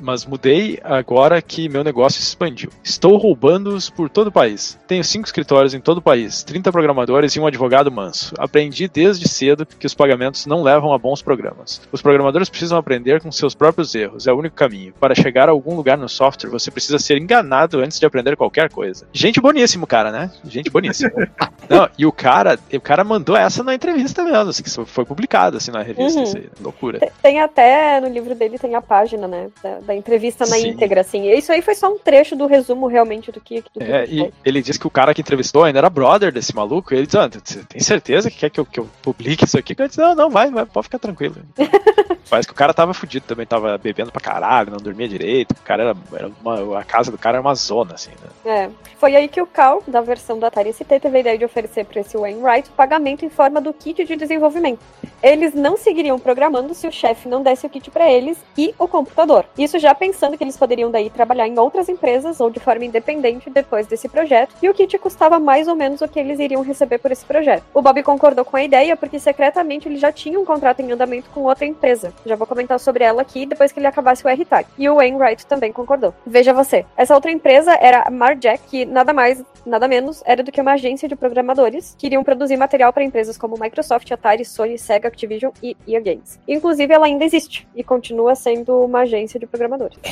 mas 0.00 0.24
mudei 0.24 0.78
agora 0.82 1.40
que 1.40 1.68
meu 1.68 1.84
negócio 1.84 2.20
se 2.20 2.28
expandiu. 2.28 2.70
Estou 2.82 3.16
roubando-os 3.16 3.90
por 3.90 4.08
todo 4.08 4.28
o 4.28 4.32
país. 4.32 4.78
Tenho 4.86 5.04
cinco 5.04 5.26
escritórios 5.26 5.74
em 5.74 5.80
todo 5.80 5.98
o 5.98 6.02
país, 6.02 6.42
30 6.42 6.70
programadores 6.72 7.34
e 7.34 7.40
um 7.40 7.46
advogado 7.46 7.90
manso. 7.90 8.34
Aprendi 8.38 8.88
desde 8.88 9.28
cedo 9.28 9.66
que 9.66 9.86
os 9.86 9.94
pagamentos 9.94 10.46
não 10.46 10.62
levam 10.62 10.92
a 10.92 10.98
bons 10.98 11.22
programas. 11.22 11.80
Os 11.92 12.02
programadores 12.02 12.48
precisam 12.48 12.78
aprender 12.78 13.20
com 13.20 13.30
seus 13.32 13.54
próprios 13.54 13.94
erros, 13.94 14.26
é 14.26 14.32
o 14.32 14.38
único 14.38 14.56
caminho. 14.56 14.92
Para 14.98 15.14
chegar 15.14 15.48
a 15.48 15.52
algum 15.52 15.74
lugar 15.74 15.98
no 15.98 16.08
software, 16.08 16.50
você 16.50 16.70
precisa 16.70 16.98
ser 16.98 17.18
enganado 17.18 17.80
antes 17.80 17.98
de 17.98 18.06
aprender 18.06 18.36
qualquer 18.36 18.70
coisa. 18.70 19.06
Gente 19.12 19.40
boníssimo, 19.40 19.86
cara, 19.86 20.10
né? 20.10 20.30
Gente 20.44 20.70
boníssimo. 20.70 21.10
Não, 21.68 21.83
e 21.98 22.06
o 22.06 22.12
cara, 22.12 22.58
o 22.72 22.80
cara 22.80 23.04
mandou 23.04 23.36
essa 23.36 23.62
na 23.62 23.74
entrevista 23.74 24.22
mesmo, 24.22 24.50
assim, 24.50 24.62
que 24.62 24.70
foi 24.86 25.04
publicado 25.04 25.56
assim 25.56 25.70
na 25.70 25.82
revista, 25.82 26.18
Uhum. 26.18 26.24
isso 26.24 26.36
aí, 26.36 26.48
loucura. 26.60 26.98
Te- 26.98 27.12
Tem 27.22 27.40
até 27.40 28.00
no 28.00 28.08
livro 28.08 28.34
dele 28.34 28.58
tem 28.58 28.74
a 28.74 28.82
página, 28.82 29.26
né, 29.28 29.48
da, 29.62 29.78
da 29.80 29.94
entrevista 29.94 30.44
na 30.46 30.56
Sim. 30.56 30.68
íntegra, 30.70 31.00
assim. 31.00 31.28
E 31.28 31.38
Isso 31.38 31.52
aí 31.52 31.62
foi 31.62 31.74
só 31.74 31.92
um 31.92 31.98
trecho 31.98 32.36
do 32.36 32.46
resumo 32.46 32.86
realmente 32.86 33.30
do 33.32 33.40
que, 33.40 33.60
do 33.60 33.70
que 33.70 33.82
É, 33.82 34.04
e 34.06 34.32
ele 34.44 34.62
disse 34.62 34.78
que 34.78 34.86
o 34.86 34.90
cara 34.90 35.14
que 35.14 35.20
entrevistou 35.20 35.64
ainda 35.64 35.78
era 35.78 35.90
brother 35.90 36.32
desse 36.32 36.54
maluco, 36.54 36.92
e 36.92 36.98
ele 36.98 37.06
disse, 37.06 37.18
ah, 37.18 37.28
você 37.28 37.62
tem 37.64 37.80
certeza 37.80 38.30
que 38.30 38.38
quer 38.38 38.50
que 38.50 38.60
eu, 38.60 38.64
que 38.66 38.80
eu 38.80 38.88
publique 39.02 39.44
isso 39.44 39.58
aqui? 39.58 39.74
Eu 39.78 39.86
disse, 39.88 40.00
não, 40.00 40.14
não, 40.14 40.30
vai, 40.30 40.50
vai, 40.50 40.64
pode 40.66 40.84
ficar 40.84 40.98
tranquilo. 40.98 41.36
Parece 42.30 42.48
que 42.48 42.54
o 42.54 42.56
cara 42.56 42.72
tava 42.72 42.94
fudido 42.94 43.26
também, 43.26 43.46
tava 43.46 43.76
bebendo 43.76 44.10
pra 44.10 44.20
caralho, 44.20 44.70
não 44.70 44.78
dormia 44.78 45.06
direito, 45.08 45.52
o 45.52 45.62
cara 45.62 45.82
era, 45.82 45.96
era 46.14 46.30
uma, 46.42 46.80
a 46.80 46.84
casa 46.84 47.10
do 47.10 47.18
cara 47.18 47.36
era 47.36 47.42
uma 47.46 47.54
zona, 47.54 47.94
assim, 47.94 48.10
né? 48.44 48.50
É. 48.64 48.70
Foi 48.98 49.14
aí 49.14 49.28
que 49.28 49.40
o 49.40 49.46
Cal, 49.46 49.82
da 49.86 50.00
versão 50.00 50.38
do 50.38 50.46
Atari 50.46 50.72
ST, 50.72 50.84
teve 50.84 51.16
a 51.16 51.20
ideia 51.20 51.38
de 51.38 51.44
oferecer 51.44 51.73
para 51.82 52.02
esse 52.02 52.16
Wainwright 52.16 52.70
pagamento 52.70 53.24
em 53.24 53.30
forma 53.30 53.60
do 53.60 53.72
kit 53.72 54.04
de 54.04 54.14
desenvolvimento. 54.14 54.80
Eles 55.22 55.54
não 55.54 55.76
seguiriam 55.76 56.18
programando 56.18 56.74
se 56.74 56.86
o 56.86 56.92
chefe 56.92 57.28
não 57.28 57.42
desse 57.42 57.64
o 57.64 57.70
kit 57.70 57.90
para 57.90 58.10
eles 58.12 58.36
e 58.58 58.74
o 58.78 58.86
computador. 58.86 59.46
Isso 59.56 59.78
já 59.78 59.94
pensando 59.94 60.36
que 60.36 60.44
eles 60.44 60.56
poderiam 60.56 60.90
daí 60.90 61.08
trabalhar 61.08 61.48
em 61.48 61.58
outras 61.58 61.88
empresas 61.88 62.40
ou 62.40 62.50
de 62.50 62.60
forma 62.60 62.84
independente 62.84 63.48
depois 63.48 63.86
desse 63.86 64.06
projeto, 64.06 64.54
e 64.62 64.68
o 64.68 64.74
kit 64.74 64.98
custava 64.98 65.38
mais 65.38 65.66
ou 65.66 65.74
menos 65.74 66.02
o 66.02 66.08
que 66.08 66.20
eles 66.20 66.38
iriam 66.38 66.62
receber 66.62 66.98
por 66.98 67.10
esse 67.10 67.24
projeto. 67.24 67.64
O 67.72 67.80
Bob 67.80 68.02
concordou 68.02 68.44
com 68.44 68.56
a 68.56 68.62
ideia 68.62 68.96
porque 68.96 69.18
secretamente 69.18 69.88
ele 69.88 69.96
já 69.96 70.12
tinha 70.12 70.38
um 70.38 70.44
contrato 70.44 70.80
em 70.80 70.92
andamento 70.92 71.30
com 71.30 71.40
outra 71.40 71.64
empresa. 71.64 72.12
Já 72.26 72.36
vou 72.36 72.46
comentar 72.46 72.78
sobre 72.78 73.02
ela 73.02 73.22
aqui 73.22 73.46
depois 73.46 73.72
que 73.72 73.80
ele 73.80 73.86
acabasse 73.86 74.24
o 74.24 74.28
R-Type. 74.28 74.70
E 74.76 74.88
o 74.90 74.96
Wainwright 74.96 75.46
também 75.46 75.72
concordou. 75.72 76.12
Veja 76.26 76.52
você. 76.52 76.84
Essa 76.96 77.14
outra 77.14 77.30
empresa 77.30 77.74
era 77.80 78.02
a 78.02 78.10
Marjack, 78.10 78.60
que 78.68 78.84
nada 78.84 79.12
mais, 79.12 79.42
nada 79.64 79.88
menos 79.88 80.22
era 80.26 80.42
do 80.42 80.52
que 80.52 80.60
uma 80.60 80.72
agência 80.72 81.08
de 81.08 81.16
programadores 81.54 81.94
que 81.96 82.06
iriam 82.06 82.24
produzir 82.24 82.56
material 82.56 82.92
para 82.92 83.04
empresas 83.04 83.38
como 83.38 83.56
Microsoft, 83.58 84.10
Atari, 84.10 84.44
Sony, 84.44 84.76
Sega, 84.78 85.08
Activision 85.08 85.52
e 85.62 85.76
EA 85.86 86.00
Games. 86.00 86.38
Inclusive, 86.46 86.92
ela 86.92 87.06
ainda 87.06 87.24
existe 87.24 87.66
e 87.74 87.82
continua 87.82 88.34
sendo 88.34 88.84
uma 88.84 89.00
agência 89.00 89.38
de 89.38 89.46
programadores. 89.46 89.96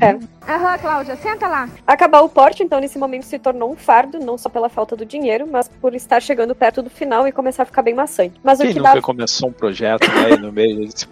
é. 0.00 0.18
Aham, 0.50 0.78
Cláudia, 0.78 1.16
senta 1.16 1.46
lá. 1.48 1.68
Acabar 1.86 2.20
o 2.20 2.28
porte, 2.28 2.62
então, 2.62 2.80
nesse 2.80 2.98
momento 2.98 3.24
se 3.24 3.38
tornou 3.38 3.70
um 3.70 3.76
fardo, 3.76 4.18
não 4.18 4.38
só 4.38 4.48
pela 4.48 4.68
falta 4.68 4.96
do 4.96 5.04
dinheiro, 5.04 5.46
mas 5.50 5.68
por 5.68 5.94
estar 5.94 6.20
chegando 6.22 6.54
perto 6.54 6.82
do 6.82 6.90
final 6.90 7.26
e 7.28 7.32
começar 7.32 7.64
a 7.64 7.66
ficar 7.66 7.82
bem 7.82 7.94
maçante. 7.94 8.40
Mas 8.42 8.58
Quem 8.58 8.70
o 8.70 8.72
que 8.72 8.78
nunca 8.78 8.94
dá. 8.94 9.02
começou 9.02 9.48
um 9.48 9.52
projeto 9.52 10.08
né, 10.08 10.30
e 10.32 10.36
no 10.36 10.52
meio 10.52 10.82
e 10.82 10.86
disse, 10.86 11.06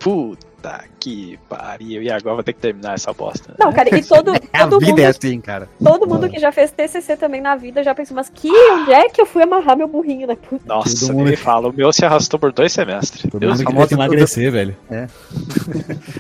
puta 0.59 0.85
que 0.99 1.39
pariu, 1.49 2.03
e 2.03 2.11
agora 2.11 2.35
vou 2.35 2.43
ter 2.45 2.53
que 2.53 2.61
terminar 2.61 2.95
essa 2.95 3.13
bosta. 3.13 3.55
Não, 3.59 3.73
cara, 3.73 3.97
e 3.97 4.03
todo, 4.05 4.33
A 4.53 4.67
todo 4.67 4.81
vida 4.81 4.91
mundo 4.93 5.01
é 5.01 5.07
assim, 5.07 5.41
cara. 5.41 5.69
Todo 5.83 6.07
mundo 6.07 6.29
que 6.29 6.39
já 6.39 6.51
fez 6.51 6.71
TCC 6.73 7.17
também 7.17 7.41
na 7.41 7.55
vida 7.55 7.83
já 7.83 7.95
pensou, 7.95 8.17
mas 8.17 8.29
que 8.29 8.51
onde 8.51 8.93
é 8.93 9.09
que 9.09 9.21
eu 9.21 9.27
fui 9.27 9.43
amarrar 9.43 9.77
meu 9.77 9.87
burrinho, 9.87 10.27
né? 10.27 10.37
Puta. 10.37 10.65
Nossa, 10.67 11.07
Todo 11.07 11.17
mundo- 11.17 11.31
me 11.31 11.37
fala, 11.37 11.69
o 11.69 11.73
meu 11.73 11.93
se 11.93 12.05
arrastou 12.05 12.39
por 12.39 12.53
dois 12.53 12.73
semestres. 12.73 13.23
Todo 13.23 13.39
Deus 13.39 13.59
mundo 13.63 13.67
queria 13.67 13.95
emagrecer, 13.95 14.51
velho. 14.51 14.77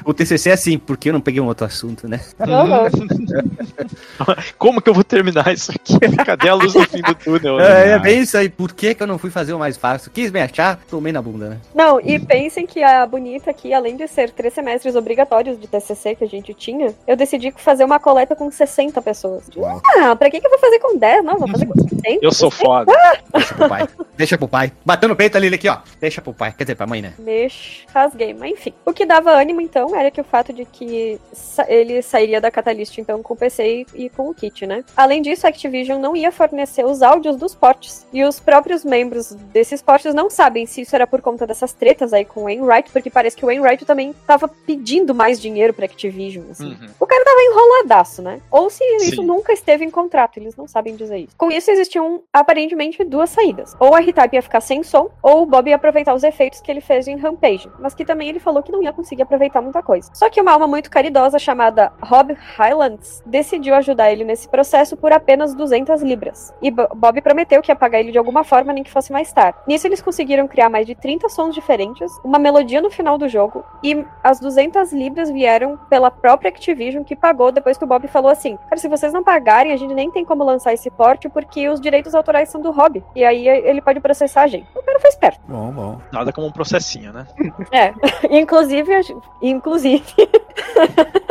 O 0.04 0.14
TCC 0.14 0.50
é 0.50 0.52
assim, 0.52 0.78
porque 0.78 1.08
eu 1.08 1.12
não 1.12 1.20
peguei 1.20 1.40
um 1.40 1.46
outro 1.46 1.66
assunto, 1.66 2.08
né? 2.08 2.20
Aham. 2.40 2.88
Como 4.58 4.80
que 4.80 4.88
eu 4.88 4.94
vou 4.94 5.04
terminar 5.04 5.52
isso 5.52 5.70
aqui? 5.72 5.98
Cadê 6.24 6.48
a 6.48 6.54
luz 6.54 6.74
no 6.74 6.82
fim 6.84 7.02
do 7.02 7.14
túnel? 7.14 7.56
né? 7.58 7.88
É, 7.88 7.90
é 7.92 7.98
bem 7.98 8.20
isso 8.20 8.36
aí. 8.36 8.48
Por 8.48 8.72
que, 8.72 8.94
que 8.94 9.02
eu 9.02 9.06
não 9.06 9.18
fui 9.18 9.30
fazer 9.30 9.52
o 9.52 9.58
mais 9.58 9.76
fácil? 9.76 10.10
Quis 10.10 10.30
me 10.30 10.40
achar, 10.40 10.78
tomei 10.88 11.12
na 11.12 11.20
bunda, 11.20 11.50
né? 11.50 11.58
Não, 11.74 12.00
e 12.00 12.18
pensem 12.18 12.66
que 12.66 12.82
a 12.82 13.06
Bonita 13.06 13.50
aqui, 13.50 13.72
além 13.72 13.96
de 13.96 14.06
ser 14.08 14.27
três 14.32 14.54
semestres 14.54 14.94
obrigatórios 14.96 15.58
de 15.58 15.66
TCC 15.66 16.14
que 16.14 16.24
a 16.24 16.28
gente 16.28 16.54
tinha, 16.54 16.94
eu 17.06 17.16
decidi 17.16 17.52
fazer 17.56 17.84
uma 17.84 17.98
coleta 17.98 18.34
com 18.34 18.50
60 18.50 19.00
pessoas. 19.02 19.44
Uau. 19.56 19.80
Ah, 19.98 20.16
pra 20.16 20.30
que, 20.30 20.40
que 20.40 20.46
eu 20.46 20.50
vou 20.50 20.58
fazer 20.58 20.78
com 20.78 20.96
10? 20.96 21.24
Não, 21.24 21.38
vou 21.38 21.48
fazer 21.48 21.66
com 21.66 21.74
60. 21.74 22.18
Eu 22.22 22.32
sou 22.32 22.50
foda. 22.50 22.92
Deixa 23.32 23.54
pro 23.54 23.68
pai. 23.68 23.88
Deixa 24.16 24.38
pro 24.38 24.48
pai. 24.48 24.72
Bateu 24.84 25.08
no 25.08 25.16
peito 25.16 25.36
ali, 25.36 25.48
aqui, 25.54 25.68
ó. 25.68 25.78
Deixa 26.00 26.20
pro 26.20 26.32
pai. 26.32 26.52
Quer 26.56 26.64
dizer, 26.64 26.74
pra 26.74 26.86
mãe, 26.86 27.02
né? 27.02 27.14
Mex, 27.18 27.84
rasguei. 27.92 28.34
Mas 28.34 28.52
enfim. 28.52 28.72
O 28.84 28.92
que 28.92 29.06
dava 29.06 29.30
ânimo, 29.30 29.60
então, 29.60 29.94
era 29.94 30.10
que 30.10 30.20
o 30.20 30.24
fato 30.24 30.52
de 30.52 30.64
que 30.64 31.20
ele 31.68 32.02
sairia 32.02 32.40
da 32.40 32.50
Catalyst, 32.50 32.98
então, 32.98 33.22
com 33.22 33.34
o 33.34 33.36
PC 33.36 33.86
e, 33.94 34.04
e 34.06 34.08
com 34.10 34.28
o 34.28 34.34
kit, 34.34 34.66
né? 34.66 34.84
Além 34.96 35.22
disso, 35.22 35.46
a 35.46 35.50
Activision 35.50 36.00
não 36.00 36.16
ia 36.16 36.32
fornecer 36.32 36.84
os 36.84 37.02
áudios 37.02 37.36
dos 37.36 37.54
portes. 37.54 38.06
E 38.12 38.24
os 38.24 38.40
próprios 38.40 38.84
membros 38.84 39.34
desses 39.52 39.82
portes 39.82 40.14
não 40.14 40.30
sabem 40.30 40.66
se 40.66 40.80
isso 40.82 40.94
era 40.94 41.06
por 41.06 41.20
conta 41.20 41.46
dessas 41.46 41.72
tretas 41.72 42.12
aí 42.12 42.24
com 42.24 42.40
o 42.40 42.44
Wainwright, 42.44 42.90
porque 42.90 43.10
parece 43.10 43.36
que 43.36 43.44
o 43.44 43.48
Wainwright 43.48 43.84
também 43.84 44.14
tava 44.26 44.48
pedindo 44.48 45.14
mais 45.14 45.40
dinheiro 45.40 45.72
pra 45.72 45.84
Activision, 45.86 46.44
assim. 46.50 46.68
Uhum. 46.68 46.88
O 47.00 47.06
cara 47.06 47.24
tava 47.24 47.40
enroladaço, 47.42 48.22
né? 48.22 48.40
Ou 48.50 48.68
se 48.70 48.84
isso 48.96 49.16
Sim. 49.16 49.24
nunca 49.26 49.52
esteve 49.52 49.84
em 49.84 49.90
contrato, 49.90 50.38
eles 50.38 50.56
não 50.56 50.66
sabem 50.68 50.94
dizer 50.96 51.18
isso. 51.18 51.36
Com 51.36 51.50
isso, 51.50 51.70
existiam 51.70 52.22
aparentemente 52.32 53.02
duas 53.04 53.30
saídas. 53.30 53.76
Ou 53.78 53.94
a 53.94 54.00
R-Type 54.00 54.36
ia 54.36 54.42
ficar 54.42 54.60
sem 54.60 54.82
som, 54.82 55.10
ou 55.22 55.42
o 55.42 55.46
Bob 55.46 55.68
ia 55.68 55.76
aproveitar 55.76 56.14
os 56.14 56.22
efeitos 56.24 56.60
que 56.60 56.70
ele 56.70 56.80
fez 56.80 57.06
em 57.08 57.16
Rampage. 57.16 57.68
Mas 57.78 57.94
que 57.94 58.04
também 58.04 58.28
ele 58.28 58.38
falou 58.40 58.62
que 58.62 58.72
não 58.72 58.82
ia 58.82 58.92
conseguir 58.92 59.22
aproveitar 59.22 59.60
muita 59.60 59.82
coisa. 59.82 60.10
Só 60.14 60.28
que 60.30 60.40
uma 60.40 60.52
alma 60.52 60.66
muito 60.66 60.90
caridosa 60.90 61.38
chamada 61.38 61.92
Rob 62.02 62.32
Highlands 62.56 63.22
decidiu 63.24 63.74
ajudar 63.74 64.12
ele 64.12 64.24
nesse 64.24 64.48
processo 64.48 64.96
por 64.96 65.12
apenas 65.12 65.54
200 65.54 66.02
libras. 66.02 66.52
E 66.60 66.70
Bo- 66.70 66.88
Bob 66.94 67.20
prometeu 67.20 67.62
que 67.62 67.70
ia 67.70 67.76
pagar 67.76 68.00
ele 68.00 68.12
de 68.12 68.18
alguma 68.18 68.44
forma, 68.44 68.72
nem 68.72 68.82
que 68.82 68.90
fosse 68.90 69.12
mais 69.12 69.32
tarde. 69.32 69.58
Nisso, 69.66 69.86
eles 69.86 70.02
conseguiram 70.02 70.48
criar 70.48 70.68
mais 70.68 70.86
de 70.86 70.94
30 70.94 71.28
sons 71.28 71.54
diferentes, 71.54 72.10
uma 72.24 72.38
melodia 72.38 72.80
no 72.80 72.90
final 72.90 73.16
do 73.18 73.28
jogo, 73.28 73.64
e 73.82 74.04
as 74.22 74.40
200 74.40 74.92
libras 74.92 75.30
vieram 75.30 75.78
pela 75.88 76.10
própria 76.10 76.48
Activision, 76.48 77.04
que 77.04 77.16
pagou 77.16 77.52
depois 77.52 77.76
que 77.78 77.84
o 77.84 77.86
Bob 77.86 78.06
falou 78.08 78.30
assim: 78.30 78.56
Cara, 78.68 78.76
se 78.76 78.88
vocês 78.88 79.12
não 79.12 79.22
pagarem, 79.22 79.72
a 79.72 79.76
gente 79.76 79.94
nem 79.94 80.10
tem 80.10 80.24
como 80.24 80.44
lançar 80.44 80.72
esse 80.72 80.90
porte, 80.90 81.28
porque 81.28 81.68
os 81.68 81.80
direitos 81.80 82.14
autorais 82.14 82.48
são 82.48 82.60
do 82.60 82.70
Hobby. 82.70 83.04
E 83.14 83.24
aí 83.24 83.46
ele 83.48 83.80
pode 83.80 84.00
processar 84.00 84.42
a 84.42 84.46
gente. 84.46 84.66
O 84.74 84.82
cara 84.82 85.00
foi 85.00 85.10
esperto. 85.10 85.40
Bom, 85.48 85.70
bom. 85.72 85.98
Nada 86.12 86.32
como 86.32 86.46
um 86.46 86.52
processinho, 86.52 87.12
né? 87.12 87.26
É. 87.72 87.92
Inclusive, 88.30 88.94
a 88.94 89.02
gente- 89.02 89.28
inclusive. 89.42 90.04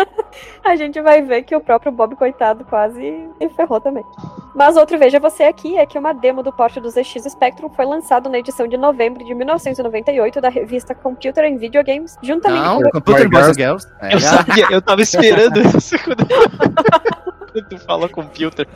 A 0.63 0.75
gente 0.75 1.01
vai 1.01 1.21
ver 1.21 1.43
que 1.43 1.55
o 1.55 1.61
próprio 1.61 1.91
Bob, 1.91 2.15
coitado, 2.15 2.65
quase 2.65 3.28
se 3.39 3.49
ferrou 3.49 3.80
também. 3.80 4.03
Mas 4.53 4.75
outro 4.75 4.97
veja 4.97 5.19
você 5.19 5.43
aqui 5.43 5.78
é 5.78 5.86
que 5.86 5.97
uma 5.97 6.13
demo 6.13 6.43
do 6.43 6.51
porte 6.51 6.80
do 6.82 6.89
ZX 6.89 7.23
Spectrum 7.30 7.69
foi 7.69 7.86
lançado 7.86 8.30
na 8.30 8.38
edição 8.38 8.67
de 8.67 8.75
novembro 8.75 9.23
de 9.23 9.34
1998 9.34 10.41
da 10.41 10.49
revista 10.49 10.93
Computer 10.93 11.45
and 11.45 11.57
Video 11.57 11.84
Games, 11.84 12.17
juntamente 12.21 12.66
Não, 12.68 12.82
com 12.82 12.91
Computer 12.91 13.30
Boys 13.30 13.47
and 13.47 13.53
Girls. 13.53 13.88
É, 14.01 14.13
Eu 14.13 14.20
sabia, 14.20 14.68
eu 14.70 14.82
tava 14.82 15.01
esperando 15.01 15.59
isso 15.78 15.95
quando, 16.03 16.26
quando 17.51 17.68
tu 17.70 17.78
fala 17.80 18.09
computer. 18.09 18.68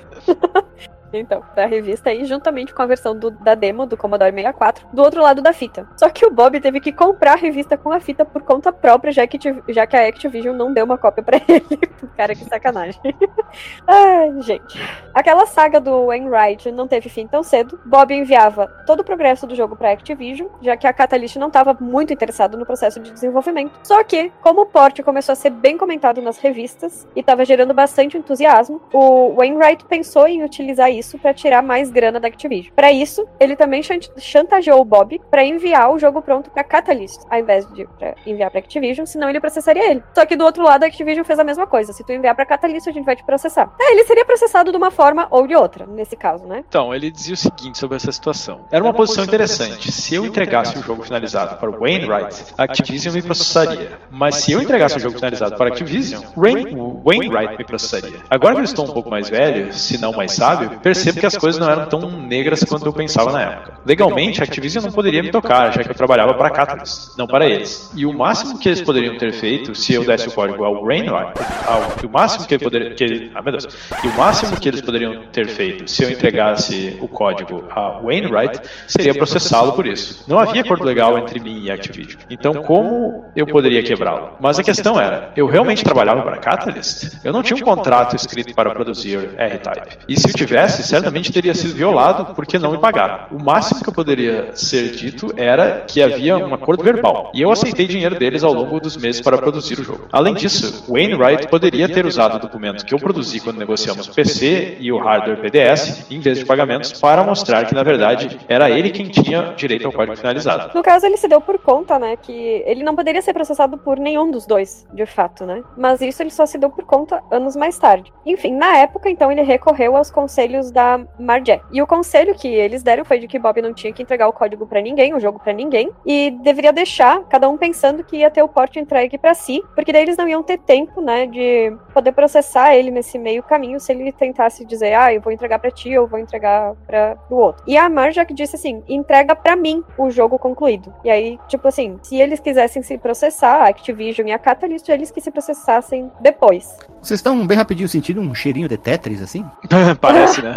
Então, 1.13 1.43
da 1.55 1.65
revista 1.65 2.09
aí, 2.09 2.23
juntamente 2.25 2.73
com 2.73 2.81
a 2.81 2.85
versão 2.85 3.15
do- 3.15 3.31
da 3.31 3.53
demo 3.55 3.85
do 3.85 3.97
Commodore 3.97 4.31
64, 4.31 4.87
do 4.93 5.01
outro 5.01 5.21
lado 5.21 5.41
da 5.41 5.51
fita. 5.53 5.87
Só 5.97 6.09
que 6.09 6.25
o 6.25 6.31
Bob 6.31 6.59
teve 6.59 6.79
que 6.79 6.91
comprar 6.91 7.33
a 7.33 7.35
revista 7.35 7.77
com 7.77 7.91
a 7.91 7.99
fita 7.99 8.23
por 8.23 8.41
conta 8.43 8.71
própria, 8.71 9.11
já 9.11 9.27
que, 9.27 9.37
já 9.69 9.85
que 9.85 9.95
a 9.97 10.07
Activision 10.07 10.55
não 10.55 10.73
deu 10.73 10.85
uma 10.85 10.97
cópia 10.97 11.23
pra 11.23 11.37
ele. 11.47 11.77
Cara, 12.15 12.33
que 12.35 12.45
sacanagem. 12.45 13.01
Ai, 13.87 14.41
gente. 14.41 14.79
Aquela 15.13 15.45
saga 15.45 15.79
do 15.81 16.05
Wainwright 16.07 16.71
não 16.71 16.87
teve 16.87 17.09
fim 17.09 17.27
tão 17.27 17.43
cedo. 17.43 17.79
Bob 17.85 18.13
enviava 18.13 18.67
todo 18.85 19.01
o 19.01 19.03
progresso 19.03 19.45
do 19.45 19.55
jogo 19.55 19.75
pra 19.75 19.91
Activision, 19.91 20.47
já 20.61 20.77
que 20.77 20.87
a 20.87 20.93
Catalyst 20.93 21.35
não 21.37 21.47
estava 21.47 21.75
muito 21.79 22.13
interessado 22.13 22.57
no 22.57 22.65
processo 22.65 22.99
de 22.99 23.11
desenvolvimento. 23.11 23.79
Só 23.83 24.03
que, 24.03 24.31
como 24.41 24.61
o 24.61 24.65
porte 24.65 25.03
começou 25.03 25.33
a 25.33 25.35
ser 25.35 25.49
bem 25.49 25.77
comentado 25.77 26.21
nas 26.21 26.37
revistas 26.37 27.07
e 27.15 27.19
estava 27.19 27.43
gerando 27.43 27.73
bastante 27.73 28.17
entusiasmo, 28.17 28.81
o 28.93 29.33
Wainwright 29.35 29.83
pensou 29.85 30.27
em 30.27 30.43
utilizar 30.43 30.91
isso 30.91 31.00
para 31.19 31.33
tirar 31.33 31.61
mais 31.61 31.89
grana 31.91 32.19
da 32.19 32.27
Activision. 32.27 32.73
Para 32.75 32.91
isso, 32.91 33.25
ele 33.39 33.55
também 33.55 33.81
chan- 33.83 33.99
chantageou 34.17 34.81
o 34.81 34.85
Bob 34.85 35.19
para 35.29 35.43
enviar 35.43 35.91
o 35.91 35.99
jogo 35.99 36.21
pronto 36.21 36.49
para 36.49 36.63
Catalyst, 36.63 37.21
ao 37.29 37.39
invés 37.39 37.65
de 37.73 37.85
pra 37.99 38.15
enviar 38.25 38.49
para 38.49 38.59
Activision, 38.59 39.05
senão 39.05 39.29
ele 39.29 39.39
processaria 39.39 39.89
ele. 39.91 40.03
Só 40.13 40.25
que 40.25 40.35
do 40.35 40.43
outro 40.43 40.63
lado, 40.63 40.83
a 40.83 40.87
Activision 40.87 41.25
fez 41.25 41.39
a 41.39 41.43
mesma 41.43 41.65
coisa. 41.67 41.93
Se 41.93 42.03
tu 42.03 42.11
enviar 42.11 42.35
para 42.35 42.45
Catalyst, 42.45 42.87
a 42.87 42.91
gente 42.91 43.05
vai 43.05 43.15
te 43.15 43.23
processar. 43.23 43.73
É, 43.79 43.91
ele 43.93 44.03
seria 44.05 44.25
processado 44.25 44.71
de 44.71 44.77
uma 44.77 44.91
forma 44.91 45.27
ou 45.29 45.47
de 45.47 45.55
outra, 45.55 45.85
nesse 45.85 46.15
caso, 46.15 46.45
né? 46.45 46.63
Então, 46.67 46.93
ele 46.93 47.09
dizia 47.11 47.33
o 47.33 47.37
seguinte 47.37 47.77
sobre 47.77 47.97
essa 47.97 48.11
situação. 48.11 48.65
Era 48.71 48.83
uma 48.83 48.93
posição 48.93 49.23
interessante. 49.23 49.91
Se 49.91 50.15
eu 50.15 50.25
entregasse 50.25 50.77
o 50.77 50.81
jogo 50.81 51.03
finalizado 51.03 51.57
para 51.57 51.69
o 51.69 51.79
Wainwright, 51.79 52.53
a 52.57 52.63
Activision 52.63 53.13
me 53.13 53.21
processaria. 53.21 53.99
Mas 54.09 54.35
se 54.35 54.51
eu 54.51 54.61
entregasse 54.61 54.97
o 54.97 54.99
jogo 54.99 55.15
finalizado 55.15 55.55
para 55.55 55.65
a 55.65 55.69
Activision, 55.69 56.21
Wainwright 56.35 57.57
me 57.57 57.65
processaria. 57.65 58.19
Agora 58.29 58.55
que 58.55 58.61
eu 58.61 58.65
estou 58.65 58.85
um 58.85 58.91
pouco 58.93 59.09
mais 59.09 59.29
velho, 59.29 59.73
se 59.73 59.97
não 59.99 60.11
mais 60.13 60.31
sábio, 60.33 60.79
percebo 60.91 61.19
que 61.19 61.25
as 61.25 61.37
coisas 61.37 61.59
não 61.59 61.69
eram 61.69 61.85
tão 61.87 62.11
negras 62.21 62.63
quanto 62.63 62.85
eu 62.85 62.93
pensava 62.93 63.31
na 63.31 63.41
época. 63.41 63.73
Legalmente, 63.85 64.41
a 64.41 64.43
Activision 64.43 64.83
não 64.83 64.91
poderia 64.91 65.23
me 65.23 65.31
tocar, 65.31 65.73
já 65.73 65.83
que 65.83 65.89
eu 65.89 65.95
trabalhava 65.95 66.33
para 66.33 66.47
a 66.47 66.51
Catalyst, 66.51 67.17
não 67.17 67.25
para 67.25 67.47
eles. 67.47 67.91
E 67.95 68.05
o 68.05 68.13
máximo 68.13 68.59
que 68.59 68.67
eles 68.67 68.81
poderiam 68.81 69.17
ter 69.17 69.31
feito, 69.31 69.73
se 69.73 69.93
eu 69.93 70.03
desse 70.03 70.27
o 70.27 70.31
código 70.31 70.63
ao 70.63 70.83
Wainwright, 70.85 71.33
ao, 71.65 72.07
o 72.07 72.11
máximo 72.11 72.45
que 72.45 72.55
ele 72.55 72.63
poderia... 72.63 72.93
Que 72.93 73.31
ah, 73.33 73.41
meu 73.41 73.51
Deus. 73.51 73.67
E 74.03 74.07
o 74.07 74.17
máximo 74.17 74.59
que 74.59 74.67
eles 74.67 74.81
poderiam 74.81 75.23
ter 75.31 75.47
feito, 75.47 75.89
se 75.89 76.03
eu 76.03 76.09
entregasse 76.09 76.97
o 76.99 77.07
código 77.07 77.63
a 77.69 78.01
Wainwright, 78.01 78.59
seria 78.87 79.13
processá-lo 79.13 79.73
por 79.73 79.87
isso. 79.87 80.23
Não 80.27 80.37
havia 80.39 80.61
acordo 80.61 80.83
legal 80.83 81.17
entre 81.17 81.39
mim 81.39 81.63
e 81.63 81.71
a 81.71 81.75
Activision. 81.75 82.21
Então, 82.29 82.53
como 82.53 83.25
eu 83.35 83.47
poderia 83.47 83.81
quebrá-lo? 83.81 84.31
Mas 84.39 84.59
a 84.59 84.63
questão 84.63 84.99
era, 84.99 85.31
eu 85.35 85.47
realmente 85.47 85.83
trabalhava 85.83 86.21
para 86.21 86.35
a 86.35 86.39
Catalyst? 86.39 87.17
Eu 87.23 87.31
não 87.31 87.41
tinha 87.41 87.57
um 87.57 87.61
contrato 87.61 88.15
escrito 88.15 88.53
para 88.53 88.71
produzir 88.71 89.29
R-Type. 89.37 89.97
E 90.07 90.19
se 90.19 90.29
eu 90.29 90.33
tivesse, 90.33 90.80
certamente 90.81 91.31
teria 91.31 91.53
sido 91.53 91.73
violado 91.73 92.33
porque 92.33 92.57
não 92.59 92.71
me 92.71 92.77
pagaram. 92.77 93.25
O 93.31 93.43
máximo 93.43 93.83
que 93.83 93.91
poderia 93.91 94.51
ser 94.55 94.91
dito 94.91 95.33
era 95.35 95.81
que 95.87 96.01
havia 96.01 96.37
um 96.37 96.53
acordo 96.53 96.83
verbal. 96.83 97.31
E 97.33 97.41
eu 97.41 97.51
aceitei 97.51 97.87
dinheiro 97.87 98.17
deles 98.17 98.43
ao 98.43 98.53
longo 98.53 98.79
dos 98.79 98.97
meses 98.97 99.21
para 99.21 99.37
produzir 99.37 99.79
o 99.79 99.83
jogo. 99.83 100.07
Além 100.11 100.33
disso, 100.33 100.85
Wainwright 100.89 101.47
poderia 101.47 101.87
ter 101.87 102.05
usado 102.05 102.35
o 102.35 102.39
documento 102.39 102.85
que 102.85 102.93
eu 102.93 102.99
produzi 102.99 103.39
quando 103.39 103.57
negociamos 103.57 104.07
o 104.07 104.13
PC 104.13 104.77
e 104.79 104.91
o 104.91 104.97
hardware 104.97 105.39
PDS, 105.39 106.11
em 106.11 106.19
vez 106.19 106.39
de 106.39 106.45
pagamentos, 106.45 106.93
para 106.99 107.23
mostrar 107.23 107.65
que 107.65 107.73
na 107.73 107.83
verdade 107.83 108.39
era 108.47 108.69
ele 108.69 108.89
quem 108.89 109.07
tinha 109.07 109.53
direito 109.55 109.85
ao 109.85 109.91
código 109.91 110.15
finalizado. 110.17 110.71
No 110.73 110.83
caso, 110.83 111.05
ele 111.05 111.17
se 111.17 111.27
deu 111.27 111.41
por 111.41 111.57
conta, 111.59 111.99
né, 111.99 112.15
que 112.15 112.63
ele 112.65 112.83
não 112.83 112.95
poderia 112.95 113.21
ser 113.21 113.33
processado 113.33 113.77
por 113.77 113.99
nenhum 113.99 114.31
dos 114.31 114.45
dois, 114.45 114.87
de 114.93 115.05
fato, 115.05 115.45
né? 115.45 115.63
Mas 115.77 116.01
isso 116.01 116.21
ele 116.21 116.29
só 116.29 116.45
se 116.45 116.57
deu 116.57 116.69
por 116.69 116.85
conta 116.85 117.21
anos 117.31 117.55
mais 117.55 117.77
tarde. 117.77 118.11
Enfim, 118.25 118.55
na 118.55 118.77
época, 118.77 119.09
então, 119.09 119.31
ele 119.31 119.41
recorreu 119.41 119.95
aos 119.95 120.09
conselhos 120.09 120.70
da 120.71 120.99
Marjack. 121.19 121.63
E 121.71 121.81
o 121.81 121.87
conselho 121.87 122.33
que 122.33 122.47
eles 122.47 122.81
deram 122.81 123.05
foi 123.05 123.19
de 123.19 123.27
que 123.27 123.37
Bob 123.37 123.61
não 123.61 123.73
tinha 123.73 123.93
que 123.93 124.01
entregar 124.01 124.27
o 124.27 124.33
código 124.33 124.65
pra 124.65 124.81
ninguém, 124.81 125.13
o 125.13 125.19
jogo 125.19 125.39
pra 125.39 125.53
ninguém, 125.53 125.91
e 126.05 126.31
deveria 126.41 126.73
deixar 126.73 127.23
cada 127.25 127.49
um 127.49 127.57
pensando 127.57 128.03
que 128.03 128.17
ia 128.17 128.31
ter 128.31 128.41
o 128.41 128.47
porte 128.47 128.79
entregue 128.79 129.17
pra 129.17 129.33
si, 129.33 129.61
porque 129.75 129.91
daí 129.91 130.03
eles 130.03 130.17
não 130.17 130.27
iam 130.27 130.41
ter 130.41 130.57
tempo, 130.57 131.01
né, 131.01 131.27
de 131.27 131.75
poder 131.93 132.11
processar 132.13 132.75
ele 132.75 132.91
nesse 132.91 133.19
meio 133.19 133.43
caminho 133.43 133.79
se 133.79 133.91
ele 133.91 134.11
tentasse 134.11 134.65
dizer, 134.65 134.93
ah, 134.93 135.13
eu 135.13 135.21
vou 135.21 135.31
entregar 135.31 135.59
pra 135.59 135.71
ti, 135.71 135.89
eu 135.91 136.07
vou 136.07 136.19
entregar 136.19 136.73
pra 136.87 137.17
o 137.29 137.35
outro. 137.35 137.63
E 137.67 137.77
a 137.77 137.89
Marjack 137.89 138.33
disse 138.33 138.55
assim, 138.55 138.83
entrega 138.87 139.35
pra 139.35 139.55
mim 139.55 139.83
o 139.97 140.09
jogo 140.09 140.39
concluído. 140.39 140.93
E 141.03 141.09
aí, 141.09 141.39
tipo 141.47 141.67
assim, 141.67 141.99
se 142.01 142.15
eles 142.15 142.39
quisessem 142.39 142.81
se 142.81 142.97
processar, 142.97 143.63
a 143.63 143.67
Activision 143.67 144.27
e 144.27 144.31
a 144.31 144.39
Catalyst, 144.39 144.87
eles 144.89 145.11
que 145.11 145.21
se 145.21 145.31
processassem 145.31 146.11
depois. 146.19 146.77
Vocês 147.01 147.19
estão 147.19 147.45
bem 147.45 147.57
rapidinho 147.57 147.89
sentindo 147.89 148.21
um 148.21 148.33
cheirinho 148.33 148.67
de 148.67 148.77
Tetris, 148.77 149.21
assim? 149.21 149.45
Parece, 149.99 150.41
né? 150.41 150.53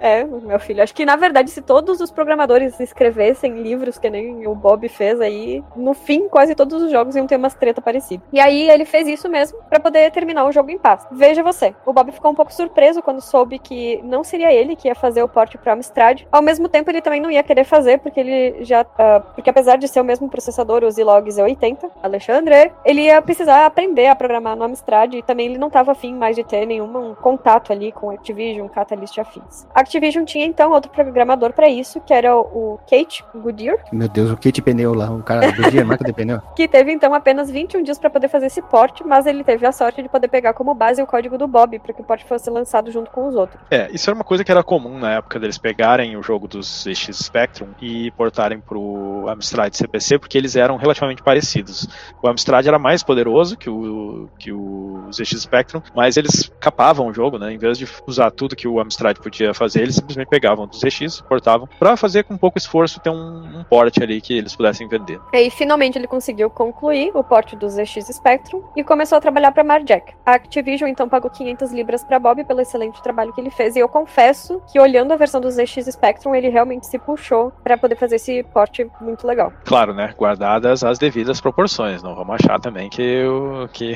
É, 0.00 0.24
meu 0.24 0.58
filho. 0.60 0.82
Acho 0.82 0.94
que, 0.94 1.04
na 1.04 1.16
verdade, 1.16 1.50
se 1.50 1.62
todos 1.62 2.00
os 2.00 2.10
programadores 2.10 2.78
escrevessem 2.80 3.62
livros, 3.62 3.98
que 3.98 4.10
nem 4.10 4.46
o 4.46 4.54
Bob 4.54 4.88
fez 4.88 5.20
aí, 5.20 5.62
no 5.76 5.94
fim, 5.94 6.28
quase 6.28 6.54
todos 6.54 6.82
os 6.82 6.90
jogos 6.90 7.16
iam 7.16 7.26
ter 7.26 7.36
umas 7.36 7.54
treta 7.54 7.80
parecidas. 7.80 8.26
E 8.32 8.40
aí 8.40 8.68
ele 8.68 8.84
fez 8.84 9.08
isso 9.08 9.28
mesmo 9.28 9.58
pra 9.68 9.80
poder 9.80 10.10
terminar 10.10 10.44
o 10.44 10.52
jogo 10.52 10.70
em 10.70 10.78
paz. 10.78 11.06
Veja 11.10 11.42
você, 11.42 11.74
o 11.86 11.92
Bob 11.92 12.12
ficou 12.12 12.30
um 12.30 12.34
pouco 12.34 12.52
surpreso 12.52 13.02
quando 13.02 13.20
soube 13.20 13.58
que 13.58 14.00
não 14.02 14.22
seria 14.22 14.52
ele 14.52 14.76
que 14.76 14.88
ia 14.88 14.94
fazer 14.94 15.22
o 15.22 15.28
porte 15.28 15.58
pra 15.58 15.72
Amstrad. 15.72 16.22
Ao 16.30 16.42
mesmo 16.42 16.68
tempo, 16.68 16.90
ele 16.90 17.00
também 17.00 17.20
não 17.20 17.30
ia 17.30 17.42
querer 17.42 17.64
fazer, 17.64 17.98
porque 17.98 18.20
ele 18.20 18.64
já. 18.64 18.82
Uh, 18.82 19.22
porque 19.34 19.50
apesar 19.50 19.76
de 19.76 19.88
ser 19.88 20.00
o 20.00 20.04
mesmo 20.04 20.28
processador, 20.28 20.84
o 20.84 20.90
Zilog 20.90 21.28
Z80, 21.28 21.90
Alexandre, 22.02 22.72
ele 22.84 23.02
ia 23.02 23.20
precisar 23.22 23.66
aprender 23.66 24.06
a 24.06 24.16
programar 24.16 24.56
no 24.56 24.64
Amstrad 24.64 25.14
e 25.14 25.22
também 25.22 25.46
ele 25.46 25.58
não 25.58 25.70
tava 25.70 25.92
afim 25.92 26.14
mais 26.14 26.36
de 26.36 26.44
ter 26.44 26.66
nenhum 26.66 26.88
um 26.98 27.14
contato 27.14 27.72
ali 27.72 27.92
com 27.92 28.10
Activision, 28.10 28.68
Catalyst 28.68 29.18
afins. 29.18 29.66
Activision 29.74 30.24
tinha 30.24 30.44
então 30.44 30.72
outro 30.72 30.90
programador 30.90 31.52
pra 31.52 31.68
isso, 31.68 32.00
que 32.00 32.12
era 32.12 32.36
o 32.36 32.78
Kate 32.88 33.24
Goodyear, 33.34 33.78
Meu 33.92 34.08
Deus, 34.08 34.30
o 34.30 34.36
Kate 34.36 34.62
Pneu 34.62 34.94
lá, 34.94 35.10
o 35.10 35.22
cara 35.22 35.52
do 35.52 35.70
dia, 35.70 35.84
marca 35.84 36.04
de 36.04 36.12
pneu. 36.12 36.40
que 36.54 36.66
teve 36.66 36.92
então 36.92 37.14
apenas 37.14 37.50
21 37.50 37.82
dias 37.82 37.98
pra 37.98 38.10
poder 38.10 38.28
fazer 38.28 38.46
esse 38.46 38.62
porte, 38.62 39.04
mas 39.04 39.26
ele 39.26 39.44
teve 39.44 39.66
a 39.66 39.72
sorte 39.72 40.02
de 40.02 40.08
poder 40.08 40.28
pegar 40.28 40.52
como 40.52 40.74
base 40.74 41.02
o 41.02 41.06
código 41.06 41.38
do 41.38 41.46
Bob, 41.46 41.78
para 41.78 41.92
que 41.92 42.00
o 42.00 42.04
porte 42.04 42.24
fosse 42.24 42.50
lançado 42.50 42.90
junto 42.90 43.10
com 43.10 43.28
os 43.28 43.34
outros. 43.34 43.60
É, 43.70 43.90
isso 43.92 44.08
era 44.10 44.14
uma 44.14 44.24
coisa 44.24 44.44
que 44.44 44.50
era 44.50 44.62
comum 44.62 44.98
na 44.98 45.14
época 45.14 45.38
deles 45.38 45.58
pegarem 45.58 46.16
o 46.16 46.22
jogo 46.22 46.48
dos 46.48 46.84
ZX 46.84 47.16
Spectrum 47.16 47.68
e 47.80 48.10
portarem 48.12 48.60
pro 48.60 49.26
Amstrad 49.28 49.74
CPC, 49.74 50.18
porque 50.18 50.36
eles 50.36 50.56
eram 50.56 50.76
relativamente 50.76 51.22
parecidos. 51.22 51.88
O 52.22 52.28
Amstrad 52.28 52.66
era 52.66 52.78
mais 52.78 53.02
poderoso 53.02 53.56
que 53.56 53.70
o, 53.70 54.28
que 54.38 54.52
o 54.52 55.08
ZX 55.12 55.42
Spectrum, 55.42 55.82
mas 55.94 56.16
eles 56.16 56.50
capavam 56.60 57.06
o 57.06 57.14
jogo, 57.14 57.38
né? 57.38 57.52
Em 57.52 57.58
vez 57.58 57.78
de 57.78 57.86
usar 58.06 58.30
tudo 58.30 58.56
que 58.56 58.68
o 58.68 58.80
Amstrad 58.80 59.18
podia 59.18 59.47
fazer, 59.54 59.82
eles 59.82 59.96
simplesmente 59.96 60.28
pegavam 60.28 60.66
do 60.66 60.76
ZX, 60.76 61.20
portavam, 61.22 61.68
pra 61.78 61.96
fazer 61.96 62.24
com 62.24 62.36
pouco 62.36 62.58
esforço 62.58 63.00
ter 63.00 63.10
um, 63.10 63.58
um 63.60 63.64
porte 63.64 64.02
ali 64.02 64.20
que 64.20 64.36
eles 64.36 64.54
pudessem 64.54 64.88
vender. 64.88 65.20
E 65.32 65.36
aí, 65.36 65.50
finalmente, 65.50 65.98
ele 65.98 66.06
conseguiu 66.06 66.50
concluir 66.50 67.10
o 67.14 67.22
porte 67.22 67.56
do 67.56 67.68
ZX 67.68 68.06
Spectrum 68.12 68.62
e 68.76 68.82
começou 68.84 69.18
a 69.18 69.20
trabalhar 69.20 69.52
para 69.52 69.64
Marjack. 69.64 70.14
A 70.24 70.32
Activision 70.34 70.88
então 70.88 71.08
pagou 71.08 71.30
500 71.30 71.72
libras 71.72 72.04
para 72.04 72.18
Bob 72.18 72.44
pelo 72.44 72.60
excelente 72.60 73.02
trabalho 73.02 73.32
que 73.32 73.40
ele 73.40 73.50
fez. 73.50 73.76
E 73.76 73.78
eu 73.78 73.88
confesso 73.88 74.62
que, 74.70 74.78
olhando 74.80 75.12
a 75.12 75.16
versão 75.16 75.40
do 75.40 75.50
ZX 75.50 75.86
Spectrum, 75.90 76.34
ele 76.34 76.48
realmente 76.48 76.86
se 76.86 76.98
puxou 76.98 77.52
para 77.62 77.76
poder 77.76 77.96
fazer 77.96 78.16
esse 78.16 78.42
porte 78.44 78.86
muito 79.00 79.26
legal. 79.26 79.52
Claro, 79.64 79.94
né? 79.94 80.14
Guardadas 80.16 80.82
as 80.84 80.98
devidas 80.98 81.40
proporções. 81.40 82.02
Não 82.02 82.14
vamos 82.14 82.36
achar 82.36 82.60
também 82.60 82.88
que 82.88 83.24
o, 83.24 83.68
que, 83.68 83.94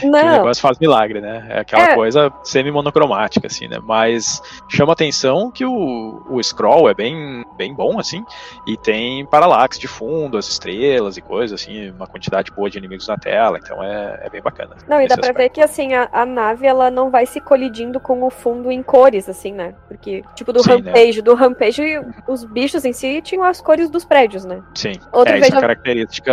que 0.00 0.06
o 0.06 0.10
negócio 0.10 0.60
faz 0.62 0.78
milagre, 0.78 1.20
né? 1.20 1.46
É 1.50 1.60
aquela 1.60 1.90
É. 1.90 1.94
coisa 1.94 2.32
semi-monocromática, 2.44 3.46
assim, 3.46 3.68
né? 3.68 3.78
Mas 3.82 4.40
chama 4.70 4.92
atenção 4.92 5.50
que 5.50 5.64
o, 5.64 6.22
o 6.30 6.42
scroll 6.42 6.88
é 6.88 6.94
bem, 6.94 7.44
bem 7.56 7.74
bom, 7.74 7.98
assim, 7.98 8.24
e 8.66 8.76
tem 8.76 9.26
paralaxe 9.26 9.78
de 9.78 9.88
fundo, 9.88 10.38
as 10.38 10.48
estrelas 10.48 11.16
e 11.16 11.20
coisas, 11.20 11.60
assim, 11.60 11.90
uma 11.90 12.06
quantidade 12.06 12.50
boa 12.52 12.70
de 12.70 12.78
inimigos 12.78 13.08
na 13.08 13.16
tela, 13.16 13.58
então 13.62 13.82
é, 13.82 14.20
é 14.24 14.30
bem 14.30 14.40
bacana. 14.40 14.76
Não, 14.88 15.00
e 15.00 15.06
dá 15.08 15.16
nesse 15.16 15.20
pra 15.20 15.30
aspecto. 15.30 15.36
ver 15.38 15.48
que, 15.50 15.60
assim, 15.60 15.94
a, 15.94 16.08
a 16.12 16.24
nave, 16.24 16.66
ela 16.66 16.90
não 16.90 17.10
vai 17.10 17.26
se 17.26 17.40
colidindo 17.40 17.98
com 18.00 18.22
o 18.22 18.30
fundo 18.30 18.70
em 18.70 18.82
cores, 18.82 19.28
assim, 19.28 19.52
né? 19.52 19.74
Porque, 19.88 20.22
tipo, 20.34 20.52
do 20.52 20.62
Sim, 20.62 20.80
né? 20.82 20.90
Rampage, 20.92 21.22
do 21.22 21.34
Rampage, 21.34 21.82
os 22.28 22.44
bichos 22.44 22.84
em 22.84 22.92
si 22.92 23.20
tinham 23.22 23.42
as 23.44 23.60
cores 23.60 23.90
dos 23.90 24.04
prédios, 24.04 24.44
né? 24.44 24.62
Sim, 24.74 24.92
Outro 25.12 25.34
é, 25.34 25.40
veja- 25.40 25.60
característica 25.60 26.32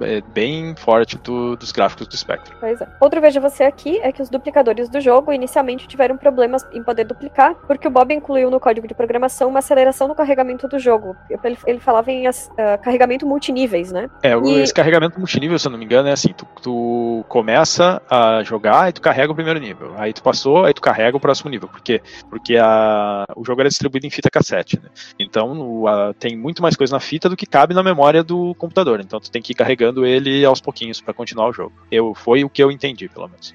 é, 0.00 0.20
bem 0.32 0.74
forte 0.76 1.18
do- 1.18 1.56
dos 1.56 1.72
gráficos 1.72 2.06
do 2.06 2.16
Spectrum. 2.16 2.56
Pois 2.60 2.80
é. 2.80 2.86
Outro 3.00 3.20
veja 3.20 3.40
você 3.40 3.64
aqui 3.64 3.98
é 3.98 4.12
que 4.12 4.22
os 4.22 4.28
duplicadores 4.28 4.88
do 4.88 5.00
jogo 5.00 5.32
inicialmente 5.32 5.86
tiveram 5.88 6.16
problemas 6.16 6.66
em 6.72 6.82
poder 6.82 7.04
duplicar, 7.04 7.54
porque 7.72 7.88
o 7.88 7.90
Bob 7.90 8.12
incluiu 8.12 8.50
no 8.50 8.60
código 8.60 8.86
de 8.86 8.94
programação 8.94 9.48
uma 9.48 9.60
aceleração 9.60 10.06
no 10.08 10.14
carregamento 10.14 10.68
do 10.68 10.78
jogo. 10.78 11.16
Ele, 11.30 11.56
ele 11.66 11.80
falava 11.80 12.10
em 12.10 12.26
ah, 12.26 12.32
carregamento 12.82 13.26
multiníveis, 13.26 13.90
né? 13.90 14.08
É, 14.22 14.34
E- 14.36 14.60
esse 14.60 14.74
carregamento 14.74 15.18
multinível, 15.18 15.58
se 15.58 15.66
eu 15.66 15.72
não 15.72 15.78
me 15.78 15.84
engano, 15.84 16.08
é 16.08 16.12
assim, 16.12 16.32
tu, 16.32 16.46
tu 16.62 17.24
começa 17.28 18.00
a 18.10 18.42
jogar 18.42 18.88
e 18.88 18.92
tu 18.92 19.00
carrega 19.00 19.32
o 19.32 19.34
primeiro 19.34 19.58
nível. 19.60 19.92
Aí 19.96 20.12
tu 20.12 20.22
passou, 20.22 20.64
aí 20.64 20.74
tu 20.74 20.80
carrega 20.82 21.16
o 21.16 21.20
próximo 21.20 21.50
nível. 21.50 21.68
Por 21.68 21.80
quê? 21.80 22.00
Porque 22.28 22.56
a, 22.56 23.24
o 23.36 23.44
jogo 23.44 23.60
era 23.62 23.68
distribuído 23.68 24.06
em 24.06 24.10
fita 24.10 24.30
cassete, 24.30 24.78
né? 24.82 24.88
Então 25.18 25.52
o- 25.82 25.88
a- 25.88 26.12
tem 26.18 26.36
muito 26.36 26.60
mais 26.62 26.76
coisa 26.76 26.94
na 26.94 27.00
fita 27.00 27.28
do 27.28 27.36
que 27.36 27.46
cabe 27.46 27.74
na 27.74 27.82
memória 27.82 28.22
do 28.22 28.54
computador. 28.56 29.00
Então 29.00 29.20
tu 29.20 29.30
tem 29.30 29.40
que 29.40 29.52
ir 29.52 29.54
carregando 29.54 30.04
ele 30.04 30.44
aos 30.44 30.60
pouquinhos 30.60 31.00
para 31.00 31.14
continuar 31.14 31.48
o 31.48 31.52
jogo. 31.52 31.72
Eu, 31.90 32.14
foi 32.14 32.44
o 32.44 32.50
que 32.50 32.62
eu 32.62 32.70
entendi, 32.70 33.08
pelo 33.08 33.28
menos. 33.28 33.54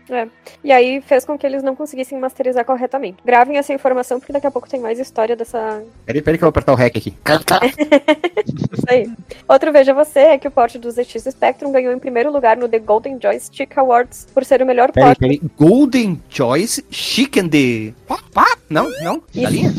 E 0.63 0.72
aí 0.72 1.01
fez 1.01 1.26
com 1.26 1.38
que 1.38 1.45
eles 1.45 1.61
não 1.63 1.76
conseguissem 1.76 2.18
masterizar 2.20 2.63
corretamente. 2.65 3.18
Gravem 3.26 3.57
essa 3.57 3.74
informação, 3.74 4.06
porque 4.15 4.31
daqui 4.33 4.47
a 4.47 4.51
pouco 4.51 4.69
tem 4.69 4.79
mais 4.79 4.97
história 4.99 5.35
dessa. 5.35 5.83
Peraí, 6.05 6.21
peraí 6.21 6.37
que 6.37 6.43
eu 6.43 6.47
vou 6.47 6.49
apertar 6.49 6.71
o 6.71 6.75
REC 6.75 6.97
aqui. 6.97 7.13
Isso 8.73 8.85
aí. 8.87 9.09
Outro 9.47 9.71
veja 9.71 9.93
você 9.93 10.19
é 10.19 10.37
que 10.37 10.47
o 10.47 10.51
porte 10.51 10.77
do 10.77 10.89
ZX 10.89 11.23
Spectrum 11.29 11.71
ganhou 11.71 11.93
em 11.93 11.99
primeiro 11.99 12.31
lugar 12.31 12.57
no 12.57 12.67
The 12.69 12.79
Golden 12.79 13.19
Joystick 13.21 13.77
Awards 13.77 14.27
por 14.33 14.43
ser 14.45 14.61
o 14.61 14.65
melhor 14.65 14.91
Peraí, 14.91 15.09
porte. 15.09 15.19
peraí. 15.19 15.41
Golden 15.57 16.21
Choice 16.29 16.83
Chicken 16.89 17.47
de... 17.47 17.93
Pá, 18.07 18.19
pá? 18.33 18.57
Não, 18.69 18.89
não? 19.01 19.21
Galinha? 19.35 19.73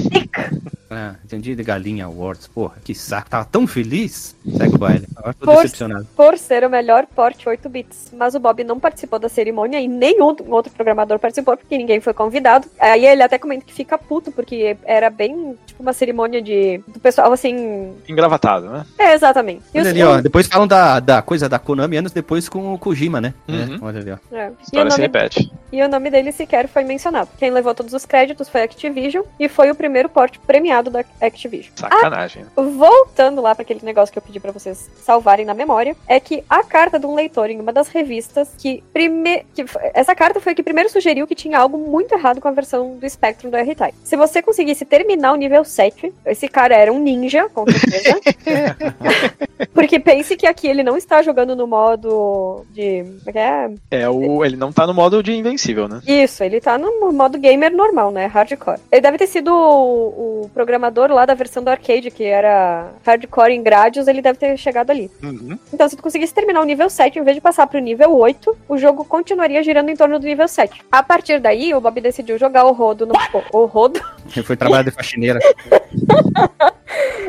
Ah, 0.90 1.16
entendi 1.22 1.54
de 1.54 1.62
galinha 1.62 2.06
awards. 2.06 2.46
Porra, 2.48 2.76
que 2.82 2.94
saco. 2.94 3.28
Tava 3.28 3.44
tão 3.44 3.66
feliz. 3.66 4.34
Segue 4.56 4.74
o 4.74 4.78
baile. 4.78 5.06
Agora 5.16 5.34
tô 5.34 5.44
Por- 5.44 5.56
decepcionado. 5.62 6.06
por 6.16 6.38
ser 6.38 6.64
o 6.64 6.70
melhor 6.70 7.06
porte 7.14 7.46
8 7.46 7.68
bits. 7.68 8.10
Mas 8.16 8.34
o 8.34 8.40
Bob 8.40 8.64
não 8.64 8.80
participou 8.80 9.18
da 9.18 9.28
cerimônia 9.28 9.78
e 9.80 9.86
nenhum 9.86 10.34
outro 10.48 10.72
programador 10.72 11.18
participou, 11.18 11.58
porque 11.58 11.76
ninguém 11.76 12.00
foi 12.00 12.14
convidado. 12.14 12.66
Aí 12.80 13.04
ele 13.04 13.22
até 13.22 13.36
comenta 13.38 13.66
que 13.66 13.72
fica 13.74 13.98
puto, 13.98 14.17
porque 14.32 14.76
era 14.84 15.08
bem 15.10 15.56
tipo 15.66 15.82
uma 15.82 15.92
cerimônia 15.92 16.42
de. 16.42 16.78
do 16.88 16.98
pessoal 17.00 17.32
assim. 17.32 17.94
Engravatado, 18.08 18.68
né? 18.68 18.84
É, 18.98 19.14
exatamente. 19.14 19.62
E 19.74 19.78
Olha 19.78 19.82
os- 19.82 19.88
ali, 19.88 20.02
ó. 20.02 20.20
Depois 20.20 20.46
falam 20.46 20.66
da, 20.66 21.00
da 21.00 21.22
coisa 21.22 21.48
da 21.48 21.58
Konami 21.58 21.96
anos 21.96 22.12
depois 22.12 22.48
com 22.48 22.74
o 22.74 22.78
Kojima, 22.78 23.20
né? 23.20 23.34
Uhum. 23.48 23.74
É, 23.80 23.84
olha 23.84 24.00
ali, 24.00 24.10
ó. 24.12 24.36
é. 24.36 24.46
E, 24.46 24.50
o 24.50 24.56
História 24.62 24.90
se 24.90 24.96
nome, 25.00 25.02
repete. 25.02 25.52
e 25.72 25.82
o 25.82 25.88
nome 25.88 26.10
dele 26.10 26.32
sequer 26.32 26.68
foi 26.68 26.84
mencionado. 26.84 27.28
Quem 27.38 27.50
levou 27.50 27.74
todos 27.74 27.92
os 27.94 28.04
créditos 28.04 28.48
foi 28.48 28.62
a 28.62 28.64
Activision 28.64 29.24
e 29.38 29.48
foi 29.48 29.70
o 29.70 29.74
primeiro 29.74 30.08
porte 30.08 30.38
premiado 30.40 30.90
da 30.90 31.04
Activision. 31.20 31.72
Sacanagem. 31.76 32.42
né? 32.44 32.48
Voltando 32.56 33.40
lá 33.40 33.54
para 33.54 33.62
aquele 33.62 33.80
negócio 33.82 34.12
que 34.12 34.18
eu 34.18 34.22
pedi 34.22 34.40
para 34.40 34.52
vocês 34.52 34.90
salvarem 35.02 35.44
na 35.44 35.54
memória, 35.54 35.96
é 36.06 36.18
que 36.20 36.42
a 36.48 36.62
carta 36.62 36.98
de 36.98 37.06
um 37.06 37.14
leitor 37.14 37.50
em 37.50 37.60
uma 37.60 37.72
das 37.72 37.88
revistas 37.88 38.50
que 38.58 38.82
primeiro 38.92 39.44
essa 39.94 40.14
carta 40.14 40.40
foi 40.40 40.52
a 40.52 40.54
que 40.54 40.62
primeiro 40.62 40.90
sugeriu 40.90 41.26
que 41.26 41.34
tinha 41.34 41.58
algo 41.58 41.76
muito 41.78 42.12
errado 42.14 42.40
com 42.40 42.48
a 42.48 42.52
versão 42.52 42.96
do 42.96 43.08
Spectrum 43.08 43.50
do 43.50 43.56
R-Type. 43.56 43.96
Se 44.08 44.16
você 44.16 44.40
conseguisse 44.40 44.86
terminar 44.86 45.34
o 45.34 45.36
nível 45.36 45.62
7, 45.62 46.14
esse 46.24 46.48
cara 46.48 46.74
era 46.74 46.90
um 46.90 46.98
ninja, 46.98 47.46
com 47.50 47.66
certeza. 47.70 48.18
Porque 49.74 49.98
pense 49.98 50.34
que 50.34 50.46
aqui 50.46 50.66
ele 50.66 50.82
não 50.82 50.96
está 50.96 51.20
jogando 51.20 51.54
no 51.54 51.66
modo 51.66 52.64
de, 52.70 53.02
como 53.02 53.28
é 53.28 53.32
que 53.32 53.38
é? 53.38 53.70
É, 53.90 54.08
o, 54.08 54.42
ele 54.42 54.56
não 54.56 54.72
tá 54.72 54.86
no 54.86 54.94
modo 54.94 55.22
de 55.22 55.34
invencível, 55.34 55.86
né? 55.86 56.00
Isso, 56.06 56.42
ele 56.42 56.58
tá 56.58 56.78
no 56.78 57.12
modo 57.12 57.38
gamer 57.38 57.70
normal, 57.70 58.10
né? 58.10 58.24
Hardcore. 58.24 58.80
Ele 58.90 59.02
deve 59.02 59.18
ter 59.18 59.26
sido 59.26 59.52
o, 59.52 60.44
o 60.44 60.50
programador 60.54 61.12
lá 61.12 61.26
da 61.26 61.34
versão 61.34 61.62
do 61.62 61.68
arcade, 61.68 62.10
que 62.10 62.24
era 62.24 62.90
hardcore 63.04 63.52
em 63.52 63.62
grades, 63.62 64.08
ele 64.08 64.22
deve 64.22 64.38
ter 64.38 64.56
chegado 64.56 64.88
ali. 64.88 65.10
Uhum. 65.22 65.58
Então, 65.70 65.86
se 65.86 65.96
tu 65.96 66.02
conseguisse 66.02 66.32
terminar 66.32 66.62
o 66.62 66.64
nível 66.64 66.88
7, 66.88 67.18
em 67.18 67.24
vez 67.24 67.34
de 67.34 67.42
passar 67.42 67.66
pro 67.66 67.78
nível 67.78 68.16
8, 68.16 68.56
o 68.68 68.78
jogo 68.78 69.04
continuaria 69.04 69.62
girando 69.62 69.90
em 69.90 69.96
torno 69.96 70.18
do 70.18 70.26
nível 70.26 70.48
7. 70.48 70.82
A 70.90 71.02
partir 71.02 71.40
daí, 71.40 71.74
o 71.74 71.80
Bob 71.80 72.00
decidiu 72.00 72.38
jogar 72.38 72.64
o 72.64 72.72
rodo 72.72 73.04
no. 73.04 73.12
O 73.52 73.66
rodo. 73.66 73.97
Ele 74.34 74.44
foi 74.44 74.56
trabalhar 74.56 74.82
de 74.82 74.90
faxineira. 74.90 75.38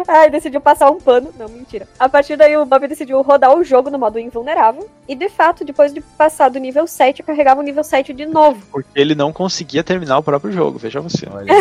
Ai, 0.08 0.30
decidiu 0.30 0.62
passar 0.62 0.90
um 0.90 1.00
pano. 1.00 1.32
Não, 1.38 1.48
mentira. 1.48 1.88
A 2.00 2.10
partir 2.10 2.36
daí, 2.36 2.56
o 2.58 2.66
Bob 2.66 2.88
decidiu 2.88 3.22
rodar 3.22 3.56
o 3.56 3.64
jogo 3.64 3.90
no 3.90 4.00
modo 4.00 4.18
invulnerável. 4.18 4.90
E, 5.08 5.16
de 5.16 5.30
fato, 5.30 5.64
depois 5.64 5.94
de 5.94 6.02
passar 6.02 6.50
do 6.50 6.60
nível 6.60 6.88
7, 6.88 7.22
carregava 7.22 7.60
o 7.60 7.64
nível 7.64 7.84
7 7.84 8.14
de 8.14 8.26
novo. 8.26 8.62
Porque 8.72 8.90
ele 9.00 9.14
não 9.14 9.32
conseguia 9.32 9.84
terminar 9.84 10.18
o 10.18 10.24
próprio 10.24 10.52
jogo, 10.52 10.80
veja 10.80 11.02
você. 11.02 11.28
Olha. 11.32 11.54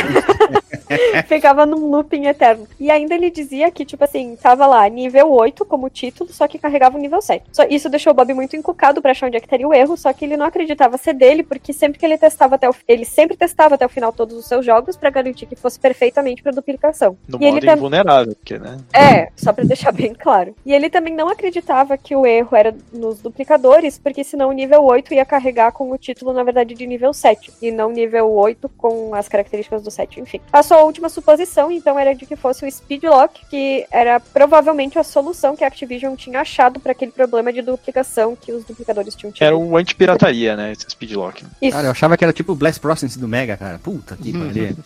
Ficava 1.27 1.67
num 1.67 1.87
looping 1.91 2.27
eterno. 2.27 2.67
E 2.79 2.91
ainda 2.91 3.15
ele 3.15 3.31
dizia 3.31 3.71
que, 3.71 3.85
tipo 3.85 4.05
assim, 4.05 4.37
tava 4.37 4.67
lá 4.67 4.89
nível 4.89 5.31
8 5.33 5.65
como 5.65 5.89
título, 5.91 6.31
só 6.33 6.47
que 6.49 6.59
carregava 6.59 6.97
o 6.97 7.01
nível 7.01 7.21
7. 7.21 7.45
Só, 7.53 7.65
isso 7.69 7.89
deixou 7.89 8.13
o 8.13 8.15
Bob 8.15 8.33
muito 8.35 8.57
encucado 8.57 9.01
pra 9.03 9.11
achar 9.11 9.27
onde 9.27 9.37
é 9.37 9.41
que 9.41 9.47
estaria 9.47 9.67
o 9.67 9.75
erro, 9.75 9.97
só 9.97 10.13
que 10.13 10.25
ele 10.25 10.37
não 10.37 10.47
acreditava 10.47 10.97
ser 10.99 11.13
dele, 11.13 11.43
porque 11.43 11.73
sempre 11.73 11.99
que 11.99 12.07
ele 12.07 12.19
testava 12.19 12.55
até 12.55 12.69
o 12.69 12.75
ele 12.87 13.05
sempre 13.05 13.37
testava 13.37 13.75
até 13.75 13.85
o 13.85 13.89
final 13.89 14.13
todos 14.13 14.37
os 14.37 14.47
seus 14.47 14.65
jogos 14.65 14.97
pra 14.97 15.11
garantir 15.11 15.47
que 15.47 15.57
fosse 15.57 15.79
perfeitamente 15.79 16.43
pra 16.43 16.53
duplicação. 16.53 17.17
No 17.27 17.39
e 17.41 17.45
ele 17.45 17.55
modo 17.55 17.67
tam- 17.67 17.77
invulnerável, 17.77 18.35
porque, 18.35 18.59
né? 18.59 18.79
é, 18.93 19.29
só 19.37 19.53
pra 19.53 19.65
deixar 19.65 19.93
bem 19.93 20.15
claro. 20.15 20.55
E 20.65 20.73
ele 20.73 20.89
também 20.89 21.15
não 21.15 21.29
acreditava 21.29 21.97
que 21.99 22.15
o 22.17 22.25
erro 22.27 22.57
era 22.57 22.75
nos 22.93 23.21
duplicadores, 23.21 23.99
porque 23.99 24.23
senão 24.25 24.49
o 24.49 24.53
nível 24.53 24.83
8 24.85 25.13
ia 25.15 25.25
carregar 25.25 25.73
com 25.73 25.91
o 25.91 25.99
título, 25.99 26.33
na 26.33 26.43
verdade, 26.43 26.75
de 26.75 26.87
nível 26.87 27.13
7, 27.13 27.53
e 27.61 27.71
não 27.71 27.91
nível 27.91 28.31
8 28.33 28.69
com 28.77 29.15
as 29.15 29.29
características 29.29 29.83
do 29.83 29.91
7, 29.91 30.21
enfim. 30.21 30.41
A 30.53 30.63
sua 30.79 30.85
última 30.85 31.09
suposição, 31.09 31.73
então, 31.73 31.99
era 31.99 32.15
de 32.15 32.25
que 32.25 32.37
fosse 32.37 32.65
o 32.65 32.71
Speedlock, 32.71 33.41
que 33.51 33.85
era 33.91 34.21
provavelmente 34.21 34.97
a 34.99 35.03
solução 35.03 35.57
que 35.57 35.65
a 35.65 35.67
Activision 35.67 36.15
tinha 36.15 36.41
achado 36.41 36.79
para 36.79 36.93
aquele 36.93 37.11
problema 37.11 37.53
de 37.53 37.61
duplicação 37.63 38.37
que 38.37 38.53
os 38.53 38.65
duplicadores 38.65 39.15
tinham 39.17 39.33
tido. 39.33 39.43
Era 39.45 39.57
um 39.57 39.77
anti-pirataria, 39.77 40.55
né? 40.57 40.71
Esse 40.73 40.87
speedlock. 40.89 41.45
Isso. 41.61 41.73
Cara, 41.77 41.89
eu 41.89 41.91
achava 41.91 42.17
que 42.17 42.23
era 42.25 42.33
tipo 42.33 42.53
o 42.53 42.55
Blast 42.55 42.81
Process 42.81 43.17
do 43.17 43.27
Mega, 43.27 43.57
cara. 43.57 43.79
Puta 43.79 44.17
que 44.17 44.31
Uhum. 44.31 44.47
pariu. 44.47 44.77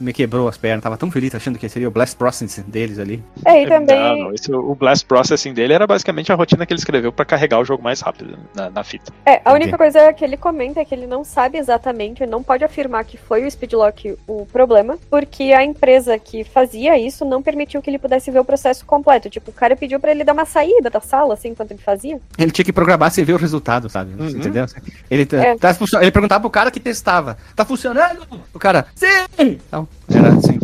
Me 0.00 0.12
quebrou 0.12 0.48
as 0.48 0.56
pernas. 0.56 0.82
Tava 0.82 0.96
tão 0.96 1.10
feliz 1.10 1.32
achando 1.34 1.58
que 1.58 1.68
seria 1.68 1.86
o 1.86 1.90
Blast 1.90 2.16
Process 2.16 2.58
deles 2.66 2.98
ali. 2.98 3.22
É, 3.44 3.62
e 3.62 3.68
também. 3.68 3.96
Não, 3.98 4.16
não, 4.16 4.34
esse- 4.34 4.52
o 4.52 4.74
Blast 4.74 5.06
Processing 5.06 5.52
dele 5.52 5.74
era 5.74 5.86
basicamente 5.86 6.32
a 6.32 6.34
rotina 6.34 6.64
que 6.66 6.72
ele 6.72 6.80
escreveu 6.80 7.12
pra 7.12 7.24
carregar 7.24 7.60
o 7.60 7.64
jogo 7.64 7.82
mais 7.82 8.00
rápido 8.00 8.36
na, 8.54 8.70
na 8.70 8.82
fita. 8.82 9.12
É, 9.26 9.40
a 9.44 9.52
única 9.52 9.76
coisa 9.76 10.12
que 10.12 10.24
ele 10.24 10.36
comenta 10.36 10.80
é 10.80 10.84
que 10.84 10.94
ele 10.94 11.06
não 11.06 11.22
sabe 11.22 11.58
exatamente, 11.58 12.22
ele 12.22 12.30
não 12.32 12.42
pode 12.42 12.64
afirmar 12.64 13.04
que 13.04 13.16
foi 13.16 13.44
o 13.46 13.50
Speedlock 13.50 14.16
o 14.26 14.46
problema, 14.46 14.98
porque 15.10 15.41
a 15.50 15.64
empresa 15.64 16.18
que 16.18 16.44
fazia 16.44 16.98
isso 16.98 17.24
não 17.24 17.42
permitiu 17.42 17.80
que 17.80 17.88
ele 17.88 17.98
pudesse 17.98 18.30
ver 18.30 18.40
o 18.40 18.44
processo 18.44 18.84
completo. 18.84 19.30
Tipo, 19.30 19.50
o 19.50 19.54
cara 19.54 19.74
pediu 19.74 19.98
pra 19.98 20.10
ele 20.10 20.24
dar 20.24 20.34
uma 20.34 20.44
saída 20.44 20.90
da 20.90 21.00
sala, 21.00 21.32
assim, 21.32 21.48
enquanto 21.48 21.70
ele 21.70 21.80
fazia. 21.80 22.20
Ele 22.36 22.50
tinha 22.50 22.64
que 22.64 22.72
programar 22.72 23.10
sem 23.10 23.24
ver 23.24 23.32
o 23.32 23.38
resultado, 23.38 23.88
sabe? 23.88 24.12
Você 24.14 24.36
Entendeu? 24.36 24.66
Ele, 25.10 25.22
É. 25.32 25.56
tá 25.56 25.74
ele 26.02 26.10
perguntava 26.10 26.40
pro 26.42 26.50
cara 26.50 26.70
que 26.70 26.80
testava: 26.80 27.38
Tá 27.56 27.64
funcionando? 27.64 28.26
O 28.52 28.58
cara, 28.58 28.86
sim! 28.94 29.06
Então, 29.38 29.88
era 30.14 30.28
assim. 30.34 30.58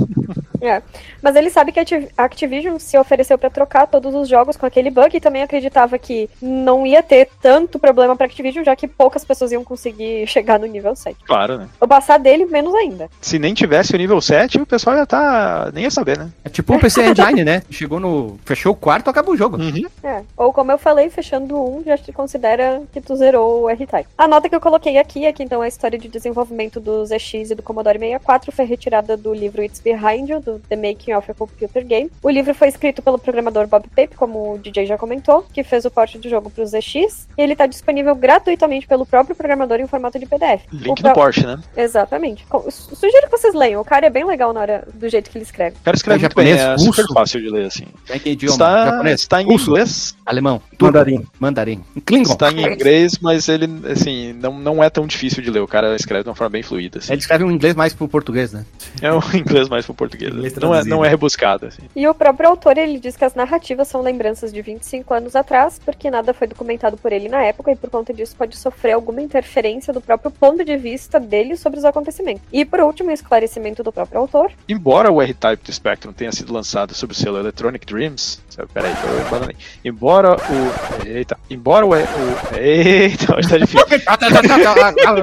É. 0.61 0.83
Mas 1.22 1.37
ele 1.37 1.51
sabe 1.51 1.70
que 1.70 1.79
a 1.79 1.83
Activ- 1.83 2.09
a 2.18 2.24
Activision 2.24 2.79
se 2.81 2.99
ofereceu 2.99 3.39
pra 3.39 3.49
trocar 3.49 3.87
todos 3.87 4.12
os 4.12 4.29
jogos 4.29 4.57
com 4.57 4.66
aquele 4.66 4.91
bug 4.91 5.16
e 5.16 5.20
também 5.20 5.41
acreditava 5.43 5.97
que 5.99 6.29
não 6.43 6.85
ia 6.85 7.01
ter 7.01 7.29
tanto 7.41 7.79
problema 7.79 8.16
pra 8.16 8.26
Activision, 8.26 8.64
já 8.64 8.74
que 8.74 8.89
poucas 8.89 9.24
pessoas 9.24 9.53
iam 9.53 9.62
conseguir 9.62 10.26
chegar 10.29 10.59
no 10.59 10.66
nível 10.66 10.97
7. 10.97 11.16
Claro, 11.24 11.59
né? 11.59 11.68
Ou 11.81 11.87
passar 11.87 12.18
dele, 12.18 12.45
menos 12.45 12.74
ainda. 12.74 13.09
Se 13.20 13.39
nem 13.39 13.55
tivesse 13.55 13.95
o 13.95 13.99
nível 13.99 14.20
7, 14.20 14.61
o 14.61 14.66
pessoal 14.69 14.97
ia 14.97 15.07
tá. 15.07 15.71
nem 15.73 15.85
ia 15.85 15.91
saber, 15.91 16.19
né? 16.19 16.31
É 16.45 16.49
tipo 16.49 16.75
o 16.75 16.81
PC 16.81 17.03
Engine, 17.07 17.45
né? 17.45 17.62
Chegou 17.71 17.99
no. 17.99 18.39
Fechou 18.45 18.73
o 18.73 18.77
quarto, 18.77 19.09
acabou 19.11 19.35
o 19.35 19.37
jogo. 19.37 19.59
É. 20.03 20.23
Ou 20.37 20.53
como 20.53 20.71
eu 20.73 20.79
falei, 20.79 21.11
fechando 21.11 21.57
um, 21.61 21.83
já 21.85 21.97
te 21.97 22.12
considera 22.12 22.83
que 22.93 23.01
tu 23.01 23.16
zerou 23.16 23.62
o 23.62 23.69
R-Type. 23.71 24.09
A 24.16 24.29
nota 24.29 24.49
que 24.49 24.55
eu 24.55 24.61
coloquei 24.61 24.99
aqui 24.99 25.25
é 25.25 25.33
que 25.33 25.43
então 25.43 25.62
a 25.62 25.69
história 25.69 25.99
de 25.99 26.09
desenvolvimento 26.09 26.81
do 26.81 27.05
ZX 27.05 27.51
e 27.51 27.55
do 27.55 27.62
Commodore 27.62 27.99
64 27.99 28.53
foi 28.53 28.64
retirada 28.64 29.16
do 29.16 29.33
livro 29.33 29.62
It's 29.62 29.81
Behind 29.81 30.29
You, 30.29 30.41
do 30.41 30.59
The 30.69 30.77
Making 30.77 31.14
of 31.14 31.31
a 31.31 31.35
Computer 31.35 31.85
Game. 31.85 32.11
O 32.23 32.31
livro 32.31 32.55
foi 32.55 32.69
escrito 32.69 33.03
pelo 33.03 33.19
programador 33.19 33.66
Bob 33.66 33.87
Pape, 33.89 34.16
como 34.16 34.55
o 34.55 34.59
DJ 34.59 34.87
já 34.87 34.99
comentou, 34.99 35.45
que 35.53 35.62
fez 35.62 35.85
o 35.85 35.91
porte 35.91 36.19
do 36.19 36.29
jogo 36.29 36.51
pro 36.51 36.66
ZX, 36.66 37.29
e 37.37 37.43
ele 37.43 37.53
está 37.53 37.66
disponível 37.66 38.14
gratuitamente 38.14 38.87
pelo 38.87 39.07
próprio 39.07 39.35
programador 39.35 39.81
em 39.81 39.87
formato 39.87 40.19
de 40.19 40.27
PDF. 40.27 40.64
Link 40.73 40.89
O 41.01 41.07
no 41.09 41.12
pro- 41.12 41.14
Porsche, 41.14 41.47
né? 41.47 41.59
Exatamente. 41.77 42.47
Sugiro 42.71 43.29
que 43.29 43.37
vocês 43.37 43.55
leiam, 43.55 43.81
o 43.81 43.85
cara 43.85 44.07
é 44.07 44.11
bem 44.11 44.25
legal 44.25 44.53
na 44.59 44.63
hora 44.63 44.89
do 44.93 45.09
jeito 45.09 45.31
que 45.31 45.39
ele 45.39 45.45
escreve. 45.45 45.77
O 45.81 45.85
cara 45.85 45.97
escreve 45.97 46.19
É 46.19 46.23
muito 46.23 46.35
bem, 46.37 46.47
japonês, 46.49 46.81
é 46.81 46.85
super 46.85 47.03
russo? 47.03 47.15
fácil 47.15 47.41
de 47.41 47.49
ler, 47.51 47.67
assim. 47.67 47.85
Tem 48.07 48.19
que 48.19 48.31
idioma? 48.31 48.55
Está, 48.55 48.85
Japonês? 48.87 49.21
está 49.21 49.43
em 49.43 49.47
Russo? 49.47 49.71
inglês, 49.71 50.17
Alemão? 50.27 50.61
turco, 50.77 50.85
Mandarim. 50.85 51.27
Mandarim. 51.39 51.85
Klingon. 52.05 52.33
está 52.33 52.51
em 52.51 52.67
inglês, 52.73 53.19
mas 53.21 53.49
ele, 53.49 53.69
assim, 53.91 54.33
não, 54.33 54.59
não 54.59 54.83
é 54.83 54.91
tão 54.91 55.07
difícil 55.07 55.43
de 55.43 55.51
ler. 55.51 55.61
O 55.61 55.69
cara 55.69 55.95
escreve 55.95 56.25
de 56.25 56.29
uma 56.29 56.35
forma 56.35 56.51
bem 56.51 56.63
fluida, 56.63 56.99
assim. 56.99 57.13
Ele 57.13 57.21
escreve 57.21 57.45
um 57.45 57.51
inglês 57.51 57.75
mais 57.75 57.95
pro 57.95 58.09
português, 58.09 58.53
né? 58.53 58.65
É 59.01 59.13
um 59.13 59.21
inglês 59.35 59.69
mais 59.69 59.85
pro 59.85 59.95
português. 59.95 60.33
Inglês 60.35 60.55
Não 60.57 60.75
é, 60.75 60.85
não 60.85 61.05
é 61.05 61.09
rebuscado, 61.09 61.67
assim. 61.67 61.83
E 61.95 62.07
o 62.09 62.15
próprio 62.15 62.49
autor, 62.49 62.77
ele 62.77 62.99
diz 62.99 63.17
que 63.17 63.25
as 63.25 63.35
narrativas 63.35 63.87
são 63.89 64.03
lembranças 64.03 64.53
de 64.53 64.61
25 64.61 65.15
anos 65.15 65.37
atrás, 65.37 65.79
porque 65.85 66.11
nada 66.11 66.35
foi 66.35 66.47
documentado 66.49 66.97
por 66.97 67.13
ele 67.13 67.29
na 67.29 67.43
época, 67.45 67.71
e 67.71 67.77
por 67.77 67.91
conta 67.91 68.13
disso 68.13 68.35
pode 68.37 68.57
sofrer 68.57 68.93
alguma 68.93 69.21
interferência 69.23 69.93
do 69.93 70.01
próprio 70.01 70.31
ponto 70.31 70.65
de 70.65 70.77
vista 70.77 71.21
dele 71.21 71.57
sobre 71.57 71.79
os 71.79 71.85
acontecimentos. 71.85 72.43
E 72.53 72.65
por 72.65 72.81
último, 72.81 73.11
o 73.11 73.13
esclarecimento 73.13 73.83
do 73.83 73.93
próprio 73.93 74.21
autor. 74.21 74.47
Embora 74.68 75.11
o 75.11 75.20
R-Type 75.20 75.64
do 75.64 75.72
Spectrum 75.72 76.12
tenha 76.12 76.32
sido 76.32 76.53
lançado 76.53 76.94
sob 76.94 77.12
o 77.12 77.16
selo 77.16 77.38
Electronic 77.38 77.86
Dreams, 77.86 78.40
peraí, 78.72 78.92
eu. 78.92 79.55
Embora 79.84 80.36
o. 80.36 81.07
Eita, 81.07 81.38
embora 81.49 81.86
o. 81.86 81.90
o 81.90 82.57
eita, 82.57 83.34
hoje 83.38 83.49
tá 83.49 83.59
difícil. 83.59 83.86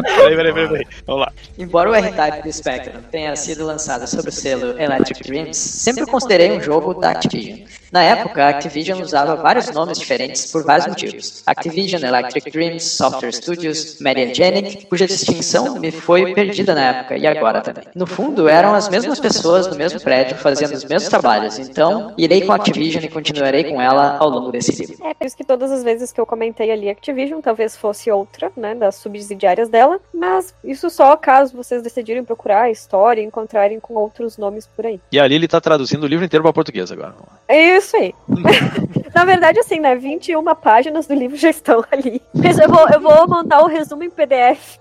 Peraí, 0.01 0.35
peraí, 0.35 0.53
peraí, 0.53 0.67
peraí. 0.69 0.87
Vamos 1.05 1.21
lá. 1.21 1.33
Embora 1.57 1.89
o 1.89 1.95
R-Type 1.95 2.43
do 2.43 2.53
Spectrum 2.53 3.01
tenha 3.11 3.35
sido 3.35 3.65
lançado 3.65 4.07
sob 4.07 4.29
o 4.29 4.31
selo 4.31 4.79
Electric 4.79 5.23
Dreams, 5.23 5.57
sempre 5.57 6.05
considerei 6.05 6.51
um 6.51 6.61
jogo 6.61 6.93
da 6.93 7.11
Activision. 7.11 7.67
Na 7.95 8.03
época, 8.03 8.43
a 8.43 8.49
Activision 8.49 9.01
usava 9.01 9.37
vários 9.37 9.71
nomes 9.71 9.97
diferentes 9.97 10.51
por 10.51 10.65
vários 10.65 10.85
motivos. 10.85 11.41
Activision 11.45 12.03
Electric 12.03 12.51
Dreams, 12.51 12.83
Software 12.83 13.31
Studios, 13.31 14.01
Mediagenic, 14.01 14.87
cuja 14.87 15.07
distinção 15.07 15.79
me 15.79 15.91
foi 15.91 16.33
perdida 16.33 16.75
na 16.75 16.89
época 16.89 17.15
e 17.15 17.25
agora 17.25 17.61
também. 17.61 17.85
No 17.95 18.05
fundo, 18.05 18.49
eram 18.49 18.75
as 18.75 18.89
mesmas 18.89 19.17
pessoas 19.17 19.67
no 19.67 19.77
mesmo 19.77 20.01
prédio 20.01 20.35
fazendo 20.35 20.73
os 20.73 20.83
mesmos 20.83 21.07
trabalhos, 21.07 21.57
então 21.57 22.13
irei 22.17 22.41
com 22.41 22.51
a 22.51 22.57
Activision 22.57 23.01
e 23.01 23.07
continuarei 23.07 23.63
com 23.63 23.81
ela 23.81 24.17
ao 24.17 24.27
longo 24.27 24.51
desse 24.51 24.73
livro. 24.73 24.97
É 25.01 25.13
por 25.13 25.25
isso 25.25 25.37
que 25.37 25.45
todas 25.45 25.71
as 25.71 25.81
vezes 25.81 26.11
que 26.11 26.19
eu 26.19 26.25
comentei 26.25 26.71
ali 26.71 26.89
Activision, 26.89 27.39
talvez 27.39 27.77
fosse 27.77 28.11
outra, 28.11 28.51
né, 28.57 28.75
das 28.75 28.95
subsidiárias 28.95 29.69
dela, 29.69 30.01
mas 30.13 30.53
isso 30.65 30.89
só 30.89 31.15
caso 31.15 31.55
vocês 31.55 31.81
decidirem 31.81 32.25
procurar 32.25 32.63
a 32.63 32.69
história 32.69 33.21
e 33.21 33.23
encontrarem 33.23 33.79
com 33.79 33.93
outros 33.93 34.37
nomes 34.37 34.67
por 34.67 34.85
aí. 34.85 34.99
E 35.13 35.17
ali 35.17 35.35
ele 35.35 35.47
tá 35.47 35.61
traduzindo 35.61 36.03
o 36.03 36.07
livro 36.07 36.25
inteiro 36.25 36.43
pra 36.43 36.51
português 36.51 36.91
agora. 36.91 37.15
É 37.47 37.84
isso 37.85 37.95
aí. 37.97 38.13
Na 39.15 39.23
verdade, 39.23 39.59
assim, 39.59 39.79
né? 39.79 39.95
21 39.95 40.43
páginas 40.55 41.07
do 41.07 41.13
livro 41.13 41.37
já 41.37 41.49
estão 41.49 41.83
ali. 41.89 42.21
Mas 42.33 42.59
eu 42.59 42.67
vou, 42.67 42.85
eu 42.89 42.99
vou 42.99 43.27
montar 43.29 43.61
o 43.61 43.67
resumo 43.67 44.03
em 44.03 44.09
PDF. 44.09 44.77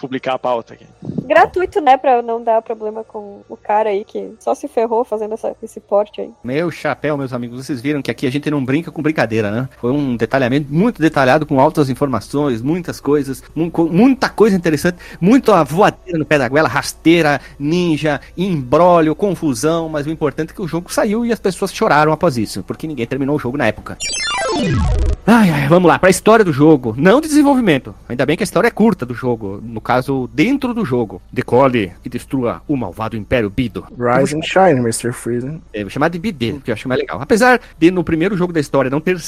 Publicar 0.00 0.34
a 0.34 0.38
pauta 0.38 0.74
aqui. 0.74 0.84
Gratuito, 1.24 1.80
né? 1.80 1.96
Pra 1.96 2.20
não 2.20 2.42
dar 2.42 2.60
problema 2.60 3.04
com 3.04 3.42
o 3.48 3.56
cara 3.56 3.90
aí 3.90 4.04
que 4.04 4.32
só 4.40 4.52
se 4.52 4.66
ferrou 4.66 5.04
fazendo 5.04 5.34
essa, 5.34 5.54
esse 5.62 5.78
porte 5.78 6.20
aí. 6.20 6.30
Meu 6.42 6.72
chapéu, 6.72 7.16
meus 7.16 7.32
amigos, 7.32 7.64
vocês 7.64 7.80
viram 7.80 8.02
que 8.02 8.10
aqui 8.10 8.26
a 8.26 8.32
gente 8.32 8.50
não 8.50 8.64
brinca 8.64 8.90
com 8.90 9.00
brincadeira, 9.00 9.50
né? 9.50 9.68
Foi 9.78 9.92
um 9.92 10.16
detalhamento 10.16 10.72
muito 10.72 11.00
detalhado, 11.00 11.46
com 11.46 11.60
altas 11.60 11.88
informações, 11.88 12.60
muitas 12.60 12.98
coisas, 12.98 13.44
muita 13.54 14.28
coisa 14.28 14.56
interessante, 14.56 14.98
muito 15.20 15.52
a 15.52 15.62
voadeira 15.62 16.18
no 16.18 16.26
pé 16.26 16.38
da 16.38 16.48
goela, 16.48 16.68
rasteira, 16.68 17.40
ninja, 17.58 18.20
embrólio, 18.36 19.14
confusão, 19.14 19.88
mas 19.88 20.06
o 20.06 20.10
importante 20.10 20.50
é 20.50 20.54
que 20.54 20.62
o 20.62 20.68
jogo 20.68 20.92
saiu 20.92 21.24
e 21.24 21.32
as 21.32 21.38
pessoas 21.38 21.72
choraram 21.72 22.10
após 22.10 22.27
isso, 22.36 22.62
porque 22.62 22.86
ninguém 22.86 23.06
terminou 23.06 23.36
o 23.36 23.38
jogo 23.38 23.56
na 23.56 23.66
época. 23.66 23.96
Ai, 25.26 25.50
ai, 25.50 25.68
vamos 25.68 25.88
lá, 25.88 25.98
pra 25.98 26.10
história 26.10 26.44
do 26.44 26.52
jogo. 26.52 26.94
Não 26.96 27.20
de 27.20 27.28
desenvolvimento. 27.28 27.94
Ainda 28.08 28.24
bem 28.24 28.36
que 28.36 28.42
a 28.42 28.44
história 28.44 28.68
é 28.68 28.70
curta 28.70 29.04
do 29.04 29.14
jogo. 29.14 29.60
No 29.62 29.80
caso, 29.80 30.28
dentro 30.32 30.72
do 30.72 30.84
jogo. 30.84 31.20
Decole 31.32 31.92
e 32.04 32.08
destrua 32.08 32.62
o 32.66 32.76
malvado 32.76 33.16
Império 33.16 33.50
Bido. 33.50 33.86
Rise 33.90 34.36
and 34.36 34.42
Shine, 34.42 34.80
Mr. 34.80 35.12
Freezer. 35.12 35.58
É, 35.72 35.82
vou 35.82 35.90
chamar 35.90 36.08
de 36.08 36.18
BD, 36.18 36.60
que 36.64 36.70
eu 36.70 36.74
acho 36.74 36.88
mais 36.88 37.00
legal. 37.00 37.20
Apesar 37.20 37.60
de 37.78 37.90
no 37.90 38.02
primeiro 38.02 38.36
jogo 38.36 38.52
da 38.52 38.60
história 38.60 38.90
não 38.90 39.00
ter 39.00 39.18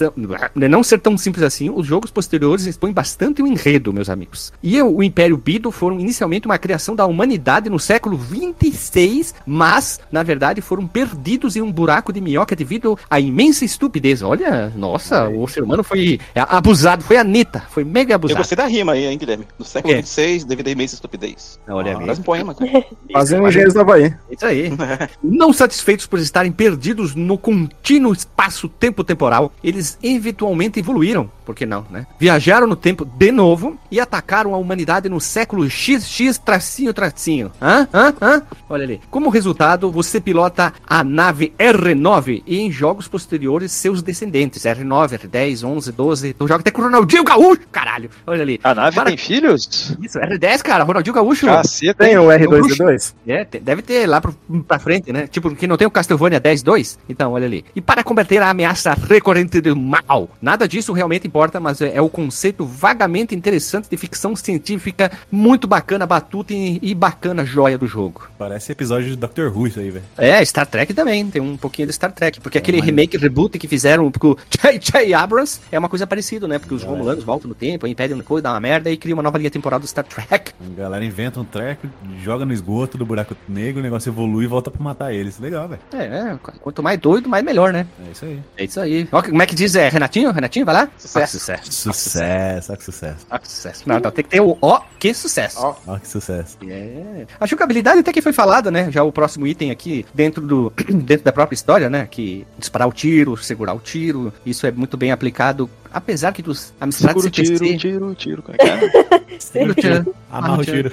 s- 0.00 0.12
não 0.54 0.82
ser 0.82 0.98
tão 0.98 1.16
simples 1.18 1.42
assim, 1.44 1.70
os 1.70 1.86
jogos 1.86 2.10
posteriores 2.10 2.66
expõem 2.66 2.92
bastante 2.92 3.42
o 3.42 3.46
enredo, 3.46 3.92
meus 3.92 4.08
amigos. 4.08 4.52
E 4.62 4.80
o, 4.80 4.96
o 4.96 5.02
Império 5.02 5.36
Bido 5.36 5.70
foram 5.70 5.98
inicialmente 5.98 6.46
uma 6.46 6.58
criação 6.58 6.94
da 6.94 7.06
humanidade 7.06 7.68
no 7.70 7.78
século 7.78 8.16
26, 8.16 9.34
mas 9.46 10.00
na 10.10 10.22
verdade 10.22 10.60
foram 10.60 10.86
perdidos 10.86 11.56
em 11.56 11.62
um 11.62 11.70
buraco 11.72 12.12
de 12.12 12.20
minhoca 12.20 12.54
devido 12.56 12.98
à 13.08 13.20
imensa 13.20 13.64
estupidez. 13.64 14.22
Olha, 14.22 14.72
nossa, 14.76 15.28
o 15.28 15.46
ser 15.48 15.62
humano 15.62 15.82
foi 15.84 16.18
é, 16.34 16.40
abusado, 16.40 17.02
foi 17.04 17.16
a 17.16 17.24
neta, 17.24 17.60
foi 17.70 17.84
mega 17.84 18.12
Eu 18.12 18.16
abusado. 18.16 18.38
gostei 18.38 18.56
da 18.56 18.66
rima 18.66 18.92
aí, 18.92 19.06
hein, 19.06 19.18
Guilherme? 19.18 19.46
No 19.58 19.64
século 19.64 19.94
É. 19.94 20.02
XVI, 20.02 20.44
devido 20.44 20.68
à 20.68 20.70
imensa 20.70 20.94
estupidez. 20.94 21.58
Olha 21.68 21.96
Ah. 21.96 22.06
Faz 22.06 22.18
um 22.18 22.22
poema, 22.22 22.54
cara. 22.54 22.84
Fazendo 23.12 23.46
engenheiros 23.46 23.74
do 23.74 23.80
Havaí. 23.80 24.14
Isso 24.30 24.44
aí. 24.46 24.70
Não 25.22 25.52
satisfeitos 25.52 26.06
por 26.06 26.18
estarem 26.18 26.52
perdidos 26.52 27.14
no 27.14 27.38
contínuo 27.38 28.12
espaço 28.12 28.68
temporal, 28.68 29.52
eles 29.62 29.87
eles 29.88 29.98
eventualmente 30.02 30.80
evoluíram, 30.80 31.30
por 31.46 31.54
que 31.54 31.64
não, 31.64 31.86
né? 31.90 32.06
Viajaram 32.18 32.66
no 32.66 32.76
tempo 32.76 33.04
de 33.04 33.30
novo 33.30 33.78
e 33.90 34.00
atacaram 34.00 34.54
a 34.54 34.58
humanidade 34.58 35.08
no 35.08 35.20
século 35.20 35.68
XX 35.70 36.38
tracinho 36.44 36.92
tracinho. 36.92 37.52
Hã? 37.62 37.86
Hã? 37.94 38.14
Hã? 38.20 38.42
Olha 38.68 38.84
ali. 38.84 39.00
Como 39.10 39.30
resultado, 39.30 39.90
você 39.90 40.20
pilota 40.20 40.72
a 40.86 41.02
nave 41.04 41.52
R9 41.58 42.42
e 42.46 42.58
em 42.60 42.70
jogos 42.70 43.06
posteriores 43.08 43.72
seus 43.72 44.02
descendentes, 44.02 44.64
R9, 44.64 45.18
R10, 45.18 45.64
11, 45.64 45.92
12. 45.92 46.32
Tu 46.34 46.48
joga 46.48 46.60
até 46.60 46.70
com 46.70 46.82
o 46.82 46.84
Ronaldinho 46.84 47.24
Gaúcho, 47.24 47.60
caralho. 47.70 48.10
Olha 48.26 48.42
ali. 48.42 48.60
A 48.62 48.74
nave 48.74 48.96
Para- 48.96 49.08
tem 49.08 49.16
filhos? 49.16 49.96
Isso, 50.02 50.18
R10, 50.18 50.62
cara, 50.62 50.84
Ronaldinho 50.84 51.14
Gaúcho. 51.14 51.46
Caceta. 51.46 52.04
Tem 52.04 52.18
o 52.18 52.26
R2D2? 52.28 53.14
É, 53.26 53.44
deve 53.60 53.82
ter 53.82 54.06
lá 54.06 54.20
pro, 54.20 54.34
pra 54.66 54.78
frente, 54.78 55.12
né? 55.12 55.26
Tipo, 55.26 55.54
que 55.54 55.66
não 55.66 55.76
tem 55.76 55.86
o 55.86 55.90
Castlevania 55.90 56.40
10-2? 56.40 56.98
Então, 57.08 57.32
olha 57.32 57.46
ali. 57.46 57.64
E 57.74 57.80
para 57.80 58.02
combater 58.02 58.42
a 58.42 58.50
ameaça 58.50 58.94
recorrente 59.08 59.60
do 59.60 59.74
mal. 59.78 60.28
Nada 60.42 60.66
disso 60.68 60.92
realmente 60.92 61.26
importa, 61.26 61.60
mas 61.60 61.80
é, 61.80 61.94
é 61.96 62.02
o 62.02 62.08
conceito 62.08 62.64
vagamente 62.64 63.34
interessante 63.34 63.88
de 63.88 63.96
ficção 63.96 64.34
científica, 64.36 65.10
muito 65.30 65.66
bacana, 65.66 66.06
batuta 66.06 66.52
e, 66.52 66.78
e 66.82 66.94
bacana 66.94 67.44
joia 67.44 67.78
do 67.78 67.86
jogo. 67.86 68.28
Parece 68.38 68.72
episódio 68.72 69.10
de 69.10 69.16
Doctor 69.16 69.56
Who 69.56 69.66
isso 69.68 69.80
aí, 69.80 69.90
velho. 69.90 70.04
É, 70.16 70.44
Star 70.44 70.66
Trek 70.66 70.92
também, 70.94 71.28
tem 71.30 71.40
um 71.40 71.56
pouquinho 71.56 71.86
de 71.86 71.94
Star 71.94 72.12
Trek, 72.12 72.40
porque 72.40 72.58
aquele 72.58 72.78
mas- 72.78 72.86
remake, 72.86 73.16
reboot 73.16 73.58
que 73.58 73.68
fizeram 73.68 74.10
com 74.10 74.36
J.J. 74.50 75.14
Abrams 75.14 75.60
é 75.70 75.78
uma 75.78 75.88
coisa 75.88 76.06
parecida, 76.06 76.48
né? 76.48 76.58
Porque 76.58 76.74
os 76.74 76.82
Romulanos 76.82 77.24
voltam 77.24 77.48
no 77.48 77.54
tempo, 77.54 77.86
impedem 77.86 78.14
uma 78.14 78.24
coisa, 78.24 78.42
dá 78.42 78.52
uma 78.52 78.60
merda 78.60 78.90
e 78.90 78.96
cria 78.96 79.14
uma 79.14 79.22
nova 79.22 79.38
linha 79.38 79.50
temporal 79.50 79.78
do 79.78 79.86
Star 79.86 80.04
Trek. 80.04 80.52
A 80.60 80.80
galera 80.80 81.04
inventa 81.04 81.40
um 81.40 81.44
treco, 81.44 81.86
joga 82.22 82.44
no 82.44 82.52
esgoto 82.52 82.98
do 82.98 83.06
buraco 83.06 83.36
negro, 83.48 83.80
o 83.80 83.82
negócio 83.82 84.10
evolui 84.10 84.44
e 84.44 84.48
volta 84.48 84.70
pra 84.70 84.82
matar 84.82 85.12
eles. 85.12 85.38
Legal, 85.38 85.68
velho. 85.68 85.80
É, 85.92 86.04
é, 86.04 86.38
quanto 86.60 86.82
mais 86.82 86.98
doido, 86.98 87.28
mais 87.28 87.44
melhor, 87.44 87.72
né? 87.72 87.86
É 88.06 88.10
isso 88.12 88.24
aí. 88.24 88.38
É 88.56 88.64
isso 88.64 88.80
aí. 88.80 89.08
Ó, 89.12 89.22
como 89.22 89.42
é 89.42 89.46
que 89.46 89.54
diz? 89.54 89.67
É 89.74 89.88
Renatinho? 89.88 90.30
Renatinho, 90.30 90.66
vai 90.66 90.74
lá? 90.74 90.88
Sucesso. 90.98 91.38
sucesso. 91.38 91.72
Sucesso, 91.72 92.72
olha 92.72 92.78
que 92.78 92.84
sucesso. 92.84 93.26
Ó, 93.30 93.38
que 93.38 93.48
sucesso. 93.48 93.82
Não, 93.86 94.00
não, 94.00 94.10
tem 94.10 94.24
que 94.24 94.30
ter 94.30 94.40
o 94.40 94.56
ó, 94.60 94.80
que 94.98 95.12
sucesso. 95.14 95.58
Ó. 95.86 95.98
Que 95.98 96.08
sucesso. 96.08 96.56
É. 96.66 97.26
A 97.40 97.46
jogabilidade 97.46 98.00
até 98.00 98.12
que 98.12 98.22
foi 98.22 98.32
falada, 98.32 98.70
né? 98.70 98.90
Já 98.90 99.02
o 99.02 99.12
próximo 99.12 99.46
item 99.46 99.70
aqui, 99.70 100.06
dentro 100.14 100.46
do 100.46 100.72
dentro 101.04 101.24
da 101.24 101.32
própria 101.32 101.54
história, 101.54 101.90
né? 101.90 102.06
Que 102.10 102.46
disparar 102.58 102.88
o 102.88 102.92
tiro, 102.92 103.36
segurar 103.36 103.74
o 103.74 103.80
tiro, 103.80 104.32
isso 104.44 104.66
é 104.66 104.70
muito 104.70 104.96
bem 104.96 105.12
aplicado. 105.12 105.68
Apesar 105.92 106.32
que 106.32 106.42
dos 106.42 106.72
Amstrad 106.80 107.16
tiro, 107.30 107.58
CPC... 107.58 107.76
tiro, 107.78 108.14
tiro. 108.14 108.42
Como 108.42 108.56
é 108.58 108.58
que 108.58 108.68
é? 108.68 109.38
Segura 109.38 109.72
o 109.72 109.74
tiro. 109.74 110.14
Amarra 110.30 110.60
o 110.60 110.64
tiro. 110.64 110.92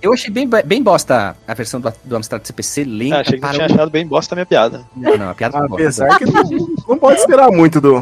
Eu 0.00 0.12
achei 0.12 0.30
bem, 0.30 0.48
bem 0.48 0.82
bosta 0.82 1.36
a 1.46 1.54
versão 1.54 1.80
do, 1.80 1.92
do 2.04 2.16
Amstrad 2.16 2.44
CPC 2.44 2.84
lenta 2.84 3.16
Ah, 3.16 3.20
achei 3.20 3.38
que 3.38 3.46
tu 3.46 3.52
tinha 3.52 3.62
o... 3.62 3.72
achado 3.72 3.90
bem 3.90 4.06
bosta 4.06 4.34
a 4.34 4.36
minha 4.36 4.46
piada. 4.46 4.84
Não, 4.96 5.16
não, 5.16 5.30
a 5.30 5.34
piada 5.34 5.58
foi 5.58 5.68
boa. 5.68 5.80
Apesar 5.80 6.18
que 6.18 6.24
não, 6.24 6.42
não 6.88 6.98
pode 6.98 7.20
esperar 7.20 7.50
muito 7.50 7.80
do, 7.80 8.00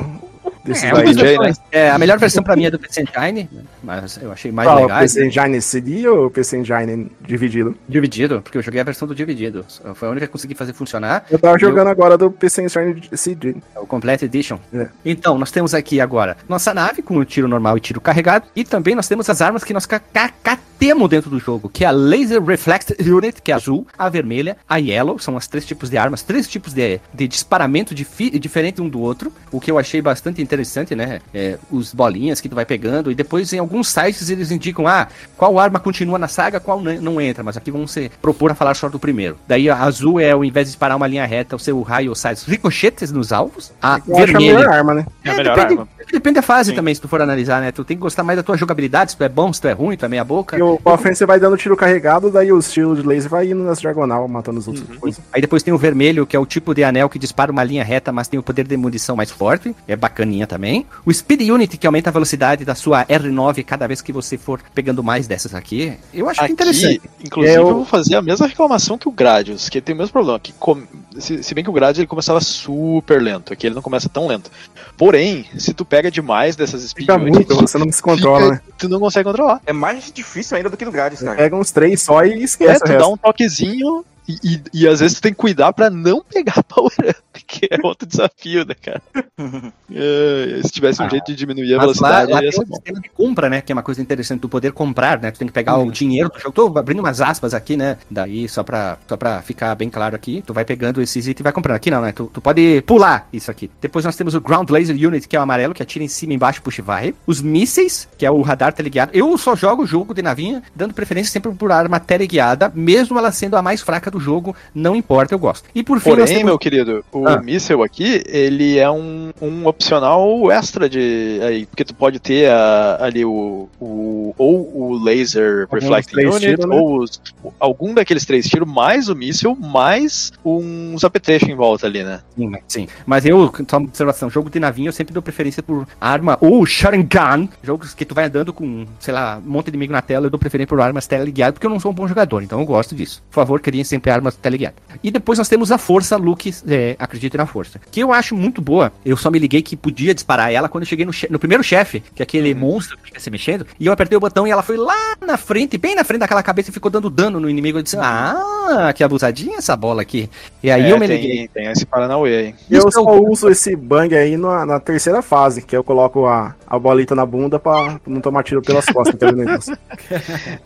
desses 0.70 0.84
É, 0.84 0.92
daí. 0.92 1.14
Versões- 1.14 1.60
é, 1.70 1.90
a 1.90 1.98
melhor 1.98 2.18
versão 2.18 2.42
pra 2.42 2.56
mim 2.56 2.64
é 2.64 2.70
do 2.70 2.78
PC 2.78 3.02
Engine, 3.02 3.48
mas 3.82 4.18
eu 4.22 4.32
achei 4.32 4.50
mais 4.52 4.68
Qual, 4.68 4.78
o 4.78 4.82
legal. 4.82 5.00
PC 5.00 5.26
Engine 5.26 5.60
CD 5.62 6.08
ou 6.08 6.26
o 6.26 6.30
PC 6.30 6.58
Engine 6.58 7.10
dividido? 7.20 7.76
Dividido, 7.88 8.40
porque 8.42 8.58
eu 8.58 8.62
joguei 8.62 8.80
a 8.80 8.84
versão 8.84 9.06
do 9.06 9.14
dividido. 9.14 9.64
Foi 9.94 10.08
a 10.08 10.10
única 10.10 10.26
que 10.26 10.32
consegui 10.32 10.54
fazer 10.54 10.72
funcionar. 10.72 11.24
Eu 11.30 11.38
tava 11.38 11.58
jogando 11.58 11.88
agora 11.88 12.16
do 12.16 12.30
PC 12.30 12.62
Engine 12.64 13.02
CD. 13.14 13.56
O 13.76 13.86
Complete 13.86 14.24
Edition. 14.24 14.59
É. 14.72 14.88
Então, 15.05 15.36
nós 15.38 15.51
temos 15.51 15.74
aqui 15.74 16.01
agora 16.01 16.36
nossa 16.48 16.72
nave 16.74 17.02
com 17.02 17.16
o 17.16 17.24
tiro 17.24 17.48
normal 17.48 17.76
e 17.76 17.80
tiro 17.80 18.01
carregado. 18.01 18.47
E 18.55 18.64
também 18.64 18.94
nós 18.94 19.09
temos 19.09 19.28
as 19.28 19.40
armas 19.40 19.64
que 19.64 19.72
nós 19.72 19.86
ca- 19.86 20.01
ca- 20.01 20.32
catemos 20.42 21.09
dentro 21.10 21.28
do 21.30 21.38
jogo, 21.38 21.68
que 21.68 21.84
é 21.84 21.88
a 21.88 21.90
Laser 21.90 22.42
Reflex 22.42 22.86
Unit, 23.01 23.42
que 23.42 23.52
é 23.52 23.55
azul, 23.55 23.86
a 23.98 24.09
vermelha, 24.09 24.56
a 24.68 24.76
yellow, 24.78 25.18
são 25.18 25.36
as 25.36 25.47
três 25.47 25.64
tipos 25.66 25.90
de 25.90 25.98
armas, 25.98 26.22
três 26.22 26.48
tipos 26.48 26.72
de, 26.72 27.01
de 27.12 27.28
disparamento 27.28 27.94
diferente 27.94 28.80
um 28.80 28.88
do 28.88 29.01
outro, 29.01 29.32
o 29.52 29.60
que 29.60 29.70
eu 29.70 29.78
achei 29.78 30.01
bastante 30.01 30.40
interessante, 30.40 30.60
né? 30.95 31.20
É, 31.35 31.59
os 31.70 31.93
bolinhas 31.95 32.41
que 32.41 32.49
tu 32.49 32.55
vai 32.55 32.65
pegando, 32.65 33.11
e 33.11 33.15
depois 33.15 33.53
em 33.53 33.59
alguns 33.59 33.89
sites 33.89 34.31
eles 34.31 34.51
indicam, 34.51 34.87
ah, 34.87 35.09
qual 35.37 35.59
arma 35.59 35.78
continua 35.81 36.19
na 36.19 36.28
saga, 36.28 36.61
qual 36.61 36.81
não- 36.81 37.20
entra, 37.20 37.43
mas 37.43 37.57
aqui 37.57 37.70
vamos 37.70 37.91
se 37.93 38.11
propor 38.23 38.51
a 38.51 38.55
falar 38.55 38.74
só 38.74 38.89
do 38.89 38.99
primeiro. 38.99 39.37
Daí 39.47 39.69
a 39.69 39.77
azul 39.77 40.19
é, 40.19 40.31
ao 40.31 40.45
invés 40.45 40.66
de 40.66 40.73
disparar 40.73 40.97
uma 40.97 41.07
linha 41.07 41.27
reta, 41.27 41.55
o 41.57 41.59
seu 41.59 41.81
raio 41.82 42.15
sai 42.15 42.35
ricochetes 42.47 43.12
nos 43.12 43.32
alvos, 43.32 43.73
a 43.82 44.01
Eu 44.07 44.15
acho 44.16 44.23
a 44.23 44.27
vermelha... 44.27 44.59
melhor 44.59 44.73
arma, 44.73 44.95
né? 44.95 45.07
É 45.24 45.31
a 45.31 45.37
melhor 45.37 45.57
depende, 45.57 45.74
arma. 45.81 45.89
Depende 46.12 46.35
da 46.37 46.43
fase 46.43 46.70
Sim. 46.70 46.77
também, 46.77 46.95
se 46.95 47.01
tu 47.01 47.09
for 47.09 47.20
analisar, 47.23 47.61
né? 47.61 47.73
Tu 47.73 47.85
tem 47.85 47.97
que 47.97 48.01
gostar 48.01 48.23
mais 48.23 48.37
da 48.37 48.43
tua 48.43 48.57
jogabilidade, 48.57 49.12
se 49.12 49.16
tu 49.16 49.24
é 49.24 49.28
bom, 49.28 49.53
se 49.53 49.61
tu 49.61 49.69
é 49.69 49.73
ruim, 49.73 49.97
tu 49.97 50.05
é 50.05 50.09
meia 50.09 50.24
boca. 50.24 50.59
E 50.59 50.62
o 50.62 50.78
você 50.85 51.24
vai 51.27 51.39
dando 51.41 51.57
tiro 51.57 51.77
carregado, 51.77 52.31
daí 52.31 52.53
os 52.53 52.70
tiros 52.73 53.01
de 53.01 53.07
laser 53.07 53.31
vai 53.31 53.51
indo 53.51 53.62
nas 53.62 53.81
diagonal, 53.81 54.27
matando 54.28 54.59
os 54.59 54.69
outros. 54.69 54.97
coisas. 54.99 55.20
Aí 55.32 55.41
depois 55.41 55.62
tem 55.62 55.73
o 55.74 55.78
vermelho, 55.78 56.27
que 56.27 56.37
é 56.37 56.39
o 56.39 56.47
tipo 56.47 56.74
de 56.74 56.85
anel 56.85 57.09
que 57.09 57.19
dispara 57.19 57.51
uma 57.51 57.65
linha 57.65 57.82
reta, 57.85 58.12
mas 58.12 58.28
tem 58.28 58.39
o 58.39 58.43
poder 58.43 58.66
de 58.66 58.77
munição 58.77 59.16
mais 59.16 59.31
forte. 59.31 59.74
É 59.89 59.97
bacaninha 59.97 60.47
também. 60.47 60.87
O 61.05 61.12
Speed 61.12 61.49
Unit, 61.49 61.77
que 61.77 61.87
aumenta 61.87 62.11
a 62.11 62.12
velocidade 62.12 62.65
da 62.65 62.74
sua 62.74 63.05
R9 63.07 63.65
cada 63.65 63.87
vez 63.87 64.01
que 64.01 64.12
você 64.12 64.37
for 64.39 64.61
pegando 64.74 65.03
mais 65.03 65.27
dessas 65.27 65.55
aqui. 65.55 65.95
Eu 66.12 66.28
acho 66.28 66.41
Aqui, 66.43 66.53
interessante. 66.53 67.01
inclusive, 67.24 67.55
É, 67.55 67.59
eu 67.59 67.66
o- 67.66 67.74
vou 67.74 67.85
fazer 67.85 68.16
a 68.16 68.23
mesma 68.23 68.47
reclamação 68.47 68.99
que 68.99 69.09
o 69.09 69.12
Gradius, 69.12 69.69
que 69.69 69.81
tem 69.81 69.95
o 69.95 69.99
mesmo 69.99 70.12
problema. 70.12 70.39
Que 70.41 70.53
com- 70.53 70.82
se, 71.19 71.43
se 71.43 71.55
bem 71.55 71.62
que 71.65 71.70
o 71.70 71.73
Gradius 71.73 71.99
ele 71.99 72.07
começava 72.07 72.41
super 72.41 73.20
lento, 73.23 73.53
aqui 73.53 73.66
ele 73.66 73.74
não 73.74 73.82
começa 73.82 74.09
tão 74.09 74.27
lento. 74.27 74.51
Porém, 74.97 75.45
se 75.57 75.73
tu 75.73 75.85
pega 75.85 75.99
demais 76.09 76.55
dessas 76.55 76.82
speed 76.89 77.06
Fica 77.06 77.18
muito, 77.18 77.56
você 77.56 77.77
não 77.77 77.90
se 77.90 78.01
controla, 78.01 78.52
né? 78.52 78.60
tu 78.78 78.89
não 78.89 79.01
consegue 79.01 79.24
controlar. 79.24 79.60
É 79.66 79.72
mais 79.72 80.12
difícil 80.12 80.56
ainda 80.56 80.70
do 80.70 80.77
que 80.77 80.85
no 80.85 80.93
Grades, 80.93 81.20
cara. 81.20 81.36
Pega 81.36 81.56
uns 81.56 81.72
três 81.72 82.01
só 82.01 82.24
e 82.24 82.35
É, 82.35 82.36
esquece 82.36 82.85
o 82.85 82.86
tu 82.86 82.97
dá 82.97 83.09
um 83.09 83.16
toquezinho 83.16 84.05
e, 84.28 84.39
e, 84.44 84.62
e 84.72 84.89
às 84.89 85.01
vezes 85.01 85.18
tu 85.18 85.22
tem 85.22 85.32
que 85.32 85.39
cuidar 85.39 85.72
pra 85.72 85.90
não 85.90 86.22
pegar 86.22 86.62
power 86.62 86.93
up, 87.09 87.22
que 87.51 87.66
é 87.70 87.77
outro 87.82 88.06
desafio, 88.06 88.64
né, 88.64 88.74
cara? 88.81 89.02
É, 89.93 90.60
se 90.62 90.70
tivesse 90.70 91.02
um 91.02 91.06
Ah, 91.06 91.09
jeito 91.09 91.27
de 91.27 91.35
diminuir 91.35 91.74
a 91.74 91.78
Mas 91.78 91.98
lá, 91.98 92.22
velocidade, 92.22 92.32
lá 92.32 92.44
ia 92.44 92.52
ser 92.52 92.64
bom. 92.64 92.74
sistema 92.77 93.01
de 93.01 93.09
compra, 93.09 93.51
né? 93.51 93.60
Que 93.60 93.72
é 93.72 93.74
uma 93.74 93.82
coisa 93.82 94.01
interessante, 94.01 94.40
tu 94.40 94.48
poder 94.48 94.70
comprar, 94.72 95.18
né? 95.20 95.32
Tu 95.32 95.39
tem 95.40 95.48
que 95.48 95.52
pegar 95.52 95.77
o 95.78 95.90
dinheiro 95.90 96.28
do 96.28 96.39
jogo. 96.39 96.52
Tô 96.52 96.78
abrindo 96.78 97.01
umas 97.01 97.20
aspas 97.20 97.52
aqui, 97.55 97.77
né? 97.77 97.97
Daí, 98.09 98.48
só 98.48 98.62
pra, 98.62 98.98
só 99.09 99.16
pra 99.16 99.43
ficar 99.43 99.74
bem 99.74 99.90
claro 99.90 100.14
aqui, 100.14 100.44
tu 100.47 100.55
vai 100.55 100.64
pegando 100.64 101.02
esses 101.02 101.27
itens 101.27 101.40
e 101.40 101.43
vai 101.43 101.52
comprando. 101.52 101.74
Aqui 101.77 101.90
não, 101.90 102.02
né? 102.02 102.12
Tu, 102.12 102.31
tu 102.32 102.40
pode 102.40 102.82
pular 102.86 103.28
isso 103.32 103.51
aqui. 103.51 103.68
Depois 103.81 104.05
nós 104.05 104.14
temos 104.14 104.35
o 104.35 104.40
Ground 104.40 104.70
Laser 104.70 104.94
Unit, 104.94 105.27
que 105.27 105.35
é 105.35 105.40
o 105.40 105.43
amarelo, 105.43 105.74
que 105.74 105.82
atira 105.82 106.05
em 106.05 106.09
cima, 106.09 106.32
embaixo, 106.35 106.62
puxa 106.62 106.81
e 106.81 106.85
vai. 106.85 107.14
Os 107.27 107.40
mísseis, 107.43 108.09
que 108.16 108.24
é 108.24 108.31
o 108.31 108.43
radar 108.43 108.72
teleguiado. 108.72 109.10
Eu 109.12 109.36
só 109.36 109.56
jogo 109.56 109.82
o 109.82 109.86
jogo 109.86 110.14
de 110.14 110.22
navinha, 110.22 110.62
dando 110.74 110.94
preferência 110.94 111.32
sempre 111.32 111.51
por 111.52 111.72
arma 111.72 111.98
teleguiada, 111.98 112.70
mesmo 112.74 113.18
ela 113.18 113.32
sendo 113.32 113.56
a 113.56 113.62
mais 113.62 113.81
fraca 113.81 114.09
do 114.09 114.20
jogo, 114.20 114.55
não 114.72 114.94
importa, 114.94 115.35
eu 115.35 115.39
gosto. 115.39 115.68
E 115.74 115.82
por 115.82 115.98
fim, 115.98 116.10
Porém, 116.10 116.27
temos... 116.27 116.44
meu 116.44 116.59
querido, 116.59 117.05
o 117.10 117.27
Ah. 117.27 117.39
Míssel 117.40 117.82
aqui, 117.82 118.22
ele 118.26 118.78
é 118.78 118.90
um, 118.90 119.30
um 119.40 119.66
opcional 119.66 120.50
extra 120.50 120.88
de. 120.88 121.38
Aí, 121.42 121.66
porque 121.66 121.84
tu 121.84 121.94
pode 121.94 122.18
ter 122.18 122.50
a- 122.50 122.98
ali 123.00 123.24
o, 123.24 123.68
o. 123.80 124.34
ou 124.38 124.76
o 124.92 125.02
laser 125.04 125.66
Algum 125.70 125.76
reflecting 125.80 126.26
unit, 126.26 126.40
tiros, 126.40 126.66
né? 126.66 126.76
ou 126.76 126.98
os- 127.02 127.20
algum 127.58 127.94
daqueles 127.94 128.24
três 128.24 128.46
tiros, 128.48 128.68
mais 128.68 129.08
o 129.08 129.14
míssel, 129.14 129.56
mais 129.56 130.32
uns 130.44 131.04
apetrechos 131.04 131.48
em 131.48 131.54
volta 131.54 131.86
ali, 131.86 132.02
né? 132.02 132.20
Sim, 132.36 132.48
mas- 132.48 132.62
sim. 132.68 132.88
Mas 133.06 133.24
eu, 133.26 133.52
só 133.68 133.78
uma 133.78 133.86
observação, 133.88 134.30
jogo 134.30 134.50
de 134.50 134.60
navinha 134.60 134.88
eu 134.88 134.92
sempre 134.92 135.12
dou 135.12 135.22
preferência 135.22 135.62
por 135.62 135.86
arma 136.00 136.36
ou 136.40 136.64
Sharingan, 136.66 137.48
jogos 137.62 137.94
que 137.94 138.04
tu 138.04 138.14
vai 138.14 138.24
andando 138.26 138.52
com, 138.52 138.84
sei 138.98 139.12
lá, 139.14 139.40
um 139.44 139.50
monte 139.50 139.66
de 139.66 139.70
inimigo 139.70 139.92
na 139.92 140.02
tela, 140.02 140.26
eu 140.26 140.30
dou 140.30 140.38
preferência 140.38 140.68
por 140.68 140.80
armas 140.80 141.06
teleguiadas, 141.06 141.54
porque 141.54 141.66
eu 141.66 141.70
não 141.70 141.80
sou 141.80 141.90
um 141.90 141.94
bom 141.94 142.06
jogador, 142.08 142.42
então 142.42 142.60
eu 142.60 142.66
gosto 142.66 142.94
disso. 142.94 143.22
Por 143.30 143.34
favor, 143.36 143.60
criem 143.60 143.84
sempre 143.84 144.10
armas 144.10 144.36
teleguiadas. 144.36 144.78
E 145.02 145.10
depois 145.10 145.38
nós 145.38 145.48
temos 145.48 145.70
a 145.72 145.78
força 145.78 146.16
Luke, 146.16 146.52
é, 146.68 146.96
acredite 147.31 147.36
na 147.36 147.47
força, 147.47 147.81
que 147.90 148.01
eu 148.01 148.12
acho 148.12 148.35
muito 148.36 148.61
boa, 148.61 148.93
eu 149.05 149.16
só 149.16 149.31
me 149.31 149.39
liguei 149.39 149.62
que 149.62 149.77
podia 149.77 150.12
disparar 150.15 150.52
ela 150.52 150.69
quando 150.69 150.82
eu 150.82 150.89
cheguei 150.89 151.05
no, 151.07 151.12
che- 151.12 151.28
no 151.31 151.39
primeiro 151.39 151.62
chefe, 151.62 152.01
que 152.15 152.20
é 152.23 152.24
aquele 152.24 152.55
monstro 152.55 152.97
que 152.98 153.05
fica 153.07 153.20
se 153.20 153.31
mexendo, 153.31 153.66
e 153.78 153.86
eu 153.86 153.93
apertei 153.93 154.16
o 154.16 154.20
botão 154.20 154.47
e 154.47 154.51
ela 154.51 154.62
foi 154.62 154.77
lá 154.77 155.15
na 155.24 155.36
frente, 155.36 155.78
bem 155.78 155.94
na 155.94 156.05
frente 156.05 156.20
daquela 156.20 156.43
cabeça 156.43 156.70
e 156.70 156.73
ficou 156.73 156.90
dando 156.90 157.09
dano 157.09 157.39
no 157.40 157.48
inimigo, 157.48 157.78
eu 157.78 157.82
disse, 157.82 157.97
ah, 157.98 158.93
que 158.94 159.02
abusadinha 159.05 159.59
essa 159.59 159.77
bola 159.77 160.02
aqui. 160.02 160.28
E 160.62 160.70
aí 160.70 160.82
É, 160.85 160.93
eu 160.93 160.98
me 160.98 161.07
tem, 161.07 161.20
liguei. 161.20 161.48
Tem 161.48 161.66
esse 161.70 161.86
Paranauê 161.86 162.36
aí. 162.36 162.55
Eu 162.70 162.78
Isso 162.81 162.93
só 162.93 163.01
é 163.01 163.02
o- 163.19 163.31
uso 163.31 163.48
esse 163.48 163.74
bang 163.77 164.15
aí 164.15 164.36
na, 164.36 164.66
na 164.66 164.81
terceira 164.81 165.23
fase, 165.23 165.62
que 165.62 165.77
eu 165.77 165.85
coloco 165.85 166.27
a, 166.27 166.55
a 166.66 166.78
bolita 166.78 167.15
na 167.15 167.24
bunda 167.24 167.59
pra 167.59 167.98
não 168.07 168.20
tomar 168.20 168.43
tiro 168.43 168.61
pelas 168.62 168.86
costas. 168.86 169.16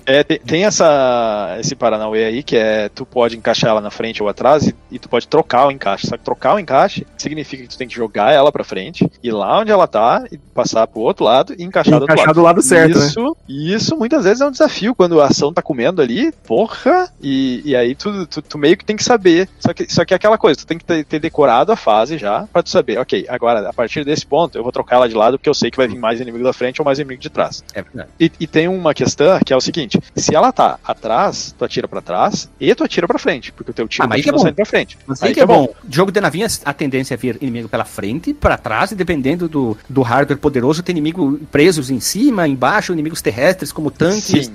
É, 0.06 0.22
tem, 0.22 0.38
tem 0.40 0.64
essa, 0.64 1.56
esse 1.60 1.74
Paranauê 1.74 2.24
aí, 2.24 2.42
que 2.42 2.56
é 2.56 2.88
tu 2.88 3.04
pode 3.06 3.36
encaixar 3.36 3.70
ela 3.70 3.80
na 3.80 3.90
frente 3.90 4.22
ou 4.22 4.28
atrás 4.28 4.66
e, 4.66 4.74
e 4.90 4.98
tu 4.98 5.08
pode 5.08 5.26
trocar 5.26 5.66
o 5.66 5.70
encaixe. 5.70 6.06
Só 6.06 6.16
que 6.16 6.24
trocar 6.44 6.54
o 6.54 6.58
encaixe 6.58 7.06
significa 7.16 7.62
que 7.62 7.68
tu 7.70 7.78
tem 7.78 7.88
que 7.88 7.94
jogar 7.94 8.30
ela 8.32 8.52
pra 8.52 8.62
frente, 8.62 9.10
ir 9.22 9.32
lá 9.32 9.60
onde 9.60 9.70
ela 9.70 9.86
tá, 9.86 10.24
e 10.30 10.36
passar 10.36 10.86
pro 10.86 11.00
outro 11.00 11.24
lado 11.24 11.54
e 11.58 11.62
encaixar, 11.64 11.92
do 11.98 12.02
outro 12.02 12.04
Encaixar 12.12 12.26
lado. 12.28 12.34
do 12.34 12.42
lado 12.42 12.62
certo, 12.62 12.98
né? 12.98 13.06
isso, 13.06 13.36
isso 13.48 13.96
muitas 13.96 14.24
vezes 14.24 14.40
é 14.42 14.46
um 14.46 14.50
desafio 14.50 14.94
quando 14.94 15.20
a 15.20 15.26
ação 15.26 15.52
tá 15.52 15.62
comendo 15.62 16.02
ali, 16.02 16.30
porra, 16.46 17.08
e, 17.22 17.62
e 17.64 17.74
aí 17.74 17.94
tu, 17.94 18.26
tu, 18.26 18.42
tu 18.42 18.58
meio 18.58 18.76
que 18.76 18.84
tem 18.84 18.96
que 18.96 19.02
saber. 19.04 19.48
Só 19.58 19.72
que, 19.72 19.90
só 19.92 20.04
que 20.04 20.12
é 20.12 20.16
aquela 20.16 20.36
coisa, 20.36 20.58
tu 20.60 20.66
tem 20.66 20.76
que 20.76 20.84
ter, 20.84 21.04
ter 21.04 21.18
decorado 21.18 21.72
a 21.72 21.76
fase 21.76 22.18
já 22.18 22.46
pra 22.52 22.62
tu 22.62 22.68
saber, 22.68 22.98
ok, 22.98 23.24
agora 23.28 23.68
a 23.68 23.72
partir 23.72 24.04
desse 24.04 24.26
ponto 24.26 24.58
eu 24.58 24.62
vou 24.62 24.72
trocar 24.72 24.96
ela 24.96 25.08
de 25.08 25.14
lado 25.14 25.38
porque 25.38 25.48
eu 25.48 25.54
sei 25.54 25.70
que 25.70 25.76
vai 25.78 25.88
vir 25.88 25.98
mais 25.98 26.20
inimigo 26.20 26.44
da 26.44 26.52
frente 26.52 26.80
ou 26.80 26.84
mais 26.84 26.98
inimigo 26.98 27.22
de 27.22 27.30
trás. 27.30 27.64
É 27.74 27.80
verdade. 27.82 28.08
E, 28.20 28.30
e 28.40 28.46
tem 28.46 28.68
uma 28.68 28.92
questão 28.92 29.38
que 29.44 29.52
é 29.52 29.56
o 29.56 29.60
seguinte: 29.60 29.98
se 30.14 30.34
ela 30.34 30.52
tá 30.52 30.78
atrás, 30.84 31.54
tu 31.58 31.64
atira 31.64 31.88
pra 31.88 32.02
trás 32.02 32.50
e 32.60 32.74
tu 32.74 32.84
atira 32.84 33.06
pra 33.08 33.18
frente, 33.18 33.50
porque 33.52 33.70
o 33.70 33.74
teu 33.74 33.88
tiro 33.88 34.04
Ah, 34.04 34.08
mas 34.08 34.16
aí 34.16 34.22
que 34.22 34.28
é 34.28 34.32
continua 34.32 34.38
bom. 34.38 34.42
saindo 34.44 34.56
pra 34.56 34.66
frente. 34.66 34.98
Mas 35.06 35.22
aí 35.22 35.32
que 35.32 35.40
é 35.40 35.46
bom. 35.46 35.68
Jogo 35.90 36.12
de 36.12 36.20
navinha 36.20 36.33
tinha 36.34 36.46
a 36.64 36.72
tendência 36.72 37.14
a 37.14 37.16
vir 37.16 37.38
inimigo 37.40 37.68
pela 37.68 37.84
frente, 37.84 38.34
pra 38.34 38.58
trás, 38.58 38.90
e 38.90 38.94
dependendo 38.96 39.48
do, 39.48 39.76
do 39.88 40.02
hardware 40.02 40.38
poderoso, 40.38 40.82
tem 40.82 40.92
inimigo 40.92 41.38
presos 41.52 41.90
em 41.90 42.00
cima, 42.00 42.48
embaixo, 42.48 42.92
inimigos 42.92 43.22
terrestres, 43.22 43.70
como 43.72 43.90
tanques, 43.90 44.50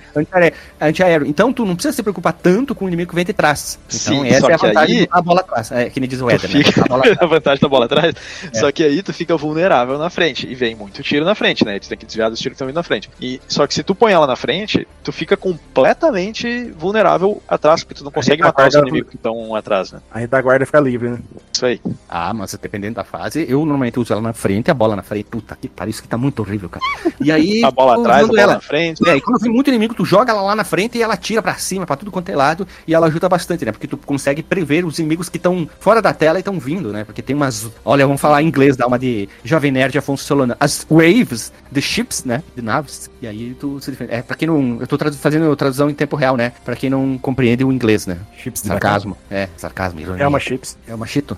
antiaéreo. 0.80 1.26
Então, 1.26 1.54
tu 1.54 1.66
não 1.66 1.76
precisa 1.76 1.96
se 1.96 2.04
preocupar 2.04 2.34
tanto 2.34 2.76
com 2.76 2.86
o 2.86 2.88
inimigo 2.88 3.10
que 3.10 3.16
vem 3.16 3.26
de 3.26 3.34
trás. 3.34 3.80
Então, 3.88 4.00
Sim, 4.24 4.28
essa 4.28 4.52
é 4.52 4.54
a 4.54 4.58
vantagem 4.58 5.00
aí- 5.02 5.08
da 5.08 5.22
bola 5.22 5.40
atrás. 5.42 5.72
É, 5.72 5.90
que 5.90 6.00
nem 6.00 6.10
diz 6.10 6.20
o 6.22 6.26
Tu 6.26 6.32
Éder, 6.32 6.52
né? 6.52 6.64
fica 6.64 6.82
A 6.82 6.88
bola 6.88 7.04
a 7.20 7.26
vantagem 7.26 7.62
da 7.62 7.68
bola 7.70 7.86
atrás. 7.86 8.16
É. 8.54 8.60
Só 8.60 8.72
que 8.72 8.84
aí 8.84 9.02
tu 9.02 9.14
fica 9.14 9.36
vulnerável 9.38 9.98
na 9.98 10.10
frente. 10.10 10.48
E 10.48 10.56
vem 10.56 10.76
muito 10.76 11.02
tiro 11.04 11.26
na 11.26 11.36
frente, 11.36 11.64
né? 11.66 11.80
Tu 11.80 11.88
tem 11.88 11.98
que 11.98 12.06
desviar 12.06 12.30
dos 12.30 12.40
tiros 12.40 12.54
que 12.54 12.56
estão 12.56 12.68
vindo 12.68 12.76
na 12.76 12.84
frente. 12.84 13.10
E, 13.22 13.40
só 13.48 13.66
que 13.66 13.74
se 13.74 13.84
tu 13.84 13.96
põe 13.96 14.12
ela 14.12 14.28
na 14.28 14.36
frente, 14.36 14.88
tu 15.04 15.12
fica 15.12 15.38
completamente 15.38 16.72
vulnerável 16.78 17.42
atrás, 17.48 17.84
porque 17.84 17.96
tu 17.96 18.04
não 18.04 18.12
consegue 18.12 18.42
matar 18.42 18.68
os 18.68 18.76
inimigos 18.76 19.10
que 19.10 19.16
estão 19.16 19.56
atrás, 19.56 19.92
né? 19.92 20.00
A 20.12 20.20
retaguarda 20.20 20.66
fica 20.66 20.80
livre, 20.80 21.10
né? 21.10 21.20
Isso 21.54 21.66
aí. 21.66 21.69
Ah, 22.08 22.34
mas 22.34 22.54
dependendo 22.62 22.96
da 22.96 23.04
fase, 23.04 23.46
eu 23.48 23.60
normalmente 23.60 24.00
uso 24.00 24.12
ela 24.14 24.22
na 24.22 24.34
frente, 24.34 24.72
a 24.72 24.74
bola 24.74 24.96
na 24.96 25.04
frente. 25.04 25.26
Puta 25.26 25.56
que 25.60 25.68
pariu, 25.68 25.92
isso 25.92 26.00
aqui 26.00 26.08
tá 26.08 26.18
muito 26.18 26.40
horrível, 26.40 26.70
cara. 26.70 26.84
E 27.22 27.32
aí. 27.32 27.64
A 27.70 27.72
bola 27.72 28.00
atrás, 28.00 28.24
a 28.24 28.28
bola 28.28 28.42
ela. 28.42 28.54
na 28.54 28.62
frente. 28.62 29.08
É, 29.08 29.16
e 29.18 29.22
quando 29.22 29.40
vem 29.42 29.52
muito 29.52 29.70
inimigo, 29.70 29.94
tu 29.94 30.04
joga 30.06 30.32
ela 30.32 30.42
lá 30.42 30.56
na 30.56 30.64
frente 30.64 30.98
e 30.98 31.02
ela 31.02 31.16
tira 31.18 31.42
pra 31.42 31.56
cima, 31.56 31.86
pra 31.86 31.96
tudo 31.96 32.10
quanto 32.12 32.30
é 32.30 32.36
lado, 32.36 32.68
e 32.88 32.94
ela 32.94 33.08
ajuda 33.08 33.28
bastante, 33.30 33.64
né? 33.66 33.72
Porque 33.72 33.88
tu 33.88 33.98
consegue 33.98 34.42
prever 34.42 34.86
os 34.86 34.98
inimigos 34.98 35.30
que 35.30 35.38
estão 35.38 35.70
fora 35.80 36.02
da 36.02 36.14
tela 36.14 36.40
e 36.40 36.42
estão 36.42 36.60
vindo, 36.60 36.92
né? 36.92 37.04
Porque 37.04 37.22
tem 37.22 37.36
umas. 37.36 37.70
Olha, 37.86 38.06
vamos 38.08 38.20
falar 38.22 38.42
em 38.42 38.48
inglês, 38.48 38.76
dá 38.78 38.88
uma 38.88 38.98
de 38.98 39.28
Jovem 39.44 39.72
Nerd 39.72 39.98
Afonso 39.98 40.24
Solano. 40.24 40.56
As 40.60 40.86
waves, 40.90 41.52
the 41.74 41.82
ships, 41.82 42.24
né? 42.24 42.42
De 42.56 42.62
naves. 42.62 43.10
E 43.22 43.28
aí 43.28 43.56
tu 43.60 43.80
se 43.82 43.92
defende. 43.92 44.14
É, 44.14 44.22
pra 44.22 44.36
quem 44.36 44.48
não. 44.48 44.78
Eu 44.80 44.88
tô 44.88 44.98
tradu- 44.98 45.18
fazendo 45.18 45.56
tradução 45.56 45.90
em 45.90 45.94
tempo 45.94 46.16
real, 46.16 46.36
né? 46.38 46.54
Pra 46.66 46.76
quem 46.76 46.90
não 46.90 47.18
compreende 47.18 47.64
o 47.64 47.72
inglês, 47.72 48.08
né? 48.08 48.18
Chips 48.38 48.62
de 48.62 48.68
Sarcasmo. 48.70 49.18
É, 49.30 49.48
sarcasmo, 49.58 50.00
ironia. 50.00 50.24
É 50.24 50.28
uma 50.28 50.40
chips. 50.40 50.78
É 50.88 50.96
uma 50.96 51.06
chito. 51.06 51.38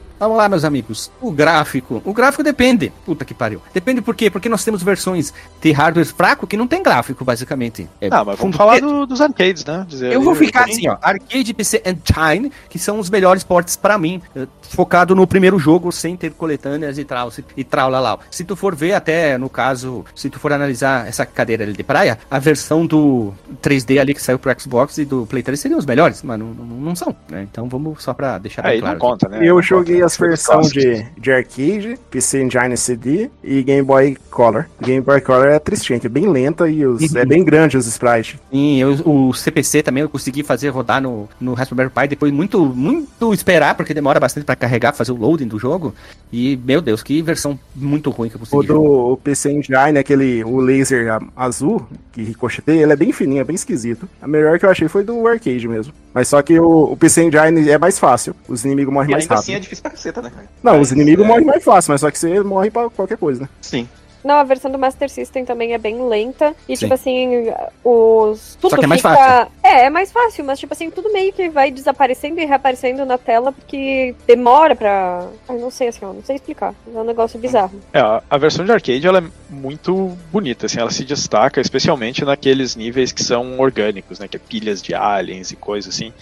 Vamos 0.21 0.37
lá, 0.37 0.47
meus 0.47 0.63
amigos. 0.63 1.11
O 1.19 1.31
gráfico. 1.31 1.99
O 2.05 2.13
gráfico 2.13 2.43
depende. 2.43 2.93
Puta 3.03 3.25
que 3.25 3.33
pariu. 3.33 3.59
Depende 3.73 4.03
por 4.03 4.13
quê? 4.15 4.29
Porque 4.29 4.47
nós 4.47 4.63
temos 4.63 4.83
versões 4.83 5.33
de 5.59 5.71
hardware 5.71 6.05
fraco 6.05 6.45
que 6.45 6.55
não 6.55 6.67
tem 6.67 6.83
gráfico, 6.83 7.25
basicamente. 7.25 7.89
É 7.99 8.07
Ah, 8.11 8.23
mas 8.23 8.37
vamos 8.37 8.55
falar 8.55 8.79
do- 8.79 9.07
dos 9.07 9.19
arcades, 9.19 9.65
né? 9.65 9.83
Dizer, 9.89 10.13
Eu 10.13 10.21
vou 10.21 10.35
ficar 10.35 10.65
assim, 10.65 10.87
ó. 10.87 10.95
Arcade, 11.01 11.51
PC 11.55 11.81
Engine, 11.83 12.51
que 12.69 12.77
são 12.77 12.99
os 12.99 13.09
melhores 13.09 13.43
ports 13.43 13.75
pra 13.75 13.97
mim. 13.97 14.21
eh, 14.35 14.45
Focado 14.69 15.13
no 15.15 15.27
primeiro 15.27 15.59
jogo, 15.59 15.91
sem 15.91 16.15
ter 16.15 16.31
coletâneas 16.31 16.97
e 16.97 17.05
se- 17.31 17.43
e 17.57 17.63
trau, 17.63 17.89
lá, 17.89 17.99
lá. 17.99 18.19
Se 18.29 18.43
tu 18.45 18.55
for 18.55 18.73
ver 18.73 18.93
até, 18.93 19.37
no 19.37 19.49
caso, 19.49 20.05
se 20.15 20.29
tu 20.29 20.39
for 20.39 20.53
analisar 20.53 21.07
essa 21.07 21.25
cadeira 21.25 21.63
ali 21.65 21.73
de 21.73 21.83
praia, 21.83 22.17
a 22.29 22.39
versão 22.39 22.85
do 22.85 23.33
3D 23.61 23.99
ali 23.99 24.13
que 24.13 24.21
saiu 24.21 24.39
pro 24.39 24.55
Xbox 24.57 24.97
e 24.99 25.03
do 25.03 25.25
Play 25.25 25.43
3 25.43 25.59
seriam 25.59 25.77
os 25.77 25.85
melhores, 25.85 26.21
mas 26.23 26.39
não, 26.39 26.47
não, 26.53 26.65
não 26.65 26.95
são, 26.95 27.13
né? 27.29 27.45
Então 27.51 27.67
vamos 27.67 28.01
só 28.01 28.13
pra 28.13 28.37
deixar 28.37 28.65
Aí 28.65 28.79
claro. 28.79 28.93
não 28.97 28.99
conta, 29.09 29.27
né? 29.27 29.39
Eu 29.41 29.55
Não 29.55 29.61
joguei 29.61 29.95
conta. 29.95 30.05
As 30.11 30.17
versões 30.17 30.71
de, 30.71 31.05
de 31.17 31.31
arcade, 31.31 31.97
PC 32.09 32.41
Engine 32.43 32.75
CD 32.77 33.29
e 33.43 33.63
Game 33.63 33.81
Boy 33.83 34.17
Color. 34.29 34.65
Game 34.81 35.01
Boy 35.01 35.21
Color 35.21 35.47
é 35.47 35.59
tristinha, 35.59 35.99
que 35.99 36.07
é 36.07 36.09
bem 36.09 36.27
lenta 36.29 36.69
e 36.69 36.85
os, 36.85 37.13
é 37.15 37.25
bem 37.25 37.43
grande 37.43 37.77
os 37.77 37.87
sprites. 37.87 38.39
Sim, 38.51 38.77
eu, 38.81 38.93
o 39.05 39.33
CPC 39.33 39.83
também 39.83 40.01
eu 40.01 40.09
consegui 40.09 40.43
fazer 40.43 40.69
rodar 40.69 41.01
no, 41.01 41.27
no 41.39 41.53
Raspberry 41.53 41.89
Pi 41.89 42.07
depois 42.07 42.31
muito, 42.31 42.63
muito 42.65 43.33
esperar, 43.33 43.75
porque 43.75 43.93
demora 43.93 44.19
bastante 44.19 44.45
pra 44.45 44.55
carregar, 44.55 44.93
fazer 44.93 45.11
o 45.11 45.15
loading 45.15 45.47
do 45.47 45.59
jogo. 45.59 45.93
E, 46.31 46.57
meu 46.65 46.81
Deus, 46.81 47.03
que 47.03 47.21
versão 47.21 47.59
muito 47.75 48.09
ruim 48.09 48.29
que 48.29 48.35
eu 48.35 48.41
O 48.41 48.45
consegui. 48.45 48.67
do 48.67 48.81
o 49.11 49.17
PC 49.17 49.51
Engine, 49.51 49.97
aquele 49.99 50.43
o 50.43 50.57
laser 50.59 51.19
azul 51.35 51.85
que 52.11 52.21
ricocheteia, 52.23 52.81
ele 52.83 52.91
é 52.93 52.95
bem 52.95 53.11
fininho, 53.11 53.41
é 53.41 53.43
bem 53.43 53.55
esquisito. 53.55 54.07
A 54.21 54.27
melhor 54.27 54.57
que 54.59 54.65
eu 54.65 54.69
achei 54.69 54.87
foi 54.87 55.03
do 55.03 55.25
arcade 55.27 55.67
mesmo. 55.67 55.93
Mas 56.13 56.27
só 56.27 56.41
que 56.41 56.59
o, 56.59 56.91
o 56.91 56.97
PC 56.97 57.23
Engine 57.23 57.69
é 57.69 57.77
mais 57.77 57.97
fácil. 57.99 58.35
Os 58.47 58.65
inimigos 58.65 58.93
morrem 58.93 59.09
E 59.09 59.11
mais 59.11 59.23
ainda 59.23 59.35
rápido. 59.35 59.43
assim 59.43 59.53
é 59.55 59.59
difícil 59.59 59.81
pra 59.83 59.91
caceta, 60.01 60.21
né, 60.21 60.29
cara? 60.29 60.47
Não, 60.63 60.73
Mas, 60.73 60.81
os 60.87 60.91
inimigos 60.91 61.25
é, 61.25 61.27
morrem 61.27 61.45
mais 61.45 61.63
fácil, 61.63 61.91
mas 61.91 62.01
só 62.01 62.09
que 62.11 62.17
você 62.19 62.41
morre 62.41 62.71
pra 62.71 62.89
qualquer 62.89 63.17
coisa, 63.17 63.41
né? 63.43 63.49
Sim. 63.61 63.87
Não, 64.23 64.35
a 64.35 64.43
versão 64.43 64.69
do 64.69 64.77
Master 64.77 65.09
System 65.09 65.43
também 65.45 65.73
é 65.73 65.79
bem 65.79 66.07
lenta. 66.07 66.53
E, 66.69 66.77
Sim. 66.77 66.81
tipo 66.85 66.93
assim, 66.93 67.51
os. 67.83 68.55
Tudo 68.61 68.69
Só 68.69 68.77
que 68.77 68.85
é 68.85 68.87
mais 68.87 69.01
fica- 69.01 69.15
fácil. 69.15 69.51
É, 69.63 69.85
é 69.85 69.89
mais 69.89 70.11
fácil, 70.11 70.45
mas, 70.45 70.59
tipo 70.59 70.71
assim, 70.73 70.91
tudo 70.91 71.11
meio 71.11 71.33
que 71.33 71.49
vai 71.49 71.71
desaparecendo 71.71 72.39
e 72.39 72.45
reaparecendo 72.45 73.03
na 73.03 73.17
tela 73.17 73.51
porque 73.51 74.13
demora 74.27 74.75
pra. 74.75 75.27
Ai, 75.49 75.57
não 75.57 75.71
sei 75.71 75.87
assim, 75.87 76.05
ó, 76.05 76.13
não 76.13 76.23
sei 76.23 76.35
explicar. 76.35 76.75
É 76.93 76.97
um 76.99 77.03
negócio 77.03 77.39
bizarro. 77.39 77.71
É, 77.91 77.99
a- 77.99 78.21
a 78.29 78.37
versão 78.37 78.63
de 78.63 78.71
arcade 78.71 79.07
ela 79.07 79.17
é 79.17 79.23
muito 79.49 80.15
bonita, 80.31 80.67
assim, 80.67 80.79
ela 80.79 80.91
se 80.91 81.03
destaca 81.03 81.59
especialmente 81.59 82.23
naqueles 82.23 82.75
níveis 82.75 83.11
que 83.11 83.23
são 83.23 83.59
orgânicos, 83.59 84.19
né, 84.19 84.27
que 84.27 84.37
é 84.37 84.39
pilhas 84.39 84.83
de 84.83 84.93
aliens 84.93 85.49
e 85.51 85.55
coisas 85.55 85.95
assim. 85.95 86.13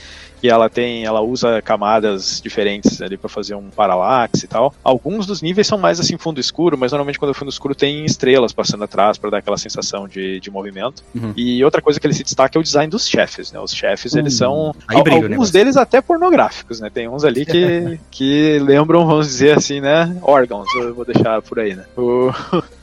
E 0.41 0.49
ela 0.49 0.70
tem, 0.70 1.03
ela 1.06 1.22
usa 1.22 1.61
camadas 1.61 2.40
diferentes 2.41 3.02
ali 3.02 3.18
para 3.18 3.30
fazer 3.30 3.56
um 3.56 3.70
paralaxe 3.70 4.45
e 4.45 4.48
tal. 4.48 4.74
Alguns 4.84 5.26
dos 5.26 5.41
níveis 5.41 5.68
são 5.68 5.78
mais 5.78 5.99
assim 5.99 6.18
fundo 6.18 6.40
escuro, 6.40 6.78
mas 6.78 6.91
normalmente 6.91 7.20
quando 7.20 7.32
é 7.32 7.34
fundo 7.34 7.49
escuro 7.49 7.76
tem 7.76 8.06
estrelas 8.06 8.53
passando 8.53 8.84
atrás 8.84 9.18
para 9.18 9.30
dar 9.30 9.38
aquela 9.40 9.57
sensação 9.57 10.07
de, 10.07 10.40
de 10.40 10.49
movimento. 10.52 11.03
Uhum. 11.14 11.34
E 11.36 11.64
outra 11.64 11.82
coisa 11.82 11.99
que 11.99 12.07
ele 12.07 12.14
se 12.14 12.24
destaca 12.24 12.57
é 12.57 12.60
o 12.60 12.64
design 12.64 12.90
dos 12.90 13.07
chefes, 13.07 13.52
né? 13.52 13.60
Os 13.60 13.74
chefes, 13.74 14.16
eles 14.16 14.34
Hum, 14.36 14.38
são 14.38 14.76
aí 14.88 14.98
alguns 14.98 15.52
deles 15.52 15.76
até 15.78 16.02
pornográficos, 16.02 16.80
né? 16.80 16.90
Tem 16.90 17.07
uns 17.07 17.24
ali 17.24 17.45
que, 17.45 17.99
que 18.11 18.60
lembram, 18.60 19.06
vamos 19.06 19.28
dizer 19.28 19.57
assim, 19.57 19.80
né? 19.82 20.16
Órgãos, 20.22 20.68
eu 20.76 20.94
vou 20.94 21.06
deixar 21.06 21.41
por 21.41 21.60
aí, 21.60 21.76
né? 21.76 21.86
O- 21.98 22.32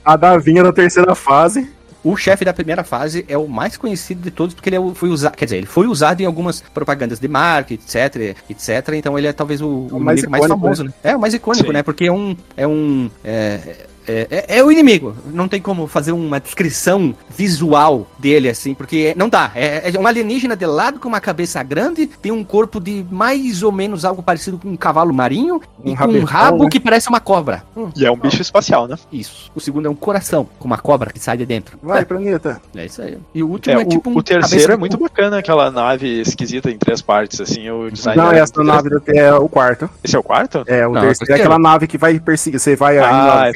A 0.05 0.17
Davinha 0.17 0.63
na 0.63 0.73
terceira 0.73 1.15
fase. 1.15 1.69
O 2.07 2.17
chefe 2.17 2.45
da 2.45 2.53
primeira 2.53 2.85
fase 2.85 3.25
é 3.29 3.37
o 3.37 3.49
mais 3.49 3.77
conhecido 3.77 4.23
de 4.23 4.31
todos, 4.31 4.55
porque 4.55 4.69
ele 4.69 4.77
é 4.77 4.95
foi 4.95 5.09
usado, 5.09 5.37
quer 5.37 5.47
dizer, 5.47 5.57
ele 5.57 5.67
foi 5.67 5.89
usado 5.89 6.21
em 6.21 6.25
algumas 6.25 6.61
propagandas 6.61 7.19
de 7.19 7.27
marca, 7.27 7.75
etc, 7.75 8.37
etc, 8.49 8.95
então 8.95 9.19
ele 9.19 9.27
é 9.27 9.33
talvez 9.33 9.61
o, 9.61 9.67
o 9.67 9.97
O 9.97 10.01
mais 10.01 10.21
inimigo 10.21 10.31
mais 10.31 10.45
icônico, 10.45 10.61
famoso, 10.61 10.85
né? 10.85 10.93
É, 11.03 11.17
o 11.17 11.21
mais 11.21 11.35
icônico, 11.35 11.67
Sim. 11.67 11.73
né? 11.73 11.83
Porque 11.83 12.05
é 12.05 12.13
um, 12.13 12.37
é 12.57 12.65
um, 12.65 13.11
é, 13.25 13.87
é, 14.07 14.27
é- 14.49 14.59
é 14.59 14.65
o 14.65 14.71
inimigo, 14.71 15.15
não 15.33 15.49
tem 15.49 15.61
como 15.61 15.87
fazer 15.87 16.13
uma 16.13 16.39
descrição 16.41 17.15
visual 17.29 18.07
dele, 18.19 18.49
assim, 18.49 18.75
porque 18.75 19.15
não 19.17 19.29
dá, 19.29 19.51
é, 19.55 19.91
é 19.95 19.99
um 19.99 20.07
alienígena 20.07 20.57
de 20.57 20.67
lado 20.67 20.99
com 20.99 21.09
uma 21.09 21.21
cabeça 21.21 21.63
grande, 21.63 22.07
tem 22.07 22.33
um 22.33 22.43
corpo 22.45 22.81
de 22.81 23.05
mais 23.11 23.63
ou 23.63 23.71
menos 23.73 24.05
algo 24.05 24.23
parecido 24.23 24.59
com 24.59 24.69
um 24.69 24.77
cavalo 24.77 25.13
marinho, 25.13 25.61
Um 25.85 25.93
e 25.93 25.97
com 25.97 26.05
um 26.07 26.25
rabo 26.25 26.65
né? 26.65 26.71
que 26.71 26.81
parece 26.81 27.09
uma 27.09 27.21
cobra. 27.21 27.63
Hum, 27.77 27.91
E 27.97 28.05
é 28.05 28.11
um 28.11 28.17
bicho 28.17 28.43
espacial, 28.43 28.87
né? 28.89 28.97
isso. 29.13 29.51
O 29.55 29.61
segundo 29.61 29.87
é 29.87 29.91
um 29.91 29.95
coração, 29.95 30.49
com 30.59 30.67
uma 30.67 30.79
cobra 30.79 31.11
que 31.13 31.19
sai 31.19 31.37
de 31.37 31.47
dentro. 31.47 31.79
Vai, 31.83 32.05
planeta. 32.05 32.61
É 32.75 32.87
isso 32.87 33.03
aí. 33.03 33.19
E 33.35 33.43
o 33.43 33.49
último 33.49 33.79
É, 33.79 33.83
é, 33.83 33.85
o, 33.85 33.89
tipo 33.89 34.11
um 34.11 34.17
o 34.17 34.23
terceiro 34.23 34.73
é 34.73 34.77
muito 34.77 34.97
cu. 34.99 35.05
bacana, 35.05 35.39
aquela 35.39 35.71
nave 35.71 36.21
esquisita 36.21 36.71
em 36.71 36.79
três 36.79 37.01
partes, 37.03 37.41
assim, 37.41 37.69
o 37.71 37.91
design 37.91 38.21
Não, 38.21 38.31
é 38.33 38.39
essa 38.39 38.63
nave 38.63 38.91
é 39.09 39.33
o 39.35 39.49
quarto. 39.49 39.89
Esse 40.03 40.17
é 40.17 40.19
o 40.19 40.23
quarto? 40.23 40.65
É, 40.67 40.87
o 40.87 40.93
Não, 40.93 41.01
terceiro 41.03 41.33
é 41.33 41.37
aquela 41.37 41.59
nave 41.59 41.87
que 41.87 41.99
vai 41.99 42.19
perseguir. 42.19 42.59
Você 42.61 42.77
vai 42.77 42.99
aí 42.99 43.05
Ah, 43.05 43.51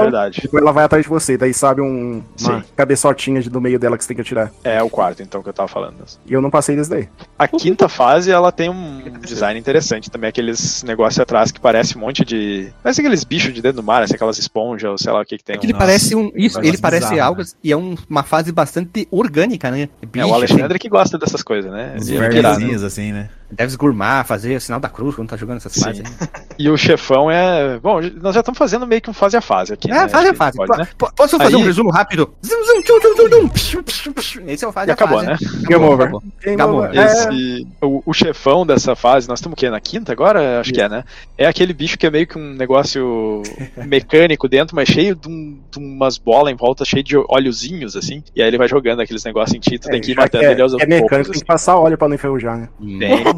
é 0.00 0.02
verdade. 0.02 0.40
depois 0.42 0.62
ela 0.62 0.72
vai 0.72 0.84
atrás 0.84 1.02
de 1.04 1.08
você. 1.08 1.36
Daí 1.36 1.52
sabe 1.54 1.80
um, 1.80 2.22
uma 2.40 2.60
Sim. 2.60 2.62
cabeçotinha 2.76 3.40
de- 3.40 3.50
do 3.50 3.60
meio 3.60 3.78
dela 3.78 3.96
que 3.96 4.04
você 4.04 4.08
tem 4.08 4.14
que 4.16 4.20
atirar. 4.22 4.50
É 4.64 4.82
o 4.82 4.90
quarto, 4.90 5.22
então, 5.22 5.42
que 5.42 5.48
eu 5.48 5.52
tava 5.52 5.68
falando. 5.68 5.96
E 6.26 6.32
eu 6.32 6.40
não 6.40 6.50
passei 6.50 6.76
desse 6.76 6.90
daí. 6.90 7.08
A 7.38 7.46
quinta 7.48 7.88
fase, 7.88 8.30
ela 8.30 8.50
tem 8.52 8.68
um 8.70 9.02
design 9.20 9.58
interessante 9.58 10.10
também, 10.10 10.28
aqueles 10.28 10.82
negócios 10.82 11.18
atrás 11.20 11.50
que 11.50 11.60
parece 11.60 11.96
um 11.96 12.00
monte 12.00 12.24
de... 12.24 12.72
Parece 12.82 13.00
aqueles 13.00 13.24
bichos 13.24 13.52
de 13.54 13.60
dentro 13.62 13.76
do 13.76 13.82
mar, 13.82 14.02
assim, 14.02 14.14
aquelas 14.14 14.38
esponjas, 14.38 14.90
ou 14.90 14.98
sei 14.98 15.12
lá 15.12 15.20
o 15.20 15.24
que 15.24 15.38
que 15.38 15.44
tem. 15.44 15.56
É 15.56 15.58
que 15.58 15.66
ele 15.66 15.74
um- 15.74 15.78
parece 15.78 16.14
um. 16.14 16.30
Isso, 16.34 16.58
ele 16.60 16.78
parece 16.78 17.08
bizarro, 17.10 17.28
algo. 17.28 17.42
E 17.62 17.72
é 17.72 17.76
um- 17.76 17.94
uma 18.08 18.22
fase 18.22 18.52
bastante 18.52 19.06
orgânica, 19.10 19.70
né? 19.70 19.88
É 20.02 20.06
Bicho, 20.06 20.26
o 20.26 20.34
Alexandre 20.34 20.78
que 20.78 20.88
gosta 20.88 21.18
dessas 21.18 21.42
coisas, 21.42 21.70
né? 21.70 21.94
É 21.96 21.98
vermezinhos 22.00 22.82
assim, 22.82 23.12
né? 23.12 23.28
Deves 23.50 23.76
gourmar, 23.76 24.24
fazer 24.26 24.56
o 24.56 24.60
sinal 24.60 24.80
da 24.80 24.88
cruz 24.88 25.14
quando 25.14 25.28
tá 25.28 25.36
jogando 25.36 25.58
essas 25.58 25.72
Sim. 25.72 25.82
fases. 25.82 26.02
E 26.58 26.70
o 26.70 26.76
chefão 26.78 27.30
é... 27.30 27.78
Bom, 27.78 28.00
nós 28.22 28.32
já 28.34 28.40
estamos 28.40 28.56
fazendo 28.56 28.86
meio 28.86 29.02
que 29.02 29.10
um 29.10 29.12
fase 29.12 29.36
a 29.36 29.42
fase 29.42 29.74
aqui, 29.74 29.90
É, 29.90 29.94
né? 29.94 30.08
fase 30.08 30.28
a 30.30 30.34
fase. 30.34 30.56
pode, 30.56 30.78
né? 30.78 30.88
Po- 30.96 31.12
Posso 31.14 31.36
fazer 31.36 31.54
Aí- 31.54 31.62
um 31.62 31.66
resumo 31.66 31.90
rápido? 31.90 32.32
Zum, 32.42 32.64
zum, 32.64 32.80
tchum, 32.80 32.98
tchum, 32.98 33.14
tchum, 33.14 33.28
tchum, 33.28 33.48
psiu, 33.48 33.82
psiu, 33.82 34.14
psiu. 34.14 34.42
Esse 34.48 34.64
é 34.64 34.68
o 34.68 34.72
fase 34.72 34.88
E 34.88 34.90
a 34.90 34.94
acabou, 34.94 35.22
fase. 35.22 35.44
né? 35.44 35.50
Game 35.68 35.84
over. 35.84 36.06
Acabou. 36.06 36.22
Game 36.42 36.54
Acabou. 36.62 36.78
over. 36.84 36.96
É, 36.98 37.04
Esse, 37.04 37.66
o, 37.82 38.02
o 38.06 38.14
chefão 38.14 38.64
dessa 38.66 38.96
fase, 38.96 39.28
nós 39.28 39.38
estamos 39.38 39.52
o 39.54 39.56
quê? 39.58 39.68
Na 39.68 39.80
quinta 39.80 40.12
agora? 40.12 40.60
Acho 40.60 40.72
que 40.72 40.80
é, 40.80 40.88
né? 40.88 41.04
É 41.36 41.46
aquele 41.46 41.74
bicho 41.74 41.98
que 41.98 42.06
é 42.06 42.10
meio 42.10 42.26
que 42.26 42.38
um 42.38 42.54
negócio 42.54 43.42
mecânico 43.86 44.48
dentro, 44.48 44.74
mas 44.74 44.88
cheio 44.88 45.14
de, 45.14 45.28
um- 45.28 45.58
de 45.70 45.78
umas 45.78 46.16
bolas 46.16 46.50
em 46.54 46.56
volta, 46.56 46.86
cheio 46.86 47.04
de 47.04 47.18
óleozinhos, 47.18 47.96
assim. 47.96 48.22
E 48.34 48.40
aí 48.40 48.48
ele 48.48 48.56
vai 48.56 48.66
jogando 48.66 49.00
aqueles 49.00 49.22
negócios 49.24 49.54
em 49.54 49.60
ti, 49.60 49.78
tu 49.78 49.90
tem 49.90 50.00
que 50.00 50.12
ir 50.12 50.16
matando 50.16 50.42
é, 50.44 50.52
ele 50.52 50.62
aos 50.62 50.72
é 50.72 50.76
mecânico, 50.86 51.08
poucos, 51.10 51.26
tem 51.26 51.30
assim. 51.32 51.40
que 51.40 51.46
passar 51.46 51.76
óleo 51.76 51.98
pra 51.98 52.08
não 52.08 52.14
enferrujar, 52.14 52.56
né? 52.56 52.68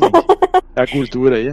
Hum. 0.07 0.11
Tem, 0.75 0.85
a 0.85 0.87
gordura 0.87 1.37
aí. 1.37 1.53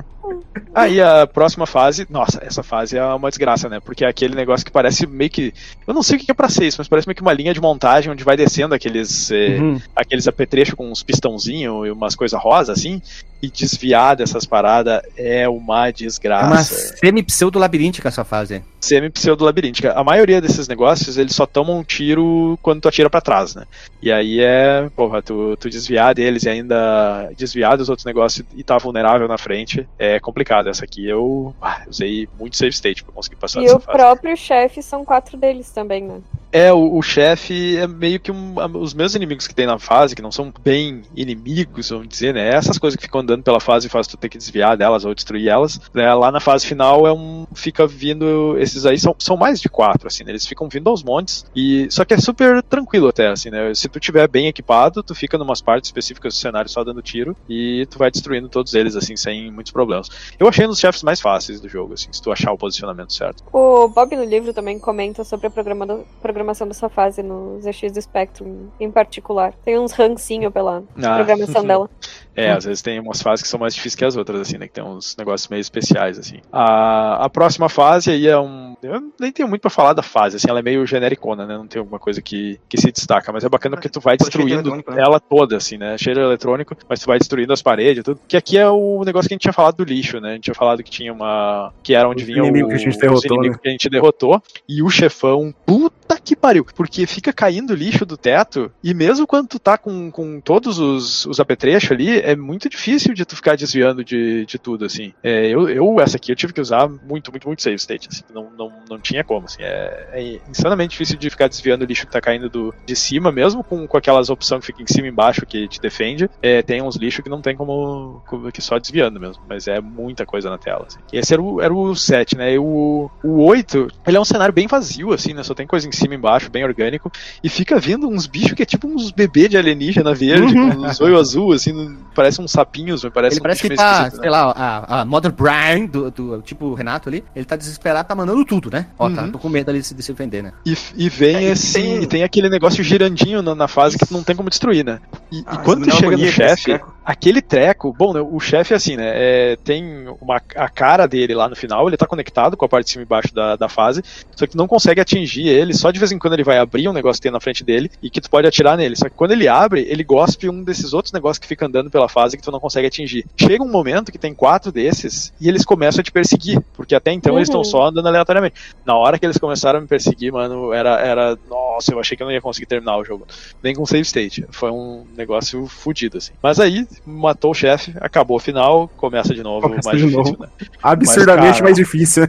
Aí 0.74 1.02
a 1.02 1.26
próxima 1.28 1.66
fase, 1.66 2.06
nossa, 2.10 2.40
essa 2.44 2.62
fase 2.64 2.98
é 2.98 3.04
uma 3.04 3.30
desgraça, 3.30 3.70
né? 3.70 3.80
Porque 3.80 4.04
é 4.04 4.08
aquele 4.08 4.36
negócio 4.36 4.66
que 4.66 4.72
parece 4.72 5.08
meio 5.08 5.30
que. 5.30 5.54
Eu 5.88 5.94
não 5.94 6.04
sei 6.04 6.18
o 6.18 6.20
que 6.20 6.32
é 6.32 6.34
pra 6.34 6.50
ser 6.50 6.66
isso, 6.66 6.78
mas 6.80 6.88
parece 6.88 7.08
meio 7.08 7.16
que 7.16 7.22
uma 7.22 7.34
linha 7.34 7.54
de 7.54 7.62
montagem 7.62 8.12
onde 8.12 8.24
vai 8.24 8.36
descendo 8.36 8.74
aqueles, 8.76 9.32
eh, 9.32 9.58
Uhum. 9.60 9.80
aqueles 9.96 10.28
apetrechos 10.28 10.74
com 10.76 10.90
uns 10.90 11.04
pistãozinhos 11.04 11.88
e 11.88 11.92
umas 11.92 12.16
coisas 12.16 12.40
rosas, 12.42 12.78
assim. 12.78 13.02
E 13.46 13.52
desviar 13.52 14.16
dessas 14.16 14.46
paradas 14.46 15.02
é 15.18 15.48
uma 15.50 15.76
É 15.76 15.82
uma 15.88 15.92
desgraça. 15.92 16.96
semi-pseudo-labiríntica 16.98 18.08
essa 18.08 18.24
fase. 18.24 18.64
Semi-pseudo-labiríntica. 18.80 19.94
A 19.94 20.04
maioria 20.04 20.40
desses 20.42 20.68
negócios, 20.68 21.18
eles 21.18 21.36
só 21.36 21.46
tomam 21.46 21.80
um 21.80 21.84
tiro 21.84 22.58
quando 22.62 22.82
tu 22.82 22.88
atira 22.88 23.10
pra 23.10 23.22
trás, 23.22 23.56
né? 23.56 23.66
E 24.02 24.12
aí 24.12 24.40
é, 24.40 24.90
porra, 24.96 25.22
tu, 25.22 25.58
tu 25.60 25.70
desviar 25.70 26.14
deles 26.16 26.44
e 26.44 26.50
ainda 26.50 27.30
desviar 27.38 27.78
dos 27.78 27.90
outros 27.90 28.06
negócios 28.06 28.46
e 28.56 28.64
tá 28.64 28.78
vulnerável 28.78 29.28
na 29.28 29.38
frente 29.38 29.88
é 30.00 30.16
é 30.16 30.20
complicado. 30.20 30.70
Essa 30.70 30.86
aqui 30.86 31.06
eu 31.08 31.54
ah, 31.62 31.82
usei 31.90 32.30
muito 32.40 32.56
save 32.56 32.72
state 32.72 33.04
pra 33.04 33.12
conseguir 33.12 33.36
passar 33.36 33.60
E 33.60 33.64
dessa 33.64 33.78
o 33.78 33.80
fase. 33.80 33.98
próprio 33.98 34.38
chefe 34.38 34.82
são 34.82 35.04
quatro 35.04 35.36
deles 35.36 35.70
também, 35.72 36.04
né? 36.04 36.22
É, 36.52 36.72
o, 36.72 36.96
o 36.98 37.02
chefe 37.02 37.76
é 37.76 37.86
meio 37.86 38.18
que 38.18 38.32
um, 38.32 38.56
os 38.80 38.94
meus 38.94 39.14
inimigos 39.14 39.46
que 39.46 39.54
tem 39.54 39.66
na 39.66 39.78
fase, 39.78 40.16
que 40.16 40.22
não 40.22 40.32
são 40.32 40.54
bem 40.64 41.02
inimigos, 41.14 41.90
vamos 41.90 42.08
dizer, 42.08 42.34
né? 42.34 42.48
Essas 42.48 42.78
coisas 42.78 42.96
que 42.96 43.04
ficam 43.04 43.20
andando 43.22 43.35
pela 43.44 43.60
fase 43.60 43.88
e 43.88 43.90
faz 43.90 44.08
tu 44.08 44.18
ter 44.18 44.30
que 44.30 44.38
desviar 44.38 44.78
delas 44.78 45.06
ou 45.06 45.14
destruir 45.14 45.48
elas. 45.50 45.80
né? 45.94 46.14
Lá 46.14 46.32
na 46.32 46.40
fase 46.40 46.66
final 46.66 47.06
é 47.08 47.14
um. 47.14 47.46
Fica 47.54 47.86
vindo. 47.88 48.56
Esses 48.58 48.86
aí 48.86 48.98
são, 48.98 49.16
são 49.20 49.36
mais 49.38 49.60
de 49.62 49.70
quatro, 49.70 50.08
assim, 50.08 50.24
né? 50.24 50.32
Eles 50.32 50.46
ficam 50.46 50.68
vindo 50.70 50.90
aos 50.90 51.04
montes. 51.04 51.46
E, 51.56 51.88
só 51.90 52.04
que 52.06 52.14
é 52.14 52.18
super 52.18 52.62
tranquilo 52.64 53.08
até, 53.08 53.28
assim, 53.28 53.50
né? 53.50 53.74
Se 53.74 53.88
tu 53.90 54.00
tiver 54.00 54.28
bem 54.28 54.48
equipado, 54.48 55.02
tu 55.04 55.14
fica 55.16 55.38
numas 55.38 55.62
partes 55.62 55.88
específicas 55.90 56.34
do 56.34 56.38
cenário 56.38 56.70
só 56.70 56.84
dando 56.84 57.02
tiro 57.02 57.36
e 57.50 57.86
tu 57.90 57.98
vai 57.98 58.10
destruindo 58.12 58.50
todos 58.50 58.74
eles, 58.74 58.96
assim, 58.96 59.16
sem 59.16 59.52
muitos 59.52 59.72
problemas. 59.72 60.10
Eu 60.40 60.48
achei 60.48 60.66
um 60.66 60.70
dos 60.70 60.80
chefes 60.80 61.04
mais 61.04 61.20
fáceis 61.22 61.60
do 61.62 61.68
jogo, 61.70 61.94
assim, 61.94 62.08
se 62.12 62.22
tu 62.22 62.32
achar 62.32 62.52
o 62.52 62.58
posicionamento 62.58 63.14
certo. 63.14 63.44
O 63.54 63.88
Bob 63.88 64.16
no 64.16 64.24
livro 64.24 64.54
também 64.54 64.78
comenta 64.80 65.24
sobre 65.24 65.48
a 65.48 65.50
programa- 65.50 66.00
programação 66.22 66.68
dessa 66.68 66.90
fase 66.90 67.22
no 67.24 67.60
ZX 67.62 67.92
do 67.92 68.02
Spectrum 68.02 68.68
em 68.80 68.92
particular. 68.92 69.54
Tem 69.64 69.78
uns 69.80 69.92
rancinho 69.92 70.52
pela 70.52 70.84
Ah. 71.02 71.16
programação 71.16 71.64
dela. 71.66 71.90
É, 72.36 72.52
às 72.52 72.66
vezes 72.66 72.82
tem 72.82 73.00
umas 73.00 73.22
fases 73.22 73.42
que 73.44 73.48
são 73.48 73.60
mais 73.60 73.74
difíceis 73.74 73.96
que 73.96 74.06
as 74.06 74.16
outras, 74.16 74.42
assim, 74.42 74.58
né? 74.58 74.68
Que 74.68 74.74
tem 74.74 74.84
uns 74.84 75.16
negócios 75.18 75.48
meio 75.48 75.62
especiais, 75.62 76.20
assim. 76.20 76.40
A, 76.52 77.26
a 77.26 77.30
próxima 77.30 77.70
fase 77.70 78.12
aí 78.12 78.28
é 78.28 78.38
um. 78.38 78.76
Eu 78.84 79.12
nem 79.20 79.32
tenho 79.32 79.48
muito 79.48 79.62
pra 79.62 79.70
falar 79.70 79.94
da 79.94 80.04
fase, 80.04 80.36
assim, 80.36 80.50
ela 80.50 80.60
é 80.60 80.62
meio 80.62 80.86
genericona, 80.86 81.46
né? 81.46 81.58
Não 81.58 81.68
tem 81.68 81.80
alguma 81.80 81.98
coisa 81.98 82.22
que, 82.22 82.60
que 82.68 82.80
se 82.80 82.92
destaca, 82.92 83.32
mas 83.32 83.44
é 83.44 83.50
bacana 83.50 83.78
porque 83.78 83.90
tu 83.90 84.00
vai 84.00 84.18
destruindo 84.18 84.76
né? 84.76 84.84
ela 84.98 85.20
toda, 85.20 85.58
assim, 85.58 85.78
né? 85.78 85.98
Cheio 85.98 86.16
de 86.16 86.22
eletrônico, 86.22 86.76
mas 86.90 87.00
tu 87.00 87.08
vai 87.08 87.18
destruindo 87.18 87.54
as 87.54 87.62
paredes 87.62 88.02
e 88.02 88.04
tudo. 88.04 88.20
Que 88.28 88.38
aqui 88.38 88.58
é 88.58 88.70
o 88.70 89.04
negócio 89.06 89.28
que 89.28 89.34
a 89.34 89.36
gente 89.36 89.44
tinha 89.44 89.54
falado 89.54 89.78
do 89.78 89.84
lixo, 89.84 90.20
né? 90.20 90.32
A 90.32 90.34
gente 90.34 90.44
tinha 90.44 90.56
falado 90.56 90.84
que 90.84 90.92
tinha 90.92 91.14
uma. 91.14 91.72
Que 91.82 91.96
era 91.96 92.08
onde 92.08 92.26
vinha 92.26 92.44
o, 92.44 92.48
inimigos 92.48 92.70
que 92.70 92.76
a 92.76 92.78
gente 92.80 92.90
os 92.90 92.98
derrotou, 92.98 93.42
né? 93.42 93.58
que 93.62 93.68
a 93.68 93.72
gente 93.72 93.90
derrotou. 93.90 94.44
E 94.68 94.84
o 94.84 94.90
chefão, 94.90 95.54
puta 95.66 96.05
que 96.26 96.36
pariu. 96.36 96.66
Porque 96.76 97.06
fica 97.06 97.32
caindo 97.32 97.76
lixo 97.76 98.06
do 98.06 98.18
teto, 98.18 98.72
e 98.84 98.94
mesmo 98.94 99.28
quando 99.28 99.48
tu 99.48 99.60
tá 99.60 99.78
com, 99.78 100.12
com 100.12 100.42
todos 100.42 100.80
os, 100.80 101.26
os 101.26 101.40
apetrechos 101.40 101.92
ali, 101.92 102.20
é 102.20 102.36
muito 102.36 102.68
difícil 102.68 103.14
de 103.14 103.24
tu 103.24 103.36
ficar 103.36 103.56
desviando 103.56 104.04
de, 104.04 104.46
de 104.46 104.58
tudo, 104.58 104.86
assim. 104.86 105.14
É, 105.24 105.48
eu, 105.48 105.70
eu, 105.70 106.00
essa 106.00 106.18
aqui, 106.18 106.32
eu 106.32 106.36
tive 106.36 106.52
que 106.52 106.62
usar 106.62 106.88
muito, 106.88 107.32
muito, 107.32 107.48
muito 107.48 107.62
save 107.62 107.76
state, 107.76 108.10
assim. 108.12 108.24
Não, 108.34 108.50
não, 108.58 108.72
não 108.90 109.00
tinha 109.00 109.24
como, 109.24 109.46
assim. 109.46 109.62
É, 109.62 110.10
é 110.14 110.42
insanamente 110.50 110.92
difícil 110.92 111.18
de 111.18 111.30
ficar 111.30 111.48
desviando 111.48 111.84
o 111.84 111.88
lixo 111.88 112.06
que 112.06 112.12
tá 112.12 112.20
caindo 112.22 112.50
do, 112.50 112.74
de 112.86 112.96
cima, 112.96 113.32
mesmo 113.32 113.64
com, 113.64 113.88
com 113.88 113.98
aquelas 113.98 114.30
opções 114.30 114.62
que 114.62 114.68
fica 114.68 114.82
em 114.82 114.88
cima 114.88 115.08
e 115.08 115.12
embaixo 115.12 115.46
que 115.46 115.68
te 115.68 115.80
defende. 115.80 116.30
É, 116.42 116.62
tem 116.62 116.82
uns 116.82 116.96
lixos 116.96 117.24
que 117.24 117.30
não 117.30 117.42
tem 117.42 117.56
como, 117.56 118.22
como 118.28 118.52
que 118.52 118.62
só 118.62 118.80
desviando 118.80 119.20
mesmo, 119.20 119.44
mas 119.48 119.68
é 119.68 119.80
muita 119.80 120.26
coisa 120.26 120.50
na 120.50 120.58
tela, 120.58 120.86
assim. 120.88 121.00
Esse 121.14 121.34
era 121.34 121.42
o, 121.42 121.62
era 121.62 121.74
o 121.74 121.96
7, 121.96 122.36
né? 122.38 122.54
E 122.54 122.60
o, 122.60 123.10
o 123.24 123.44
8, 123.44 123.88
ele 124.08 124.18
é 124.18 124.20
um 124.20 124.26
cenário 124.26 124.54
bem 124.54 124.68
vazio, 124.68 125.14
assim, 125.14 125.34
né? 125.34 125.44
Só 125.44 125.54
tem 125.54 125.68
coisa 125.68 125.88
em 125.88 125.92
cima 125.96 126.14
e 126.14 126.18
embaixo, 126.18 126.50
bem 126.52 126.64
orgânico. 126.64 127.12
E 127.44 127.50
fica 127.50 127.80
vindo 127.80 128.08
uns 128.08 128.28
bichos 128.28 128.54
que 128.54 128.62
é 128.62 128.66
tipo 128.66 128.88
uns 128.88 129.10
bebês 129.12 129.50
de 129.50 129.58
alienígena 129.58 130.14
verde, 130.14 130.54
com 130.54 130.86
os 130.86 131.02
olhos 131.02 131.20
azul, 131.20 131.54
assim, 131.54 131.98
parece 132.14 132.40
uns 132.42 132.52
sapinhos, 132.52 133.04
mas 133.04 133.12
parece 133.14 133.36
Ele 133.36 133.40
um 133.40 133.44
parece 133.44 133.62
que 133.62 133.76
tá, 133.76 134.04
né? 134.04 134.10
sei 134.12 134.30
lá, 134.30 134.52
a, 134.52 135.02
a 135.02 135.06
Mother 135.06 135.32
Brian, 135.32 135.86
do, 135.88 136.12
do 136.12 136.42
tipo 136.42 136.74
Renato 136.74 137.10
ali, 137.10 137.24
ele 137.36 137.46
tá 137.46 137.56
desesperado, 137.56 138.08
tá 138.08 138.14
mandando 138.16 138.44
tudo, 138.46 138.70
né? 138.70 138.88
Ó, 139.00 139.10
tá, 139.10 139.24
Uhum. 139.24 139.32
tô 139.32 139.40
com 139.40 139.50
medo 139.50 139.70
ali 139.70 139.80
de 139.80 139.88
se 139.88 139.96
de 139.96 140.04
se 140.04 140.12
defender, 140.12 140.44
né? 140.44 140.52
E, 140.66 140.78
e 140.98 141.10
vem 141.10 141.36
É, 141.38 141.42
e 141.44 141.46
esse. 141.52 141.74
tem- 141.74 142.04
E 142.04 142.08
tem 142.08 142.24
aquele 142.24 142.50
negócio 142.50 142.84
girandinho 142.84 143.42
na, 143.42 143.56
na 143.56 143.68
fase 143.68 143.98
que 143.98 144.06
tu 144.06 144.14
não 144.14 144.24
tem 144.24 144.36
como 144.36 144.50
destruir, 144.50 144.84
né? 144.84 145.00
E, 145.32 145.40
e 145.40 145.44
Ah, 145.48 145.58
quando 145.58 145.88
isso 145.88 145.98
tu 145.98 146.00
chega 146.02 146.18
no 146.18 146.28
chefe. 146.28 146.80
Aquele 147.06 147.42
treco. 147.42 147.94
Bom, 147.98 148.14
né, 148.14 148.22
o 148.22 148.40
chefe 148.40 148.74
é 148.74 148.78
assim, 148.78 148.96
né? 148.98 149.12
é, 149.16 149.56
tem 149.64 150.08
uma, 150.22 150.42
a 150.56 150.70
cara 150.70 151.08
dele 151.08 151.34
lá 151.36 151.48
no 151.48 151.56
final, 151.56 151.88
ele 151.88 151.98
tá 151.98 152.08
conectado 152.08 152.58
com 152.58 152.66
a 152.66 152.70
parte 152.70 152.86
de 152.86 152.92
cima 152.92 153.04
e 153.04 153.06
baixo 153.06 153.34
da, 153.34 153.56
da 153.56 153.70
fase, 153.70 154.02
só 154.36 154.46
que 154.46 154.54
tu 154.54 154.58
não 154.58 154.68
consegue 154.68 155.00
atingir 155.00 155.48
ele, 155.48 155.74
só 155.74 155.92
de 155.92 156.00
vez 156.00 156.12
em 156.12 156.18
quando 156.18 156.34
ele 156.34 156.44
vai 156.44 156.58
abrir 156.58 156.88
um 156.90 156.94
negócio 156.94 157.20
que 157.20 157.24
tem 157.24 157.32
na 157.32 157.40
frente 157.40 157.64
dele 157.64 157.90
e 158.02 158.10
que 158.10 158.20
tu 158.20 158.30
pode 158.30 158.48
atirar 158.48 158.76
nele. 158.78 158.96
Só 158.96 159.06
que 159.06 159.16
quando 159.16 159.32
ele 159.32 159.48
abre, 159.48 159.82
ele 159.90 160.04
gospe 160.04 160.50
um 160.50 160.64
desses 160.64 160.94
outros 160.94 161.14
negócios 161.14 161.40
que 161.40 161.48
fica 161.48 161.66
andando 161.66 161.90
pela 161.90 162.10
fase 162.10 162.36
que 162.38 162.44
tu 162.44 162.52
não 162.52 162.60
consegue 162.60 162.88
atingir. 162.88 163.26
Chega 163.38 163.64
um 163.64 163.72
momento 163.72 164.12
que 164.12 164.18
tem 164.18 164.34
quatro 164.34 164.72
desses 164.72 165.32
e 165.40 165.48
eles 165.48 165.64
começam 165.64 166.02
a 166.02 166.04
te 166.04 166.12
perseguir, 166.12 166.60
porque 166.74 166.96
até 166.96 167.12
então 167.12 167.38
eles 167.38 167.50
Uhum. 167.50 167.62
estão 167.62 167.64
só 167.64 167.88
andando 167.88 168.08
aleatoriamente. 168.08 168.56
Na 168.86 168.96
hora 168.96 169.20
que 169.20 169.26
eles 169.26 169.38
começaram 169.38 169.78
a 169.80 169.82
me 169.82 169.88
perseguir, 169.88 170.32
mano, 170.32 170.74
era, 170.74 171.00
era. 171.00 171.38
Nossa, 171.48 171.94
eu 171.94 172.00
achei 172.00 172.18
que 172.18 172.24
eu 172.24 172.28
não 172.28 172.34
ia 172.34 172.42
conseguir 172.42 172.66
terminar 172.66 172.98
o 172.98 173.04
jogo. 173.06 173.28
Nem 173.62 173.76
com 173.76 173.86
save 173.86 174.02
state. 174.02 174.46
Foi 174.50 174.72
um 174.72 175.06
negócio 175.16 175.68
fodido, 175.68 176.18
assim. 176.18 176.34
Mas 176.42 176.60
aí, 176.60 176.88
matou 177.06 177.52
o 177.52 177.54
chefe, 177.54 177.94
acabou 178.00 178.38
o 178.38 178.40
final, 178.40 178.88
começa 178.98 179.34
de 179.34 179.42
novo, 179.44 179.62
Começa 179.70 179.90
mais 179.90 180.00
de 180.02 180.08
difícil, 180.08 180.34
novo. 180.34 180.44
né? 180.44 180.68
Absurdamente 180.82 181.54
cara, 181.54 181.64
mais 181.64 181.76
difícil. 181.76 182.28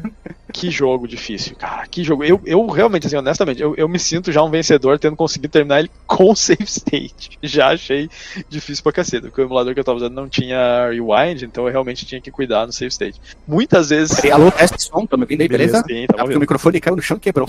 Que 0.53 0.71
jogo 0.71 1.07
difícil, 1.09 1.55
cara. 1.57 1.87
Que 1.87 2.03
jogo. 2.05 2.25
Eu, 2.25 2.41
eu 2.47 2.65
realmente, 2.69 3.07
assim, 3.07 3.17
honestamente, 3.17 3.61
eu, 3.61 3.75
eu 3.77 3.89
me 3.89 3.99
sinto 3.99 4.31
já 4.33 4.43
um 4.43 4.49
vencedor 4.51 4.99
tendo 4.99 5.17
conseguido 5.17 5.51
terminar 5.53 5.81
ele 5.81 5.91
com 6.07 6.35
save 6.35 6.63
state. 6.65 7.39
Já 7.43 7.69
achei 7.73 8.09
difícil 8.49 8.83
pra 8.83 8.93
caceta, 8.93 9.27
porque 9.27 9.43
o 9.43 9.45
emulador 9.45 9.75
que 9.75 9.81
eu 9.81 9.85
tava 9.85 9.97
usando 9.99 10.15
não 10.15 10.29
tinha 10.29 10.89
rewind, 10.89 11.43
então 11.43 11.67
eu 11.67 11.73
realmente 11.73 12.07
tinha 12.07 12.21
que 12.21 12.31
cuidar 12.31 12.65
no 12.65 12.73
save 12.73 12.89
state. 12.89 13.21
Muitas 13.47 13.91
vezes. 13.91 14.15
Peraí, 14.17 14.31
alô, 14.31 14.51
teste 14.51 14.83
som, 14.85 15.05
tá 15.05 15.17
me 15.17 15.25
ouvindo 15.25 15.43
aí, 15.43 15.49
beleza? 15.49 15.83
Sim, 15.87 16.07
Ah, 16.11 16.15
tá 16.15 16.25
o 16.25 16.39
microfone 16.41 16.81
caiu 16.81 16.97
no 16.97 17.03
chão 17.03 17.17
e 17.17 17.21
quebrou. 17.21 17.47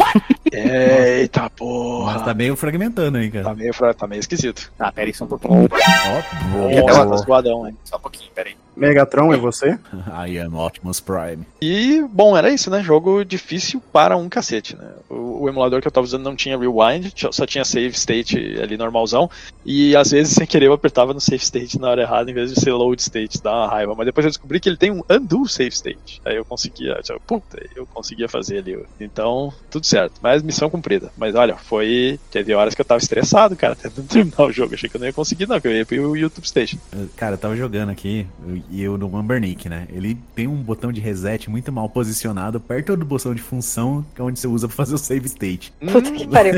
Eita 0.51 1.41
Mas 1.43 1.51
porra. 1.55 2.19
tá 2.21 2.33
meio 2.33 2.55
fragmentando 2.55 3.17
aí, 3.19 3.29
Tá 3.31 3.43
cara. 3.43 3.55
meio, 3.55 3.73
fra- 3.73 3.93
tá 3.93 4.07
meio 4.07 4.19
esquisito. 4.19 4.71
Tá, 4.77 4.91
peraí, 4.91 5.13
só 5.13 5.25
um 5.25 5.27
pouquinho. 5.27 5.67
Ó, 5.69 6.69
E 6.69 6.81
uma- 6.81 6.91
tá 7.09 7.17
zoadão, 7.17 7.67
hein? 7.67 7.77
Só 7.83 7.97
um 7.97 7.99
pouquinho, 7.99 8.31
peraí. 8.33 8.55
Megatron 8.77 9.33
é 9.33 9.37
você? 9.37 9.77
I 10.27 10.39
am 10.39 10.55
Optimus 10.55 10.99
Prime. 10.99 11.45
E, 11.59 12.03
bom, 12.11 12.37
era 12.37 12.51
isso, 12.51 12.69
né? 12.69 12.83
Jogo 12.83 13.25
difícil 13.25 13.81
para 13.91 14.15
um 14.15 14.29
cacete, 14.29 14.75
né? 14.75 14.91
O, 15.09 15.43
o 15.43 15.49
emulador 15.49 15.81
que 15.81 15.87
eu 15.87 15.91
tava 15.91 16.05
usando 16.05 16.23
não 16.23 16.35
tinha 16.35 16.57
rewind, 16.57 17.11
só 17.31 17.45
tinha 17.45 17.65
save 17.65 17.95
state 17.95 18.37
ali 18.61 18.77
normalzão. 18.77 19.29
E 19.65 19.95
às 19.95 20.11
vezes, 20.11 20.33
sem 20.33 20.45
querer, 20.45 20.67
eu 20.67 20.73
apertava 20.73 21.13
no 21.13 21.19
save 21.19 21.43
state 21.43 21.79
na 21.79 21.89
hora 21.89 22.03
errada 22.03 22.29
em 22.29 22.33
vez 22.33 22.53
de 22.53 22.59
ser 22.59 22.71
load 22.71 23.01
state, 23.01 23.41
dá 23.41 23.51
uma 23.51 23.67
raiva. 23.67 23.95
Mas 23.95 24.05
depois 24.05 24.25
eu 24.25 24.29
descobri 24.29 24.59
que 24.59 24.69
ele 24.69 24.77
tem 24.77 24.91
um 24.91 25.03
undo 25.09 25.47
save 25.47 25.73
state. 25.73 26.21
Aí 26.23 26.35
eu 26.35 26.45
conseguia, 26.45 26.95
tipo, 27.01 27.19
puta, 27.25 27.59
eu 27.75 27.85
conseguia 27.87 28.29
fazer 28.29 28.59
ali. 28.59 28.77
Então, 28.99 29.51
tudo 29.71 29.85
certo. 29.85 30.19
Mas 30.21 30.43
missão 30.43 30.69
cumprida. 30.69 31.11
Mas 31.17 31.33
olha, 31.33 31.55
foi. 31.55 32.19
Teve 32.29 32.53
horas 32.53 32.75
que 32.75 32.81
eu 32.81 32.85
tava 32.85 32.99
estressado, 32.99 33.55
cara, 33.55 33.73
tentando 33.75 34.07
terminar 34.07 34.43
o 34.43 34.51
jogo. 34.51 34.75
Achei 34.75 34.87
que 34.89 34.95
eu 34.95 34.99
não 34.99 35.07
ia 35.07 35.13
conseguir, 35.13 35.47
não, 35.47 35.59
que 35.59 35.67
eu 35.67 35.71
ia 35.71 35.85
pro 35.85 36.15
YouTube 36.15 36.45
Station. 36.45 36.77
Cara, 37.15 37.33
eu 37.33 37.39
tava 37.39 37.55
jogando 37.55 37.89
aqui 37.89 38.27
e 38.69 38.81
eu 38.81 38.97
no 38.97 39.15
Ambernick, 39.15 39.69
né? 39.69 39.87
Ele 39.91 40.17
tem 40.35 40.47
um 40.47 40.55
botão 40.55 40.91
de 40.91 40.99
reset 41.01 41.49
muito 41.49 41.71
mal 41.71 41.89
posicionado 41.89 42.59
perto 42.59 42.95
do 42.95 43.05
botão 43.05 43.33
de 43.33 43.41
função, 43.41 44.05
que 44.13 44.21
é 44.21 44.23
onde 44.23 44.39
você 44.39 44.47
usa 44.47 44.67
pra 44.67 44.75
fazer 44.75 44.95
o 44.95 44.97
save 44.97 45.25
state. 45.27 45.73
Puta 45.91 46.11
que 46.11 46.27
pariu. 46.27 46.53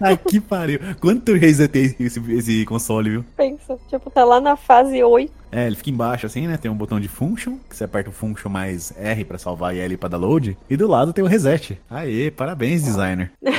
Aqui 0.00 0.40
pariu. 0.40 0.80
Quanto 1.00 1.30
eu 1.30 1.38
resetei 1.38 1.94
esse, 1.98 2.20
esse 2.32 2.64
console, 2.64 3.10
viu? 3.10 3.24
Pensa. 3.36 3.78
Tipo, 3.88 4.10
tá 4.10 4.24
lá 4.24 4.40
na 4.40 4.56
fase 4.56 5.02
8. 5.02 5.32
É, 5.52 5.66
ele 5.66 5.76
fica 5.76 5.90
embaixo 5.90 6.26
assim, 6.26 6.46
né? 6.46 6.56
Tem 6.56 6.70
um 6.70 6.76
botão 6.76 7.00
de 7.00 7.08
function, 7.08 7.56
que 7.68 7.76
você 7.76 7.84
aperta 7.84 8.10
o 8.10 8.12
function 8.12 8.48
mais 8.48 8.92
R 8.96 9.24
pra 9.24 9.38
salvar 9.38 9.74
e 9.74 9.80
L 9.80 9.96
pra 9.96 10.08
dar 10.08 10.16
load. 10.16 10.56
E 10.68 10.76
do 10.76 10.86
lado 10.86 11.12
tem 11.12 11.24
o 11.24 11.26
reset. 11.26 11.80
Aê, 11.90 12.30
parabéns, 12.30 12.84
designer. 12.84 13.32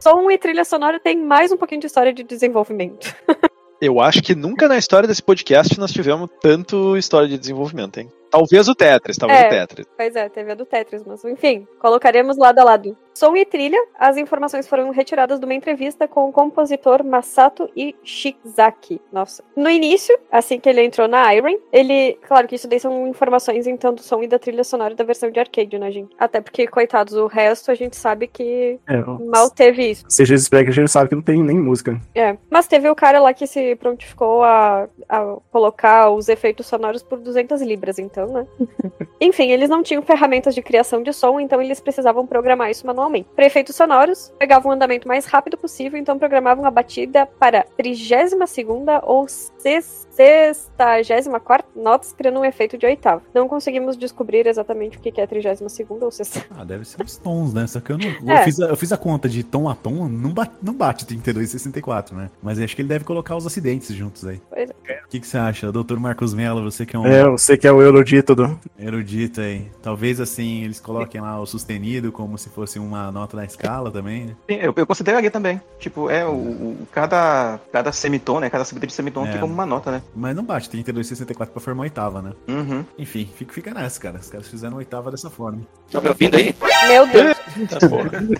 Som 0.00 0.30
e 0.30 0.38
trilha 0.38 0.64
sonora 0.64 0.98
tem 0.98 1.16
mais 1.22 1.52
um 1.52 1.56
pouquinho 1.56 1.80
de 1.80 1.86
história 1.86 2.12
de 2.12 2.22
desenvolvimento. 2.22 3.14
Eu 3.80 3.98
acho 3.98 4.22
que 4.22 4.34
nunca 4.34 4.68
na 4.68 4.76
história 4.76 5.08
desse 5.08 5.22
podcast 5.22 5.78
nós 5.80 5.90
tivemos 5.90 6.28
tanto 6.42 6.96
história 6.98 7.26
de 7.26 7.38
desenvolvimento, 7.38 7.98
hein? 7.98 8.10
Talvez 8.30 8.68
o 8.68 8.74
Tetris, 8.74 9.16
talvez 9.16 9.40
É. 9.40 9.46
o 9.46 9.50
Tetris. 9.50 9.86
Pois 9.96 10.14
é, 10.14 10.28
teve 10.28 10.52
a 10.52 10.54
do 10.54 10.66
Tetris, 10.66 11.02
mas 11.04 11.24
enfim, 11.24 11.66
colocaremos 11.80 12.36
lado 12.36 12.58
a 12.58 12.64
lado. 12.64 12.96
Som 13.14 13.36
e 13.36 13.44
trilha, 13.44 13.78
as 13.98 14.16
informações 14.16 14.68
foram 14.68 14.90
retiradas 14.90 15.38
de 15.38 15.44
uma 15.44 15.54
entrevista 15.54 16.08
com 16.08 16.28
o 16.28 16.32
compositor 16.32 17.04
Masato 17.04 17.68
Ishizaki. 17.76 19.00
Nossa. 19.12 19.42
No 19.56 19.68
início, 19.68 20.16
assim 20.30 20.58
que 20.58 20.68
ele 20.68 20.82
entrou 20.82 21.08
na 21.08 21.34
Iron, 21.34 21.56
ele. 21.72 22.18
Claro 22.26 22.46
que 22.46 22.54
isso 22.54 22.68
daí 22.68 22.80
são 22.80 23.06
informações 23.06 23.66
então 23.66 23.92
do 23.92 24.00
som 24.00 24.22
e 24.22 24.26
da 24.26 24.38
trilha 24.38 24.64
sonora 24.64 24.94
da 24.94 25.04
versão 25.04 25.30
de 25.30 25.40
arcade, 25.40 25.78
né, 25.78 25.90
gente? 25.90 26.14
Até 26.18 26.40
porque, 26.40 26.66
coitados, 26.66 27.14
o 27.14 27.26
resto 27.26 27.70
a 27.70 27.74
gente 27.74 27.96
sabe 27.96 28.26
que 28.26 28.78
É, 28.86 28.96
mal 29.28 29.50
teve 29.50 29.90
isso. 29.90 30.04
Seja 30.08 30.36
Spec, 30.38 30.68
a 30.68 30.72
gente 30.72 30.90
sabe 30.90 31.08
que 31.08 31.14
não 31.14 31.22
tem 31.22 31.42
nem 31.42 31.58
música. 31.58 32.00
É, 32.14 32.36
mas 32.48 32.66
teve 32.66 32.88
o 32.88 32.94
cara 32.94 33.20
lá 33.20 33.34
que 33.34 33.46
se 33.46 33.76
prontificou 33.76 34.42
a, 34.42 34.88
a 35.08 35.36
colocar 35.50 36.10
os 36.10 36.28
efeitos 36.28 36.66
sonoros 36.66 37.02
por 37.02 37.18
200 37.18 37.60
libras, 37.62 37.98
então, 37.98 38.26
né? 38.28 38.46
Enfim, 39.20 39.50
eles 39.50 39.68
não 39.68 39.82
tinham 39.82 40.00
ferramentas 40.02 40.54
de 40.54 40.62
criação 40.62 41.02
de 41.02 41.12
som, 41.12 41.38
então 41.38 41.60
eles 41.60 41.80
precisavam 41.80 42.26
programar 42.26 42.70
isso 42.70 42.86
manualmente. 42.86 42.99
Para 43.34 43.46
efeitos 43.46 43.76
sonoros, 43.76 44.32
pegavam 44.38 44.70
o 44.70 44.74
andamento 44.74 45.08
mais 45.08 45.24
rápido 45.24 45.56
possível, 45.56 45.98
então 45.98 46.18
programavam 46.18 46.64
a 46.64 46.70
batida 46.70 47.26
para 47.26 47.64
32ª 47.78 49.00
ou 49.04 49.26
64ª 49.26 51.64
notas, 51.74 52.12
criando 52.12 52.40
um 52.40 52.44
efeito 52.44 52.76
de 52.76 52.86
oitava. 52.86 53.22
Não 53.34 53.48
conseguimos 53.48 53.96
descobrir 53.96 54.46
exatamente 54.46 54.98
o 54.98 55.00
que 55.00 55.20
é 55.20 55.26
32ª 55.26 56.02
ou 56.02 56.10
60 56.10 56.46
Ah, 56.58 56.64
deve 56.64 56.84
ser 56.84 57.02
os 57.02 57.16
tons, 57.16 57.54
né? 57.54 57.66
Só 57.66 57.80
que 57.80 57.92
eu 57.92 57.98
não. 57.98 58.32
É. 58.32 58.40
Eu, 58.40 58.44
fiz 58.44 58.60
a, 58.60 58.66
eu 58.66 58.76
fiz 58.76 58.92
a 58.92 58.96
conta 58.96 59.28
de 59.28 59.42
tom 59.42 59.68
a 59.68 59.74
tom, 59.74 60.08
não 60.08 60.30
bate, 60.30 60.52
não 60.62 60.74
bate 60.74 61.06
32 61.06 61.48
e 61.48 61.52
64, 61.52 62.16
né? 62.16 62.30
Mas 62.42 62.58
acho 62.58 62.74
que 62.74 62.82
ele 62.82 62.88
deve 62.88 63.04
colocar 63.04 63.36
os 63.36 63.46
acidentes 63.46 63.94
juntos 63.94 64.26
aí. 64.26 64.40
Pois 64.50 64.70
é. 64.70 65.00
O 65.04 65.08
que, 65.08 65.20
que 65.20 65.26
você 65.26 65.38
acha, 65.38 65.72
doutor 65.72 65.98
Marcos 65.98 66.34
Mello? 66.34 66.62
Você 66.62 66.86
que 66.86 66.94
é 66.94 66.98
um 66.98 67.06
É, 67.06 67.28
você 67.28 67.56
que 67.56 67.66
é 67.66 67.72
o 67.72 67.82
erudito 67.82 68.34
do. 68.34 68.58
erudito 68.78 69.40
aí. 69.40 69.70
Talvez 69.82 70.20
assim 70.20 70.64
eles 70.64 70.80
coloquem 70.80 71.20
lá 71.20 71.40
o 71.40 71.46
sustenido 71.46 72.12
como 72.12 72.38
se 72.38 72.48
fosse 72.48 72.78
uma 72.90 73.10
nota 73.12 73.36
da 73.36 73.44
escala 73.44 73.90
também, 73.90 74.26
né? 74.26 74.36
Sim, 74.48 74.56
Eu, 74.60 74.72
eu 74.76 74.86
consideraria 74.86 75.30
também. 75.30 75.60
Tipo, 75.78 76.10
é 76.10 76.24
o, 76.26 76.30
o- 76.32 76.86
cada, 76.92 77.58
cada 77.72 77.92
semitom, 77.92 78.40
né? 78.40 78.50
Cada 78.50 78.64
subida 78.64 78.86
de 78.86 78.92
semitom 78.92 79.26
É. 79.26 79.32
tem 79.32 79.40
como 79.40 79.52
uma 79.52 79.66
nota, 79.66 79.90
né? 79.90 80.02
Mas 80.14 80.34
não 80.36 80.44
bate 80.44 80.68
32,64 80.68 81.46
pra 81.48 81.60
formar 81.60 81.82
oitava, 81.84 82.20
né? 82.22 82.32
Uhum. 82.48 82.84
Enfim, 82.98 83.28
fica, 83.34 83.52
fica 83.52 83.74
nessa, 83.74 84.00
cara. 84.00 84.18
Os 84.18 84.28
caras 84.28 84.48
fizeram 84.48 84.76
oitava 84.76 85.10
dessa 85.10 85.30
forma. 85.30 85.60
Tá 85.90 86.00
me 86.00 86.08
ouvindo 86.08 86.36
aí? 86.36 86.54
Meu 86.88 87.06
Deus. 87.06 87.36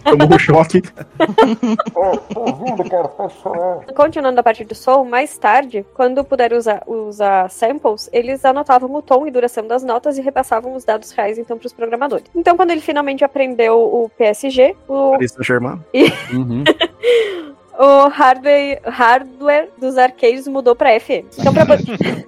Tomou 0.04 0.34
um 0.34 0.38
choque. 0.38 0.82
Continuando 3.94 4.40
a 4.40 4.42
parte 4.42 4.64
do 4.64 4.74
som, 4.74 5.04
mais 5.04 5.36
tarde, 5.38 5.84
quando 5.94 6.24
puderam 6.24 6.56
usar, 6.56 6.82
usar 6.86 7.50
samples, 7.50 8.08
eles 8.12 8.44
anotavam 8.44 8.92
o 8.94 9.02
tom 9.02 9.26
e 9.26 9.30
duração 9.30 9.66
das 9.66 9.82
notas 9.82 10.18
e 10.18 10.20
repassavam 10.20 10.74
os 10.74 10.84
dados 10.84 11.10
reais 11.12 11.38
então 11.38 11.58
para 11.58 11.66
os 11.66 11.72
programadores. 11.72 12.24
Então, 12.34 12.56
quando 12.56 12.70
ele 12.70 12.80
finalmente 12.80 13.24
aprendeu 13.24 13.78
o 13.78 14.08
PSG, 14.40 14.76
o, 14.88 15.12
Paris 15.12 15.32
Saint-Germain. 15.32 15.80
Uhum. 16.32 16.64
o 17.78 18.08
hardware, 18.08 18.80
hardware 18.86 19.68
dos 19.78 19.98
arcades 19.98 20.48
mudou 20.48 20.74
para 20.74 20.98
FM. 20.98 21.26
Então, 21.38 21.52
pra 21.52 21.66
poder... 21.66 21.84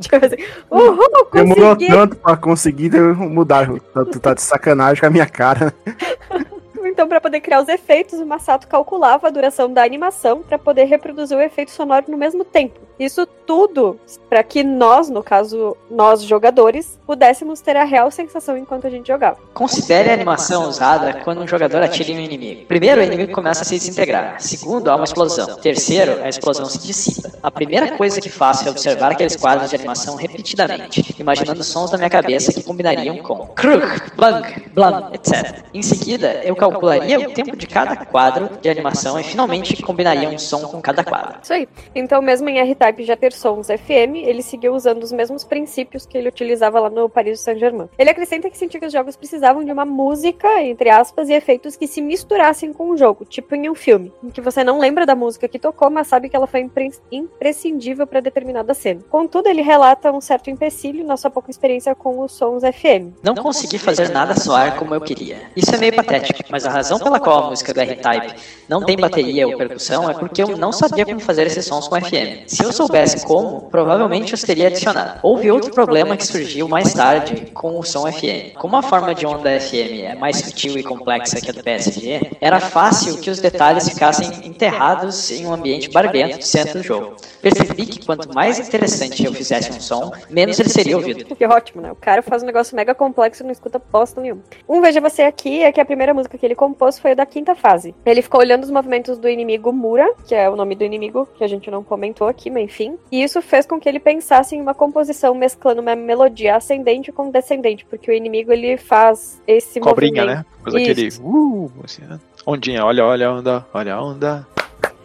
tipo 0.00 0.16
assim, 0.16 0.36
uhul, 0.70 1.28
Demorou 1.32 1.74
consegui! 1.74 1.92
tanto 1.92 2.16
pra 2.16 2.36
conseguir 2.36 2.92
mudar. 3.14 3.66
Tu 3.66 4.04
tu 4.06 4.20
tá 4.20 4.34
de 4.34 4.42
sacanagem 4.42 5.00
com 5.00 5.06
a 5.06 5.10
minha 5.10 5.26
cara. 5.26 5.72
Então, 6.96 7.06
para 7.06 7.20
poder 7.20 7.40
criar 7.40 7.60
os 7.60 7.68
efeitos, 7.68 8.18
o 8.18 8.24
Masato 8.24 8.66
calculava 8.66 9.26
a 9.26 9.30
duração 9.30 9.70
da 9.70 9.84
animação 9.84 10.40
para 10.42 10.58
poder 10.58 10.84
reproduzir 10.84 11.36
o 11.36 11.42
efeito 11.42 11.70
sonoro 11.70 12.06
no 12.08 12.16
mesmo 12.16 12.42
tempo. 12.42 12.80
Isso 12.98 13.26
tudo 13.26 14.00
para 14.28 14.42
que 14.42 14.64
nós, 14.64 15.10
no 15.10 15.22
caso, 15.22 15.76
nós 15.90 16.22
jogadores, 16.22 16.98
pudéssemos 17.06 17.60
ter 17.60 17.76
a 17.76 17.84
real 17.84 18.10
sensação 18.10 18.56
enquanto 18.56 18.86
a 18.86 18.90
gente 18.90 19.06
jogava. 19.06 19.36
Considere 19.52 20.10
a 20.10 20.14
animação 20.14 20.66
usada 20.66 21.20
quando 21.22 21.42
um 21.42 21.46
jogador 21.46 21.82
atira 21.82 22.10
em 22.10 22.16
um 22.16 22.20
inimigo. 22.20 22.64
Primeiro, 22.64 23.02
o 23.02 23.04
inimigo 23.04 23.32
começa 23.32 23.62
a 23.62 23.64
se 23.66 23.74
desintegrar. 23.74 24.40
Segundo, 24.40 24.90
há 24.90 24.96
uma 24.96 25.04
explosão. 25.04 25.56
Terceiro, 25.56 26.22
a 26.22 26.28
explosão 26.28 26.64
se 26.64 26.78
dissipa. 26.78 27.30
A 27.42 27.50
primeira 27.50 27.92
coisa 27.92 28.20
que 28.20 28.30
faço 28.30 28.66
é 28.66 28.70
observar 28.70 29.12
aqueles 29.12 29.36
quadros 29.36 29.68
de 29.68 29.76
animação 29.76 30.16
repetidamente, 30.16 31.14
imaginando 31.20 31.62
sons 31.62 31.90
da 31.90 31.98
minha 31.98 32.10
cabeça 32.10 32.52
que 32.52 32.62
combinariam 32.62 33.18
com 33.18 33.46
kruk, 33.48 34.16
blank, 34.16 34.70
blam, 34.70 35.10
etc. 35.12 35.62
Em 35.74 35.82
seguida, 35.82 36.40
eu 36.42 36.56
calcularia 36.90 37.28
o 37.28 37.32
tempo 37.32 37.56
de 37.56 37.66
cada 37.66 37.96
quadro 37.96 38.50
de 38.60 38.68
animação 38.68 39.18
e 39.18 39.24
finalmente 39.24 39.82
combinaria 39.82 40.28
um 40.28 40.38
som 40.38 40.60
com 40.68 40.80
cada 40.80 41.02
quadro. 41.04 41.38
Isso 41.42 41.52
aí. 41.52 41.68
Então, 41.94 42.20
mesmo 42.22 42.48
em 42.48 42.58
R-Type 42.58 43.04
já 43.04 43.16
ter 43.16 43.32
sons 43.32 43.66
FM, 43.68 44.16
ele 44.24 44.42
seguiu 44.42 44.74
usando 44.74 45.02
os 45.02 45.12
mesmos 45.12 45.44
princípios 45.44 46.06
que 46.06 46.16
ele 46.16 46.28
utilizava 46.28 46.80
lá 46.80 46.90
no 46.90 47.08
Paris 47.08 47.40
Saint-Germain. 47.40 47.88
Ele 47.98 48.10
acrescenta 48.10 48.48
que 48.50 48.56
sentia 48.58 48.80
que 48.80 48.86
os 48.86 48.92
jogos 48.92 49.16
precisavam 49.16 49.64
de 49.64 49.72
uma 49.72 49.84
música, 49.84 50.62
entre 50.62 50.90
aspas, 50.90 51.28
e 51.28 51.32
efeitos 51.32 51.76
que 51.76 51.86
se 51.86 52.00
misturassem 52.00 52.72
com 52.72 52.90
o 52.90 52.96
jogo, 52.96 53.24
tipo 53.24 53.54
em 53.54 53.68
um 53.68 53.74
filme, 53.74 54.12
em 54.22 54.30
que 54.30 54.40
você 54.40 54.62
não 54.62 54.78
lembra 54.78 55.04
da 55.06 55.14
música 55.14 55.48
que 55.48 55.58
tocou, 55.58 55.90
mas 55.90 56.06
sabe 56.06 56.28
que 56.28 56.36
ela 56.36 56.46
foi 56.46 56.60
impre- 56.60 56.92
imprescindível 57.10 58.06
para 58.06 58.20
determinada 58.20 58.74
cena. 58.74 59.00
Contudo, 59.10 59.48
ele 59.48 59.62
relata 59.62 60.12
um 60.12 60.20
certo 60.20 60.50
empecilho 60.50 61.04
na 61.04 61.16
sua 61.16 61.30
pouca 61.30 61.50
experiência 61.50 61.94
com 61.94 62.20
os 62.20 62.32
sons 62.32 62.62
FM. 62.62 63.14
Não 63.22 63.34
consegui 63.34 63.78
fazer 63.78 64.10
nada 64.10 64.34
soar 64.38 64.76
como 64.78 64.94
eu 64.94 65.00
queria. 65.00 65.36
Isso 65.56 65.74
é 65.74 65.78
meio 65.78 65.94
patético, 65.94 66.40
mas 66.50 66.66
a 66.66 66.70
razão 66.76 66.98
pela 66.98 67.18
qual 67.20 67.44
a 67.44 67.50
música 67.50 67.72
do 67.72 67.80
R-Type 67.80 68.34
não 68.68 68.82
tem 68.82 68.96
bateria 68.96 69.46
ou 69.46 69.56
percussão 69.56 70.08
é 70.10 70.14
porque 70.14 70.42
eu 70.42 70.56
não 70.56 70.72
sabia 70.72 71.04
como 71.04 71.20
fazer 71.20 71.46
esses 71.46 71.64
sons 71.64 71.88
com 71.88 72.00
FM. 72.00 72.46
Se 72.46 72.64
eu 72.64 72.72
soubesse 72.72 73.24
como, 73.24 73.62
provavelmente 73.62 74.34
os 74.34 74.42
teria 74.42 74.68
adicionado. 74.68 75.20
Houve 75.22 75.50
outro 75.50 75.72
problema 75.72 76.16
que 76.16 76.26
surgiu 76.26 76.68
mais 76.68 76.92
tarde 76.92 77.46
com 77.54 77.78
o 77.78 77.82
som 77.84 78.10
FM. 78.10 78.54
Como 78.56 78.76
a 78.76 78.82
forma 78.82 79.14
de 79.14 79.26
onda 79.26 79.60
FM 79.60 80.02
é 80.04 80.14
mais 80.14 80.38
sutil 80.38 80.76
e 80.78 80.82
complexa 80.82 81.40
que 81.40 81.50
a 81.50 81.52
do 81.52 81.62
PSG, 81.62 82.32
era 82.40 82.60
fácil 82.60 83.18
que 83.18 83.30
os 83.30 83.40
detalhes 83.40 83.88
ficassem 83.88 84.28
enterrados 84.44 85.30
em 85.30 85.46
um 85.46 85.52
ambiente 85.52 85.90
barulhento 85.90 86.38
do 86.38 86.44
centro 86.44 86.80
do 86.80 86.84
jogo. 86.84 87.16
Percebi 87.40 87.86
que 87.86 88.04
quanto 88.04 88.34
mais 88.34 88.58
interessante 88.58 89.24
eu 89.24 89.32
fizesse 89.32 89.70
um 89.70 89.80
som, 89.80 90.12
menos 90.28 90.58
ele 90.58 90.68
seria 90.68 90.96
ouvido. 90.96 91.34
Que 91.34 91.46
ótimo, 91.46 91.82
né? 91.82 91.92
O 91.92 91.96
cara 91.96 92.22
faz 92.22 92.42
um 92.42 92.46
negócio 92.46 92.74
mega 92.74 92.94
complexo 92.94 93.42
e 93.42 93.44
não 93.44 93.52
escuta 93.52 93.80
bosta 93.92 94.20
nenhuma. 94.20 94.42
Um 94.68 94.80
Veja 94.80 95.00
Você 95.00 95.22
Aqui 95.22 95.62
é 95.62 95.70
que 95.70 95.80
a 95.80 95.84
primeira 95.84 96.12
música 96.12 96.36
que 96.36 96.44
ele 96.44 96.54
compôs 96.54 96.98
foi 96.98 97.12
a 97.12 97.14
da 97.14 97.26
quinta 97.26 97.54
fase. 97.54 97.94
Ele 98.04 98.22
ficou 98.22 98.40
olhando 98.40 98.55
os 98.64 98.70
movimentos 98.70 99.18
do 99.18 99.28
inimigo 99.28 99.72
Mura, 99.72 100.12
que 100.26 100.34
é 100.34 100.48
o 100.48 100.56
nome 100.56 100.74
do 100.74 100.84
inimigo, 100.84 101.28
que 101.36 101.44
a 101.44 101.48
gente 101.48 101.70
não 101.70 101.82
comentou 101.82 102.26
aqui, 102.26 102.50
mas 102.50 102.64
enfim. 102.64 102.96
E 103.10 103.22
isso 103.22 103.40
fez 103.42 103.66
com 103.66 103.80
que 103.80 103.88
ele 103.88 104.00
pensasse 104.00 104.56
em 104.56 104.60
uma 104.60 104.74
composição 104.74 105.34
mesclando 105.34 105.80
uma 105.80 105.94
melodia 105.96 106.56
ascendente 106.56 107.12
com 107.12 107.30
descendente, 107.30 107.84
porque 107.84 108.10
o 108.10 108.14
inimigo 108.14 108.52
ele 108.52 108.76
faz 108.76 109.42
esse 109.46 109.80
Cobrinha, 109.80 110.24
movimento. 110.24 110.38
né? 110.38 110.46
Coisa 110.62 110.78
aquele. 110.78 111.08
Uh, 111.20 111.70
assim, 111.84 112.02
né? 112.02 112.20
Ondinha, 112.46 112.84
olha, 112.84 113.04
olha 113.04 113.28
a 113.28 113.32
onda, 113.34 113.66
olha 113.74 113.94
a 113.94 114.02
onda. 114.02 114.46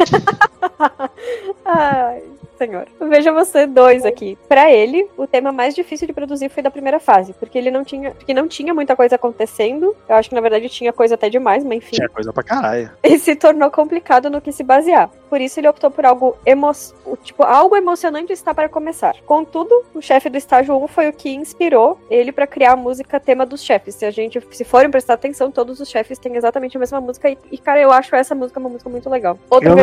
Ai, 1.66 2.24
senhor. 2.58 2.88
Veja 3.00 3.32
você 3.32 3.66
dois 3.66 4.06
aqui. 4.06 4.38
Pra 4.48 4.72
ele, 4.72 5.08
o 5.18 5.26
tema 5.26 5.52
mais 5.52 5.74
difícil 5.74 6.08
de 6.08 6.14
produzir 6.14 6.50
foi 6.50 6.62
da 6.62 6.72
primeira 6.72 7.00
fase, 7.00 7.34
porque 7.34 7.58
ele 7.58 7.72
não 7.72 7.84
tinha, 7.84 8.12
porque 8.12 8.34
não 8.34 8.48
tinha 8.48 8.74
muita 8.74 8.96
coisa 8.96 9.16
acontecendo. 9.16 9.96
Eu 10.08 10.16
acho 10.16 10.30
que 10.30 10.36
na 10.36 10.42
verdade 10.42 10.70
tinha 10.70 10.94
coisa 10.94 11.16
até 11.16 11.30
demais, 11.30 11.64
mas 11.64 11.78
enfim. 11.78 11.96
Tinha 11.96 12.10
coisa 12.10 12.32
pra 12.32 12.44
caralho. 12.44 12.92
E 13.04 13.20
se 13.20 13.36
tornou 13.36 13.70
complicado 13.70 14.30
no 14.30 14.40
que 14.40 14.52
se 14.52 14.64
basear. 14.64 15.10
Por 15.30 15.42
isso 15.42 15.60
ele 15.60 15.68
optou 15.68 15.92
por 15.92 16.06
algo 16.06 16.38
emo 16.46 16.72
tipo 17.24 17.44
algo 17.44 17.76
emocionante 17.76 18.32
está 18.32 18.54
para 18.54 18.70
começar. 18.70 19.16
Contudo, 19.26 19.84
o 19.94 20.02
chefe 20.02 20.30
do 20.30 20.38
estágio 20.38 20.76
1 20.76 20.88
foi 20.88 21.10
o 21.10 21.14
que 21.14 21.30
inspirou 21.30 22.00
ele 22.10 22.32
pra 22.32 22.48
criar 22.48 22.74
a 22.74 22.76
música 22.76 23.20
tema 23.20 23.46
dos 23.46 23.64
chefes. 23.64 23.96
Se 23.96 24.06
a 24.06 24.12
gente 24.12 24.42
se 24.52 24.64
forem 24.64 24.90
prestar 24.90 25.16
atenção, 25.16 25.52
todos 25.52 25.80
os 25.80 25.90
chefes 25.90 26.18
têm 26.20 26.36
exatamente 26.36 26.78
a 26.78 26.80
mesma 26.80 27.02
música 27.02 27.30
e, 27.30 27.38
e, 27.52 27.58
cara, 27.58 27.82
eu 27.82 27.92
acho 27.92 28.16
essa 28.16 28.36
música 28.36 28.60
uma 28.60 28.70
música 28.70 28.90
muito 28.90 29.10
legal. 29.10 29.38
Outro 29.50 29.70
Eu 29.70 29.76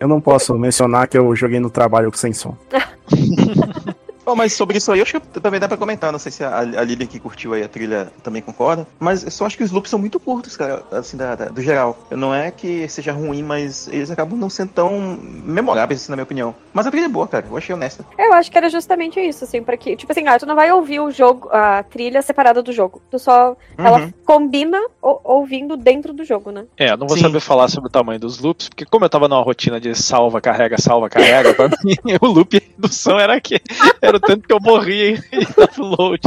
eu 0.00 0.08
não 0.08 0.20
posso 0.20 0.54
mencionar 0.54 1.08
que 1.08 1.16
eu 1.16 1.34
joguei 1.34 1.60
no 1.60 1.70
trabalho 1.70 2.10
sem 2.14 2.32
som. 2.32 2.56
Bom, 4.24 4.34
mas 4.34 4.52
sobre 4.54 4.78
isso 4.78 4.90
aí, 4.92 5.00
eu 5.00 5.02
acho 5.02 5.20
que 5.20 5.40
também 5.40 5.60
dá 5.60 5.68
pra 5.68 5.76
comentar. 5.76 6.10
Não 6.12 6.18
sei 6.18 6.32
se 6.32 6.42
a, 6.44 6.58
a 6.58 6.62
Lilian 6.82 7.06
que 7.06 7.18
curtiu 7.20 7.52
aí 7.52 7.62
a 7.62 7.68
trilha 7.68 8.10
também 8.22 8.40
concorda. 8.40 8.86
Mas 8.98 9.22
eu 9.24 9.30
só 9.30 9.44
acho 9.46 9.56
que 9.56 9.62
os 9.64 9.70
loops 9.70 9.90
são 9.90 9.98
muito 9.98 10.18
curtos, 10.18 10.56
cara, 10.56 10.82
assim, 10.92 11.16
da, 11.16 11.34
da- 11.34 11.44
do 11.46 11.60
geral. 11.60 11.96
Não 12.10 12.34
é 12.34 12.50
que 12.50 12.88
seja 12.88 13.12
ruim, 13.12 13.42
mas 13.42 13.86
eles 13.88 14.10
acabam 14.10 14.38
não 14.38 14.48
sendo 14.48 14.70
tão 14.72 15.18
memoráveis, 15.44 16.02
assim, 16.02 16.10
na 16.12 16.16
minha 16.16 16.24
opinião. 16.24 16.54
Mas 16.72 16.86
a 16.86 16.90
trilha 16.90 17.06
é 17.06 17.08
boa, 17.08 17.28
cara. 17.28 17.46
Eu 17.50 17.56
achei 17.56 17.74
honesta. 17.74 18.04
Eu 18.18 18.32
acho 18.32 18.50
que 18.50 18.56
era 18.58 18.68
justamente 18.70 19.20
isso, 19.20 19.44
assim, 19.44 19.62
pra 19.62 19.76
que, 19.76 19.96
tipo 19.96 20.10
assim, 20.10 20.26
ah, 20.26 20.38
tu 20.38 20.46
não 20.46 20.54
vai 20.54 20.72
ouvir 20.72 21.00
o 21.00 21.10
jogo, 21.10 21.48
a 21.52 21.82
trilha 21.82 22.22
separada 22.22 22.62
do 22.62 22.72
jogo. 22.72 23.02
Tu 23.10 23.18
só, 23.18 23.56
ela 23.76 23.98
Uhum. 24.00 24.12
combina 24.24 24.78
o- 25.02 25.20
ouvindo 25.24 25.76
dentro 25.76 26.12
do 26.12 26.24
jogo, 26.24 26.50
né? 26.50 26.64
É, 26.78 26.90
eu 26.92 26.96
não 26.96 27.06
vou 27.06 27.16
Sim. 27.16 27.22
saber 27.24 27.40
falar 27.40 27.68
sobre 27.68 27.88
o 27.88 27.92
tamanho 27.92 28.18
dos 28.20 28.38
loops, 28.38 28.68
porque 28.68 28.84
como 28.86 29.04
eu 29.04 29.10
tava 29.10 29.28
numa 29.28 29.42
rotina 29.42 29.78
de 29.80 29.94
salva, 29.94 30.40
carrega, 30.40 30.78
salva, 30.80 31.08
carrega, 31.10 31.54
pra 31.54 31.68
mim 31.84 31.94
o 32.20 32.26
loop 32.26 32.60
do 32.78 32.92
som 32.92 33.18
era 33.18 33.40
que 33.40 33.60
era 34.00 34.13
o 34.16 34.20
tanto 34.20 34.46
que 34.46 34.52
eu 34.52 34.60
morria 34.60 35.10
em 35.32 35.62
upload. 35.62 36.20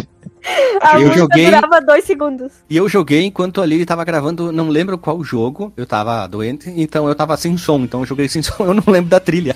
A 0.81 0.99
Eu 1.01 1.11
joguei- 1.13 1.45
durava 1.45 1.81
dois 1.81 2.05
segundos. 2.05 2.53
E 2.69 2.77
eu 2.77 2.87
joguei 2.87 3.25
enquanto 3.25 3.61
ali 3.61 3.85
tava 3.85 4.05
gravando, 4.05 4.51
não 4.51 4.69
lembro 4.69 4.97
qual 4.97 5.21
jogo, 5.23 5.73
eu 5.75 5.85
tava 5.85 6.25
doente, 6.27 6.71
então 6.77 7.07
eu 7.07 7.13
tava 7.15 7.35
sem 7.35 7.57
som, 7.57 7.79
então 7.79 7.99
eu 8.01 8.05
joguei 8.05 8.29
sem 8.29 8.41
som, 8.41 8.53
eu 8.63 8.73
não 8.73 8.83
lembro 8.87 9.09
da 9.09 9.19
trilha. 9.19 9.55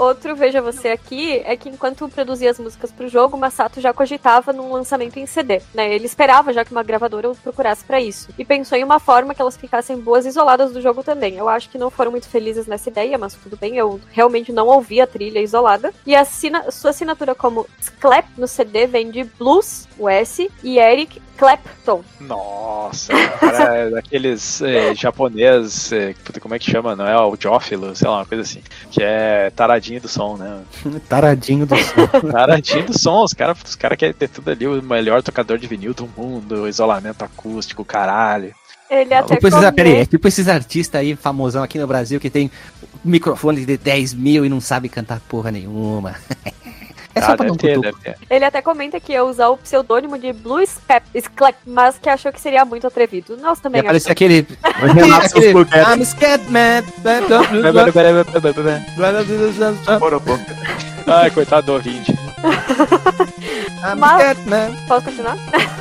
Outro, 0.00 0.34
veja 0.34 0.62
você 0.62 0.88
aqui, 0.88 1.42
é 1.44 1.54
que 1.54 1.68
enquanto 1.68 2.08
produzia 2.08 2.50
as 2.50 2.58
músicas 2.58 2.90
jogo, 3.06 3.36
o 3.36 3.38
Masato 3.38 3.82
já 3.82 3.92
cogitava 3.92 4.50
num 4.50 4.72
lançamento 4.72 5.18
em 5.18 5.26
CD, 5.26 5.60
né? 5.74 5.94
Ele 5.94 6.06
esperava 6.06 6.54
já 6.54 6.64
que 6.64 6.72
uma 6.72 6.82
gravadora 6.82 7.28
o 7.28 7.36
procurasse 7.36 7.84
pra 7.84 8.00
isso. 8.00 8.30
E 8.38 8.42
pensou 8.42 8.78
em 8.78 8.82
uma 8.82 8.98
forma 8.98 9.34
que 9.34 9.42
elas 9.42 9.58
ficassem 9.58 9.98
boas 9.98 10.24
isoladas 10.24 10.72
do 10.72 10.80
jogo 10.80 11.02
também. 11.02 11.36
Eu 11.36 11.50
acho 11.50 11.68
que 11.68 11.76
não 11.76 11.90
foram 11.90 12.12
muito 12.12 12.30
felizes 12.30 12.66
nessa 12.66 12.88
ideia, 12.88 13.18
mas 13.18 13.34
tudo 13.34 13.58
bem, 13.58 13.76
eu 13.76 14.00
realmente 14.10 14.50
não 14.52 14.68
ouvi 14.68 15.02
a 15.02 15.06
trilha 15.06 15.38
isolada. 15.38 15.92
E 16.06 16.16
a 16.16 16.24
sua 16.24 16.90
assinatura 16.90 17.34
como 17.34 17.66
Sclap 17.78 18.26
no 18.38 18.48
CD 18.48 18.86
vem 18.86 19.10
de 19.10 19.24
Blues, 19.24 19.86
o 19.98 20.08
S, 20.08 20.50
e 20.62 20.78
Eric 20.78 21.20
Clapton. 21.40 22.04
Nossa, 22.20 23.14
cara 23.38 23.78
é 23.78 23.88
daqueles 23.96 24.60
é, 24.60 24.94
japonês, 24.94 25.90
é, 25.90 26.12
puta, 26.22 26.38
como 26.38 26.54
é 26.54 26.58
que 26.58 26.70
chama? 26.70 26.94
Não 26.94 27.06
é 27.06 27.18
o 27.18 27.34
Jófilo, 27.34 27.96
sei 27.96 28.06
lá, 28.06 28.18
uma 28.18 28.26
coisa 28.26 28.42
assim. 28.42 28.60
Que 28.90 29.02
é 29.02 29.48
taradinho 29.48 30.02
do 30.02 30.08
som, 30.08 30.36
né? 30.36 30.60
Taradinho 31.08 31.64
do 31.64 31.74
som. 31.78 32.06
Taradinho 32.30 32.84
do 32.84 32.98
som, 32.98 33.24
os 33.24 33.32
caras 33.32 33.56
os 33.64 33.74
cara 33.74 33.96
querem 33.96 34.12
ter 34.12 34.28
tudo 34.28 34.50
ali, 34.50 34.66
o 34.66 34.82
melhor 34.82 35.22
tocador 35.22 35.56
de 35.56 35.66
vinil 35.66 35.94
do 35.94 36.06
mundo, 36.14 36.68
isolamento 36.68 37.24
acústico, 37.24 37.86
caralho. 37.86 38.54
Ele 38.90 39.14
até 39.14 39.36
Tipo 39.36 39.48
esses, 39.48 39.70
peraí, 39.70 39.96
é 39.96 40.04
tipo 40.04 40.28
esses 40.28 40.46
artistas 40.46 41.00
aí 41.00 41.16
famosão 41.16 41.62
aqui 41.62 41.78
no 41.78 41.86
Brasil 41.86 42.20
que 42.20 42.28
tem 42.28 42.50
microfone 43.02 43.64
de 43.64 43.78
10 43.78 44.12
mil 44.12 44.44
e 44.44 44.48
não 44.50 44.60
sabe 44.60 44.90
cantar 44.90 45.20
porra 45.20 45.50
nenhuma. 45.50 46.16
É 47.14 47.20
só 47.20 47.32
Ah, 47.32 47.36
pra 47.36 47.46
não 47.46 47.56
ter. 47.56 47.78
Ele 48.30 48.44
até 48.44 48.62
comenta 48.62 49.00
que 49.00 49.12
ia 49.12 49.24
usar 49.24 49.48
o 49.48 49.56
pseudônimo 49.56 50.16
de 50.18 50.32
Blue 50.32 50.64
Scap, 50.64 51.04
Sclap, 51.20 51.56
mas 51.66 51.98
que 51.98 52.08
achou 52.08 52.32
que 52.32 52.40
seria 52.40 52.64
muito 52.64 52.86
atrevido. 52.86 53.36
Nós 53.36 53.58
também 53.58 53.80
achamos. 53.98 54.02
seus 55.32 55.44
aquele 55.44 55.64
Cats. 55.66 55.88
I'm 55.92 56.04
scared, 56.04 56.50
man. 56.50 56.82
Ai, 61.06 61.30
coitado 61.30 61.66
do 61.66 61.72
ouvinte. 61.72 62.12
I'm 63.82 63.98
Mas- 63.98 64.20
scared, 64.20 64.48
man. 64.48 64.70
Posso 64.86 65.04
continuar? 65.06 65.36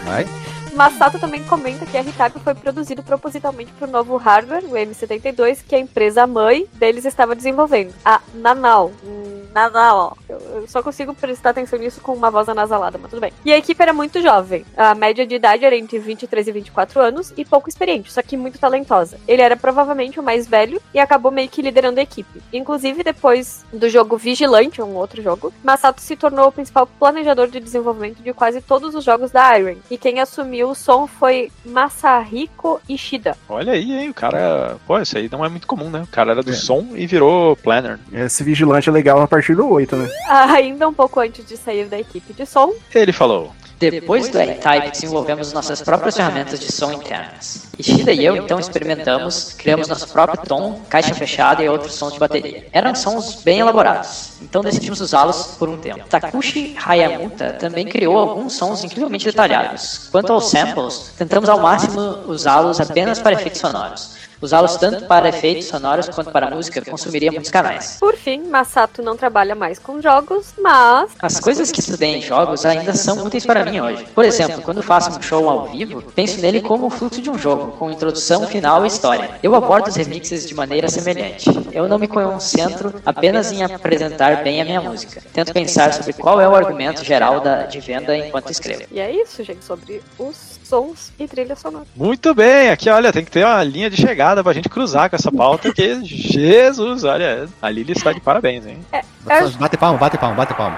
Vai. 0.06 0.26
Masato 0.74 1.20
também 1.20 1.44
comenta 1.44 1.86
que 1.86 1.98
a 1.98 2.00
R-Type 2.00 2.40
foi 2.40 2.56
produzido 2.56 3.04
propositalmente 3.04 3.72
para 3.74 3.88
o 3.88 3.92
novo 3.92 4.16
hardware, 4.18 4.64
o 4.64 4.72
M72, 4.78 5.60
que 5.68 5.76
a 5.76 5.80
empresa 5.80 6.26
mãe 6.26 6.66
deles 6.76 7.04
estava 7.06 7.36
desenvolvendo, 7.36 7.94
a 8.06 8.22
Nanal. 8.36 8.92
Hum, 9.04 9.44
Nanal. 9.54 10.18
Eu, 10.54 10.68
só 10.68 10.82
consigo 10.82 11.14
prestar 11.14 11.52
atenção 11.52 11.80
nisso 11.80 12.02
com 12.02 12.14
uma 12.14 12.32
voz 12.32 12.50
anasalada, 12.50 12.98
mas 12.98 13.10
tudo 13.10 13.22
bem. 13.22 13.34
E 13.46 13.52
a 13.52 13.58
equipe 13.58 13.82
era 13.82 13.94
muito 13.94 14.22
jovem. 14.22 14.66
A 14.76 14.96
média 14.96 15.26
de 15.26 15.36
idade 15.36 15.66
era 15.66 15.76
entre 15.76 16.00
23 16.00 16.48
e 16.48 16.52
24 16.52 17.00
anos 17.00 17.34
e 17.38 17.46
pouco 17.46 17.70
experiente, 17.70 18.12
só 18.12 18.22
que 18.22 18.38
muito 18.38 18.60
talentosa. 18.60 19.18
Ele 19.28 19.42
era 19.42 19.56
provavelmente 19.56 20.20
o 20.20 20.24
mais 20.24 20.48
velho 20.48 20.82
e 20.94 21.00
acabou 21.00 21.32
meio 21.32 21.50
que 21.50 21.62
liderando 21.62 22.00
a 22.00 22.04
equipe. 22.04 22.42
Inclusive, 22.52 23.04
depois 23.04 23.66
do 23.72 23.90
jogo 23.90 24.18
Vigilante, 24.18 24.82
um 24.82 24.96
outro 24.96 25.22
jogo, 25.22 25.54
Masato 25.64 26.02
se 26.02 26.16
tornou 26.16 26.48
o 26.48 26.52
principal 26.52 26.88
planejador 26.88 27.48
de 27.48 27.60
desenvolvimento 27.60 28.22
de 28.22 28.34
quase 28.34 28.62
todos 28.62 28.96
os 28.96 29.04
jogos 29.04 29.32
da 29.32 29.58
Iron. 29.58 29.78
E 29.90 29.98
quem 29.98 30.20
assumiu 30.20 30.70
o 30.70 30.76
som 30.76 31.08
foi 31.08 31.52
Masahiko 31.66 32.82
Ishida. 32.88 33.36
Olha 33.48 33.74
aí, 33.74 33.92
hein, 33.92 34.10
o 34.10 34.14
cara. 34.14 34.78
Pô, 34.86 35.00
isso 35.00 35.18
aí 35.18 35.30
não 35.32 35.44
é 35.44 35.50
muito 35.50 35.68
comum, 35.68 35.90
né? 35.90 36.02
O 36.02 36.08
cara 36.08 36.32
era 36.32 36.44
do 36.44 36.54
som 36.54 36.90
e 36.96 37.06
virou 37.06 37.56
planner. 37.58 38.00
Esse 38.12 38.44
vigilante 38.44 38.90
é 38.90 38.92
legal 38.92 39.22
a 39.22 39.28
partir 39.28 39.56
do 39.56 39.68
8, 39.68 39.96
né? 39.96 40.10
Ainda 40.56 40.88
um 40.88 40.94
pouco 40.94 41.20
antes 41.20 41.46
de 41.46 41.58
sair 41.58 41.86
da 41.86 42.00
equipe 42.00 42.34
de 42.34 42.46
som, 42.46 42.74
Ele 42.94 43.12
falou. 43.12 43.52
Depois 43.80 44.28
do 44.28 44.38
R-Type, 44.38 44.92
desenvolvemos 44.92 45.54
nossas 45.54 45.82
próprias 45.82 46.18
ferramentas 46.18 46.60
de 46.60 46.70
som 46.70 46.92
internas. 46.92 47.70
Ishida 47.80 48.12
e 48.12 48.26
eu 48.26 48.36
então 48.36 48.60
experimentamos, 48.60 49.54
criamos 49.54 49.88
nosso 49.88 50.10
próprio 50.10 50.46
tom, 50.46 50.82
caixa 50.90 51.16
fechada 51.16 51.64
e 51.64 51.70
outros 51.70 51.94
sons 51.94 52.12
de 52.12 52.20
bateria. 52.20 52.68
Eram 52.74 52.94
sons 52.94 53.42
bem 53.42 53.60
elaborados, 53.60 54.34
então 54.42 54.62
decidimos 54.62 55.00
usá-los 55.00 55.56
por 55.58 55.70
um 55.70 55.78
tempo. 55.78 56.06
Takushi 56.10 56.76
Hayamuta 56.86 57.54
também 57.54 57.86
criou 57.86 58.18
alguns 58.18 58.52
sons 58.52 58.84
incrivelmente 58.84 59.24
detalhados. 59.24 60.10
Quanto 60.12 60.34
aos 60.34 60.50
samples, 60.50 61.14
tentamos 61.18 61.48
ao 61.48 61.62
máximo 61.62 62.02
usá-los 62.28 62.82
apenas 62.82 63.20
para 63.20 63.36
efeitos 63.36 63.62
sonoros. 63.62 64.29
Usá-los 64.42 64.78
tanto 64.78 65.06
para 65.06 65.30
efeitos 65.30 65.66
sonoros 65.66 66.08
quanto 66.10 66.32
para 66.32 66.50
música 66.50 66.82
consumiria 66.82 67.32
muitos 67.32 67.52
canais. 67.52 67.98
por 68.00 68.16
fim, 68.16 68.44
Masato 68.48 69.02
não 69.02 69.18
trabalha 69.18 69.54
mais 69.56 69.78
com 69.78 70.02
jogos, 70.02 70.54
mas 70.58 71.12
As 71.22 71.40
coisas 71.40 71.72
que 71.72 71.80
estudei 71.80 72.16
em 72.16 72.22
jogos 72.22 72.66
ainda 72.66 72.94
são 72.94 73.24
úteis 73.26 73.46
para 73.46 73.66
mim 73.66 73.80
hoje. 73.82 74.06
Por 74.16 74.24
exemplo, 74.24 74.62
quando 74.62 74.82
faço 74.82 75.18
um 75.18 75.22
show 75.22 75.50
ao 75.50 75.68
vivo, 75.68 76.02
penso 76.16 76.40
nele 76.42 76.62
como 76.62 76.88
o 76.88 76.90
fluxo 76.90 77.22
de 77.22 77.30
um 77.30 77.38
jogo, 77.38 77.74
com 77.74 77.92
introdução, 77.92 78.48
final 78.48 78.84
e 78.86 78.88
história. 78.88 79.30
Eu 79.44 79.56
abordo 79.56 79.88
os 79.88 79.96
remixes 79.96 80.48
de 80.48 80.54
maneira 80.54 80.88
semelhante. 80.88 81.50
Eu 81.72 81.88
não 81.88 82.00
me 82.00 82.08
concentro 82.08 82.94
apenas 83.06 83.52
em 83.52 83.64
apresentar 83.64 84.44
bem 84.44 84.62
a 84.62 84.66
minha 84.66 84.82
música. 84.82 85.22
Tento 85.34 85.54
pensar 85.54 85.94
sobre 85.94 86.14
qual 86.14 86.40
é 86.40 86.48
o 86.48 86.56
argumento 86.56 87.04
geral 87.04 87.40
da, 87.42 87.64
de 87.64 87.80
venda 87.80 88.16
enquanto 88.18 88.52
escrevo. 88.52 88.84
E 88.92 89.00
é 89.00 89.12
isso, 89.12 89.44
gente, 89.44 89.64
sobre 89.64 90.02
os 90.18 90.59
sons 90.70 91.12
e 91.20 91.28
trilha 91.28 91.56
sonora. 91.56 91.86
Muito 91.96 92.34
bem, 92.36 92.70
aqui 92.70 92.90
olha, 92.90 93.12
tem 93.12 93.26
que 93.26 93.32
ter 93.32 93.44
uma 93.44 93.64
linha 93.64 93.90
de 93.90 93.98
chegada 93.98 94.44
pra 94.44 94.54
gente 94.54 94.70
cruzar 94.70 95.10
com 95.10 95.16
essa 95.16 95.32
pauta, 95.32 95.74
que 95.74 96.04
Jesus, 96.04 97.04
olha, 97.04 97.50
a 97.60 97.70
Lili 97.70 97.94
está 97.94 98.14
de 98.14 98.22
parabéns, 98.22 98.66
hein? 98.68 98.78
Bate 99.60 99.78
palma, 99.78 99.98
bate 99.98 100.18
palma, 100.18 100.36
bate 100.36 100.54
palma. 100.54 100.78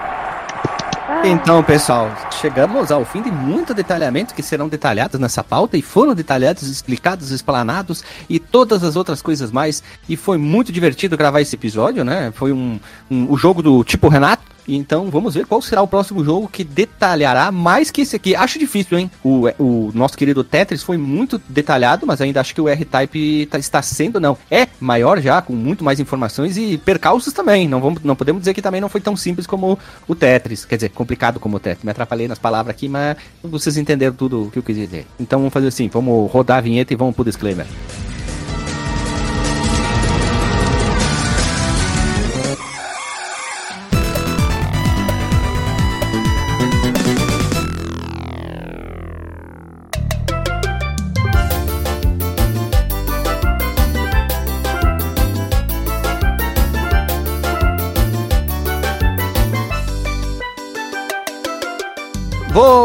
Então, 1.24 1.62
pessoal, 1.62 2.10
chegamos 2.40 2.90
ao 2.90 3.04
fim 3.04 3.22
de 3.22 3.30
muito 3.30 3.74
detalhamento 3.74 4.34
que 4.34 4.42
serão 4.42 4.68
detalhados 4.68 5.20
nessa 5.20 5.44
pauta 5.44 5.76
e 5.76 5.82
foram 5.82 6.14
detalhados, 6.14 6.62
explicados, 6.64 7.30
explanados 7.30 8.02
e 8.28 8.40
todas 8.40 8.82
as 8.82 8.96
outras 8.96 9.20
coisas 9.20 9.52
mais. 9.52 9.82
E 10.08 10.16
foi 10.16 10.38
muito 10.38 10.72
divertido 10.72 11.16
gravar 11.16 11.40
esse 11.40 11.54
episódio, 11.54 12.02
né? 12.02 12.32
Foi 12.34 12.52
um, 12.52 12.80
um 13.10 13.30
o 13.30 13.36
jogo 13.36 13.62
do 13.62 13.84
tipo 13.84 14.08
Renato. 14.08 14.42
Então 14.66 15.10
vamos 15.10 15.34
ver 15.34 15.46
qual 15.46 15.60
será 15.60 15.82
o 15.82 15.88
próximo 15.88 16.24
jogo 16.24 16.48
que 16.48 16.62
detalhará 16.64 17.50
mais 17.50 17.90
que 17.90 18.02
esse 18.02 18.16
aqui. 18.16 18.34
Acho 18.34 18.58
difícil, 18.58 18.98
hein? 18.98 19.10
O, 19.24 19.48
o 19.58 19.90
nosso 19.94 20.16
querido 20.16 20.44
Tetris 20.44 20.82
foi 20.82 20.96
muito 20.96 21.40
detalhado, 21.48 22.06
mas 22.06 22.20
ainda 22.20 22.40
acho 22.40 22.54
que 22.54 22.60
o 22.60 22.68
R-Type 22.68 23.46
tá- 23.50 23.58
está 23.58 23.82
sendo, 23.82 24.20
não. 24.20 24.36
É 24.50 24.68
maior 24.80 25.20
já, 25.20 25.42
com 25.42 25.52
muito 25.52 25.82
mais 25.84 25.98
informações 26.00 26.56
e 26.56 26.78
percalços 26.78 27.32
também. 27.32 27.68
Não, 27.68 27.80
vamos, 27.80 28.02
não 28.02 28.14
podemos 28.16 28.42
dizer 28.42 28.54
que 28.54 28.62
também 28.62 28.80
não 28.80 28.88
foi 28.88 29.00
tão 29.00 29.16
simples 29.16 29.46
como 29.46 29.78
o 30.06 30.14
Tetris. 30.14 30.64
Quer 30.64 30.76
dizer, 30.76 30.88
complicado 30.90 31.40
como 31.40 31.56
o 31.56 31.60
Tetris. 31.60 31.84
Me 31.84 31.90
atrapalhei 31.90 32.28
nas 32.28 32.38
palavras 32.38 32.74
aqui, 32.74 32.88
mas 32.88 33.16
vocês 33.42 33.76
entenderam 33.76 34.14
tudo 34.14 34.44
o 34.44 34.50
que 34.50 34.58
eu 34.58 34.62
quis 34.62 34.76
dizer. 34.76 35.06
Então 35.18 35.38
vamos 35.40 35.52
fazer 35.52 35.68
assim: 35.68 35.88
vamos 35.88 36.30
rodar 36.30 36.58
a 36.58 36.60
vinheta 36.60 36.92
e 36.92 36.96
vamos 36.96 37.14
pro 37.14 37.24
disclaimer. 37.24 37.66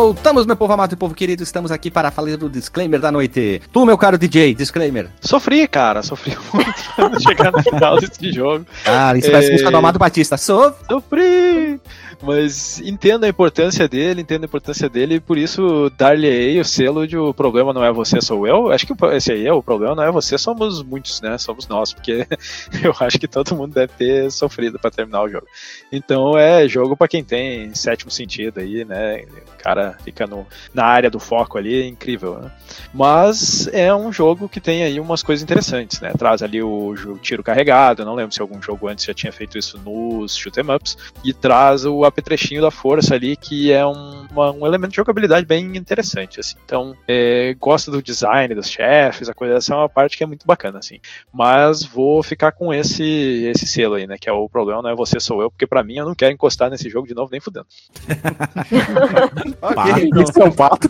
Voltamos, 0.07 0.45
meu 0.45 0.55
povo 0.55 0.71
amado 0.71 0.93
e 0.93 0.95
povo 0.95 1.13
querido. 1.13 1.43
Estamos 1.43 1.69
aqui 1.69 1.91
para 1.91 2.09
falar 2.09 2.38
do 2.38 2.49
disclaimer 2.49 2.97
da 2.97 3.11
noite. 3.11 3.61
Tu, 3.73 3.85
meu 3.85 3.97
caro 3.97 4.17
DJ, 4.17 4.55
disclaimer. 4.55 5.09
Sofri, 5.19 5.67
cara, 5.67 6.01
sofri 6.01 6.31
muito 6.53 7.21
chegar 7.21 7.51
no 7.51 7.61
final 7.61 7.99
desse 7.99 8.31
jogo. 8.31 8.65
Ah, 8.85 9.13
isso 9.17 9.29
parece 9.29 9.49
É. 9.49 9.51
música 9.51 9.69
do 9.69 9.75
Amado 9.75 9.99
Batista. 9.99 10.38
Sou. 10.38 10.73
Sofri! 10.89 11.81
Mas 12.23 12.79
entendo 12.79 13.25
a 13.25 13.27
importância 13.27 13.88
dele, 13.88 14.21
entendo 14.21 14.43
a 14.43 14.45
importância 14.45 14.89
dele, 14.89 15.15
e 15.15 15.19
por 15.19 15.38
isso 15.38 15.91
dar-lhe 15.97 16.59
o 16.59 16.65
selo 16.65 17.05
de 17.05 17.15
o 17.15 17.31
problema 17.31 17.71
não 17.73 17.84
é 17.84 17.91
você, 17.91 18.19
sou 18.21 18.47
eu. 18.47 18.71
Acho 18.71 18.88
que 18.88 18.93
esse 19.13 19.34
aí 19.34 19.45
é 19.45 19.53
o 19.53 19.61
problema, 19.61 19.93
não 19.93 20.03
é 20.03 20.11
você, 20.11 20.35
somos 20.38 20.81
muitos, 20.81 21.21
né? 21.21 21.38
Somos 21.38 21.67
nós, 21.67 21.93
porque 21.93 22.25
eu 22.81 22.95
acho 23.01 23.19
que 23.19 23.27
todo 23.27 23.55
mundo 23.55 23.73
deve 23.73 23.91
ter 23.97 24.31
sofrido 24.31 24.79
pra 24.79 24.89
terminar 24.89 25.21
o 25.21 25.29
jogo. 25.29 25.45
Então 25.91 26.35
é 26.38 26.67
jogo 26.67 26.95
pra 26.97 27.07
quem 27.09 27.23
tem 27.23 27.75
sétimo 27.75 28.09
sentido 28.09 28.61
aí, 28.61 28.84
né? 28.85 29.23
O 29.53 29.63
cara 29.63 29.97
fica 30.03 30.26
no, 30.28 30.45
na 30.74 30.86
área 30.86 31.10
do 31.10 31.19
foco 31.19 31.57
ali, 31.57 31.82
é 31.84 31.88
incrível, 31.88 32.40
né? 32.40 32.52
Mas 32.94 33.68
é 33.74 33.94
um 33.94 34.11
jogo 34.11 34.48
que 34.49 34.60
tem 34.60 34.84
aí 34.84 34.99
umas 34.99 35.22
coisas 35.24 35.44
interessantes, 35.44 35.99
né? 36.02 36.11
Traz 36.18 36.41
ali 36.41 36.61
o, 36.61 36.94
jo- 36.95 37.18
tiro 37.18 37.44
carregado, 37.44 38.02
eu 38.02 38.06
não 38.06 38.15
lembro 38.15 38.34
se 38.34 38.41
algum 38.41 38.61
jogo 38.61 38.88
antes 38.88 39.06
já 39.06 39.14
tinha 39.14 39.32
feito 39.32 39.57
isso 39.57 39.78
nos 39.80 40.36
shoot 40.36 40.60
'em 40.60 40.74
ups, 40.76 40.98
e 41.24 41.34
traz 41.34 41.86
o 41.86 42.03
apetrechinho 42.03 42.61
da 42.61 42.72
força 42.72 43.15
ali, 43.15 43.36
que 43.36 43.72
é 43.72 43.86
um, 43.86 44.28
uma- 44.32 44.52
um 44.52 44.65
elemento 44.65 44.91
de 44.91 44.98
jogabilidade 44.98 45.45
bem 45.45 45.76
interessante, 45.78 46.40
assim. 46.40 46.56
Então, 46.65 46.95
é, 47.07 47.56
gosto 47.60 47.91
do 47.91 48.02
design 48.02 48.53
dos 48.56 48.69
chefes, 48.69 49.30
a 49.30 49.34
coisa 49.34 49.56
essa 49.56 49.74
é 49.74 49.78
uma 49.78 49.90
parte 49.90 50.18
que 50.18 50.24
é 50.24 50.28
muito 50.28 50.45
bacana, 50.45 50.80
assim. 50.80 50.99
Mas 51.34 51.84
vou 51.84 52.22
ficar 52.24 52.52
com 52.52 52.74
esse 52.74 53.03
esse 53.48 53.65
selo 53.68 53.95
aí, 53.95 54.07
né? 54.07 54.18
Que 54.19 54.30
é 54.30 54.32
o 54.34 54.49
problema 54.49 54.82
não 54.82 54.90
é 54.90 54.95
você, 54.95 55.19
sou 55.19 55.41
eu, 55.41 55.49
porque 55.52 55.68
pra 55.68 55.84
mim 55.84 55.95
eu 55.98 56.06
não 56.06 56.15
quero 56.15 56.34
encostar 56.34 56.69
nesse 56.69 56.90
jogo 56.90 57.07
de 57.07 57.14
novo 57.14 57.30
nem 57.32 57.40
fudendo. 57.40 57.65
Ok, 59.91 60.09
Isso 60.23 60.41
é 60.41 60.45
um 60.45 60.51
pato. 60.51 60.89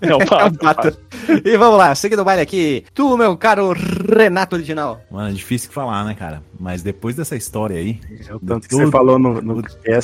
É 0.00 0.14
um 0.14 0.18
É 0.20 0.24
um 0.24 0.26
pato, 0.26 0.58
pato. 0.58 0.98
E 1.44 1.56
vamos 1.56 1.78
lá, 1.78 1.94
seguindo 1.94 2.20
o 2.20 2.24
baile 2.24 2.42
aqui. 2.42 2.84
Tu, 2.94 3.16
meu 3.16 3.36
caro 3.36 3.72
Renato 3.72 4.56
Original. 4.56 5.00
Mano, 5.10 5.30
é 5.30 5.32
difícil 5.32 5.70
falar, 5.70 6.04
né, 6.04 6.14
cara? 6.14 6.42
Mas 6.58 6.82
depois 6.82 7.14
dessa 7.14 7.36
história 7.36 7.76
aí. 7.76 8.00
É 8.26 8.34
o 8.34 8.40
tanto 8.40 8.68
que 8.68 8.74
você 8.74 8.90
falou 8.90 9.18
no, 9.18 9.40
no 9.40 9.62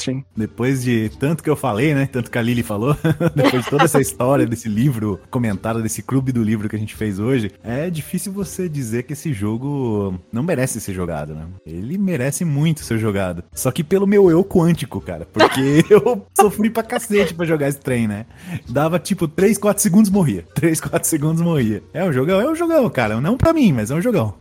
hein? 0.08 0.24
Depois 0.36 0.82
de 0.82 1.10
tanto 1.18 1.42
que 1.42 1.50
eu 1.50 1.56
falei, 1.56 1.94
né? 1.94 2.08
Tanto 2.10 2.30
que 2.30 2.38
a 2.38 2.42
Lili 2.42 2.62
falou, 2.62 2.96
depois 3.34 3.64
de 3.64 3.70
toda 3.70 3.84
essa 3.84 4.00
história 4.00 4.46
desse 4.46 4.68
livro 4.68 5.20
comentário, 5.30 5.82
desse 5.82 6.02
clube 6.02 6.32
do 6.32 6.42
livro 6.42 6.68
que 6.68 6.76
a 6.76 6.78
gente 6.78 6.94
fez 6.94 7.18
hoje, 7.18 7.50
é 7.62 7.90
difícil 7.90 8.32
você 8.32 8.68
dizer 8.68 9.04
que 9.04 9.12
esse 9.12 9.32
jogo 9.32 10.18
não 10.32 10.42
merece 10.42 10.80
ser 10.80 10.92
jogado, 10.92 11.34
né? 11.34 11.46
Ele 11.66 11.98
merece 11.98 12.44
muito 12.44 12.84
ser 12.84 12.98
jogado. 12.98 13.44
Só 13.52 13.70
que 13.70 13.82
pelo 13.82 14.06
meu 14.06 14.30
eu 14.30 14.44
quântico, 14.44 15.00
cara. 15.00 15.26
Porque 15.26 15.84
eu 15.90 16.24
sofri 16.38 16.70
pra 16.70 16.82
cacete 16.82 17.34
pra 17.34 17.46
jogar 17.46 17.68
esse 17.68 17.80
trem, 17.80 18.06
né? 18.06 18.26
Dava 18.68 18.98
tipo 18.98 19.26
3, 19.26 19.58
4 19.58 19.82
segundos 19.82 20.10
morria. 20.10 20.44
3, 20.54 20.80
4 20.80 21.08
segundos 21.08 21.42
morria. 21.42 21.82
É 21.92 22.04
um 22.04 22.12
jogão, 22.12 22.40
é 22.40 22.50
um 22.50 22.54
jogão, 22.54 22.88
cara. 22.90 23.20
Não 23.20 23.36
pra 23.36 23.52
mim, 23.52 23.72
mas 23.72 23.90
é 23.90 23.94
um 23.94 24.02
jogão. 24.02 24.34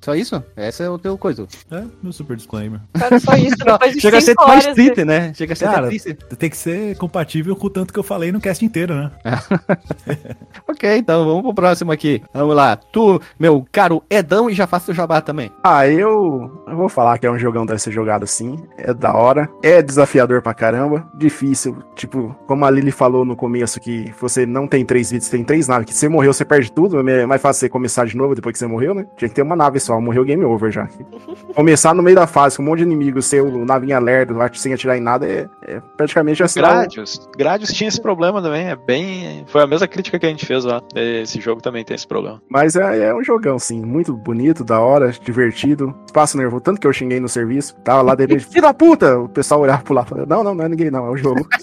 Só 0.00 0.14
isso? 0.14 0.42
Esse 0.56 0.82
é 0.82 0.90
o 0.90 0.98
teu 0.98 1.16
coisa. 1.16 1.46
É, 1.70 1.82
meu 2.02 2.12
super 2.12 2.36
disclaimer. 2.36 2.80
Cara, 2.92 3.18
só 3.18 3.34
isso, 3.34 3.56
de 3.94 4.00
Chega 4.00 4.18
a 4.18 4.20
ser 4.20 4.34
mais 4.36 4.64
horas 4.64 4.74
triste, 4.74 4.94
de- 4.96 5.04
né? 5.04 5.32
Chega 5.34 5.52
a 5.52 5.56
ser 5.56 5.64
Cara, 5.66 5.86
triste. 5.88 6.14
tem 6.14 6.50
que 6.50 6.56
ser 6.56 6.96
compatível 6.96 7.56
com 7.56 7.66
o 7.66 7.70
tanto 7.70 7.92
que 7.92 7.98
eu 7.98 8.02
falei 8.02 8.30
no 8.32 8.40
cast 8.40 8.64
inteiro, 8.64 8.94
né? 8.94 9.10
Ok, 10.68 10.96
então 10.98 11.24
vamos 11.24 11.42
pro 11.42 11.54
próximo 11.54 11.92
aqui. 11.92 12.22
Vamos 12.32 12.54
lá. 12.56 12.76
Tu, 12.76 13.20
meu 13.38 13.64
caro 13.70 14.02
Edão, 14.08 14.48
e 14.50 14.54
já 14.54 14.66
faço 14.66 14.90
o 14.90 14.94
jabá 14.94 15.20
também. 15.20 15.50
Ah, 15.62 15.86
eu, 15.86 16.62
eu 16.66 16.76
vou 16.76 16.88
falar 16.88 17.18
que 17.18 17.26
é 17.26 17.30
um 17.30 17.38
jogão 17.38 17.64
deve 17.66 17.80
ser 17.80 17.92
jogado 17.92 18.24
assim. 18.24 18.56
É 18.78 18.92
da 18.92 19.14
hora. 19.14 19.48
É 19.62 19.82
desafiador 19.82 20.42
pra 20.42 20.54
caramba. 20.54 21.06
Difícil. 21.16 21.76
Tipo, 21.94 22.34
como 22.46 22.64
a 22.64 22.70
Lily 22.70 22.90
falou 22.90 23.24
no 23.24 23.36
começo, 23.36 23.80
que 23.80 24.12
você 24.20 24.44
não 24.46 24.66
tem 24.66 24.84
três 24.84 25.10
vidas, 25.10 25.28
tem 25.28 25.44
três 25.44 25.68
naves. 25.68 25.86
Que 25.86 25.94
você 25.94 26.08
morreu, 26.08 26.32
você 26.32 26.44
perde 26.44 26.72
tudo. 26.72 27.06
É 27.08 27.26
mais 27.26 27.40
fácil 27.40 27.60
você 27.60 27.68
começar 27.68 28.06
de 28.06 28.16
novo 28.16 28.34
depois 28.34 28.52
que 28.54 28.58
você 28.58 28.66
morreu, 28.66 28.94
né? 28.94 29.06
Tinha 29.16 29.28
que 29.28 29.34
ter 29.34 29.42
uma 29.42 29.56
nave 29.56 29.78
só. 29.80 30.00
Morreu 30.00 30.24
game 30.24 30.44
over 30.44 30.70
já. 30.70 30.88
Começar 31.54 31.94
no 31.94 32.02
meio 32.02 32.16
da 32.16 32.26
fase 32.26 32.56
com 32.56 32.62
um 32.62 32.66
monte 32.66 32.78
de 32.78 32.84
inimigo, 32.84 33.20
seu 33.22 33.64
navinha 33.64 33.98
lerdo, 33.98 34.36
sem 34.54 34.72
atirar 34.72 34.96
em 34.96 35.00
nada, 35.00 35.26
é, 35.26 35.48
é 35.62 35.80
praticamente 35.96 36.42
assim. 36.42 36.60
Gradius. 36.60 37.28
Gradius 37.36 37.72
tinha 37.72 37.88
esse 37.88 38.00
problema 38.00 38.40
também. 38.42 38.66
É 38.66 38.76
bem. 38.76 39.44
Foi 39.46 39.62
a 39.62 39.66
mesma 39.66 39.86
crítica 39.86 40.18
que 40.18 40.26
a 40.26 40.28
gente 40.28 40.46
fez 40.46 40.64
lá. 40.64 40.82
Esse 40.94 41.40
jogo 41.40 41.60
também 41.60 41.84
tem 41.84 41.94
esse 41.94 42.06
problema. 42.06 42.40
Mas 42.48 42.76
é, 42.76 43.08
é 43.08 43.14
um 43.14 43.22
jogão, 43.22 43.58
sim. 43.58 43.82
Muito 43.82 44.14
bonito, 44.16 44.64
da 44.64 44.80
hora, 44.80 45.12
divertido. 45.12 45.94
Espaço 46.06 46.36
nervoso. 46.36 46.62
Tanto 46.62 46.80
que 46.80 46.86
eu 46.86 46.92
xinguei 46.92 47.20
no 47.20 47.28
serviço. 47.28 47.74
Tava 47.84 48.02
lá 48.02 48.14
dele, 48.14 48.38
filho 48.40 48.62
da 48.62 48.74
puta! 48.74 49.18
O 49.18 49.28
pessoal 49.28 49.60
olhava 49.60 49.82
pro 49.82 49.94
lado 49.94 50.06
e 50.06 50.08
falava, 50.10 50.26
não, 50.26 50.44
não, 50.44 50.54
não 50.54 50.64
é 50.64 50.68
ninguém, 50.68 50.90
não, 50.90 51.06
é 51.06 51.10
o 51.10 51.16
jogo. 51.16 51.46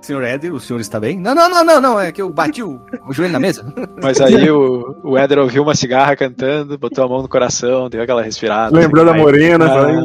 Senhor 0.00 0.22
Ed, 0.22 0.50
o 0.50 0.60
senhor 0.60 0.80
está 0.80 0.98
bem? 1.00 1.18
Não, 1.18 1.34
não, 1.34 1.48
não, 1.48 1.64
não, 1.64 1.80
não. 1.80 2.00
É 2.00 2.12
que 2.12 2.22
eu 2.22 2.30
bati 2.30 2.62
o, 2.62 2.80
o 3.06 3.12
joelho 3.12 3.32
na 3.32 3.40
mesa. 3.40 3.64
Mas 4.02 4.20
aí 4.20 4.48
o, 4.50 4.96
o 5.02 5.18
Éder 5.18 5.38
ouviu 5.38 5.62
uma 5.62 5.74
cigarra 5.74 6.16
cantando, 6.16 6.78
botou 6.78 7.04
a 7.04 7.08
mão 7.08 7.22
no 7.22 7.28
coração, 7.28 7.45
deu 7.90 8.02
aquela 8.02 8.22
respirada. 8.22 8.76
Lembrou 8.76 9.04
da 9.04 9.14
morena, 9.14 9.66
Ah, 9.66 9.68
falei, 9.68 9.96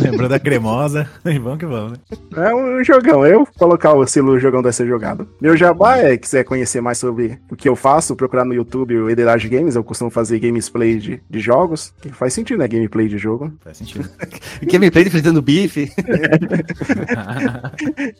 Lembrando 0.00 0.30
da 0.30 0.38
cremosa. 0.38 1.08
E 1.24 1.38
vamos 1.38 1.58
que 1.58 1.66
vamos, 1.66 1.92
né? 1.92 1.98
É 2.36 2.54
um 2.54 2.82
jogão. 2.84 3.24
Eu 3.24 3.38
vou 3.38 3.48
colocar 3.58 3.94
o 3.94 4.06
selo 4.06 4.38
jogão 4.38 4.60
deve 4.62 4.74
ser 4.74 4.86
jogado. 4.86 5.26
Meu 5.40 5.56
jabá 5.56 5.98
é, 5.98 6.16
quiser 6.16 6.44
conhecer 6.44 6.80
mais 6.80 6.98
sobre 6.98 7.38
o 7.50 7.56
que 7.56 7.68
eu 7.68 7.74
faço, 7.76 8.14
procurar 8.16 8.44
no 8.44 8.52
YouTube 8.52 8.96
o 8.98 9.08
Ederage 9.08 9.48
Games. 9.48 9.76
Eu 9.76 9.84
costumo 9.84 10.10
fazer 10.10 10.38
gameplay 10.38 10.98
de, 10.98 11.22
de 11.28 11.40
jogos. 11.40 11.94
Que 12.00 12.10
faz 12.10 12.34
sentido, 12.34 12.58
né? 12.58 12.68
Gameplay 12.68 13.08
de 13.08 13.16
jogo. 13.18 13.52
Faz 13.60 13.78
sentido. 13.78 14.08
Gameplay 14.62 15.04
de 15.04 15.10
fritando 15.10 15.40
bife. 15.40 15.90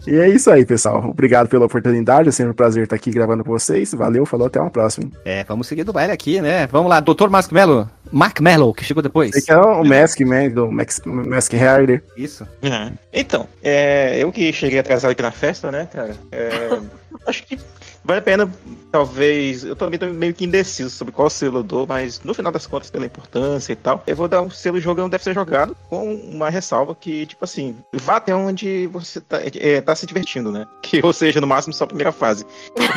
E 0.07 0.15
é 0.17 0.29
isso 0.29 0.51
aí, 0.51 0.65
pessoal. 0.65 1.09
Obrigado 1.09 1.49
pela 1.49 1.67
oportunidade. 1.67 2.29
É 2.29 2.33
sempre 2.33 2.53
um 2.53 2.55
prazer 2.55 2.85
estar 2.85 2.97
aqui 2.97 3.11
gravando 3.11 3.45
com 3.45 3.51
vocês. 3.51 3.93
Valeu, 3.95 4.27
falou, 4.27 4.47
até 4.47 4.61
uma 4.61 4.71
próxima. 4.71 5.11
É, 5.25 5.45
vamos 5.45 5.67
seguir 5.67 5.85
do 5.85 5.93
baile 5.93 6.13
aqui, 6.13 6.41
né? 6.41 6.67
Vamos 6.67 6.91
lá, 6.91 7.01
Dr. 7.01 7.29
Mark 7.29 7.51
Mello. 7.53 7.89
Mark 8.13 8.41
Mello, 8.41 8.75
que 8.75 8.85
chegou 8.85 9.03
depois. 9.03 9.31
Esse 9.35 9.51
aqui 9.51 9.53
é 9.53 9.67
o 9.67 9.83
Mask 9.83 10.21
Man, 10.21 10.51
do 10.51 10.71
Max, 10.71 11.01
Mask 11.05 11.53
Rider. 11.53 12.05
Isso. 12.17 12.47
Uhum. 12.63 12.93
Então, 13.13 13.49
é, 13.63 14.19
eu 14.19 14.31
que 14.31 14.53
cheguei 14.53 14.79
atrasado 14.79 15.11
aqui 15.11 15.23
na 15.23 15.33
festa, 15.33 15.73
né, 15.73 15.89
cara? 15.91 16.15
é, 16.31 16.79
acho 17.27 17.45
que 17.45 17.59
vale 18.05 18.21
a 18.21 18.23
pena, 18.23 18.51
talvez. 18.91 19.65
Eu 19.65 19.77
também 19.77 19.99
tô 19.99 20.07
meio 20.07 20.35
que 20.35 20.45
indeciso 20.45 20.91
sobre 20.91 21.13
qual 21.13 21.31
selo 21.31 21.59
eu 21.59 21.63
dou, 21.63 21.87
mas 21.87 22.21
no 22.23 22.35
final 22.35 22.53
das 22.53 22.67
contas, 22.67 22.91
pela 22.91 23.07
importância 23.07 23.73
e 23.73 23.77
tal, 23.77 24.03
eu 24.07 24.17
vou 24.17 24.29
dar 24.29 24.43
um 24.43 24.51
selo 24.51 24.81
jogão 24.81 25.09
deve 25.09 25.25
ser 25.25 25.35
jogado, 25.35 25.77
com 25.89 26.15
uma 26.15 26.51
ressalva 26.51 26.95
que, 26.95 27.27
tipo 27.27 27.45
assim, 27.45 27.77
vá 27.93 28.17
até 28.17 28.35
onde 28.35 28.87
você 28.89 29.21
tá, 29.21 29.41
é, 29.43 29.81
tá 29.81 29.95
se 29.95 30.07
divertindo, 30.07 30.51
né? 30.51 30.67
Que, 30.83 31.01
ou 31.03 31.13
seja, 31.13 31.41
no 31.41 31.47
máximo 31.47 31.73
só 31.73 31.85
a 31.85 31.87
primeira 31.87 32.13
fase. 32.13 32.45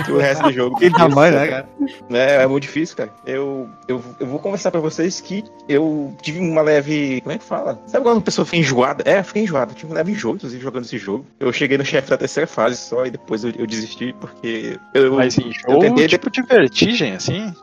O 0.10 0.18
resto 0.18 0.44
do 0.44 0.52
jogo. 0.52 0.76
Que 0.86 0.92
tamanho, 0.92 1.34
né, 1.34 1.48
cara? 1.48 1.70
É, 2.10 2.44
é 2.44 2.48
muito 2.48 2.64
difícil, 2.64 2.98
cara. 2.98 3.10
Eu, 3.26 3.70
eu, 3.88 4.04
eu 4.20 4.28
vou 4.28 4.40
conversar 4.40 4.70
pra 4.70 4.82
vocês 4.82 5.22
que 5.22 5.44
eu 5.70 6.14
tive 6.22 6.40
uma 6.40 6.62
leve. 6.62 7.22
Como 7.22 7.34
é 7.34 7.38
que 7.38 7.44
fala? 7.44 7.82
Sabe 7.88 8.04
quando 8.04 8.18
a 8.18 8.22
pessoa 8.22 8.46
fica 8.46 8.58
enjoada? 8.58 9.04
É, 9.06 9.24
fiquei 9.24 9.44
enjoada. 9.44 9.72
Eu 9.72 9.76
tive 9.76 9.92
um 9.92 9.96
leve 9.96 10.12
enjoo, 10.12 10.36
inclusive, 10.36 10.62
jogando 10.62 10.86
esse 10.86 10.98
jogo. 10.98 11.26
Eu 11.40 11.54
cheguei 11.54 11.78
no 11.78 11.86
chefe 11.86 12.10
da 12.10 12.18
terceira 12.18 12.48
fase 12.48 12.78
só 12.78 13.06
e 13.06 13.12
depois 13.12 13.44
eu, 13.44 13.54
eu 13.58 13.66
desisti 13.66 14.14
porque. 14.20 14.78
Eu, 14.96 15.14
Mas 15.16 15.38
eu 15.38 15.48
enjoo, 15.48 15.80
tentei. 15.80 16.08
tipo 16.08 16.32
de 16.32 16.42
vertigem, 16.42 17.14
assim? 17.16 17.54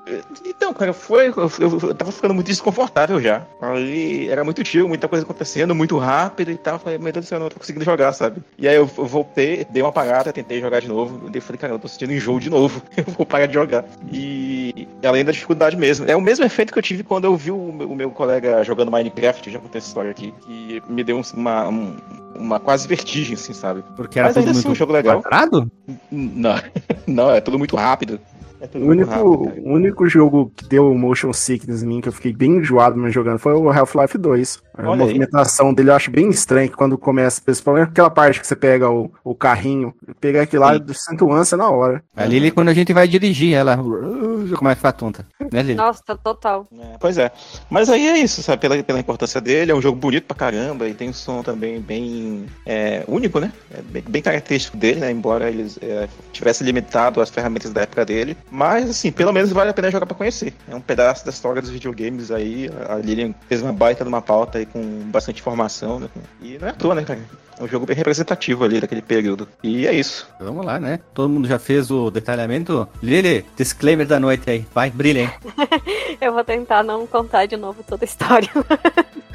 Então, 0.45 0.75
cara, 0.75 0.93
foi. 0.93 1.29
Eu, 1.29 1.51
eu, 1.59 1.79
eu 1.89 1.95
tava 1.95 2.13
ficando 2.13 2.35
muito 2.35 2.47
desconfortável 2.49 3.19
já. 3.21 3.43
Aí 3.61 4.29
era 4.29 4.45
muito 4.45 4.63
tiro, 4.63 4.87
muita 4.87 5.09
coisa 5.09 5.25
acontecendo, 5.25 5.75
muito 5.75 5.97
rápido 5.97 6.51
e 6.51 6.59
tal. 6.59 6.79
Falei, 6.79 6.99
meu 6.99 7.11
Deus 7.11 7.25
do 7.25 7.29
céu, 7.29 7.39
eu 7.39 7.43
não 7.45 7.49
tô 7.49 7.59
conseguindo 7.59 7.85
jogar, 7.87 8.13
sabe? 8.13 8.43
E 8.59 8.69
aí 8.69 8.77
eu, 8.77 8.89
eu 8.99 9.07
voltei, 9.07 9.67
dei 9.71 9.83
uma 9.83 9.89
apagada, 9.89 10.31
tentei 10.31 10.61
jogar 10.61 10.81
de 10.81 10.89
novo. 10.89 11.31
Eu 11.33 11.41
falei, 11.43 11.59
cara, 11.59 11.73
eu 11.73 11.79
tô 11.79 11.89
sentindo 11.89 12.13
enjoo 12.13 12.39
de 12.39 12.51
novo. 12.51 12.83
eu 12.97 13.05
vou 13.05 13.25
parar 13.25 13.47
de 13.47 13.55
jogar. 13.55 13.87
E 14.13 14.87
além 15.03 15.25
da 15.25 15.33
dificuldade 15.33 15.75
mesmo. 15.75 16.05
É 16.11 16.15
o 16.15 16.21
mesmo 16.21 16.45
efeito 16.45 16.71
que 16.71 16.79
eu 16.79 16.83
tive 16.83 17.03
quando 17.03 17.25
eu 17.25 17.35
vi 17.35 17.51
o 17.51 17.73
meu, 17.73 17.91
o 17.91 17.97
meu 17.97 18.11
colega 18.11 18.63
jogando 18.63 18.91
Minecraft, 18.91 19.47
eu 19.47 19.55
já 19.55 19.59
contei 19.59 19.79
essa 19.79 19.89
história 19.89 20.11
aqui, 20.11 20.35
que 20.45 20.83
me 20.87 21.03
deu 21.03 21.17
um- 21.17 21.23
uma, 21.35 21.69
um- 21.69 21.97
uma 22.35 22.59
quase 22.61 22.89
vertigem, 22.89 23.35
assim, 23.35 23.53
sabe? 23.53 23.83
Porque 23.97 24.19
era 24.19 24.29
Mas 24.29 24.35
tudo 24.35 24.41
ainda 24.47 24.59
assim, 24.59 24.69
muito 24.69 24.73
um 24.73 24.79
jogo 24.79 24.93
legal. 24.93 25.21
quadrado? 25.23 25.71
Não, 26.11 26.55
não, 27.07 27.22
é 27.31 27.41
tudo 27.41 27.59
muito 27.59 27.77
rápido. 27.77 28.21
É 28.63 28.79
O 28.79 28.89
único, 28.89 29.11
rápido, 29.11 29.63
único 29.65 30.09
jogo 30.09 30.53
que 30.55 30.69
deu 30.69 30.95
motion 30.95 31.33
sickness 31.33 31.83
em 31.83 31.87
mim, 31.87 32.01
que 32.01 32.09
eu 32.09 32.13
fiquei 32.13 32.33
bem 32.33 32.59
enjoado 32.59 32.97
me 32.97 33.11
jogando, 33.11 33.39
foi 33.41 33.55
o 33.55 33.69
Half-Life 33.69 34.17
2. 34.17 34.63
A 34.75 34.83
Olha 34.83 34.93
aí. 34.93 34.99
movimentação 34.99 35.75
dele 35.75 35.91
eu 35.91 35.95
acho 35.95 36.13
bem 36.13 36.31
estranha 36.31 36.69
que 36.69 36.77
quando 36.77 36.97
começa, 36.97 37.43
principalmente 37.43 37.89
aquela 37.89 38.09
parte 38.09 38.41
que 38.41 38.47
você 38.47 38.55
pega 38.55 38.89
o, 38.89 39.11
o 39.25 39.35
carrinho, 39.35 39.93
pegar 40.21 40.43
aquilo 40.43 40.63
lá, 40.63 40.75
Sim. 40.75 40.85
sinto 40.93 41.33
ânsia 41.33 41.59
na 41.59 41.69
hora. 41.69 42.05
A 42.17 42.25
Lili, 42.25 42.53
quando 42.53 42.69
a 42.69 42.75
gente 42.75 42.93
vai 42.93 43.09
dirigir, 43.09 43.53
ela 43.53 43.77
uh, 43.81 44.47
já 44.47 44.57
começa 44.57 44.75
a 44.75 44.77
ficar 44.77 44.93
tonta. 44.93 45.27
Né, 45.51 45.63
Lili? 45.63 45.75
Nossa, 45.75 46.17
total. 46.17 46.69
É, 46.73 46.97
pois 47.01 47.19
é. 47.19 47.33
Mas 47.69 47.91
aí 47.91 48.07
é 48.07 48.19
isso, 48.19 48.43
sabe? 48.43 48.61
Pela, 48.61 48.81
pela 48.83 49.01
importância 49.01 49.41
dele, 49.41 49.73
é 49.73 49.75
um 49.75 49.83
jogo 49.83 49.99
bonito 49.99 50.25
pra 50.25 50.37
caramba 50.37 50.89
e 50.89 50.95
tem 50.95 51.11
um 51.11 51.13
som 51.13 51.43
também 51.43 51.81
bem 51.81 52.47
é, 52.65 53.03
único, 53.09 53.41
né? 53.41 53.53
É 53.77 53.83
bem, 53.83 54.05
bem 54.09 54.23
característico 54.23 54.77
dele, 54.77 55.01
né? 55.01 55.11
Embora 55.11 55.51
ele 55.51 55.67
é, 55.83 56.09
tivesse 56.33 56.63
limitado 56.63 57.21
as 57.21 57.29
ferramentas 57.29 57.73
da 57.73 57.83
época 57.83 58.05
dele. 58.05 58.37
Mas, 58.55 58.91
assim, 58.91 59.11
pelo 59.11 59.33
menos 59.33 59.51
vale 59.51 59.71
a 59.71 59.73
pena 59.73 59.91
jogar 59.91 60.05
pra 60.05 60.15
conhecer. 60.15 60.53
É 60.69 60.75
um 60.75 60.81
pedaço 60.81 61.25
da 61.25 61.31
história 61.31 61.63
dos 61.63 61.71
videogames 61.71 62.31
aí. 62.31 62.71
A 62.87 62.97
Lilian 62.97 63.35
fez 63.49 63.63
uma 63.63 63.73
baita 63.73 64.05
de 64.05 64.09
uma 64.09 64.21
pauta 64.21 64.59
aí 64.59 64.67
com 64.67 64.83
bastante 65.07 65.41
informação, 65.41 65.99
né? 65.99 66.09
E 66.39 66.59
não 66.59 66.69
é 66.69 66.71
à 66.71 66.75
toa, 66.75 66.95
né, 66.95 67.03
cara? 67.03 67.19
É 67.59 67.63
um 67.63 67.69
jogo 67.69 67.87
bem 67.87 67.97
representativo 67.97 68.65
ali 68.65 68.81
daquele 68.81 69.03
período. 69.03 69.49
E 69.63 69.87
é 69.87 69.93
isso. 69.93 70.29
Vamos 70.41 70.65
lá, 70.65 70.79
né? 70.81 71.01
Todo 71.15 71.29
mundo 71.29 71.47
já 71.47 71.59
fez 71.59 71.91
o 71.91 72.11
detalhamento. 72.11 72.89
Lili, 73.03 73.45
disclaimer 73.57 74.07
da 74.07 74.19
noite 74.19 74.51
aí. 74.51 74.67
Vai, 74.75 74.91
brilha, 74.91 75.21
hein? 75.21 75.31
Eu 76.21 76.33
vou 76.33 76.45
tentar 76.45 76.83
não 76.83 77.07
contar 77.07 77.47
de 77.47 77.57
novo 77.57 77.83
toda 77.83 78.05
a 78.05 78.07
história. 78.07 78.49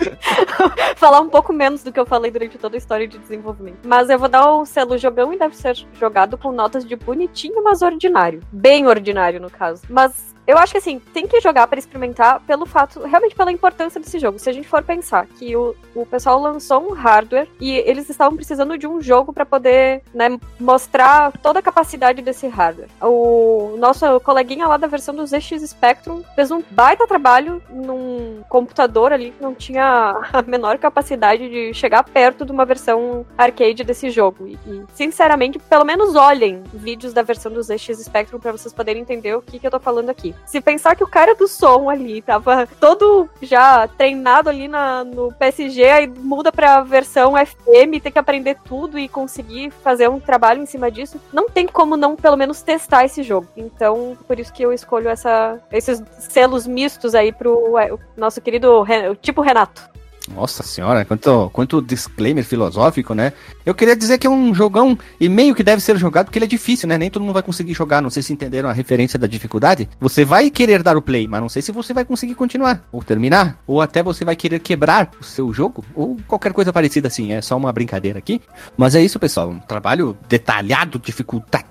Falar 0.95 1.19
um 1.22 1.30
pouco 1.30 1.52
menos 1.52 1.84
do 1.84 1.91
que 1.91 1.99
eu 1.99 2.06
falei 2.06 2.31
durante 2.31 2.57
toda 2.57 2.76
a 2.76 2.80
história 2.80 3.07
de 3.07 3.18
desenvolvimento. 3.18 3.80
Mas 3.85 4.10
eu 4.10 4.18
vou 4.18 4.30
dar 4.30 4.52
o 4.53 4.65
selo 4.65 4.98
jogão 4.98 5.34
e 5.34 5.38
deve 5.38 5.56
ser 5.56 5.76
jogado 5.99 6.38
com 6.38 6.52
notas 6.52 6.85
de 6.85 6.95
bonitinho, 6.95 7.64
mas 7.64 7.81
ordinário. 7.81 8.41
Bem 8.52 8.88
ordinário, 8.88 9.39
no 9.39 9.49
caso. 9.49 9.84
Mas 9.89 10.35
eu 10.48 10.57
acho 10.57 10.72
que 10.72 10.78
assim, 10.78 10.99
tem 11.14 11.28
que 11.28 11.41
jogar 11.41 11.68
para 11.68 11.78
experimentar 11.78 12.40
pelo 12.41 12.65
fato, 12.65 13.02
realmente 13.02 13.36
pela 13.36 13.52
importância 13.52 13.99
desse 13.99 14.18
jogo. 14.18 14.40
Se 14.40 14.49
a 14.49 14.53
gente 14.53 14.68
for 14.68 14.82
pensar 14.82 15.28
que 15.28 15.56
o, 15.57 15.76
o 15.94 16.06
pessoal 16.06 16.40
lançou 16.40 16.90
um 16.90 16.94
hardware 16.94 17.49
e 17.60 17.74
eles 17.74 18.10
estavam 18.10 18.36
precisando 18.36 18.78
de 18.78 18.88
um 18.88 19.02
jogo 19.02 19.34
para 19.34 19.45
poder 19.45 20.02
né, 20.14 20.40
mostrar 20.57 21.34
toda 21.44 21.60
a 21.60 21.61
capacidade 21.61 22.22
desse 22.22 22.48
hardware. 22.48 22.90
O 23.02 23.76
nosso 23.78 24.19
coleguinha 24.22 24.68
lá 24.68 24.78
da 24.78 24.88
versão 24.88 25.14
do 25.14 25.28
ZX 25.28 25.61
Spectrum 25.68 26.24
fez 26.34 26.49
um 26.49 26.64
baita 26.72 27.06
trabalho 27.06 27.61
num 27.69 28.41
computador 28.48 29.11
ali 29.11 29.32
que 29.32 29.44
não 29.44 29.53
tinha 29.53 29.84
a 30.32 30.41
menor 30.41 30.78
capacidade 30.78 31.49
de 31.49 31.74
chegar 31.74 32.03
perto 32.03 32.45
de 32.45 32.53
uma 32.53 32.65
versão 32.65 33.26
arcade 33.38 33.84
desse 33.84 34.10
jogo. 34.10 34.48
E, 34.48 34.53
e, 34.65 34.84
sinceramente, 34.94 35.60
pelo 35.60 35.84
menos 35.84 36.15
olhem 36.15 36.64
vídeos 36.74 37.11
da 37.11 37.22
versão 37.22 37.52
do 37.52 37.61
ZX 37.61 37.99
Spectrum 37.99 38.40
para 38.40 38.53
vocês 38.53 38.74
poderem 38.74 39.02
entender 39.02 39.36
o 39.36 39.41
que, 39.41 39.60
que 39.60 39.68
eu 39.68 39.72
tô 39.72 39.80
falando 39.80 40.10
aqui. 40.10 40.37
Se 40.46 40.62
pensar 40.62 40.96
que 40.96 41.04
o 41.04 41.08
cara 41.08 41.36
do 41.36 41.48
som 41.48 41.90
ali 41.90 42.22
tava 42.22 42.68
todo 42.80 43.30
já 43.42 43.88
treinado 43.88 44.50
ali 44.50 44.68
na, 44.68 45.04
no 45.04 45.32
PSG, 45.34 45.84
aí 45.86 46.08
muda 46.08 46.52
pra 46.52 46.82
versão 46.82 47.34
FM 47.36 48.02
tem 48.02 48.12
que 48.12 48.20
aprender 48.20 48.58
tudo 48.64 48.98
e 48.98 49.10
conseguir 49.10 49.72
fazer 49.84 50.10
um 50.10 50.20
trabalho 50.20 50.62
em 50.62 50.66
cima 50.66 50.90
disso, 50.90 51.20
não 51.34 51.50
tem 51.50 51.68
como 51.68 51.98
não 51.98 52.16
pelo 52.16 52.38
menos 52.38 52.62
testar 52.62 53.04
esse 53.06 53.24
jogo. 53.24 53.48
Então, 53.58 54.18
por 54.28 54.40
isso 54.40 54.54
que 54.54 54.64
eu 54.64 54.72
escolho 54.72 55.10
essa, 55.10 55.60
esses 55.72 56.02
selos 56.20 56.66
mistos 56.66 57.14
aí 57.14 57.32
pro 57.32 57.78
é, 57.78 57.92
nosso 58.16 58.40
querido 58.42 58.82
Ren- 58.84 59.16
tipo 59.16 59.42
Renato. 59.42 59.90
Nossa 60.34 60.64
senhora, 60.64 61.06
quanto, 61.06 61.49
quanto 61.52 61.82
disclaimer 61.82 62.44
filosófico, 62.44 63.14
né? 63.14 63.32
Eu 63.66 63.74
queria 63.74 63.95
dizer 63.95 64.18
que 64.18 64.28
é 64.28 64.30
um 64.30 64.54
jogão 64.54 64.98
e 65.20 65.30
meio 65.30 65.56
que 65.56 65.64
deve 65.64 65.82
ser 65.82 65.98
jogado 65.98 66.26
porque 66.26 66.38
ele 66.38 66.45
é 66.45 66.48
difícil, 66.48 66.88
né? 66.88 66.98
Nem 66.98 67.10
todo 67.10 67.22
mundo 67.24 67.34
vai 67.34 67.44
conseguir 67.44 67.74
jogar. 67.74 68.02
Não 68.02 68.10
sei 68.10 68.22
se 68.22 68.34
entenderam 68.34 68.70
a 68.70 68.74
referência 68.74 69.18
da 69.18 69.28
dificuldade. 69.28 69.90
Você 69.99 70.26
vai 70.26 70.49
querer 70.49 70.84
dar 70.84 70.98
o 70.98 71.02
play, 71.02 71.28
mas 71.28 71.41
não 71.41 71.49
sei 71.49 71.62
se 71.62 71.72
você 71.72 71.94
vai 71.94 72.04
conseguir 72.04 72.36
continuar 72.36 72.84
ou 72.91 73.02
terminar. 73.02 73.62
Ou 73.66 73.82
até 73.82 74.04
você 74.04 74.26
vai 74.26 74.36
querer 74.36 74.60
quebrar 74.60 75.12
o 75.20 75.24
seu 75.24 75.54
jogo 75.54 75.84
ou 75.95 76.18
qualquer 76.28 76.52
coisa 76.52 76.74
parecida 76.74 77.08
assim. 77.08 77.32
É 77.32 77.41
só 77.41 77.56
uma 77.56 77.72
brincadeira 77.72 78.20
aqui. 78.20 78.41
Mas 78.76 78.95
é 78.95 79.02
isso, 79.02 79.20
pessoal. 79.20 79.49
Um 79.49 79.60
trabalho 79.60 80.18
detalhado, 80.28 80.99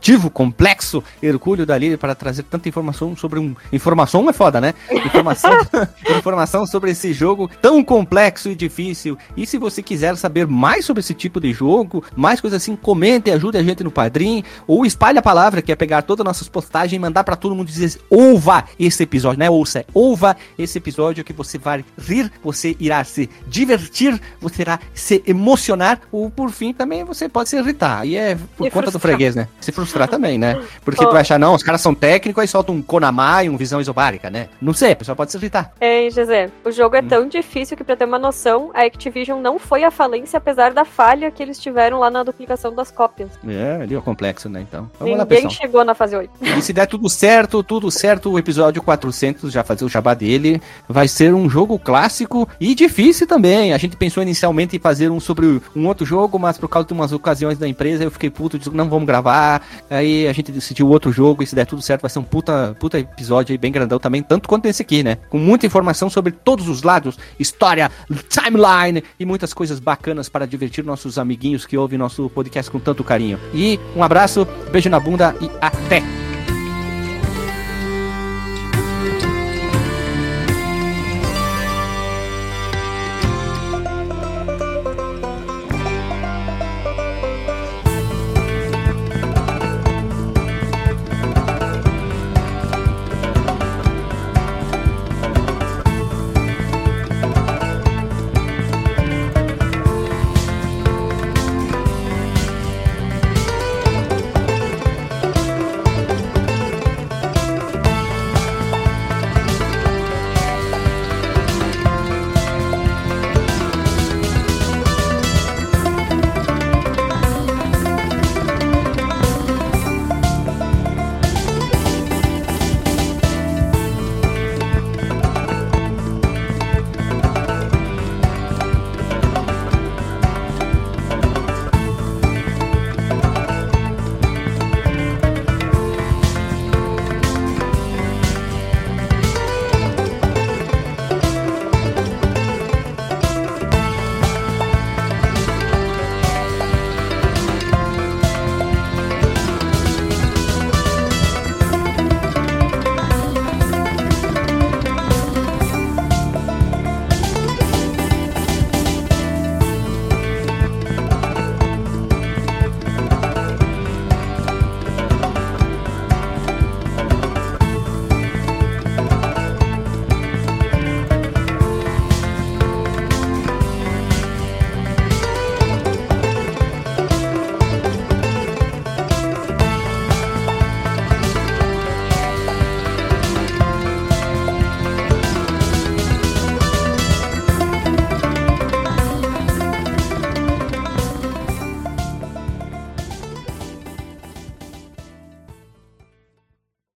exaustivo, 0.06 0.30
complexo 0.30 1.02
Hercúleo 1.22 1.66
da 1.66 1.76
Lili 1.76 1.96
para 1.96 2.14
trazer 2.14 2.44
tanta 2.44 2.68
informação 2.68 3.16
sobre 3.16 3.40
um. 3.40 3.54
Informação 3.72 4.28
é 4.30 4.32
foda, 4.32 4.60
né? 4.60 4.74
Informação, 4.90 5.50
informação 6.16 6.66
sobre 6.66 6.92
esse 6.92 7.12
jogo 7.12 7.50
tão 7.60 7.82
complexo 7.82 8.45
e 8.50 8.54
difícil. 8.54 9.16
E 9.36 9.46
se 9.46 9.58
você 9.58 9.82
quiser 9.82 10.16
saber 10.16 10.46
mais 10.46 10.84
sobre 10.84 11.00
esse 11.00 11.14
tipo 11.14 11.40
de 11.40 11.52
jogo, 11.52 12.04
mais 12.14 12.40
coisas 12.40 12.62
assim, 12.62 12.76
comente, 12.76 13.30
ajude 13.30 13.58
a 13.58 13.62
gente 13.62 13.82
no 13.84 13.90
Padrim, 13.90 14.42
ou 14.66 14.84
espalhe 14.86 15.18
a 15.18 15.22
palavra, 15.22 15.62
que 15.62 15.72
é 15.72 15.76
pegar 15.76 16.02
todas 16.02 16.20
as 16.22 16.26
nossas 16.26 16.48
postagens 16.48 16.92
e 16.96 16.98
mandar 16.98 17.24
para 17.24 17.36
todo 17.36 17.54
mundo 17.54 17.68
dizer: 17.68 18.00
ouva 18.10 18.64
esse 18.78 19.02
episódio, 19.02 19.38
né? 19.38 19.50
Ouça, 19.50 19.84
ouva 19.94 20.36
esse 20.58 20.78
episódio 20.78 21.24
que 21.24 21.32
você 21.32 21.58
vai 21.58 21.84
rir, 21.98 22.30
você 22.42 22.76
irá 22.78 23.02
se 23.04 23.28
divertir, 23.46 24.20
você 24.40 24.62
irá 24.62 24.78
se 24.94 25.22
emocionar, 25.26 26.00
ou 26.12 26.30
por 26.30 26.50
fim 26.50 26.72
também 26.72 27.04
você 27.04 27.28
pode 27.28 27.48
se 27.48 27.56
irritar. 27.56 28.06
E 28.06 28.16
é 28.16 28.36
por 28.56 28.66
E 28.66 28.70
conta 28.70 28.86
do 28.86 28.92
frustrar. 28.92 29.00
freguês, 29.00 29.34
né? 29.34 29.48
Se 29.60 29.72
frustrar 29.72 30.08
também, 30.08 30.38
né? 30.38 30.60
Porque 30.84 31.02
Ó. 31.02 31.08
tu 31.08 31.12
vai 31.12 31.22
achar, 31.22 31.38
não, 31.38 31.54
os 31.54 31.62
caras 31.62 31.80
são 31.80 31.94
técnicos 31.94 32.44
e 32.44 32.46
soltam 32.46 32.74
um 32.74 32.82
Konamá 32.82 33.42
e 33.44 33.48
um 33.48 33.56
visão 33.56 33.80
isobárica, 33.80 34.30
né? 34.30 34.48
Não 34.60 34.72
sei, 34.72 34.92
a 34.92 34.96
pessoa 34.96 35.16
pode 35.16 35.30
se 35.32 35.38
irritar. 35.38 35.72
Ei, 35.80 36.10
José, 36.10 36.50
o 36.64 36.70
jogo 36.70 36.96
é 36.96 37.02
tão 37.02 37.28
difícil 37.28 37.76
que, 37.76 37.84
pra 37.84 37.96
ter 37.96 38.04
uma 38.04 38.18
noção, 38.18 38.35
a 38.74 38.82
Activision 38.82 39.40
não 39.40 39.58
foi 39.58 39.84
à 39.84 39.90
falência, 39.90 40.36
apesar 40.36 40.72
da 40.72 40.84
falha 40.84 41.30
que 41.30 41.42
eles 41.42 41.58
tiveram 41.58 41.98
lá 41.98 42.10
na 42.10 42.22
duplicação 42.22 42.74
das 42.74 42.90
cópias. 42.90 43.30
É, 43.46 43.82
ali 43.82 43.94
é 43.94 43.98
o 43.98 44.02
complexo, 44.02 44.48
né? 44.48 44.60
Então, 44.60 44.90
vamos 44.98 45.16
lá, 45.16 45.24
Ninguém 45.24 45.42
pessoal. 45.42 45.62
chegou 45.62 45.84
na 45.84 45.94
fase 45.94 46.16
8. 46.16 46.30
E 46.42 46.62
se 46.62 46.72
der 46.72 46.86
tudo 46.86 47.08
certo, 47.08 47.62
tudo 47.62 47.90
certo, 47.90 48.30
o 48.30 48.38
episódio 48.38 48.82
400, 48.82 49.52
já 49.52 49.64
fazer 49.64 49.84
o 49.84 49.88
jabá 49.88 50.14
dele, 50.14 50.60
vai 50.88 51.08
ser 51.08 51.34
um 51.34 51.48
jogo 51.48 51.78
clássico 51.78 52.48
e 52.60 52.74
difícil 52.74 53.26
também. 53.26 53.72
A 53.72 53.78
gente 53.78 53.96
pensou 53.96 54.22
inicialmente 54.22 54.76
em 54.76 54.78
fazer 54.78 55.10
um 55.10 55.20
sobre 55.20 55.60
um 55.74 55.86
outro 55.86 56.04
jogo, 56.04 56.38
mas 56.38 56.58
por 56.58 56.68
causa 56.68 56.88
de 56.88 56.94
umas 56.94 57.12
ocasiões 57.12 57.58
da 57.58 57.66
empresa, 57.66 58.04
eu 58.04 58.10
fiquei 58.10 58.30
puto, 58.30 58.58
disse, 58.58 58.70
não 58.70 58.88
vamos 58.88 59.06
gravar. 59.06 59.62
Aí 59.88 60.26
a 60.28 60.32
gente 60.32 60.52
decidiu 60.52 60.88
outro 60.88 61.12
jogo, 61.12 61.42
e 61.42 61.46
se 61.46 61.54
der 61.54 61.66
tudo 61.66 61.82
certo, 61.82 62.02
vai 62.02 62.10
ser 62.10 62.18
um 62.18 62.24
puta, 62.24 62.76
puta 62.78 62.98
episódio 62.98 63.52
aí, 63.52 63.58
bem 63.58 63.72
grandão 63.72 63.98
também, 63.98 64.22
tanto 64.22 64.48
quanto 64.48 64.66
esse 64.66 64.82
aqui, 64.82 65.02
né? 65.02 65.18
Com 65.30 65.38
muita 65.38 65.66
informação 65.66 66.10
sobre 66.10 66.32
todos 66.32 66.68
os 66.68 66.82
lados, 66.82 67.18
história, 67.38 67.90
timeline 68.28 69.02
e 69.18 69.24
muitas 69.24 69.52
coisas 69.54 69.80
bacanas 69.80 70.28
para 70.28 70.46
divertir 70.46 70.84
nossos 70.84 71.18
amiguinhos 71.18 71.66
que 71.66 71.76
ouvem 71.76 71.98
nosso 71.98 72.28
podcast 72.30 72.70
com 72.70 72.78
tanto 72.78 73.02
carinho. 73.02 73.38
E 73.54 73.78
um 73.94 74.02
abraço, 74.02 74.46
beijo 74.70 74.88
na 74.88 75.00
bunda 75.00 75.34
e 75.40 75.50
até! 75.60 76.35